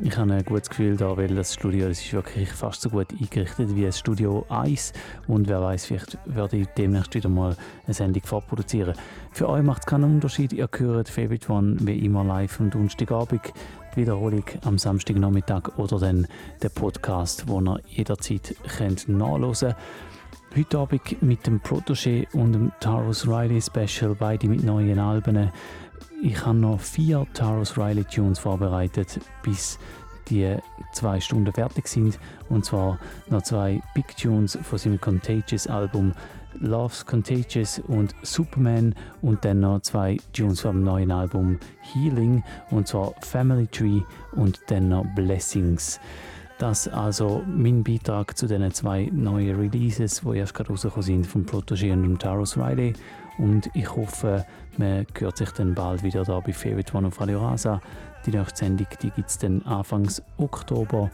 ich 0.00 0.16
habe 0.16 0.32
ein 0.32 0.44
gutes 0.44 0.70
Gefühl 0.70 0.96
da, 0.96 1.16
weil 1.16 1.34
das 1.34 1.52
Studio 1.52 1.88
das 1.88 2.00
ist 2.00 2.12
wirklich 2.12 2.50
fast 2.50 2.80
so 2.80 2.88
gut 2.88 3.08
eingerichtet 3.12 3.76
wie 3.76 3.84
das 3.84 3.98
Studio 3.98 4.46
1. 4.48 4.94
Und 5.26 5.48
wer 5.48 5.60
weiß, 5.60 5.86
vielleicht 5.86 6.18
werde 6.24 6.56
ich 6.56 6.66
demnächst 6.78 7.14
wieder 7.14 7.28
mal 7.28 7.56
eine 7.84 7.94
Sendung 7.94 8.22
vorproduzieren. 8.22 8.94
Für 9.32 9.48
euch 9.50 9.62
macht 9.62 9.82
es 9.82 9.86
keinen 9.86 10.04
Unterschied. 10.04 10.54
Ihr 10.54 10.68
hört 10.78 11.10
Favorite 11.10 11.52
One 11.52 11.76
wie 11.80 11.98
immer 11.98 12.24
live 12.24 12.58
am 12.60 12.70
Donnerstagabend. 12.70 13.52
Die 13.94 14.00
Wiederholung 14.00 14.44
am 14.64 14.78
Samstagnachmittag 14.78 15.76
oder 15.76 15.98
dann 15.98 16.26
der 16.62 16.70
Podcast, 16.70 17.46
wo 17.46 17.60
ihr 17.60 17.78
jederzeit 17.86 18.54
könnt 18.78 19.08
nachhören 19.10 19.52
könnt. 19.52 19.76
Heute 20.54 20.78
Abend 20.80 21.22
mit 21.22 21.46
dem 21.46 21.60
Protégé 21.62 22.26
und 22.34 22.52
dem 22.52 22.72
Taros 22.78 23.26
Riley 23.26 23.62
Special, 23.62 24.14
beide 24.14 24.48
mit 24.48 24.62
neuen 24.62 24.98
Alben. 24.98 25.50
Ich 26.22 26.44
habe 26.44 26.58
noch 26.58 26.78
vier 26.78 27.26
Taros 27.32 27.78
Riley 27.78 28.04
Tunes 28.04 28.38
vorbereitet, 28.38 29.18
bis 29.42 29.78
die 30.28 30.54
zwei 30.92 31.20
Stunden 31.20 31.50
fertig 31.54 31.88
sind. 31.88 32.18
Und 32.50 32.66
zwar 32.66 32.98
noch 33.30 33.40
zwei 33.40 33.80
Big 33.94 34.14
Tunes 34.14 34.58
von 34.62 34.78
seinem 34.78 35.00
Contagious 35.00 35.66
Album 35.68 36.12
Love's 36.60 37.06
Contagious 37.06 37.78
und 37.88 38.14
Superman 38.20 38.94
und 39.22 39.46
dann 39.46 39.60
noch 39.60 39.80
zwei 39.80 40.18
Tunes 40.34 40.60
vom 40.60 40.82
neuen 40.82 41.10
Album 41.10 41.58
Healing 41.80 42.44
und 42.70 42.86
zwar 42.86 43.14
Family 43.22 43.68
Tree 43.68 44.02
und 44.32 44.60
dann 44.66 44.90
noch 44.90 45.06
Blessings. 45.14 45.98
Das 46.62 46.86
also 46.86 47.42
mein 47.44 47.82
Beitrag 47.82 48.38
zu 48.38 48.46
den 48.46 48.70
zwei 48.70 49.10
neuen 49.12 49.58
Releases, 49.58 50.20
die 50.20 50.38
erst 50.38 50.54
gerade 50.54 50.70
rausgekommen 50.70 51.02
sind 51.02 51.26
von 51.26 51.44
Protégé 51.44 51.92
und 51.92 52.22
Taros 52.22 52.56
Riley. 52.56 52.92
Und 53.38 53.68
ich 53.74 53.90
hoffe, 53.96 54.46
man 54.76 55.04
hört 55.18 55.38
sich 55.38 55.50
dann 55.50 55.74
bald 55.74 56.04
wieder 56.04 56.22
da 56.22 56.38
bei 56.38 56.52
Favorite 56.52 56.96
One 56.96 57.08
auf 57.08 57.20
Radio 57.20 57.40
Rasa. 57.40 57.80
Die 58.24 58.30
nächste 58.30 58.58
Sendung 58.58 58.86
gibt 59.00 59.28
es 59.28 59.38
dann 59.38 59.62
Anfangs 59.62 60.22
Oktober. 60.36 61.10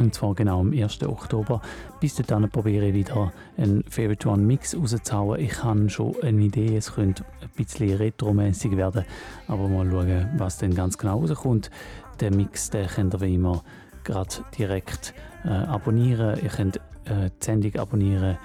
Und 0.00 0.12
zwar 0.12 0.34
genau 0.34 0.58
am 0.58 0.72
1. 0.72 1.04
Oktober. 1.04 1.62
Bis 2.00 2.16
dahin 2.16 2.50
probiere 2.50 2.88
ich 2.88 2.94
wieder 2.94 3.32
einen 3.56 3.84
Favorite 3.88 4.28
One 4.28 4.42
Mix 4.42 4.76
rauszuhauen. 4.76 5.38
Ich 5.38 5.62
habe 5.62 5.88
schon 5.88 6.16
eine 6.20 6.42
Idee, 6.42 6.76
es 6.76 6.94
könnte 6.94 7.24
ein 7.42 7.48
bisschen 7.54 7.96
retromäßig 7.96 8.76
werden. 8.76 9.04
Aber 9.46 9.68
mal 9.68 9.88
schauen, 9.88 10.30
was 10.36 10.58
dann 10.58 10.74
ganz 10.74 10.98
genau 10.98 11.20
rauskommt. 11.20 11.70
Der 12.18 12.34
Mix, 12.34 12.70
den 12.70 12.88
könnt 12.88 13.14
ihr 13.14 13.20
wie 13.20 13.36
immer 13.36 13.62
gerade 14.08 14.34
direkt 14.56 15.14
äh, 15.44 15.48
abonnieren. 15.50 16.38
Ihr 16.42 16.48
könnt 16.48 16.76
äh, 17.04 17.30
die 17.40 17.44
Sendung 17.44 17.76
abonnieren 17.76 18.38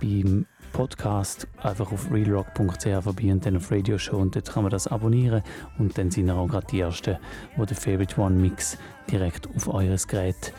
beim 0.00 0.46
Podcast 0.72 1.48
einfach 1.62 1.90
auf 1.90 2.12
realrock.ch 2.12 3.02
vorbei 3.02 3.32
und 3.32 3.46
dann 3.46 3.56
auf 3.56 3.70
Radio 3.72 3.96
Show 3.96 4.18
und 4.18 4.36
dort 4.36 4.52
kann 4.52 4.62
man 4.62 4.70
das 4.70 4.86
abonnieren 4.86 5.42
und 5.78 5.96
dann 5.96 6.10
sind 6.10 6.30
auch 6.30 6.46
gerade 6.46 6.66
die 6.66 6.80
Ersten, 6.80 7.16
wo 7.56 7.64
der 7.64 7.76
Favorite 7.76 8.20
One 8.20 8.36
Mix 8.36 8.76
direkt 9.10 9.48
auf 9.56 9.72
eures 9.72 10.06
Gerät 10.06 10.52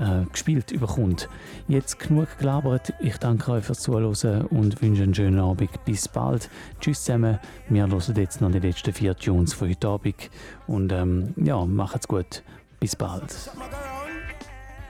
äh, 0.00 0.24
gespielt 0.32 0.72
überkommt. 0.72 1.28
Jetzt 1.68 2.00
genug 2.00 2.26
gelabert. 2.38 2.92
Ich 2.98 3.18
danke 3.18 3.52
euch 3.52 3.64
fürs 3.64 3.80
Zuhören 3.80 4.46
und 4.46 4.82
wünsche 4.82 5.04
einen 5.04 5.14
schönen 5.14 5.38
Abend. 5.38 5.84
Bis 5.84 6.08
bald. 6.08 6.50
Tschüss 6.80 7.04
zusammen. 7.04 7.38
Wir 7.68 7.86
hören 7.86 8.16
jetzt 8.16 8.40
noch 8.40 8.50
die 8.50 8.58
letzten 8.58 8.92
vier 8.92 9.14
Tunes 9.14 9.54
von 9.54 9.68
heute 9.68 9.88
Abend 9.88 10.30
und 10.66 10.90
ähm, 10.92 11.34
ja, 11.36 11.64
macht's 11.64 12.08
gut. 12.08 12.42
Bis 12.82 12.96
bald. 12.96 13.32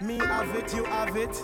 Me 0.00 0.16
have 0.16 0.48
it, 0.56 0.74
you 0.74 0.82
have 0.84 1.14
it. 1.14 1.36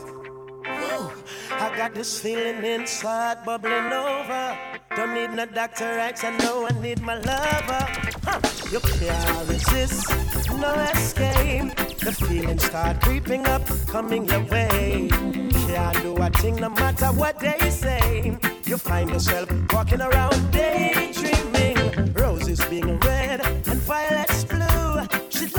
Whoa. 0.64 1.12
I 1.50 1.76
got 1.76 1.92
this 1.92 2.18
feeling 2.22 2.64
inside 2.64 3.44
bubbling 3.44 3.92
over. 3.92 4.56
Don't 4.96 5.12
need 5.12 5.32
no 5.32 5.44
Dr. 5.44 5.84
X, 5.84 6.24
I 6.24 6.34
know 6.38 6.66
I 6.66 6.70
need 6.80 7.02
my 7.02 7.16
lover. 7.16 7.84
Huh. 8.24 8.40
You 8.72 8.80
can't 8.80 9.48
resist, 9.50 10.08
no 10.56 10.72
escape. 10.88 11.76
The 12.00 12.12
feelings 12.12 12.64
start 12.64 13.02
creeping 13.02 13.46
up, 13.46 13.66
coming 13.86 14.24
your 14.24 14.44
way. 14.44 15.10
Can't 15.10 16.00
do 16.00 16.16
a 16.16 16.30
thing 16.30 16.56
no 16.56 16.70
matter 16.70 17.08
what 17.08 17.38
they 17.40 17.68
say. 17.68 18.38
You 18.64 18.78
find 18.78 19.10
yourself 19.10 19.50
walking 19.74 20.00
around 20.00 20.50
daydreaming. 20.50 22.14
Roses 22.14 22.64
being 22.70 22.98
red 23.00 23.17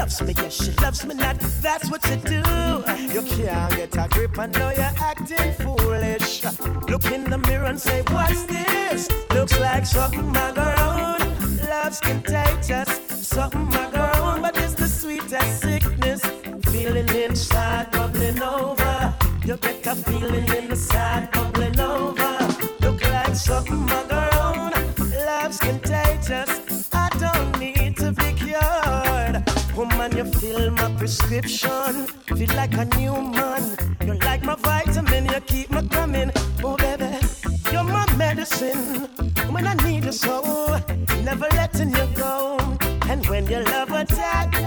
loves 0.10 0.22
me, 0.24 0.34
yes, 0.38 0.54
she 0.64 0.72
loves 0.82 1.06
me 1.06 1.16
not. 1.16 1.40
That's 1.62 1.90
what 1.92 2.04
you 2.10 2.16
do. 2.18 2.42
You 3.14 3.22
can't 3.22 3.76
get 3.76 3.96
a 3.96 4.08
grip, 4.10 4.40
I 4.40 4.48
know 4.48 4.72
you're 4.72 4.96
acting 5.10 5.54
foolish. 5.54 6.44
Look 6.90 7.06
in 7.06 7.30
the 7.30 7.38
mirror 7.38 7.66
and 7.66 7.80
say, 7.80 8.02
What's 8.10 8.44
this? 8.44 9.10
Looks 9.34 9.60
like 9.60 9.86
something 9.86 10.36
I 10.36 10.52
go 10.52 10.68
on. 10.90 11.58
Love's 11.70 12.00
contagious, 12.00 12.90
something 13.28 13.68
I 13.74 13.92
go 13.92 14.24
on, 14.24 14.42
but 14.42 14.58
it's 14.58 14.74
the 14.74 14.88
sweetest 14.88 15.62
sickness. 15.62 16.22
Feeling 16.72 17.10
inside, 17.10 17.92
bubbling 17.92 18.42
over. 18.42 19.14
You 19.46 19.58
get 19.58 19.86
a 19.88 19.96
feeling 19.96 20.50
inside, 20.64 21.30
bubbling 21.32 21.80
over. 21.80 22.38
Look 22.82 23.02
like 23.04 23.36
something 23.36 23.88
I 23.90 24.04
go 24.08 24.38
on. 24.40 24.72
Love's 25.26 25.60
contagious. 25.60 26.49
Woman, 29.80 30.12
you 30.18 30.26
fill 30.26 30.72
my 30.72 30.94
prescription. 30.98 32.06
Feel 32.36 32.54
like 32.58 32.74
a 32.74 32.84
new 32.98 33.14
man. 33.14 33.78
You're 34.06 34.18
like 34.18 34.44
my 34.44 34.56
vitamin, 34.56 35.28
you 35.28 35.40
keep 35.40 35.72
me 35.72 35.88
coming. 35.88 36.32
Oh, 36.62 36.76
baby, 36.76 37.16
you're 37.72 37.86
my 37.86 38.06
medicine. 38.18 39.08
When 39.54 39.66
I 39.66 39.76
need 39.76 40.04
you 40.04 40.12
so, 40.12 40.82
never 41.24 41.48
letting 41.56 41.92
you 41.92 42.08
go. 42.14 42.58
And 43.08 43.26
when 43.28 43.48
your 43.48 43.64
love 43.64 43.94
attack 43.94 44.52
me, 44.52 44.66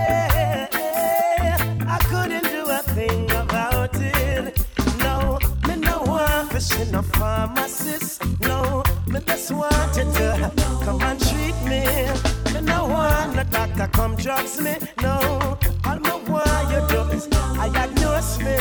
I 1.87 1.99
couldn't 2.09 2.45
do 2.45 2.65
a 2.71 2.79
thing 2.79 3.31
about 3.33 3.91
it. 3.97 4.67
No, 5.01 5.39
me 5.69 5.77
no 5.77 6.47
to 6.53 6.59
see 6.59 6.91
no 6.91 7.03
pharmacist. 7.03 8.25
No, 8.41 8.83
me 9.09 9.21
just 9.27 9.51
want 9.53 9.95
you 9.95 10.05
to 10.05 10.53
come 10.87 11.03
and 11.03 11.21
treat 11.21 11.57
me. 11.69 12.41
No 12.61 12.87
want 12.87 13.37
no 13.37 13.45
doctor 13.45 13.89
come 13.93 14.16
drugs 14.16 14.61
me. 14.61 14.77
No, 15.03 15.59
all 15.87 15.99
me 15.99 16.11
want 16.29 16.70
you 16.73 16.81
do 16.89 17.03
is 17.16 17.27
diagnose 17.27 18.39
me. 18.39 18.57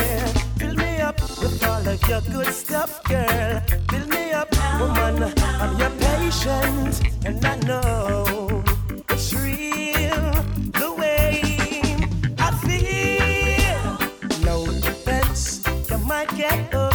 Fill 0.57 0.75
me 0.75 1.01
up 1.01 1.19
with 1.19 1.63
all 1.63 1.87
of 1.87 2.07
your 2.07 2.21
good 2.21 2.53
stuff, 2.53 3.03
girl. 3.03 3.61
Fill 3.89 4.07
me 4.07 4.31
up, 4.31 4.49
woman. 4.79 5.33
I'm 5.61 5.77
your 5.77 5.91
patient, 5.99 7.01
and 7.25 7.43
I 7.45 7.55
know 7.67 8.63
it's 9.09 9.33
real 9.33 10.31
the 10.79 10.95
way 10.97 11.41
I 12.37 12.49
feel. 12.65 14.45
No 14.45 14.65
defense, 14.65 15.63
you 15.89 15.97
might 15.99 16.29
get. 16.35 16.90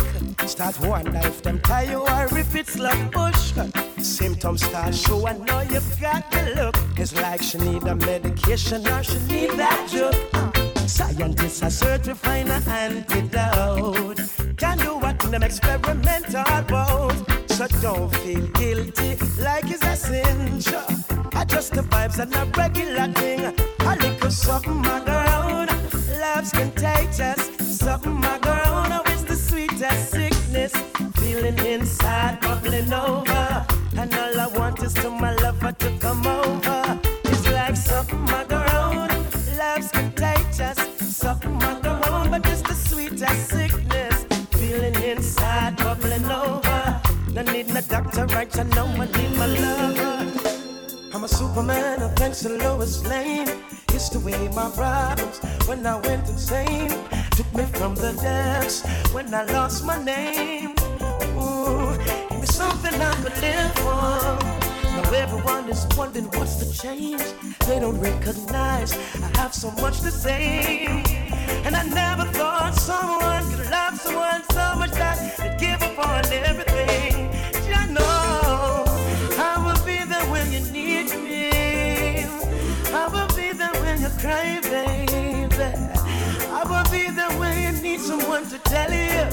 Start 0.46 0.80
wonder 0.80 1.20
if 1.24 1.42
them 1.42 1.60
tie 1.60 1.82
you 1.90 1.98
or 1.98 2.38
if 2.38 2.54
it's 2.54 2.78
love 2.78 3.10
push. 3.10 3.52
Symptoms 4.00 4.64
start 4.64 4.94
show, 4.94 5.26
I 5.26 5.32
know 5.36 5.60
you've 5.62 6.00
got 6.00 6.30
the 6.30 6.54
look. 6.56 6.76
It's 6.96 7.14
like 7.20 7.42
she 7.42 7.58
need 7.58 7.82
a 7.82 7.94
medication 7.94 8.86
or 8.86 9.02
she 9.02 9.18
need 9.26 9.50
that 9.50 9.88
drug. 9.90 10.56
Scientists 10.88 11.62
are 11.62 12.14
find 12.14 12.48
an 12.48 12.62
antidote. 12.68 14.20
Can 14.56 14.78
do 14.78 14.96
what 14.96 15.22
in 15.24 15.32
them 15.32 15.42
experiment 15.42 16.28
about. 16.28 17.14
So 17.50 17.66
don't 17.82 18.14
feel 18.16 18.46
guilty 18.48 19.16
like 19.42 19.64
it's 19.68 19.84
a 19.84 19.96
sin. 19.96 20.60
Sure. 20.60 20.86
Adjust 21.34 21.72
the 21.72 21.82
vibes 21.82 22.18
and 22.20 22.34
a 22.34 22.44
regular 22.56 23.12
thing. 23.14 23.40
A 23.80 23.96
little 23.96 24.30
something 24.30 24.76
my 24.76 25.02
girl. 25.04 25.66
Love's 26.20 26.52
contagious. 26.52 27.50
Something 27.78 28.14
my 28.14 28.38
girl. 28.38 29.02
It's 29.06 29.24
the 29.24 29.36
sweetest 29.36 30.35
sickness. 30.56 30.72
Feeling 31.16 31.58
inside 31.58 32.40
bubbling 32.40 32.92
over. 32.92 33.66
And 33.96 34.14
all 34.14 34.40
I 34.40 34.46
want 34.58 34.82
is 34.82 34.94
to 34.94 35.10
my 35.10 35.34
lover 35.36 35.72
to 35.72 35.90
come 35.98 36.26
over. 36.26 37.00
It's 37.24 37.46
like 37.50 37.76
something 37.76 38.20
my 38.22 38.44
girl. 38.44 39.08
Love's 39.58 39.90
contagious. 39.90 40.78
Something 41.16 41.54
my 41.54 41.80
girl. 41.80 42.28
But 42.30 42.46
it's 42.46 42.62
the 42.62 42.74
sweetest 42.74 43.48
sickness. 43.50 44.24
Feeling 44.52 44.96
inside 45.02 45.76
bubbling 45.76 46.24
over. 46.24 47.00
No 47.32 47.42
need 47.52 47.68
no 47.68 47.80
doctor, 47.82 48.26
right? 48.26 48.58
I 48.58 48.62
know 48.74 48.86
I 48.86 49.06
need 49.16 49.32
my 49.36 49.46
lover. 49.46 50.32
I'm 51.14 51.24
a 51.24 51.28
superman, 51.28 52.02
and 52.02 52.16
thanks 52.16 52.40
to 52.42 52.50
Lois 52.50 53.04
Lane. 53.06 53.48
It's 53.88 54.10
the 54.10 54.20
way 54.20 54.48
my 54.48 54.70
problems 54.70 55.40
when 55.66 55.86
I 55.86 55.96
went 55.96 56.28
insane. 56.28 56.92
Took 57.36 57.54
me 57.54 57.64
from 57.64 57.94
the 57.94 58.12
depths 58.22 58.80
when 59.12 59.34
I 59.34 59.44
lost 59.52 59.84
my 59.84 60.02
name. 60.02 60.70
Ooh, 61.36 61.94
give 62.30 62.40
me 62.40 62.46
something 62.46 62.94
I 62.94 63.14
could 63.22 63.38
live 63.42 63.72
for. 63.74 64.56
Now 64.96 65.10
everyone 65.12 65.68
is 65.68 65.86
wondering 65.98 66.30
what's 66.36 66.56
the 66.56 66.72
change. 66.82 67.20
They 67.66 67.78
don't 67.78 68.00
recognize 68.00 68.94
I 69.22 69.28
have 69.36 69.52
so 69.52 69.70
much 69.82 70.00
to 70.00 70.10
say. 70.10 70.86
And 71.66 71.76
I 71.76 71.84
never 71.84 72.24
thought 72.32 72.74
someone 72.74 73.44
could 73.50 73.70
love 73.70 74.00
someone 74.00 74.42
so 74.52 74.74
much 74.78 74.92
that 74.92 75.36
they'd 75.36 75.60
give 75.60 75.82
up 75.82 76.08
on 76.08 76.24
everything. 76.32 76.65
Someone 88.20 88.46
to 88.46 88.58
tell 88.58 88.90
you 88.90 89.24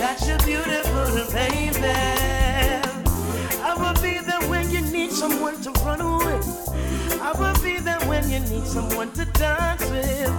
that 0.00 0.18
you're 0.26 0.38
beautiful, 0.44 1.32
baby. 1.32 1.96
I 3.62 3.74
will 3.80 3.94
be 4.02 4.18
there 4.18 4.42
when 4.50 4.70
you 4.70 4.80
need 4.80 5.10
someone 5.12 5.60
to 5.62 5.70
run 5.84 6.00
with. 6.18 6.46
I 7.20 7.32
will 7.32 7.58
be 7.62 7.78
there 7.78 8.00
when 8.00 8.28
you 8.28 8.40
need 8.40 8.66
someone 8.66 9.12
to 9.12 9.24
dance 9.24 9.88
with. 9.90 10.30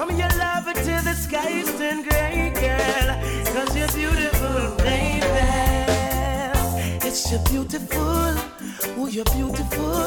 I'm 0.00 0.10
your 0.16 0.32
lover 0.38 0.72
till 0.72 1.02
the 1.02 1.14
skies 1.14 1.66
turn 1.78 2.02
gray, 2.02 2.52
girl. 2.54 3.08
Cause 3.52 3.76
you're 3.76 3.92
beautiful, 3.92 4.76
baby. 4.78 5.48
It's 7.06 7.30
you're 7.30 7.44
beautiful. 7.44 8.32
Oh, 8.96 9.08
you're 9.10 9.24
beautiful. 9.36 9.98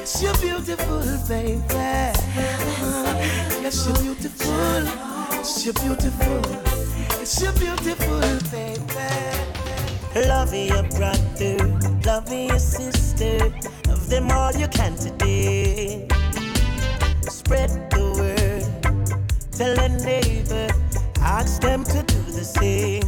It's 0.00 0.22
you're 0.22 0.38
beautiful, 0.38 1.02
baby. 1.28 1.60
Uh, 2.38 3.14
yes, 3.62 3.86
you're 3.86 3.96
beautiful. 3.98 5.15
It's 5.48 5.64
you're 5.64 5.74
beautiful. 5.74 6.42
It's 7.20 7.40
you're 7.40 7.52
beautiful, 7.52 8.18
baby. 8.50 10.28
Love 10.28 10.52
your 10.52 10.82
brother, 10.98 11.56
love 12.04 12.32
your 12.32 12.58
sister, 12.58 13.38
love 13.86 14.08
them 14.08 14.28
all 14.32 14.52
you 14.54 14.66
can 14.66 14.96
today. 14.96 16.08
Spread 17.30 17.70
the 17.92 18.10
word, 18.18 18.66
tell 19.52 19.78
a 19.78 19.88
neighbor, 19.88 20.66
ask 21.20 21.62
them 21.62 21.84
to 21.84 22.02
do 22.02 22.22
the 22.32 22.44
same. 22.44 23.04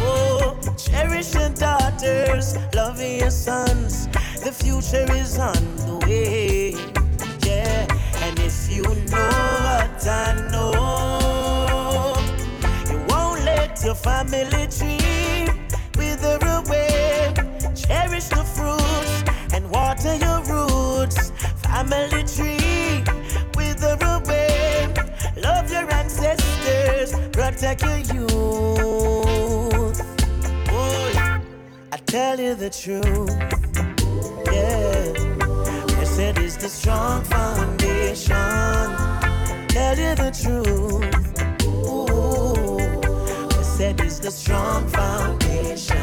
Oh, 0.00 0.58
cherish 0.78 1.34
your 1.34 1.50
daughters, 1.50 2.56
love 2.74 3.02
your 3.02 3.30
sons, 3.30 4.06
the 4.42 4.50
future 4.50 5.04
is 5.12 5.38
on 5.38 5.76
the 5.76 6.06
way. 6.06 6.70
Yeah, 7.46 7.86
and 8.24 8.38
if 8.38 8.74
you 8.74 8.84
know 9.10 9.28
what 9.60 10.06
I 10.08 10.48
know, 10.50 10.93
your 13.84 13.94
family 13.94 14.66
tree 14.68 15.46
wither 15.98 16.38
away. 16.56 17.34
Cherish 17.74 18.28
the 18.28 18.42
fruits 18.54 19.24
and 19.52 19.70
water 19.70 20.14
your 20.14 20.40
roots. 20.44 21.32
Family 21.62 22.24
tree, 22.24 23.04
wither 23.56 23.98
away. 24.00 24.88
Love 25.36 25.70
your 25.70 25.90
ancestors, 25.92 27.12
protect 27.30 27.82
your 27.82 27.98
youth. 27.98 28.30
Oh, 30.70 31.40
I 31.92 31.96
tell 32.06 32.40
you 32.40 32.54
the 32.54 32.70
truth. 32.70 33.30
Yeah, 34.50 35.12
blessed 35.88 36.38
is 36.38 36.56
the 36.56 36.68
strong 36.68 37.22
foundation. 37.24 38.34
Tell 39.68 39.98
you 39.98 40.14
the 40.14 40.30
truth. 40.42 41.33
Blessed 43.84 44.00
is 44.00 44.20
the 44.20 44.30
strong 44.30 44.88
foundation. 44.88 45.98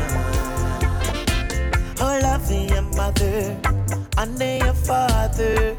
Oh, 2.00 2.20
love 2.22 2.52
your 2.52 2.84
mother, 2.94 3.58
honor 4.20 4.58
your 4.66 4.76
father, 4.76 5.76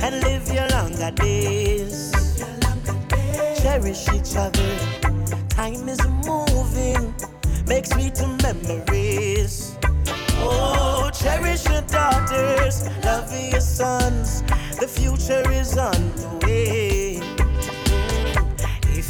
and 0.00 0.20
live 0.22 0.46
your 0.54 0.68
longer 0.68 1.10
days. 1.10 2.12
Cherish 3.60 4.08
each 4.14 4.36
other. 4.36 4.76
Time 5.48 5.88
is 5.88 6.00
moving, 6.24 7.12
make 7.66 7.86
sweet 7.86 8.20
memories. 8.44 9.76
Oh, 10.38 11.10
cherish 11.12 11.64
your 11.66 11.82
daughters, 11.82 12.88
love 13.02 13.32
your 13.50 13.60
sons. 13.60 14.42
The 14.78 14.86
future 14.86 15.50
is 15.50 15.76
on 15.76 16.14
the 16.14 16.46
way. 16.46 16.89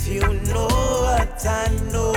If 0.03 0.09
you 0.09 0.23
know 0.51 0.67
what 0.67 1.47
I 1.47 1.69
know, 1.93 2.15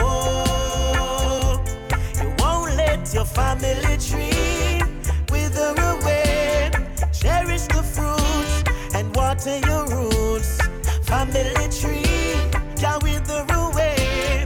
you 2.16 2.34
won't 2.40 2.76
let 2.78 3.14
your 3.14 3.26
family 3.26 3.98
tree 3.98 4.82
wither 5.30 5.76
away. 5.92 6.72
Cherish 7.12 7.64
the 7.64 7.84
fruits 7.84 8.64
and 8.96 9.14
water 9.14 9.60
your 9.68 9.86
roots. 9.90 10.60
Family 11.04 11.68
tree 11.78 12.40
can 12.78 13.00
wither 13.04 13.46
away. 13.54 14.46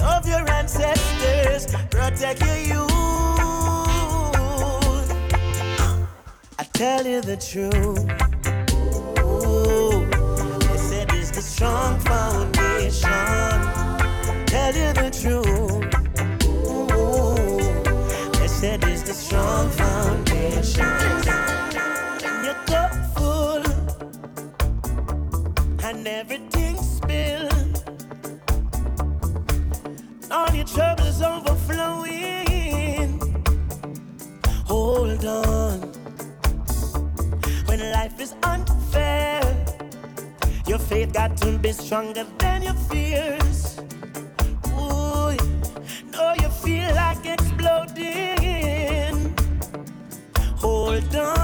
Love 0.00 0.26
your 0.26 0.48
ancestors, 0.48 1.66
protect 1.90 2.40
your 2.40 2.56
youth. 2.56 2.90
I 6.58 6.64
tell 6.72 7.06
you 7.06 7.20
the 7.20 7.36
truth. 7.36 7.98
Ooh, 9.20 10.06
they 10.66 10.78
said 10.78 11.12
it's 11.12 11.30
the 11.30 11.42
strong 11.42 12.00
foundation. 12.00 12.57
Tell 14.68 14.76
you 14.76 14.92
the 14.92 15.08
truth. 15.08 15.48
Ooh, 16.44 17.48
they 18.38 18.48
said 18.48 18.84
it's 18.84 19.00
the 19.00 19.14
strong 19.14 19.70
foundation. 19.70 20.84
And 22.22 22.44
your 22.44 22.58
cup 22.66 22.92
full 23.16 23.64
and 25.86 26.06
everything 26.06 26.76
spilled. 26.76 27.82
All 30.30 30.54
your 30.54 30.66
troubles 30.66 31.22
overflowing. 31.22 33.18
Hold 34.66 35.24
on. 35.24 35.80
When 37.64 37.80
life 37.90 38.20
is 38.20 38.34
unfair, 38.42 39.40
your 40.66 40.78
faith 40.78 41.14
got 41.14 41.38
to 41.38 41.56
be 41.58 41.72
stronger 41.72 42.26
than 42.36 42.64
your 42.64 42.74
fears. 42.90 43.57
Know 46.18 46.34
you 46.34 46.48
feel 46.48 46.92
like 46.96 47.24
exploding. 47.26 49.36
Hold 50.56 51.14
on. 51.14 51.37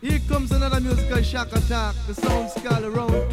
Here 0.00 0.20
comes 0.28 0.52
another 0.52 0.80
musical 0.80 1.22
shock 1.22 1.52
attack. 1.52 1.94
The 2.06 2.14
sound 2.14 2.50
skull 2.50 2.84
around 2.84 3.31